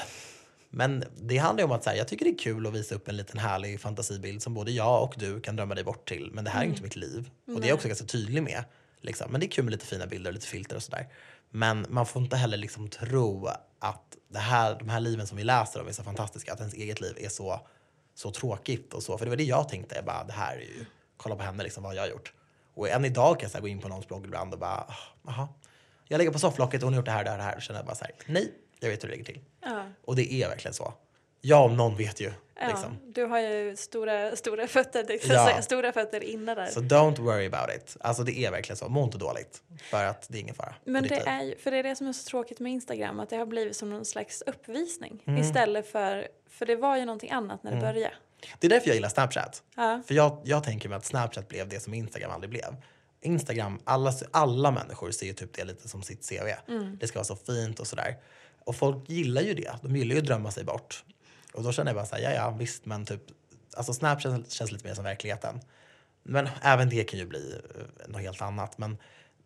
Men 0.71 1.05
det 1.17 1.39
handlar 1.39 1.63
ju 1.63 1.65
om 1.65 1.73
att 1.73 1.85
så 1.85 1.91
här, 1.91 1.97
jag 1.97 2.09
tycker 2.09 2.25
det 2.25 2.31
är 2.31 2.39
kul 2.39 2.67
att 2.67 2.73
visa 2.73 2.95
upp 2.95 3.09
en 3.09 3.17
liten 3.17 3.39
härlig 3.39 3.81
fantasibild 3.81 4.43
som 4.43 4.55
både 4.55 4.71
jag 4.71 5.03
och 5.03 5.15
du 5.19 5.41
kan 5.41 5.57
drömma 5.57 5.75
dig 5.75 5.85
bort 5.85 6.09
till. 6.09 6.31
Men 6.33 6.45
det 6.45 6.51
här 6.51 6.61
är 6.63 6.67
inte 6.67 6.83
mitt 6.83 6.97
liv. 6.97 7.31
Och 7.55 7.61
det 7.61 7.67
är 7.67 7.69
jag 7.69 7.75
också 7.75 7.89
ganska 7.89 8.07
tydlig 8.07 8.43
med. 8.43 8.65
Liksom. 9.01 9.31
Men 9.33 9.41
det 9.41 9.47
är 9.47 9.51
kul 9.51 9.65
med 9.65 9.71
lite 9.73 9.87
fina 9.87 10.07
bilder 10.07 10.31
och 10.31 10.35
lite 10.35 10.47
filter 10.47 10.77
och 10.77 10.83
sådär. 10.83 11.09
Men 11.51 11.87
man 11.89 12.07
får 12.07 12.23
inte 12.23 12.37
heller 12.37 12.57
liksom 12.57 12.89
tro 12.89 13.47
att 13.79 14.17
det 14.29 14.39
här, 14.39 14.77
de 14.79 14.89
här 14.89 15.01
liven 15.01 15.27
som 15.27 15.37
vi 15.37 15.45
läser 15.45 15.81
om 15.81 15.89
är 15.89 15.93
så 15.93 16.03
fantastiska. 16.03 16.53
Att 16.53 16.59
ens 16.61 16.75
eget 16.75 17.01
liv 17.01 17.15
är 17.21 17.29
så, 17.29 17.61
så 18.15 18.31
tråkigt 18.31 18.95
och 18.95 19.03
så. 19.03 19.19
För 19.19 19.25
det 19.25 19.31
var 19.31 19.37
det 19.37 19.45
jag 19.45 19.69
tänkte. 19.69 19.95
Jag 19.95 20.05
bara, 20.05 20.25
det 20.25 20.33
här 20.33 20.57
är 20.57 20.61
ju, 20.61 20.85
kolla 21.17 21.37
på 21.37 21.43
henne 21.43 21.63
liksom, 21.63 21.83
vad 21.83 21.93
har 21.93 21.97
jag 21.97 22.11
gjort? 22.11 22.33
Och 22.75 22.89
än 22.89 23.05
idag 23.05 23.41
kan 23.41 23.47
jag 23.47 23.51
så 23.53 23.61
gå 23.61 23.69
in 23.69 23.81
på 23.81 23.89
någons 23.89 24.09
blogg 24.09 24.25
ibland 24.25 24.53
och 24.55 24.61
bara, 24.61 24.71
"Ah, 24.89 24.95
jaha. 25.27 25.49
Jag 26.09 26.19
ligger 26.19 26.33
på 26.33 26.39
sofflocket 26.39 26.83
och 26.83 26.87
hon 26.87 26.95
har 26.95 26.99
gjort 26.99 27.07
det 27.07 27.11
här, 27.13 27.25
det 27.25 27.31
här, 27.31 27.37
det 27.39 27.43
här. 27.45 27.57
Och 27.57 27.63
känner 27.63 27.81
jag 27.81 27.87
bara 27.87 27.95
så 27.97 28.05
här, 28.05 28.15
nej, 28.27 28.53
jag 28.81 28.89
vet 28.89 29.05
hur 29.05 29.09
det 29.09 29.15
ligger 29.17 29.33
till. 29.33 29.41
Ja. 29.65 29.83
Och 30.05 30.17
det 30.17 30.33
är 30.33 30.49
verkligen 30.49 30.75
så. 30.75 30.95
Jag 31.41 31.65
om 31.65 31.77
någon 31.77 31.97
vet 31.97 32.21
ju. 32.21 32.33
Ja, 32.61 32.69
Liksom. 32.69 32.99
Du 33.07 33.25
har 33.25 33.39
ju 33.41 33.77
stora, 33.77 34.37
stora 34.37 34.67
fötter, 34.67 35.19
ska 35.19 35.33
Ja. 35.33 35.63
stora 35.63 35.93
fötter 35.93 36.25
inne 36.25 36.55
där. 36.55 36.67
Så 36.67 36.81
don't 36.81 37.21
worry 37.21 37.47
about 37.47 37.77
it. 37.77 37.97
Alltså 38.01 38.23
det 38.23 38.39
är 38.39 38.51
verkligen 38.51 38.77
så. 38.77 38.89
Må 38.89 39.05
inte 39.05 39.19
dåligt. 39.19 39.63
För 39.91 40.05
att 40.05 40.27
det 40.29 40.39
är 40.39 40.41
ingen 40.41 40.55
fara. 40.55 40.75
Men 40.85 41.03
det 41.03 41.17
är 41.27 41.43
ju, 41.43 41.57
för 41.57 41.71
det 41.71 41.77
är 41.77 41.83
det 41.83 41.97
som 41.97 42.07
är 42.07 42.13
så 42.13 42.25
tråkigt 42.31 42.61
med 42.61 42.73
Instagram, 42.73 43.21
att 43.21 43.31
det 43.31 43.37
har 43.37 43.47
blivit 43.47 43.77
som 43.77 43.91
någon 43.91 44.05
slags 44.05 44.43
uppvisning 44.47 45.23
Mm. 45.27 45.41
istället 45.43 45.93
för, 45.93 46.29
för 46.51 46.67
det 46.67 46.77
var 46.77 46.97
ju 46.97 47.05
någonting 47.05 47.31
annat 47.31 47.63
när 47.63 47.71
det 47.75 47.81
började. 47.81 48.15
Det 48.59 48.67
är 48.67 48.71
därför 48.71 48.89
jag 48.89 48.95
gillar 48.95 49.09
Snapchat. 49.09 49.63
Ja. 49.77 50.03
För 50.07 50.15
jag, 50.15 50.41
jag 50.45 50.65
tänker 50.65 50.89
mig 50.89 50.97
att 50.97 51.05
Snapchat 51.05 51.49
blev 51.49 51.69
det 51.69 51.81
som 51.81 51.95
Instagram 51.95 52.31
aldrig 52.31 52.51
blev. 52.51 52.77
Instagram, 53.21 53.79
alla, 53.85 54.13
alla 54.31 54.71
människor 54.71 55.11
ser 55.11 55.27
ju 55.27 55.33
typ 55.33 55.55
det 55.55 55.65
lite 55.65 55.89
som 55.89 56.03
sitt 56.03 56.29
CV. 56.29 56.49
Det 57.01 57.07
ska 57.07 57.19
vara 57.19 57.25
så 57.25 57.37
fint 57.37 57.81
och 57.81 57.87
sådär. 57.87 58.17
Och 58.65 58.77
folk 58.77 59.11
gillar 59.11 59.43
ju 59.43 59.55
det. 59.55 59.73
De 59.83 59.97
gillar 59.97 60.15
ju 60.15 60.21
att 60.21 60.27
drömma 60.27 60.51
sig 60.51 60.65
bort. 60.65 61.05
Och 61.55 61.63
då 61.63 61.73
känner 61.73 61.91
jag 61.91 61.97
bara 61.97 62.07
såhär, 62.07 62.23
ja 62.23 62.31
ja 62.31 62.51
visst 62.51 62.87
men 62.87 63.05
typ, 63.05 63.23
alltså 63.77 63.93
Snapchat 63.93 64.53
känns 64.53 64.73
lite 64.73 64.87
mer 64.87 64.95
som 64.95 65.05
verkligheten. 65.05 65.61
Men 66.23 66.49
även 66.63 66.89
det 66.89 67.05
kan 67.05 67.19
ju 67.19 67.27
bli 67.27 67.55
uh, 67.55 68.09
något 68.09 68.21
helt 68.21 68.43
annat. 68.43 68.79
Men 68.79 68.99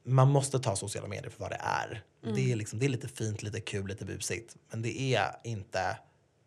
man 0.02 0.28
måste 0.28 0.58
ta 0.58 0.76
sociala 0.76 1.08
medier 1.08 1.30
för 1.30 1.40
vad 1.40 1.50
det 1.50 1.60
är. 1.60 2.02
Det, 2.34 2.52
är 2.52 2.56
liksom, 2.56 2.78
det 2.78 2.86
är 2.86 2.88
lite 2.88 3.08
fint, 3.08 3.42
lite 3.42 3.60
kul, 3.60 3.86
lite 3.86 4.04
busigt. 4.04 4.56
Men 4.70 4.82
det 4.82 5.00
är 5.00 5.36
inte 5.44 5.98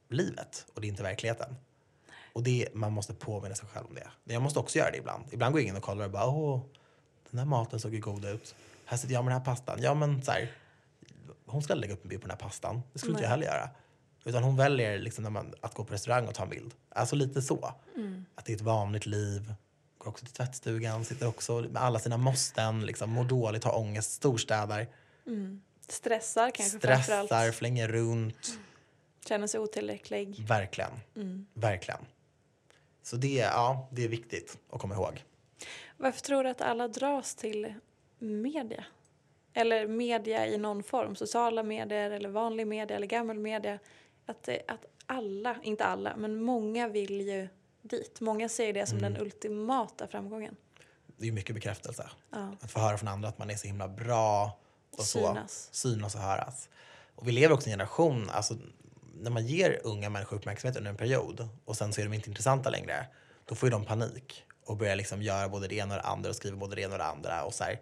livet 0.10 0.66
och 0.74 0.82
det 0.82 0.88
är 0.88 0.90
inte 0.90 1.04
verkligheten. 1.04 1.56
Och 2.34 2.44
det, 2.44 2.70
man 2.74 2.94
måste 2.94 3.14
påminna 3.14 3.56
sig 3.56 3.68
själv 3.68 3.86
om 3.88 3.96
det. 3.96 4.34
Jag 4.34 4.42
måste 4.42 4.60
också 4.60 4.78
göra 4.78 4.92
det 4.92 4.98
ibland. 4.98 5.26
Ibland 5.32 5.54
går 5.54 5.62
jag 5.62 5.68
in 5.68 5.76
och 5.76 5.84
kollar 5.84 6.06
och 6.06 6.12
bara 6.12 6.28
åh, 6.28 6.62
den 7.30 7.40
här 7.40 7.46
maten 7.46 7.80
såg 7.80 7.94
ju 7.94 8.00
god 8.00 8.26
ut. 8.26 8.56
Här 8.86 8.98
sitter 8.98 9.14
jag 9.14 9.26
med 9.26 9.32
den 9.32 9.40
här 9.42 9.46
pastan. 9.46 9.80
Ja 9.82 9.94
men 9.94 10.24
så 10.24 10.32
här, 10.32 10.52
hon 11.46 11.64
ska 11.64 11.74
lägga 11.74 11.94
upp 11.94 12.04
en 12.04 12.10
bild 12.10 12.22
på 12.22 12.28
den 12.28 12.38
här 12.40 12.48
pastan. 12.48 12.82
Det 12.94 13.00
skulle 13.00 13.12
inte 13.12 13.24
jag 13.24 13.30
heller 13.30 13.46
göra. 13.46 13.70
Utan 14.26 14.44
hon 14.44 14.56
väljer 14.56 15.00
liksom 15.00 15.34
man, 15.34 15.54
att 15.62 15.74
gå 15.74 15.84
på 15.84 15.94
restaurang 15.94 16.28
och 16.28 16.34
ta 16.34 16.44
en 16.44 16.50
bild. 16.50 16.74
Alltså 16.90 17.16
lite 17.16 17.42
så. 17.42 17.74
Att 18.36 18.46
det 18.46 18.52
är 18.52 18.56
ett 18.56 18.62
vanligt 18.62 19.06
liv. 19.06 19.54
Går 19.98 20.10
också 20.10 20.26
till 20.26 20.34
tvättstugan, 20.34 21.06
sitter 21.06 21.28
också 21.28 21.62
med 21.62 21.82
alla 21.82 22.00
sina 22.00 22.18
måsten, 22.18 22.86
liksom, 22.86 23.10
mår 23.10 23.24
dåligt, 23.24 23.64
har 23.64 23.78
ångest, 23.78 24.12
storstädar, 24.12 24.88
Stressar 25.90 26.52
kanske 26.52 26.78
stressar, 26.78 27.52
flänger 27.52 27.88
runt. 27.88 28.60
känner 29.28 29.48
sig 29.48 29.60
otillräcklig. 29.60 30.46
Verkligen. 30.48 30.92
Verkligen. 31.54 32.00
Så 33.04 33.16
det, 33.16 33.34
ja, 33.36 33.88
det 33.92 34.04
är 34.04 34.08
viktigt 34.08 34.58
att 34.70 34.82
komma 34.82 34.96
ihåg. 34.96 35.24
Varför 35.98 36.22
tror 36.22 36.44
du 36.44 36.50
att 36.50 36.62
alla 36.62 36.88
dras 36.88 37.36
till 37.36 37.74
media? 38.20 38.86
Eller 39.54 39.88
media 39.88 40.48
i 40.48 40.58
någon 40.58 40.84
form, 40.84 41.16
sociala 41.16 41.64
medier 41.64 42.12
eller 42.12 42.30
vanlig 42.30 42.68
media 42.68 42.98
eller 42.98 43.08
gammal 43.08 43.40
media. 43.40 43.80
Att, 44.26 44.50
att 44.68 44.86
alla, 45.06 45.56
inte 45.64 45.86
alla, 45.86 46.16
men 46.16 46.42
många 46.42 46.88
vill 46.88 47.22
ju 47.22 47.48
dit. 47.82 48.22
Många 48.22 48.50
ser 48.50 48.74
det 48.74 48.86
som 48.86 48.98
Mm. 48.98 49.14
den 49.14 49.22
ultimata 49.22 50.08
framgången. 50.08 50.56
Det 51.18 51.24
är 51.24 51.28
ju 51.28 51.32
mycket 51.32 51.56
bekräftelse. 51.56 52.10
Ja. 52.30 52.56
Att 52.62 52.72
få 52.72 52.80
höra 52.80 52.98
från 52.98 53.08
andra 53.08 53.30
att 53.30 53.38
man 53.38 53.50
är 53.50 53.56
så 53.56 53.68
himla 53.68 53.88
bra. 53.88 54.60
Och 54.98 55.04
Synas. 55.04 55.70
Så, 55.72 55.90
synas 55.90 56.16
och 56.16 56.22
höras. 56.22 56.70
Och 57.16 57.28
vi 57.28 57.32
lever 57.32 57.54
också 57.54 57.70
i 57.70 57.72
en 57.72 57.80
generation, 57.80 58.30
alltså, 58.30 58.56
när 59.14 59.32
man 59.32 59.46
ger 59.46 59.80
unga 59.84 60.10
människor 60.10 60.38
uppmärksamhet 60.38 60.78
under 60.78 60.92
en 60.92 60.98
period 60.98 61.48
och 61.66 61.76
sen 61.78 61.94
så 61.94 62.02
är 62.02 62.06
de 62.06 62.14
inte 62.14 62.30
intressanta 62.30 62.70
längre, 62.70 63.08
då 63.46 63.56
får 63.56 63.68
ju 63.68 63.72
de 63.72 63.86
panik 63.86 64.44
och 64.66 64.78
börjar 64.78 64.96
liksom 64.96 65.22
göra 65.22 65.50
både 65.50 65.68
det 65.68 65.76
ena 65.76 65.96
och 65.96 66.02
det 66.02 66.08
andra 66.08 66.30
och 66.30 66.36
skriva 66.36 66.58
både 66.58 66.76
det 66.76 66.82
ena 66.82 66.94
och 66.94 67.00
det 67.00 67.06
andra. 67.06 67.44
Och 67.44 67.54
så, 67.54 67.64
här, 67.64 67.80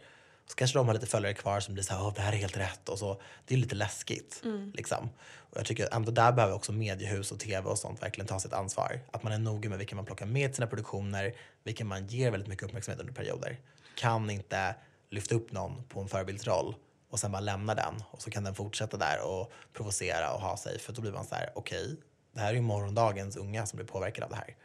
så 0.47 0.55
kanske 0.55 0.77
de 0.79 0.87
har 0.87 0.93
lite 0.93 1.05
följare 1.05 1.33
kvar 1.33 1.59
som 1.59 1.73
blir 1.73 1.83
så 1.83 1.93
här, 1.93 2.01
"Åh, 2.03 2.13
det 2.15 2.21
här 2.21 2.33
är 2.33 2.37
helt 2.37 2.57
rätt. 2.57 2.89
Och 2.89 2.99
så, 2.99 3.21
det 3.45 3.53
är 3.53 3.57
lite 3.57 3.75
läskigt. 3.75 4.41
Liksom. 4.73 5.09
Och 5.35 5.57
jag 5.59 5.65
tycker 5.65 5.93
ändå 5.95 6.11
där 6.11 6.31
behöver 6.31 6.55
också 6.55 6.71
mediehus 6.71 7.31
och 7.31 7.39
tv 7.39 7.69
och 7.69 7.77
sånt 7.77 8.01
verkligen 8.03 8.27
ta 8.27 8.39
sitt 8.39 8.53
ansvar. 8.53 8.99
Att 9.11 9.23
man 9.23 9.33
är 9.33 9.37
noga 9.37 9.69
med 9.69 9.77
vilka 9.77 9.95
man 9.95 10.05
plockar 10.05 10.25
med 10.25 10.49
till 10.49 10.55
sina 10.55 10.67
produktioner, 10.67 11.35
vilka 11.63 11.85
man 11.85 12.07
ger 12.07 12.31
väldigt 12.31 12.49
mycket 12.49 12.65
uppmärksamhet 12.65 12.99
under 13.01 13.13
perioder. 13.13 13.59
Kan 13.95 14.29
inte 14.29 14.75
lyfta 15.09 15.35
upp 15.35 15.51
någon 15.51 15.83
på 15.83 15.99
en 16.01 16.07
förebildsroll 16.07 16.75
och 17.09 17.19
sen 17.19 17.31
bara 17.31 17.39
lämna 17.39 17.75
den 17.75 18.03
och 18.11 18.21
så 18.21 18.31
kan 18.31 18.43
den 18.43 18.55
fortsätta 18.55 18.97
där 18.97 19.21
och 19.27 19.51
provocera 19.73 20.33
och 20.33 20.41
ha 20.41 20.57
sig 20.57 20.79
för 20.79 20.93
då 20.93 21.01
blir 21.01 21.11
man 21.11 21.25
så 21.25 21.35
här, 21.35 21.49
okej, 21.55 21.95
det 22.33 22.39
här 22.39 22.49
är 22.49 22.53
ju 22.53 22.61
morgondagens 22.61 23.37
unga 23.37 23.65
som 23.65 23.77
blir 23.77 23.87
påverkade 23.87 24.25
av 24.25 24.31
det 24.31 24.37
här. 24.37 24.55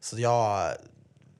Så 0.00 0.18
jag, 0.20 0.72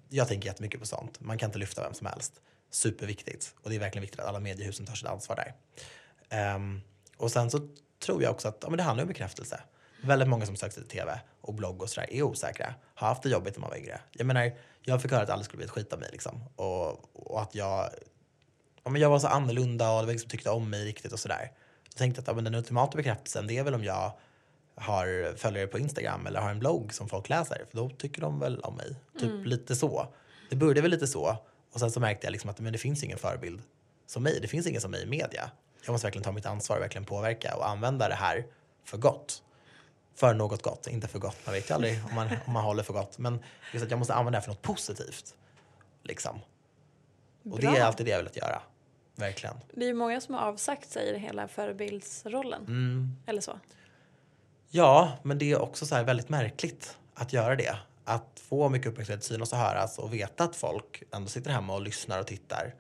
jag 0.09 0.29
tänker 0.29 0.49
jättemycket 0.49 0.81
på 0.81 0.87
sånt. 0.87 1.21
Man 1.21 1.39
kan 1.39 1.49
inte 1.49 1.59
lyfta 1.59 1.83
vem 1.83 1.95
som 1.95 2.07
helst. 2.07 2.41
Superviktigt. 2.71 3.55
Och 3.63 3.71
det 3.71 3.77
är 3.77 3.81
verkligen 3.81 4.03
viktigt 4.03 4.21
att 4.21 4.27
alla 4.27 4.41
mediehusen 4.41 4.87
tar 4.87 4.95
sitt 4.95 5.09
ansvar 5.09 5.37
där. 5.37 6.55
Um, 6.55 6.83
och 7.17 7.31
sen 7.31 7.51
så 7.51 7.69
tror 7.99 8.23
jag 8.23 8.31
också 8.31 8.49
att 8.49 8.59
ja, 8.63 8.71
men 8.71 8.77
det 8.77 8.83
handlar 8.83 9.05
om 9.05 9.09
bekräftelse. 9.09 9.61
Väldigt 10.03 10.29
många 10.29 10.47
som 10.47 10.57
söker 10.57 10.75
sig 10.75 10.83
till 10.83 10.99
tv 10.99 11.21
och 11.41 11.55
blogg 11.55 11.83
och 11.83 11.91
sådär 11.91 12.09
är 12.13 12.23
osäkra. 12.23 12.75
Har 12.95 13.09
haft 13.09 13.23
det 13.23 13.29
jobbigt 13.29 13.55
när 13.57 13.61
man 13.61 13.71
var 13.71 13.77
yngre. 13.77 14.01
Jag 14.13 14.27
menar, 14.27 14.53
jag 14.83 15.03
fick 15.03 15.11
höra 15.11 15.23
att 15.23 15.31
alla 15.31 15.43
skulle 15.43 15.57
bli 15.57 15.65
ett 15.65 15.71
skit 15.71 15.93
av 15.93 15.99
mig 15.99 16.09
liksom. 16.13 16.45
Och, 16.57 17.17
och 17.31 17.43
att 17.43 17.55
jag, 17.55 17.91
ja, 18.85 18.91
men 18.91 19.01
jag 19.01 19.11
var 19.11 19.19
så 19.19 19.27
annorlunda 19.27 19.91
och 19.91 20.01
det 20.01 20.07
var 20.07 20.13
ingen 20.13 20.21
som 20.21 20.31
tyckte 20.31 20.51
om 20.51 20.71
mig 20.71 20.85
riktigt 20.85 21.13
och 21.13 21.21
sådär. 21.21 21.53
Då 21.85 21.99
tänkte 21.99 22.19
jag 22.19 22.23
att 22.23 22.29
ja, 22.29 22.35
men 22.35 22.45
den 22.45 22.55
ultimata 22.55 22.97
bekräftelsen 22.97 23.47
det 23.47 23.59
är 23.59 23.63
väl 23.63 23.75
om 23.75 23.85
jag 23.85 24.13
har 24.77 25.37
följare 25.37 25.67
på 25.67 25.79
Instagram 25.79 26.27
eller 26.27 26.41
har 26.41 26.51
en 26.51 26.59
blogg 26.59 26.95
som 26.95 27.09
folk 27.09 27.29
läser. 27.29 27.65
För 27.71 27.77
då 27.77 27.91
tycker 27.91 28.21
de 28.21 28.41
väl 28.41 28.61
om 28.61 28.75
mig. 28.75 28.97
Typ 29.19 29.47
lite 29.47 29.77
så. 29.77 30.07
Det 30.51 30.57
började 30.57 30.81
väl 30.81 30.91
lite 30.91 31.07
så. 31.07 31.37
Och 31.73 31.81
sen 31.81 31.91
så 31.91 32.01
märkte 32.01 32.27
jag 32.27 32.33
liksom 32.33 32.51
att 32.51 32.61
men 32.61 32.73
det 32.73 32.79
finns 32.79 33.05
ingen 33.05 33.19
förebild 33.19 33.63
som 34.07 34.23
mig. 34.23 34.39
Det 34.43 34.49
finns 34.49 34.67
ingen 34.67 34.81
som 34.81 34.91
mig 34.91 35.03
i 35.03 35.07
media. 35.07 35.51
Jag 35.85 35.93
måste 35.93 36.07
verkligen 36.07 36.25
ta 36.25 36.33
mitt 36.33 36.47
ansvar 36.47 36.77
och 36.77 36.83
verkligen 36.83 37.05
påverka 37.05 37.57
och 37.57 37.69
använda 37.69 38.09
det 38.09 38.15
här 38.15 38.47
för 38.85 38.99
gott. 38.99 39.43
För 40.15 40.35
något 40.35 40.63
gott, 40.63 40.87
inte 40.87 41.09
för 41.09 41.19
gott. 41.19 41.37
Man 41.47 41.55
vet 41.55 41.71
ju 41.71 41.75
aldrig 41.75 42.05
om 42.09 42.15
man, 42.15 42.29
om 42.47 42.53
man 42.53 42.65
håller 42.65 42.83
för 42.83 42.93
gott. 42.93 43.19
Men 43.19 43.39
just 43.73 43.85
att 43.85 43.91
jag 43.91 43.99
måste 43.99 44.15
använda 44.15 44.31
det 44.31 44.37
här 44.37 44.45
för 44.45 44.51
något 44.51 44.63
positivt. 44.63 45.35
Liksom. 46.03 46.41
Och 47.51 47.61
det 47.61 47.67
Bra. 47.67 47.77
är 47.77 47.83
alltid 47.83 48.07
det 48.07 48.11
jag 48.11 48.19
velat 48.19 48.37
göra. 48.37 48.63
Verkligen. 49.15 49.57
Det 49.75 49.85
är 49.85 49.89
ju 49.89 49.95
många 49.95 50.21
som 50.21 50.35
har 50.35 50.41
avsagt 50.41 50.91
sig 50.91 51.19
hela 51.19 51.49
förebildsrollen. 51.49 52.63
Mm. 52.63 53.17
Eller 53.27 53.41
så. 53.41 53.61
Ja, 54.71 55.13
men 55.23 55.39
det 55.39 55.53
är 55.53 55.63
också 55.63 55.87
så 55.87 56.03
väldigt 56.03 56.29
märkligt 56.29 56.99
att 57.15 57.33
göra 57.33 57.57
det. 57.57 57.77
Att 58.05 58.41
få 58.49 58.69
mycket 58.69 58.89
uppmärksamhet, 58.89 59.25
synas 59.25 59.53
och 59.53 59.59
höras 59.59 59.99
och 59.99 60.15
veta 60.15 60.45
att 60.45 60.57
folk 60.57 61.03
ändå 61.15 61.29
sitter 61.29 61.51
hemma 61.51 61.75
och 61.75 61.83
lyssnar 61.83 62.21
och 62.21 62.27
tittar 62.27 62.75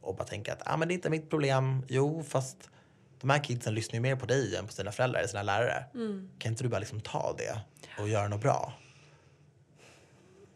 och 0.00 0.16
bara 0.16 0.24
tänker 0.24 0.52
att 0.52 0.62
ah, 0.64 0.76
men 0.76 0.88
det 0.88 0.94
är 0.94 0.96
inte 0.96 1.10
mitt 1.10 1.30
problem. 1.30 1.84
Jo, 1.88 2.24
fast 2.28 2.70
de 3.20 3.30
här 3.30 3.44
kidsen 3.44 3.74
lyssnar 3.74 3.94
ju 3.94 4.00
mer 4.00 4.16
på 4.16 4.26
dig 4.26 4.56
än 4.56 4.66
på 4.66 4.72
sina 4.72 4.92
föräldrar 4.92 5.18
eller 5.18 5.28
sina 5.28 5.42
lärare. 5.42 5.84
Kan 6.38 6.52
inte 6.52 6.62
du 6.64 6.68
bara 6.68 6.78
liksom 6.78 7.00
ta 7.00 7.34
det 7.38 7.60
och 8.02 8.08
göra 8.08 8.28
något 8.28 8.40
bra? 8.40 8.72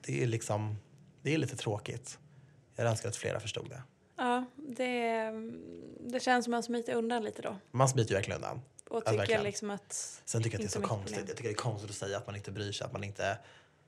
Det 0.00 0.22
är 0.22 0.26
liksom, 0.26 0.76
det 1.22 1.34
är 1.34 1.38
lite 1.38 1.56
tråkigt. 1.56 2.18
Jag 2.76 2.86
önskar 2.86 3.08
att 3.08 3.16
flera 3.16 3.40
förstod 3.40 3.68
det. 3.68 3.82
Ja, 4.16 4.44
det, 4.56 5.30
det 6.00 6.20
känns 6.20 6.44
som 6.44 6.54
att 6.54 6.56
man 6.56 6.62
smiter 6.62 6.94
undan 6.94 7.24
lite 7.24 7.42
då. 7.42 7.56
Man 7.70 7.88
smiter 7.88 8.10
ju 8.10 8.14
verkligen 8.14 8.36
undan. 8.36 8.60
Och 8.90 9.04
tycker 9.04 9.42
liksom 9.42 9.70
att 9.70 9.92
Sen 10.24 10.42
tycker 10.42 10.58
jag 10.58 10.64
att 10.64 10.72
det 10.72 10.78
är 10.78 10.82
så 10.82 10.88
konstigt. 10.88 11.14
problem. 11.14 11.28
Jag 11.28 11.36
tycker 11.36 11.48
det 11.48 11.54
är 11.54 11.62
konstigt 11.62 11.90
att 11.90 11.96
säga 11.96 12.16
att 12.16 12.26
man 12.26 12.36
inte 12.36 12.50
bryr 12.50 12.72
sig, 12.72 12.84
att 12.84 12.92
man 12.92 13.04
inte... 13.04 13.38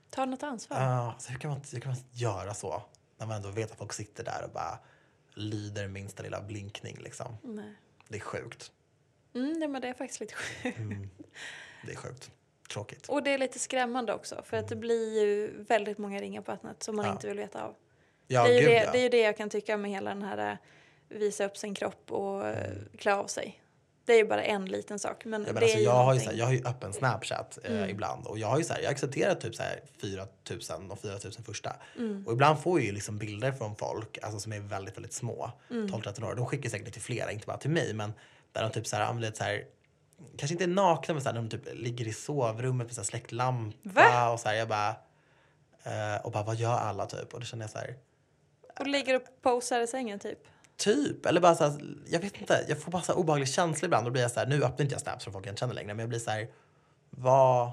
Ta 0.09 0.25
något 0.25 0.43
ansvar. 0.43 0.77
Ja, 0.81 1.11
alltså, 1.13 1.31
hur, 1.31 1.39
kan 1.39 1.51
man, 1.51 1.61
hur 1.73 1.79
kan 1.79 1.91
man 1.91 1.99
göra 2.11 2.53
så? 2.53 2.83
När 3.17 3.27
man 3.27 3.35
ändå 3.35 3.49
vet 3.49 3.71
att 3.71 3.77
folk 3.77 3.93
sitter 3.93 4.23
där 4.23 4.43
och 4.43 4.51
bara 4.51 4.79
lyder 5.33 5.87
minsta 5.87 6.23
lilla 6.23 6.41
blinkning 6.41 6.97
liksom. 6.99 7.37
Nej. 7.43 7.73
Det 8.07 8.15
är 8.17 8.21
sjukt. 8.21 8.71
Mm, 9.35 9.53
nej, 9.59 9.67
men 9.67 9.81
det 9.81 9.87
är 9.87 9.93
faktiskt 9.93 10.19
lite 10.19 10.33
sjukt. 10.35 10.77
Mm. 10.77 11.09
Det 11.85 11.91
är 11.91 11.95
sjukt. 11.95 12.31
Tråkigt. 12.73 13.09
Och 13.09 13.23
det 13.23 13.33
är 13.33 13.37
lite 13.37 13.59
skrämmande 13.59 14.13
också 14.13 14.41
för 14.45 14.57
att 14.57 14.67
det 14.67 14.75
blir 14.75 15.21
ju 15.21 15.63
väldigt 15.63 15.97
många 15.97 16.21
ringar 16.21 16.41
på 16.41 16.51
vattnet 16.51 16.83
som 16.83 16.95
man 16.95 17.05
Ja. 17.05 17.11
inte 17.11 17.27
vill 17.27 17.37
veta 17.37 17.63
av. 17.63 17.75
Ja, 18.27 18.43
det, 18.47 18.57
är 18.57 18.59
gud 18.61 18.69
det, 18.69 18.83
ja. 18.83 18.91
det 18.91 18.99
är 18.99 19.03
ju 19.03 19.09
det 19.09 19.21
jag 19.21 19.37
kan 19.37 19.49
tycka 19.49 19.77
med 19.77 19.91
hela 19.91 20.09
den 20.09 20.21
här 20.23 20.51
äh, 20.51 20.57
visa 21.09 21.45
upp 21.45 21.57
sin 21.57 21.75
kropp 21.75 22.11
och 22.11 22.47
äh, 22.47 22.73
klä 22.97 23.13
av 23.15 23.27
sig. 23.27 23.61
Det 24.07 24.13
är 24.13 24.17
ju 24.17 24.25
bara 24.25 24.43
en 24.43 24.65
liten 24.65 24.99
sak. 24.99 25.25
Men, 25.25 25.41
Ja, 25.41 25.45
men 25.45 25.55
det 25.55 25.61
alltså, 25.61 25.77
är 25.77 25.83
jag, 25.83 25.91
har 25.91 26.13
ju 26.13 26.19
här, 26.19 26.33
jag 26.33 26.45
har 26.45 26.53
ju 26.53 26.63
öppen 26.65 26.93
Snapchat 26.93 27.57
eh, 27.63 27.71
Mm. 27.71 27.89
ibland 27.89 28.27
och 28.27 28.39
jag 28.39 28.47
har 28.47 28.57
ju 28.57 28.63
så 28.63 28.73
här, 28.73 28.81
jag 28.81 28.91
accepterar 28.91 29.35
typ 29.35 29.55
så 29.55 29.63
här 29.63 29.81
4 30.01 30.27
000 30.79 30.91
och 30.91 30.99
4 30.99 31.11
000 31.23 31.33
första. 31.45 31.75
Mm. 31.97 32.27
Och 32.27 32.33
ibland 32.33 32.59
får 32.59 32.79
jag 32.79 32.85
ju 32.85 32.91
liksom 32.91 33.17
bilder 33.17 33.51
från 33.51 33.75
folk 33.75 34.17
alltså, 34.21 34.39
som 34.39 34.53
är 34.53 34.59
väldigt, 34.59 34.97
väldigt 34.97 35.13
små. 35.13 35.51
Mm. 35.69 35.87
12-13 35.87 36.23
år. 36.31 36.35
De 36.35 36.45
skickar 36.45 36.69
säkert 36.69 36.93
till 36.93 37.01
flera, 37.01 37.31
inte 37.31 37.47
bara 37.47 37.57
till 37.57 37.69
mig. 37.69 37.93
Men 37.93 38.13
där 38.51 38.63
de 38.63 38.71
typ 38.71 38.87
så 38.87 38.95
här, 38.95 39.31
så 39.33 39.43
här 39.43 39.65
kanske 40.37 40.53
inte 40.53 40.63
är 40.63 40.67
nakna 40.67 41.13
men 41.13 41.23
så 41.23 41.29
här, 41.29 41.35
de 41.35 41.49
typ 41.49 41.61
ligger 41.73 42.07
i 42.07 42.13
sovrummet 42.13 42.87
med 42.87 42.95
så 42.95 43.01
här 43.01 43.05
släckt 43.05 43.31
lampa 43.31 44.31
och 44.31 44.39
så 44.39 44.49
här, 44.49 44.55
jag 44.55 44.67
bara 44.67 44.89
eh, 45.83 46.25
och 46.25 46.31
bara 46.31 46.43
vad 46.43 46.55
gör 46.55 46.77
alla 46.77 47.05
typ? 47.05 47.33
Och 47.33 47.39
då 47.39 47.45
känner 47.45 47.63
jag 47.63 47.69
så 47.71 47.77
här 47.77 47.95
Och 48.79 48.87
ligger 48.87 49.15
och 49.15 49.21
posar 49.41 49.81
i 49.81 49.87
sängen 49.87 50.19
typ. 50.19 50.39
Typ, 50.77 51.25
eller 51.25 51.41
bara 51.41 51.55
så 51.55 51.63
här, 51.63 51.95
jag 52.07 52.19
vet 52.19 52.37
inte, 52.41 52.65
jag 52.67 52.81
får 52.81 52.91
bara 52.91 53.01
så 53.01 53.11
här 53.11 53.19
obehaglig 53.19 53.47
känsla 53.49 53.85
ibland. 53.85 54.05
Då 54.07 54.11
blir 54.11 54.21
jag 54.21 54.31
så 54.31 54.39
här, 54.39 54.47
nu 54.47 54.63
öppnar 54.63 54.81
inte 54.83 54.93
jag 54.95 55.01
snaps 55.01 55.23
från 55.23 55.33
folk 55.33 55.45
jag 55.45 55.51
inte 55.51 55.59
känner 55.59 55.73
längre, 55.73 55.87
men 55.93 55.99
jag 55.99 56.09
blir 56.09 56.19
så 56.19 56.31
här, 56.31 56.47
vad, 57.09 57.71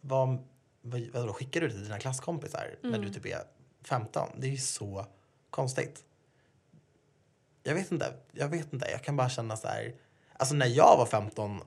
vad, 0.00 0.38
vad, 0.82 1.00
vadå, 1.12 1.32
skickar 1.32 1.60
du 1.60 1.70
till 1.70 1.82
dina 1.82 1.98
klasskompisar 1.98 2.74
när 2.82 2.88
Mm. 2.88 3.02
du 3.02 3.08
typ 3.12 3.26
är 3.26 3.42
15? 3.84 4.28
Det 4.36 4.46
är 4.46 4.50
ju 4.50 4.56
så 4.58 5.06
konstigt. 5.50 6.04
Jag 7.62 7.74
vet 7.74 7.92
inte, 7.92 8.14
jag 8.32 8.48
vet 8.48 8.72
inte, 8.72 8.90
jag 8.90 9.02
kan 9.04 9.16
bara 9.16 9.28
känna 9.28 9.56
så 9.56 9.68
här, 9.68 9.94
alltså 10.36 10.54
när 10.54 10.66
jag 10.66 10.96
var 10.96 11.06
15, 11.06 11.60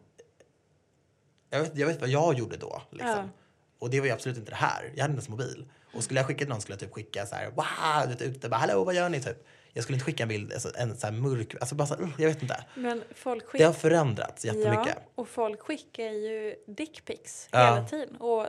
jag 1.50 1.60
vet, 1.60 1.78
jag 1.78 1.88
vet 1.88 2.00
vad 2.02 2.10
jag 2.10 2.34
gjorde 2.34 2.58
då 2.58 2.82
liksom. 2.92 3.10
Ja. 3.10 3.30
Och 3.80 3.90
det 3.90 4.00
var 4.00 4.08
ju 4.08 4.14
absolut 4.14 4.38
inte 4.38 4.52
det 4.52 4.56
här. 4.56 4.92
Jag 4.96 5.02
hade 5.02 5.12
inte 5.12 5.20
ens 5.20 5.30
mobil. 5.30 5.70
Och 5.94 6.04
skulle 6.04 6.20
jag 6.20 6.28
skicka 6.28 6.38
till 6.40 6.48
någon 6.50 6.62
skulle 6.62 6.74
jag 6.74 6.80
typ 6.80 6.94
skicka 6.94 7.26
så 7.26 7.36
här, 7.36 7.52
wow, 7.52 8.16
ute, 8.22 8.50
bara, 8.50 8.58
hallå, 8.58 8.84
vad 8.84 8.96
gör 8.96 9.10
ni 9.10 9.22
typ? 9.22 9.46
Jag 9.78 9.84
skulle 9.84 9.96
inte 9.96 10.06
skicka 10.06 10.24
en 10.24 10.30
bild, 10.30 10.54
alltså, 10.54 10.72
en 10.76 10.98
så 10.98 11.12
mörk, 11.12 11.56
alltså 11.60 11.76
bara 11.76 11.88
så 11.88 11.96
här, 11.96 12.02
uh, 12.04 12.10
jag 12.18 12.28
vet 12.28 12.42
inte. 12.42 12.66
Men 12.76 13.04
folk 13.16 13.44
Det 13.44 13.48
skickar... 13.50 13.66
har 13.66 13.74
förändrats 13.74 14.46
jättemycket. 14.46 14.96
Ja, 14.96 15.12
och 15.16 15.28
folk 15.28 15.62
skickar 15.62 16.04
ju 16.04 16.56
dickpics 16.68 17.48
Ja. 17.52 17.60
hela 17.76 17.88
tiden. 17.88 18.16
Och 18.16 18.48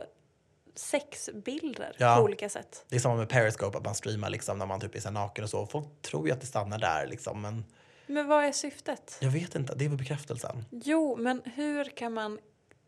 sexbilder 0.75 1.95
Ja. 1.97 2.15
på 2.17 2.23
olika 2.23 2.49
sätt. 2.49 2.85
Det 2.89 2.95
är 2.95 2.99
samma 2.99 3.15
med 3.15 3.29
Periscope, 3.29 3.77
att 3.77 3.85
man 3.85 3.95
streamar 3.95 4.29
liksom 4.29 4.57
när 4.57 4.65
man 4.65 4.79
typ 4.79 4.95
är 4.95 4.99
så 4.99 5.11
naken 5.11 5.43
och 5.43 5.49
så. 5.49 5.65
Folk 5.67 5.85
tror 6.01 6.27
ju 6.27 6.33
att 6.33 6.41
det 6.41 6.47
stannar 6.47 6.79
där 6.79 7.07
liksom, 7.07 7.41
men 7.41 7.65
Men 8.07 8.27
vad 8.27 8.43
är 8.45 8.51
syftet? 8.51 9.17
jag 9.21 9.29
vet 9.29 9.55
inte, 9.55 9.75
det 9.75 9.85
är 9.85 9.89
väl 9.89 9.97
bekräftelsen. 9.97 10.65
Jo, 10.71 11.15
men 11.19 11.41
hur 11.55 11.83
kan 11.85 12.13
man 12.13 12.39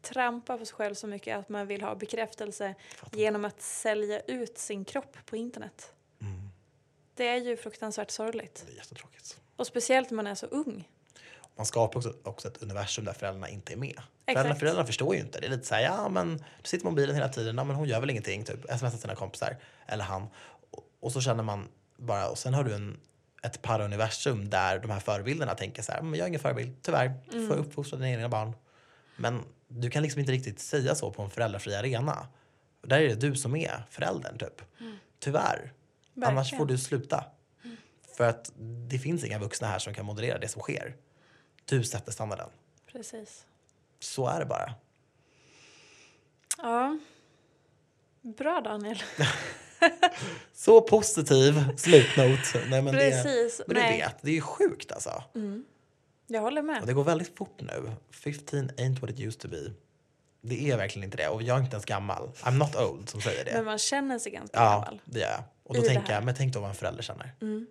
trampa 0.02 0.58
på 0.58 0.66
sig 0.66 0.76
själv 0.76 0.96
så 0.96 1.08
mycket 1.08 1.38
att 1.38 1.50
man 1.50 1.68
vill 1.68 1.82
ha 1.82 1.96
bekräftelse 1.96 2.76
genom 3.12 3.46
att 3.46 3.62
sälja 3.62 4.20
ut 4.20 4.58
sin 4.58 4.86
kropp 4.86 5.18
på 5.26 5.36
internet? 5.36 5.94
Det 7.20 7.28
är 7.28 7.38
ju 7.38 7.58
fruktansvärt 7.58 8.12
sorgligt. 8.12 8.64
Det 8.68 8.72
är 8.74 8.76
jättetråkigt. 8.76 9.38
Och 9.56 9.68
speciellt 9.68 10.10
när 10.10 10.16
man 10.16 10.28
är 10.28 10.36
så 10.36 10.46
ung. 10.46 10.90
Man 11.56 11.66
skapar 11.66 11.98
också, 11.98 12.14
också 12.24 12.48
ett 12.48 12.64
universum 12.64 13.06
där 13.06 13.14
föräldrarna 13.14 13.50
inte 13.50 13.74
är 13.74 13.78
med. 13.78 14.02
Exakt. 14.26 14.60
Föräldrarna, 14.60 14.86
förstår 14.86 15.16
ju 15.16 15.22
inte. 15.22 15.40
Det 15.40 15.46
är 15.46 15.50
lite 15.50 15.66
så 15.66 15.76
här, 15.76 15.82
ja 15.82 16.10
men 16.10 16.38
du 16.38 16.44
sitter 16.64 16.84
på 16.84 16.90
mobilen 16.90 17.16
hela 17.16 17.30
tiden, 17.30 17.58
ja 17.58 17.64
men 17.64 17.76
hon 17.76 17.88
gör 17.88 18.00
väl 18.00 18.10
ingenting, 18.10 18.44
typ 18.44 18.64
smsar 18.64 18.90
sina 18.90 19.16
kompisar, 19.16 19.58
eller 19.88 20.04
han. 20.04 20.28
Och, 20.72 20.84
och 21.00 21.12
så 21.12 21.22
känner 21.22 21.44
man 21.44 21.68
bara, 21.98 22.30
och 22.30 22.38
sen 22.38 22.54
har 22.54 22.64
du 22.64 22.74
en, 22.74 23.00
ett 23.44 23.62
parauniversum 23.62 24.50
där 24.50 24.80
de 24.80 24.92
här 24.92 25.00
förebilderna 25.00 25.56
tänker 25.56 25.82
så 25.82 25.92
här, 25.92 26.02
men 26.02 26.14
jag 26.14 26.24
är 26.24 26.28
ingen 26.28 26.40
förebild, 26.40 26.76
tyvärr, 26.82 27.14
du 27.32 27.48
får 27.48 27.54
Mm. 27.56 27.66
uppfostra 27.66 27.98
dina 27.98 28.10
egna 28.10 28.30
barn. 28.30 28.54
Men 29.16 29.44
du 29.68 29.90
kan 29.90 30.04
liksom 30.04 30.20
inte 30.20 30.32
riktigt 30.32 30.60
säga 30.60 30.96
så 30.96 31.12
på 31.12 31.22
en 31.22 31.30
föräldrafri 31.30 31.76
arena. 31.76 32.28
Där 32.82 33.00
är 33.00 33.08
det 33.08 33.16
du 33.16 33.36
som 33.36 33.56
är 33.56 33.84
föräldern 33.90 34.38
typ. 34.38 34.62
Tyvärr. 35.20 35.74
Annars 36.28 36.46
Verkligen. 36.46 36.58
får 36.60 36.66
du 36.66 36.78
sluta. 36.78 37.26
För 38.18 38.30
att 38.30 38.52
det 38.90 39.00
finns 39.00 39.24
inga 39.24 39.40
vuxna 39.40 39.68
här 39.68 39.80
som 39.80 39.94
kan 39.94 40.06
moderera 40.06 40.38
det 40.40 40.48
som 40.48 40.62
sker. 40.62 40.96
Du 41.66 41.84
sätter 41.84 42.12
standarden. 42.12 42.50
Precis. 42.92 43.46
Så 44.00 44.28
är 44.28 44.40
det 44.40 44.46
bara. 44.46 44.74
Ja. 46.58 47.00
Bra 48.22 48.62
Daniel. 48.62 49.04
Så 50.54 50.82
positiv 50.82 51.54
slutnot. 51.78 52.40
Nej, 52.70 52.82
men 52.82 52.94
Precis. 52.94 53.58
Det, 53.58 53.64
men 53.68 53.76
du 53.76 53.82
Nej. 53.82 53.98
vet, 54.00 54.16
det 54.22 54.30
är 54.30 54.36
ju 54.36 54.42
sjukt 54.42 54.92
alltså. 54.92 55.24
Mm. 55.36 55.66
Jag 56.28 56.42
håller 56.42 56.62
Och 56.62 56.66
med. 56.66 56.84
det 56.86 56.94
går 56.94 57.04
väldigt 57.04 57.38
fort 57.38 57.62
nu. 57.62 57.92
15 58.12 58.70
ain't 58.70 59.00
what 59.02 59.10
it 59.10 59.20
used 59.20 59.40
to 59.42 59.48
be. 59.48 59.72
Det 60.42 60.72
är 60.72 60.78
verkligen 60.78 61.04
inte 61.04 61.18
det. 61.18 61.28
Och 61.28 61.42
jag 61.44 61.58
är 61.58 61.62
inte 61.62 61.76
ens 61.76 61.86
gammal. 61.86 62.30
I'm 62.42 62.52
not 62.58 62.76
old 62.76 63.10
som 63.10 63.22
säger 63.22 63.46
det. 63.46 63.54
Men 63.54 63.66
man 63.66 63.78
känner 63.78 64.20
sig 64.20 64.32
ganska 64.32 64.58
ja, 64.58 64.72
gammal. 64.72 65.02
det 65.06 65.20
gör 65.20 65.30
jag. 65.30 65.44
Och 65.64 65.76
då 65.76 65.82
I 65.82 65.88
tänker 65.88 66.14
jag, 66.14 66.24
men 66.24 66.36
tänk 66.36 66.54
då 66.54 66.60
vad 66.60 66.70
en 66.70 66.76
förälder 66.76 67.04
känner. 67.04 67.32
Mm. 67.42 67.68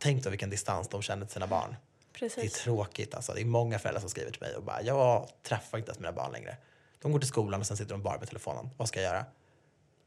Tänk 0.00 0.24
då 0.24 0.30
vilken 0.30 0.50
distans 0.50 0.88
de 0.88 1.02
känner 1.02 1.26
till 1.26 1.32
sina 1.32 1.46
barn. 1.46 1.76
Det 2.12 2.26
är 2.26 2.28
Precis. 2.28 2.52
tråkigt 2.52 3.14
alltså. 3.14 3.32
Det 3.32 3.40
är 3.40 3.44
många 3.44 3.78
föräldrar 3.78 4.00
som 4.00 4.10
skriver 4.10 4.30
till 4.30 4.42
mig 4.42 4.56
och 4.56 4.62
bara, 4.62 4.82
jag 4.82 5.28
träffar 5.42 5.78
inte 5.78 5.88
ens 5.90 5.98
mina 5.98 6.12
barn 6.12 6.32
längre. 6.32 6.56
De 7.02 7.12
går 7.12 7.18
till 7.18 7.28
skolan 7.28 7.60
och 7.60 7.66
sen 7.66 7.76
sitter 7.76 7.90
de 7.92 8.02
bara 8.02 8.18
med 8.18 8.28
telefonen. 8.28 8.70
Vad 8.76 8.88
ska 8.88 9.02
jag 9.02 9.12
göra? 9.12 9.24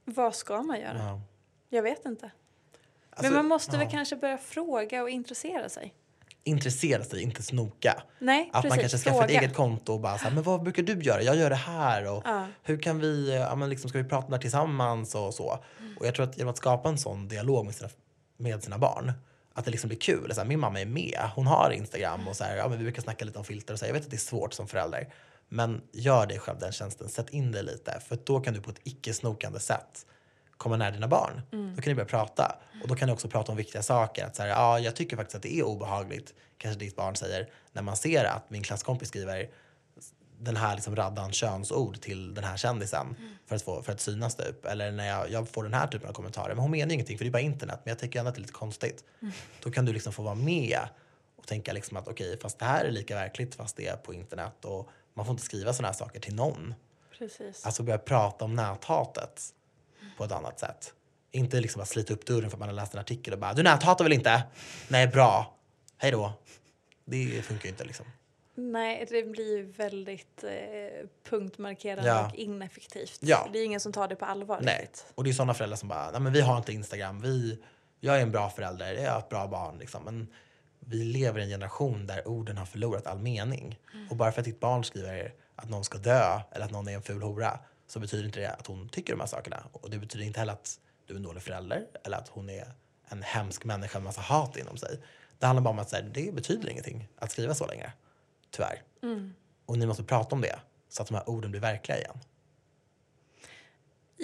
Vad 0.05 0.35
ska 0.35 0.61
man 0.61 0.79
göra? 0.79 0.97
Ja. 0.97 1.21
Jag 1.69 1.83
vet 1.83 2.05
inte. 2.05 2.31
Alltså, 3.09 3.23
Men 3.23 3.33
man 3.33 3.45
måste 3.45 3.71
väl 3.77 3.87
ja. 3.87 3.91
kanske 3.91 4.15
börja 4.15 4.37
fråga 4.37 5.03
och 5.03 5.09
intressera 5.09 5.69
sig. 5.69 5.93
Intressera 6.45 7.03
sig, 7.03 7.21
inte 7.21 7.43
snoka. 7.43 8.03
Nej, 8.19 8.49
Att 8.53 8.61
precis. 8.61 8.69
man 8.69 8.79
kanske 8.79 8.97
skaffar 8.97 9.23
ett 9.23 9.29
eget 9.29 9.53
konto 9.55 9.93
och 9.93 9.99
bara 9.99 10.17
så 10.17 10.23
här, 10.23 10.31
men 10.31 10.43
vad 10.43 10.63
brukar 10.63 10.83
du 10.83 11.01
göra? 11.01 11.21
Jag 11.21 11.35
gör 11.35 11.49
det 11.49 11.55
här 11.55 12.11
och 12.11 12.21
Ja. 12.25 12.47
hur 12.63 12.77
kan 12.81 12.99
vi, 12.99 13.35
ja 13.35 13.55
men 13.55 13.69
liksom 13.69 13.89
ska 13.89 13.97
vi 13.97 14.03
prata 14.03 14.25
om 14.25 14.31
det 14.31 14.35
här 14.37 14.41
tillsammans 14.41 15.15
och 15.15 15.33
så. 15.33 15.59
Mm. 15.79 15.97
Och 15.97 16.05
jag 16.07 16.15
tror 16.15 16.25
att 16.25 16.37
genom 16.37 16.51
att 16.51 16.57
skapa 16.57 16.89
en 16.89 16.97
sån 16.97 17.27
dialog 17.27 17.65
med 17.65 17.75
sina, 17.75 17.89
med 18.37 18.63
sina 18.63 18.77
barn, 18.77 19.11
att 19.53 19.65
det 19.65 19.71
liksom 19.71 19.87
blir 19.87 19.99
kul. 19.99 20.31
Så 20.33 20.41
här, 20.41 20.47
min 20.47 20.59
mamma 20.59 20.81
är 20.81 20.85
med, 20.85 21.19
hon 21.35 21.47
har 21.47 21.71
Instagram 21.71 22.27
och 22.27 22.35
så 22.35 22.43
här, 22.43 22.55
ja 22.55 22.67
men 22.69 22.77
vi 22.77 22.83
brukar 22.83 23.01
snacka 23.01 23.25
lite 23.25 23.37
om 23.39 23.45
filter 23.45 23.73
och 23.73 23.79
så 23.79 23.85
här, 23.85 23.89
jag 23.89 23.93
vet 23.93 24.03
att 24.03 24.11
det 24.11 24.15
är 24.15 24.19
svårt 24.19 24.53
som 24.53 24.67
förälder. 24.67 25.13
Men 25.49 25.81
gör 25.91 26.25
dig 26.25 26.39
själv 26.39 26.59
den 26.59 26.71
tjänsten, 26.71 27.09
sätt 27.09 27.29
in 27.29 27.51
dig 27.51 27.63
lite 27.63 27.99
för 28.07 28.17
då 28.23 28.39
kan 28.39 28.53
du 28.53 28.61
på 28.61 28.69
ett 28.69 28.79
icke-snokande 28.83 29.59
sätt 29.59 30.05
komma 30.63 30.77
nära 30.77 30.91
dina 30.91 31.07
barn. 31.07 31.41
Mm. 31.51 31.75
Då 31.75 31.81
kan 31.81 31.91
ni 31.91 31.95
börja 31.95 32.07
prata. 32.07 32.55
Och 32.81 32.87
då 32.87 32.95
kan 32.95 33.07
ni 33.07 33.13
också 33.13 33.27
prata 33.27 33.51
om 33.51 33.57
viktiga 33.57 33.81
saker. 33.81 34.25
Att 34.25 34.35
så 34.35 34.41
här, 34.41 34.49
ja, 34.49 34.79
jag 34.79 34.95
tycker 34.95 35.17
faktiskt 35.17 35.35
att 35.35 35.41
det 35.41 35.59
är 35.59 35.63
obehagligt, 35.63 36.33
kanske 36.57 36.79
ditt 36.79 36.95
barn 36.95 37.15
säger, 37.15 37.49
när 37.71 37.81
man 37.81 37.95
ser 37.95 38.25
att 38.25 38.49
min 38.49 38.63
klasskompis 38.63 39.07
skriver 39.07 39.49
den 40.39 40.55
här 40.57 40.75
liksom 40.75 40.95
raddan 40.95 41.31
könsord 41.31 42.01
till 42.01 42.33
den 42.33 42.43
här 42.43 42.57
kändisen 42.57 43.15
för, 43.45 43.55
att 43.55 43.61
få, 43.61 43.83
för 43.83 43.91
att 43.91 43.99
synas 43.99 44.35
typ. 44.35 44.65
Eller 44.65 44.91
när 44.91 45.07
jag, 45.07 45.31
jag 45.31 45.49
får 45.49 45.63
den 45.63 45.73
här 45.73 45.87
typen 45.87 46.09
av 46.09 46.13
kommentarer. 46.13 46.55
Men 46.55 46.61
hon 46.61 46.71
menar 46.71 46.87
ju 46.87 46.93
ingenting 46.93 47.17
för 47.17 47.25
det 47.25 47.29
är 47.29 47.31
bara 47.31 47.41
internet. 47.41 47.79
Men 47.83 47.91
jag 47.91 47.99
tycker 47.99 48.19
ändå 48.19 48.29
att 48.29 48.35
det 48.35 48.39
är 48.39 48.41
lite 48.41 48.53
konstigt. 48.53 49.03
Då 49.63 49.71
kan 49.71 49.85
du 49.85 49.93
liksom 49.93 50.13
få 50.13 50.23
vara 50.23 50.35
med 50.35 50.79
och 51.35 51.47
tänka 51.47 51.73
liksom 51.73 51.97
att 51.97 52.07
okej, 52.07 52.39
fast 52.41 52.59
det 52.59 52.65
här 52.65 52.85
är 52.85 52.91
lika 52.91 53.15
verkligt 53.15 53.55
fast 53.55 53.77
det 53.77 53.87
är 53.87 53.95
på 53.95 54.13
internet. 54.13 54.65
Och 54.65 54.89
man 55.13 55.25
får 55.25 55.33
inte 55.33 55.43
skriva 55.43 55.73
sådana 55.73 55.87
här 55.87 55.95
saker 55.95 56.19
till 56.19 56.35
någon. 56.35 56.73
Precis. 57.17 57.65
Alltså 57.65 57.83
börja 57.83 57.97
prata 57.97 58.45
om 58.45 58.55
näthatet 58.55 59.53
på 60.17 60.23
ett 60.23 60.31
annat 60.31 60.59
sätt. 60.59 60.93
Inte 61.31 61.59
liksom 61.59 61.79
bara 61.79 61.85
slita 61.85 62.13
upp 62.13 62.25
dörren 62.25 62.49
för 62.49 62.55
att 62.57 62.59
man 62.59 62.69
har 62.69 62.75
läst 62.75 62.93
en 62.93 62.99
artikel 62.99 63.33
och 63.33 63.39
bara 63.39 63.53
du 63.53 63.63
näthatar 63.63 64.05
väl 64.05 64.13
inte? 64.13 64.43
Nej, 64.87 65.07
bra. 65.07 65.57
Hej 65.97 66.11
då. 66.11 66.33
Det 67.05 67.41
funkar 67.45 67.63
ju 67.63 67.69
inte 67.69 67.83
liksom. 67.83 68.05
Nej, 68.55 69.05
det 69.09 69.23
blir 69.23 69.57
ju 69.57 69.63
väldigt 69.71 70.43
eh, 70.43 71.07
punktmarkerande 71.29 72.09
Ja. 72.09 72.25
och 72.29 72.35
ineffektivt. 72.35 73.17
Ja. 73.21 73.49
Det 73.53 73.59
är 73.59 73.65
ingen 73.65 73.79
som 73.79 73.93
tar 73.93 74.07
det 74.07 74.15
på 74.15 74.25
allvar 74.25 74.59
Nej. 74.61 74.81
riktigt. 74.81 75.05
Och 75.15 75.23
det 75.23 75.29
är 75.29 75.33
sådana 75.33 75.53
föräldrar 75.53 75.77
som 75.77 75.89
bara, 75.89 76.11
nej 76.11 76.21
men 76.21 76.33
vi 76.33 76.41
har 76.41 76.57
inte 76.57 76.73
Instagram, 76.73 77.21
vi, 77.21 77.59
jag 77.99 78.17
är 78.17 78.21
en 78.21 78.31
bra 78.31 78.49
förälder, 78.49 78.93
jag 78.93 79.03
är 79.15 79.19
ett 79.19 79.29
bra 79.29 79.47
barn 79.47 79.77
liksom. 79.77 80.03
Men 80.03 80.27
vi 80.79 81.03
lever 81.03 81.39
i 81.39 81.43
en 81.43 81.49
generation 81.49 82.07
där 82.07 82.27
orden 82.27 82.57
har 82.57 82.65
förlorat 82.65 83.07
all 83.07 83.19
mening. 83.19 83.79
Och 84.09 84.15
bara 84.15 84.31
för 84.31 84.41
att 84.41 84.45
ditt 84.45 84.59
barn 84.59 84.83
skriver 84.83 85.33
att 85.55 85.69
någon 85.69 85.83
ska 85.83 85.97
dö 85.97 86.39
eller 86.51 86.65
att 86.65 86.71
någon 86.71 86.87
är 86.87 86.93
en 86.95 87.01
ful 87.01 87.21
hora 87.21 87.59
så 87.93 87.99
betyder 87.99 88.25
inte 88.25 88.39
det 88.39 88.51
att 88.51 88.67
hon 88.67 88.89
tycker 88.89 89.13
de 89.13 89.19
här 89.19 89.27
sakerna. 89.27 89.63
Och 89.71 89.89
det 89.89 89.97
betyder 89.97 90.25
inte 90.25 90.39
heller 90.39 90.53
att 90.53 90.79
du 91.05 91.13
är 91.13 91.17
en 91.17 91.23
dålig 91.23 91.43
förälder 91.43 91.87
eller 92.03 92.17
att 92.17 92.27
hon 92.27 92.49
är 92.49 92.73
en 93.07 93.21
hemsk 93.23 93.65
människa 93.65 93.99
med 93.99 94.03
massa 94.03 94.21
hat 94.21 94.57
inom 94.57 94.77
sig. 94.77 94.99
Det 95.39 95.45
handlar 95.45 95.63
bara 95.63 95.69
om 95.69 95.79
att 95.79 95.89
så 95.89 95.95
här, 95.95 96.03
det 96.03 96.35
betyder 96.35 96.69
ingenting 96.69 97.07
att 97.17 97.31
skriva 97.31 97.55
så 97.55 97.67
längre. 97.67 97.93
Tyvärr. 98.51 98.81
Mm. 99.03 99.33
Och 99.65 99.77
ni 99.77 99.85
måste 99.85 100.03
prata 100.03 100.35
om 100.35 100.41
det 100.41 100.59
så 100.89 101.01
att 101.01 101.07
de 101.07 101.15
här 101.15 101.29
orden 101.29 101.51
blir 101.51 101.61
verkliga 101.61 101.97
igen. 101.97 102.19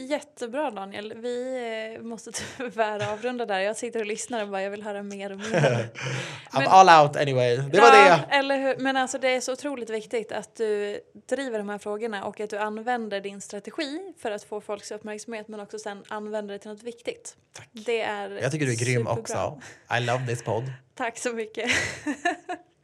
Jättebra 0.05 0.71
Daniel. 0.71 1.13
Vi 1.13 1.95
eh, 1.95 2.01
måste 2.01 2.31
tyvärr 2.57 3.11
avrunda 3.13 3.45
där. 3.45 3.59
Jag 3.59 3.77
sitter 3.77 3.99
och 3.99 4.05
lyssnar 4.05 4.43
och 4.43 4.49
bara 4.49 4.61
jag 4.61 4.71
vill 4.71 4.84
höra 4.84 5.03
mer 5.03 5.31
och 5.31 5.38
mer. 5.38 5.89
I'm 6.51 6.67
all 6.67 7.05
out 7.05 7.15
anyway. 7.15 7.55
Det 7.57 7.80
var 7.80 7.88
ja, 7.88 8.19
det. 8.30 8.35
Eller 8.35 8.57
hur? 8.57 8.77
Men 8.77 8.97
alltså 8.97 9.17
det 9.17 9.30
är 9.30 9.41
så 9.41 9.53
otroligt 9.53 9.89
viktigt 9.89 10.31
att 10.31 10.55
du 10.55 10.99
driver 11.27 11.57
de 11.57 11.69
här 11.69 11.77
frågorna 11.77 12.23
och 12.23 12.39
att 12.39 12.49
du 12.49 12.57
använder 12.57 13.21
din 13.21 13.41
strategi 13.41 14.13
för 14.17 14.31
att 14.31 14.43
få 14.43 14.61
folks 14.61 14.91
uppmärksamhet 14.91 15.47
men 15.47 15.59
också 15.59 15.80
sen 15.80 16.03
använder 16.07 16.53
det 16.53 16.59
till 16.59 16.69
något 16.69 16.84
viktigt. 16.84 17.35
Tack. 17.53 17.69
Det 17.71 18.01
är 18.01 18.30
Jag 18.30 18.51
tycker 18.51 18.65
du 18.65 18.71
är 18.71 18.85
grym 18.85 19.01
superbra. 19.01 19.19
också. 19.21 19.61
I 19.97 20.05
love 20.05 20.27
this 20.27 20.43
podd. 20.43 20.63
Tack 20.95 21.17
så 21.17 21.34
mycket. 21.34 21.71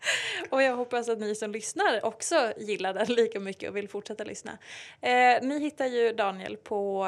och 0.49 0.64
jag 0.64 0.76
hoppas 0.76 1.10
att 1.10 1.19
ni 1.19 1.36
som 1.36 1.52
lyssnar 1.52 2.06
också 2.06 2.53
gillar 2.57 2.94
den 2.94 3.06
lika 3.07 3.40
mycket 3.40 3.69
och 3.69 3.76
vill 3.77 3.90
fortsätta 3.90 4.23
lyssna. 4.23 4.57
Eh, 5.02 5.41
ni 5.41 5.60
hittar 5.60 5.86
ju 5.86 6.14
Daniel 6.14 6.57
på, 6.57 7.07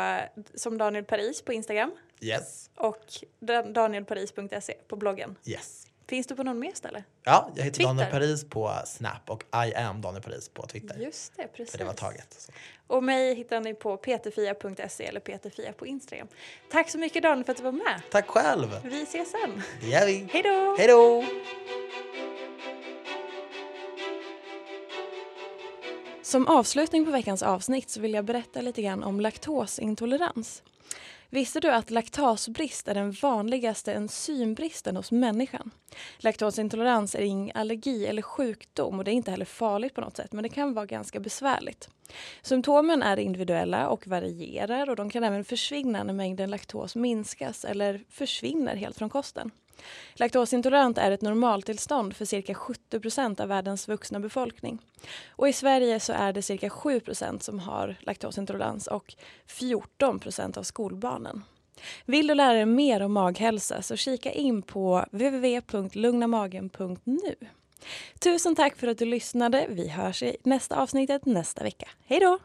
som 0.56 0.78
Daniel 0.78 1.04
Paris 1.04 1.42
på 1.42 1.54
Instagram 1.54 1.92
Yes. 2.22 2.70
och 2.76 2.98
dan- 3.40 3.74
danielparis.se 3.74 4.74
på 4.88 4.96
bloggen. 4.96 5.36
Yes. 5.46 5.84
Finns 6.10 6.28
du 6.28 6.36
på 6.36 6.44
någon 6.44 6.60
mer 6.60 6.72
ställe? 6.74 7.04
Ja, 7.24 7.52
jag 7.56 7.64
heter 7.64 7.76
Twitter. 7.78 7.88
Daniel 7.90 8.12
Paris 8.12 8.50
på 8.50 8.74
Snap 8.86 9.30
och 9.30 9.44
I 9.68 9.74
am 9.76 10.02
Daniel 10.02 10.24
Paris 10.24 10.50
på 10.50 10.66
Twitter. 10.68 10.98
Just 11.00 11.34
det, 11.38 11.48
precis. 11.48 11.72
För 11.72 11.78
det 11.78 11.84
var 11.84 11.94
taget. 11.94 12.36
Så. 12.38 12.52
Och 12.88 13.04
mig 13.04 13.36
hittar 13.36 13.60
ni 13.62 13.74
på 13.74 13.98
peterfia.se 13.98 15.06
eller 15.06 15.20
peterfia 15.20 15.74
på 15.74 15.88
Instagram. 15.88 16.28
Tack 16.72 16.90
så 16.90 16.98
mycket 16.98 17.24
Daniel 17.24 17.46
för 17.46 17.52
att 17.52 17.58
du 17.58 17.64
var 17.64 17.72
med. 17.72 18.02
Tack 18.12 18.28
själv. 18.28 18.80
Vi 18.84 19.04
ses 19.04 19.32
sen. 19.32 19.62
Det 19.82 19.88
gör 19.88 20.06
vi. 20.06 20.28
Hej 20.32 20.44
då! 20.44 20.76
Hej 20.78 20.88
då! 20.88 21.24
Som 26.28 26.48
avslutning 26.48 27.06
på 27.06 27.12
veckans 27.12 27.44
avsnitt 27.44 27.90
så 27.90 28.02
vill 28.02 28.14
jag 28.14 28.26
berätta 28.26 28.62
lite 28.62 28.82
grann 28.82 29.04
om 29.04 29.22
laktosintolerans. 29.22 30.64
Visste 31.30 31.60
du 31.60 31.72
att 31.72 31.92
laktasbrist 31.92 32.88
är 32.88 32.94
den 32.94 33.12
vanligaste 33.12 33.94
enzymbristen 33.94 34.96
hos 34.96 35.12
människan? 35.12 35.72
Laktosintolerans 36.18 37.16
är 37.16 37.22
ingen 37.22 37.58
allergi 37.58 38.06
eller 38.06 38.22
sjukdom 38.22 39.00
och 39.00 39.06
det 39.06 39.12
är 39.12 39.14
inte 39.14 39.32
heller 39.32 39.46
farligt 39.46 39.94
på 39.94 40.02
något 40.02 40.18
sätt 40.18 40.34
men 40.34 40.44
det 40.44 40.50
kan 40.50 40.74
vara 40.74 40.86
ganska 40.86 41.20
besvärligt. 41.20 41.90
Symptomen 42.42 43.04
är 43.04 43.18
individuella 43.20 43.90
och 43.90 44.08
varierar 44.08 44.90
och 44.90 44.96
de 44.96 45.10
kan 45.10 45.24
även 45.24 45.44
försvinna 45.44 46.04
när 46.04 46.14
mängden 46.14 46.50
laktos 46.50 46.96
minskas 46.96 47.66
eller 47.66 48.04
försvinner 48.10 48.76
helt 48.76 48.98
från 48.98 49.10
kosten. 49.10 49.52
Laktosintolerant 50.16 50.98
är 50.98 51.12
ett 51.12 51.22
normaltillstånd 51.22 52.16
för 52.16 52.26
cirka 52.26 52.54
70 52.54 53.00
procent 53.00 53.40
av 53.40 53.48
världens 53.48 53.88
vuxna 53.88 54.20
befolkning. 54.20 54.80
Och 55.30 55.50
i 55.50 55.54
Sverige 55.54 56.00
så 56.00 56.14
är 56.14 56.34
det 56.34 56.42
cirka 56.42 56.70
7 56.70 57.00
procent 57.00 57.44
som 57.44 57.60
har 57.60 57.96
laktosintolerans 58.02 58.88
och 58.88 59.16
14 59.48 60.20
procent 60.20 60.58
av 60.58 60.64
skolbarnen. 60.64 61.44
Vill 62.06 62.28
du 62.28 62.36
lära 62.36 62.54
dig 62.54 62.66
mer 62.66 63.02
om 63.02 63.14
maghälsa 63.14 63.82
så 63.82 63.96
kika 63.96 64.32
in 64.32 64.62
på 64.62 65.06
www.lugnamagen.nu. 65.12 67.36
Tusen 68.20 68.56
tack 68.56 68.78
för 68.78 68.88
att 68.88 68.98
du 68.98 69.06
lyssnade. 69.06 69.66
Vi 69.70 69.88
hörs 69.88 70.24
i 70.24 70.38
nästa 70.44 70.76
avsnittet 70.76 71.26
nästa 71.26 71.64
vecka. 71.64 71.90
Hej 72.06 72.20
då! 72.20 72.40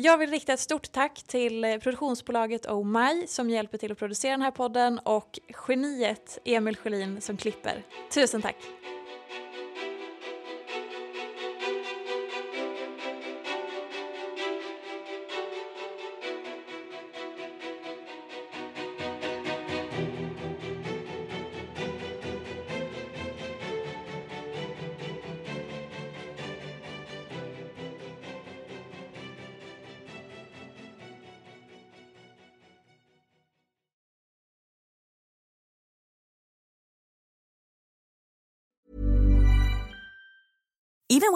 Jag 0.00 0.18
vill 0.18 0.30
rikta 0.30 0.52
ett 0.52 0.60
stort 0.60 0.92
tack 0.92 1.22
till 1.26 1.64
eh, 1.64 1.76
produktionsbolaget 1.76 2.66
Oh 2.66 2.84
My 2.84 3.26
som 3.26 3.50
hjälper 3.50 3.78
till 3.78 3.92
att 3.92 3.98
producera 3.98 4.32
den 4.32 4.42
här 4.42 4.50
podden 4.50 4.98
och 4.98 5.38
geniet 5.68 6.38
Emil 6.44 6.76
Sjölin 6.76 7.20
som 7.20 7.36
klipper. 7.36 7.82
Tusen 8.14 8.42
tack! 8.42 8.56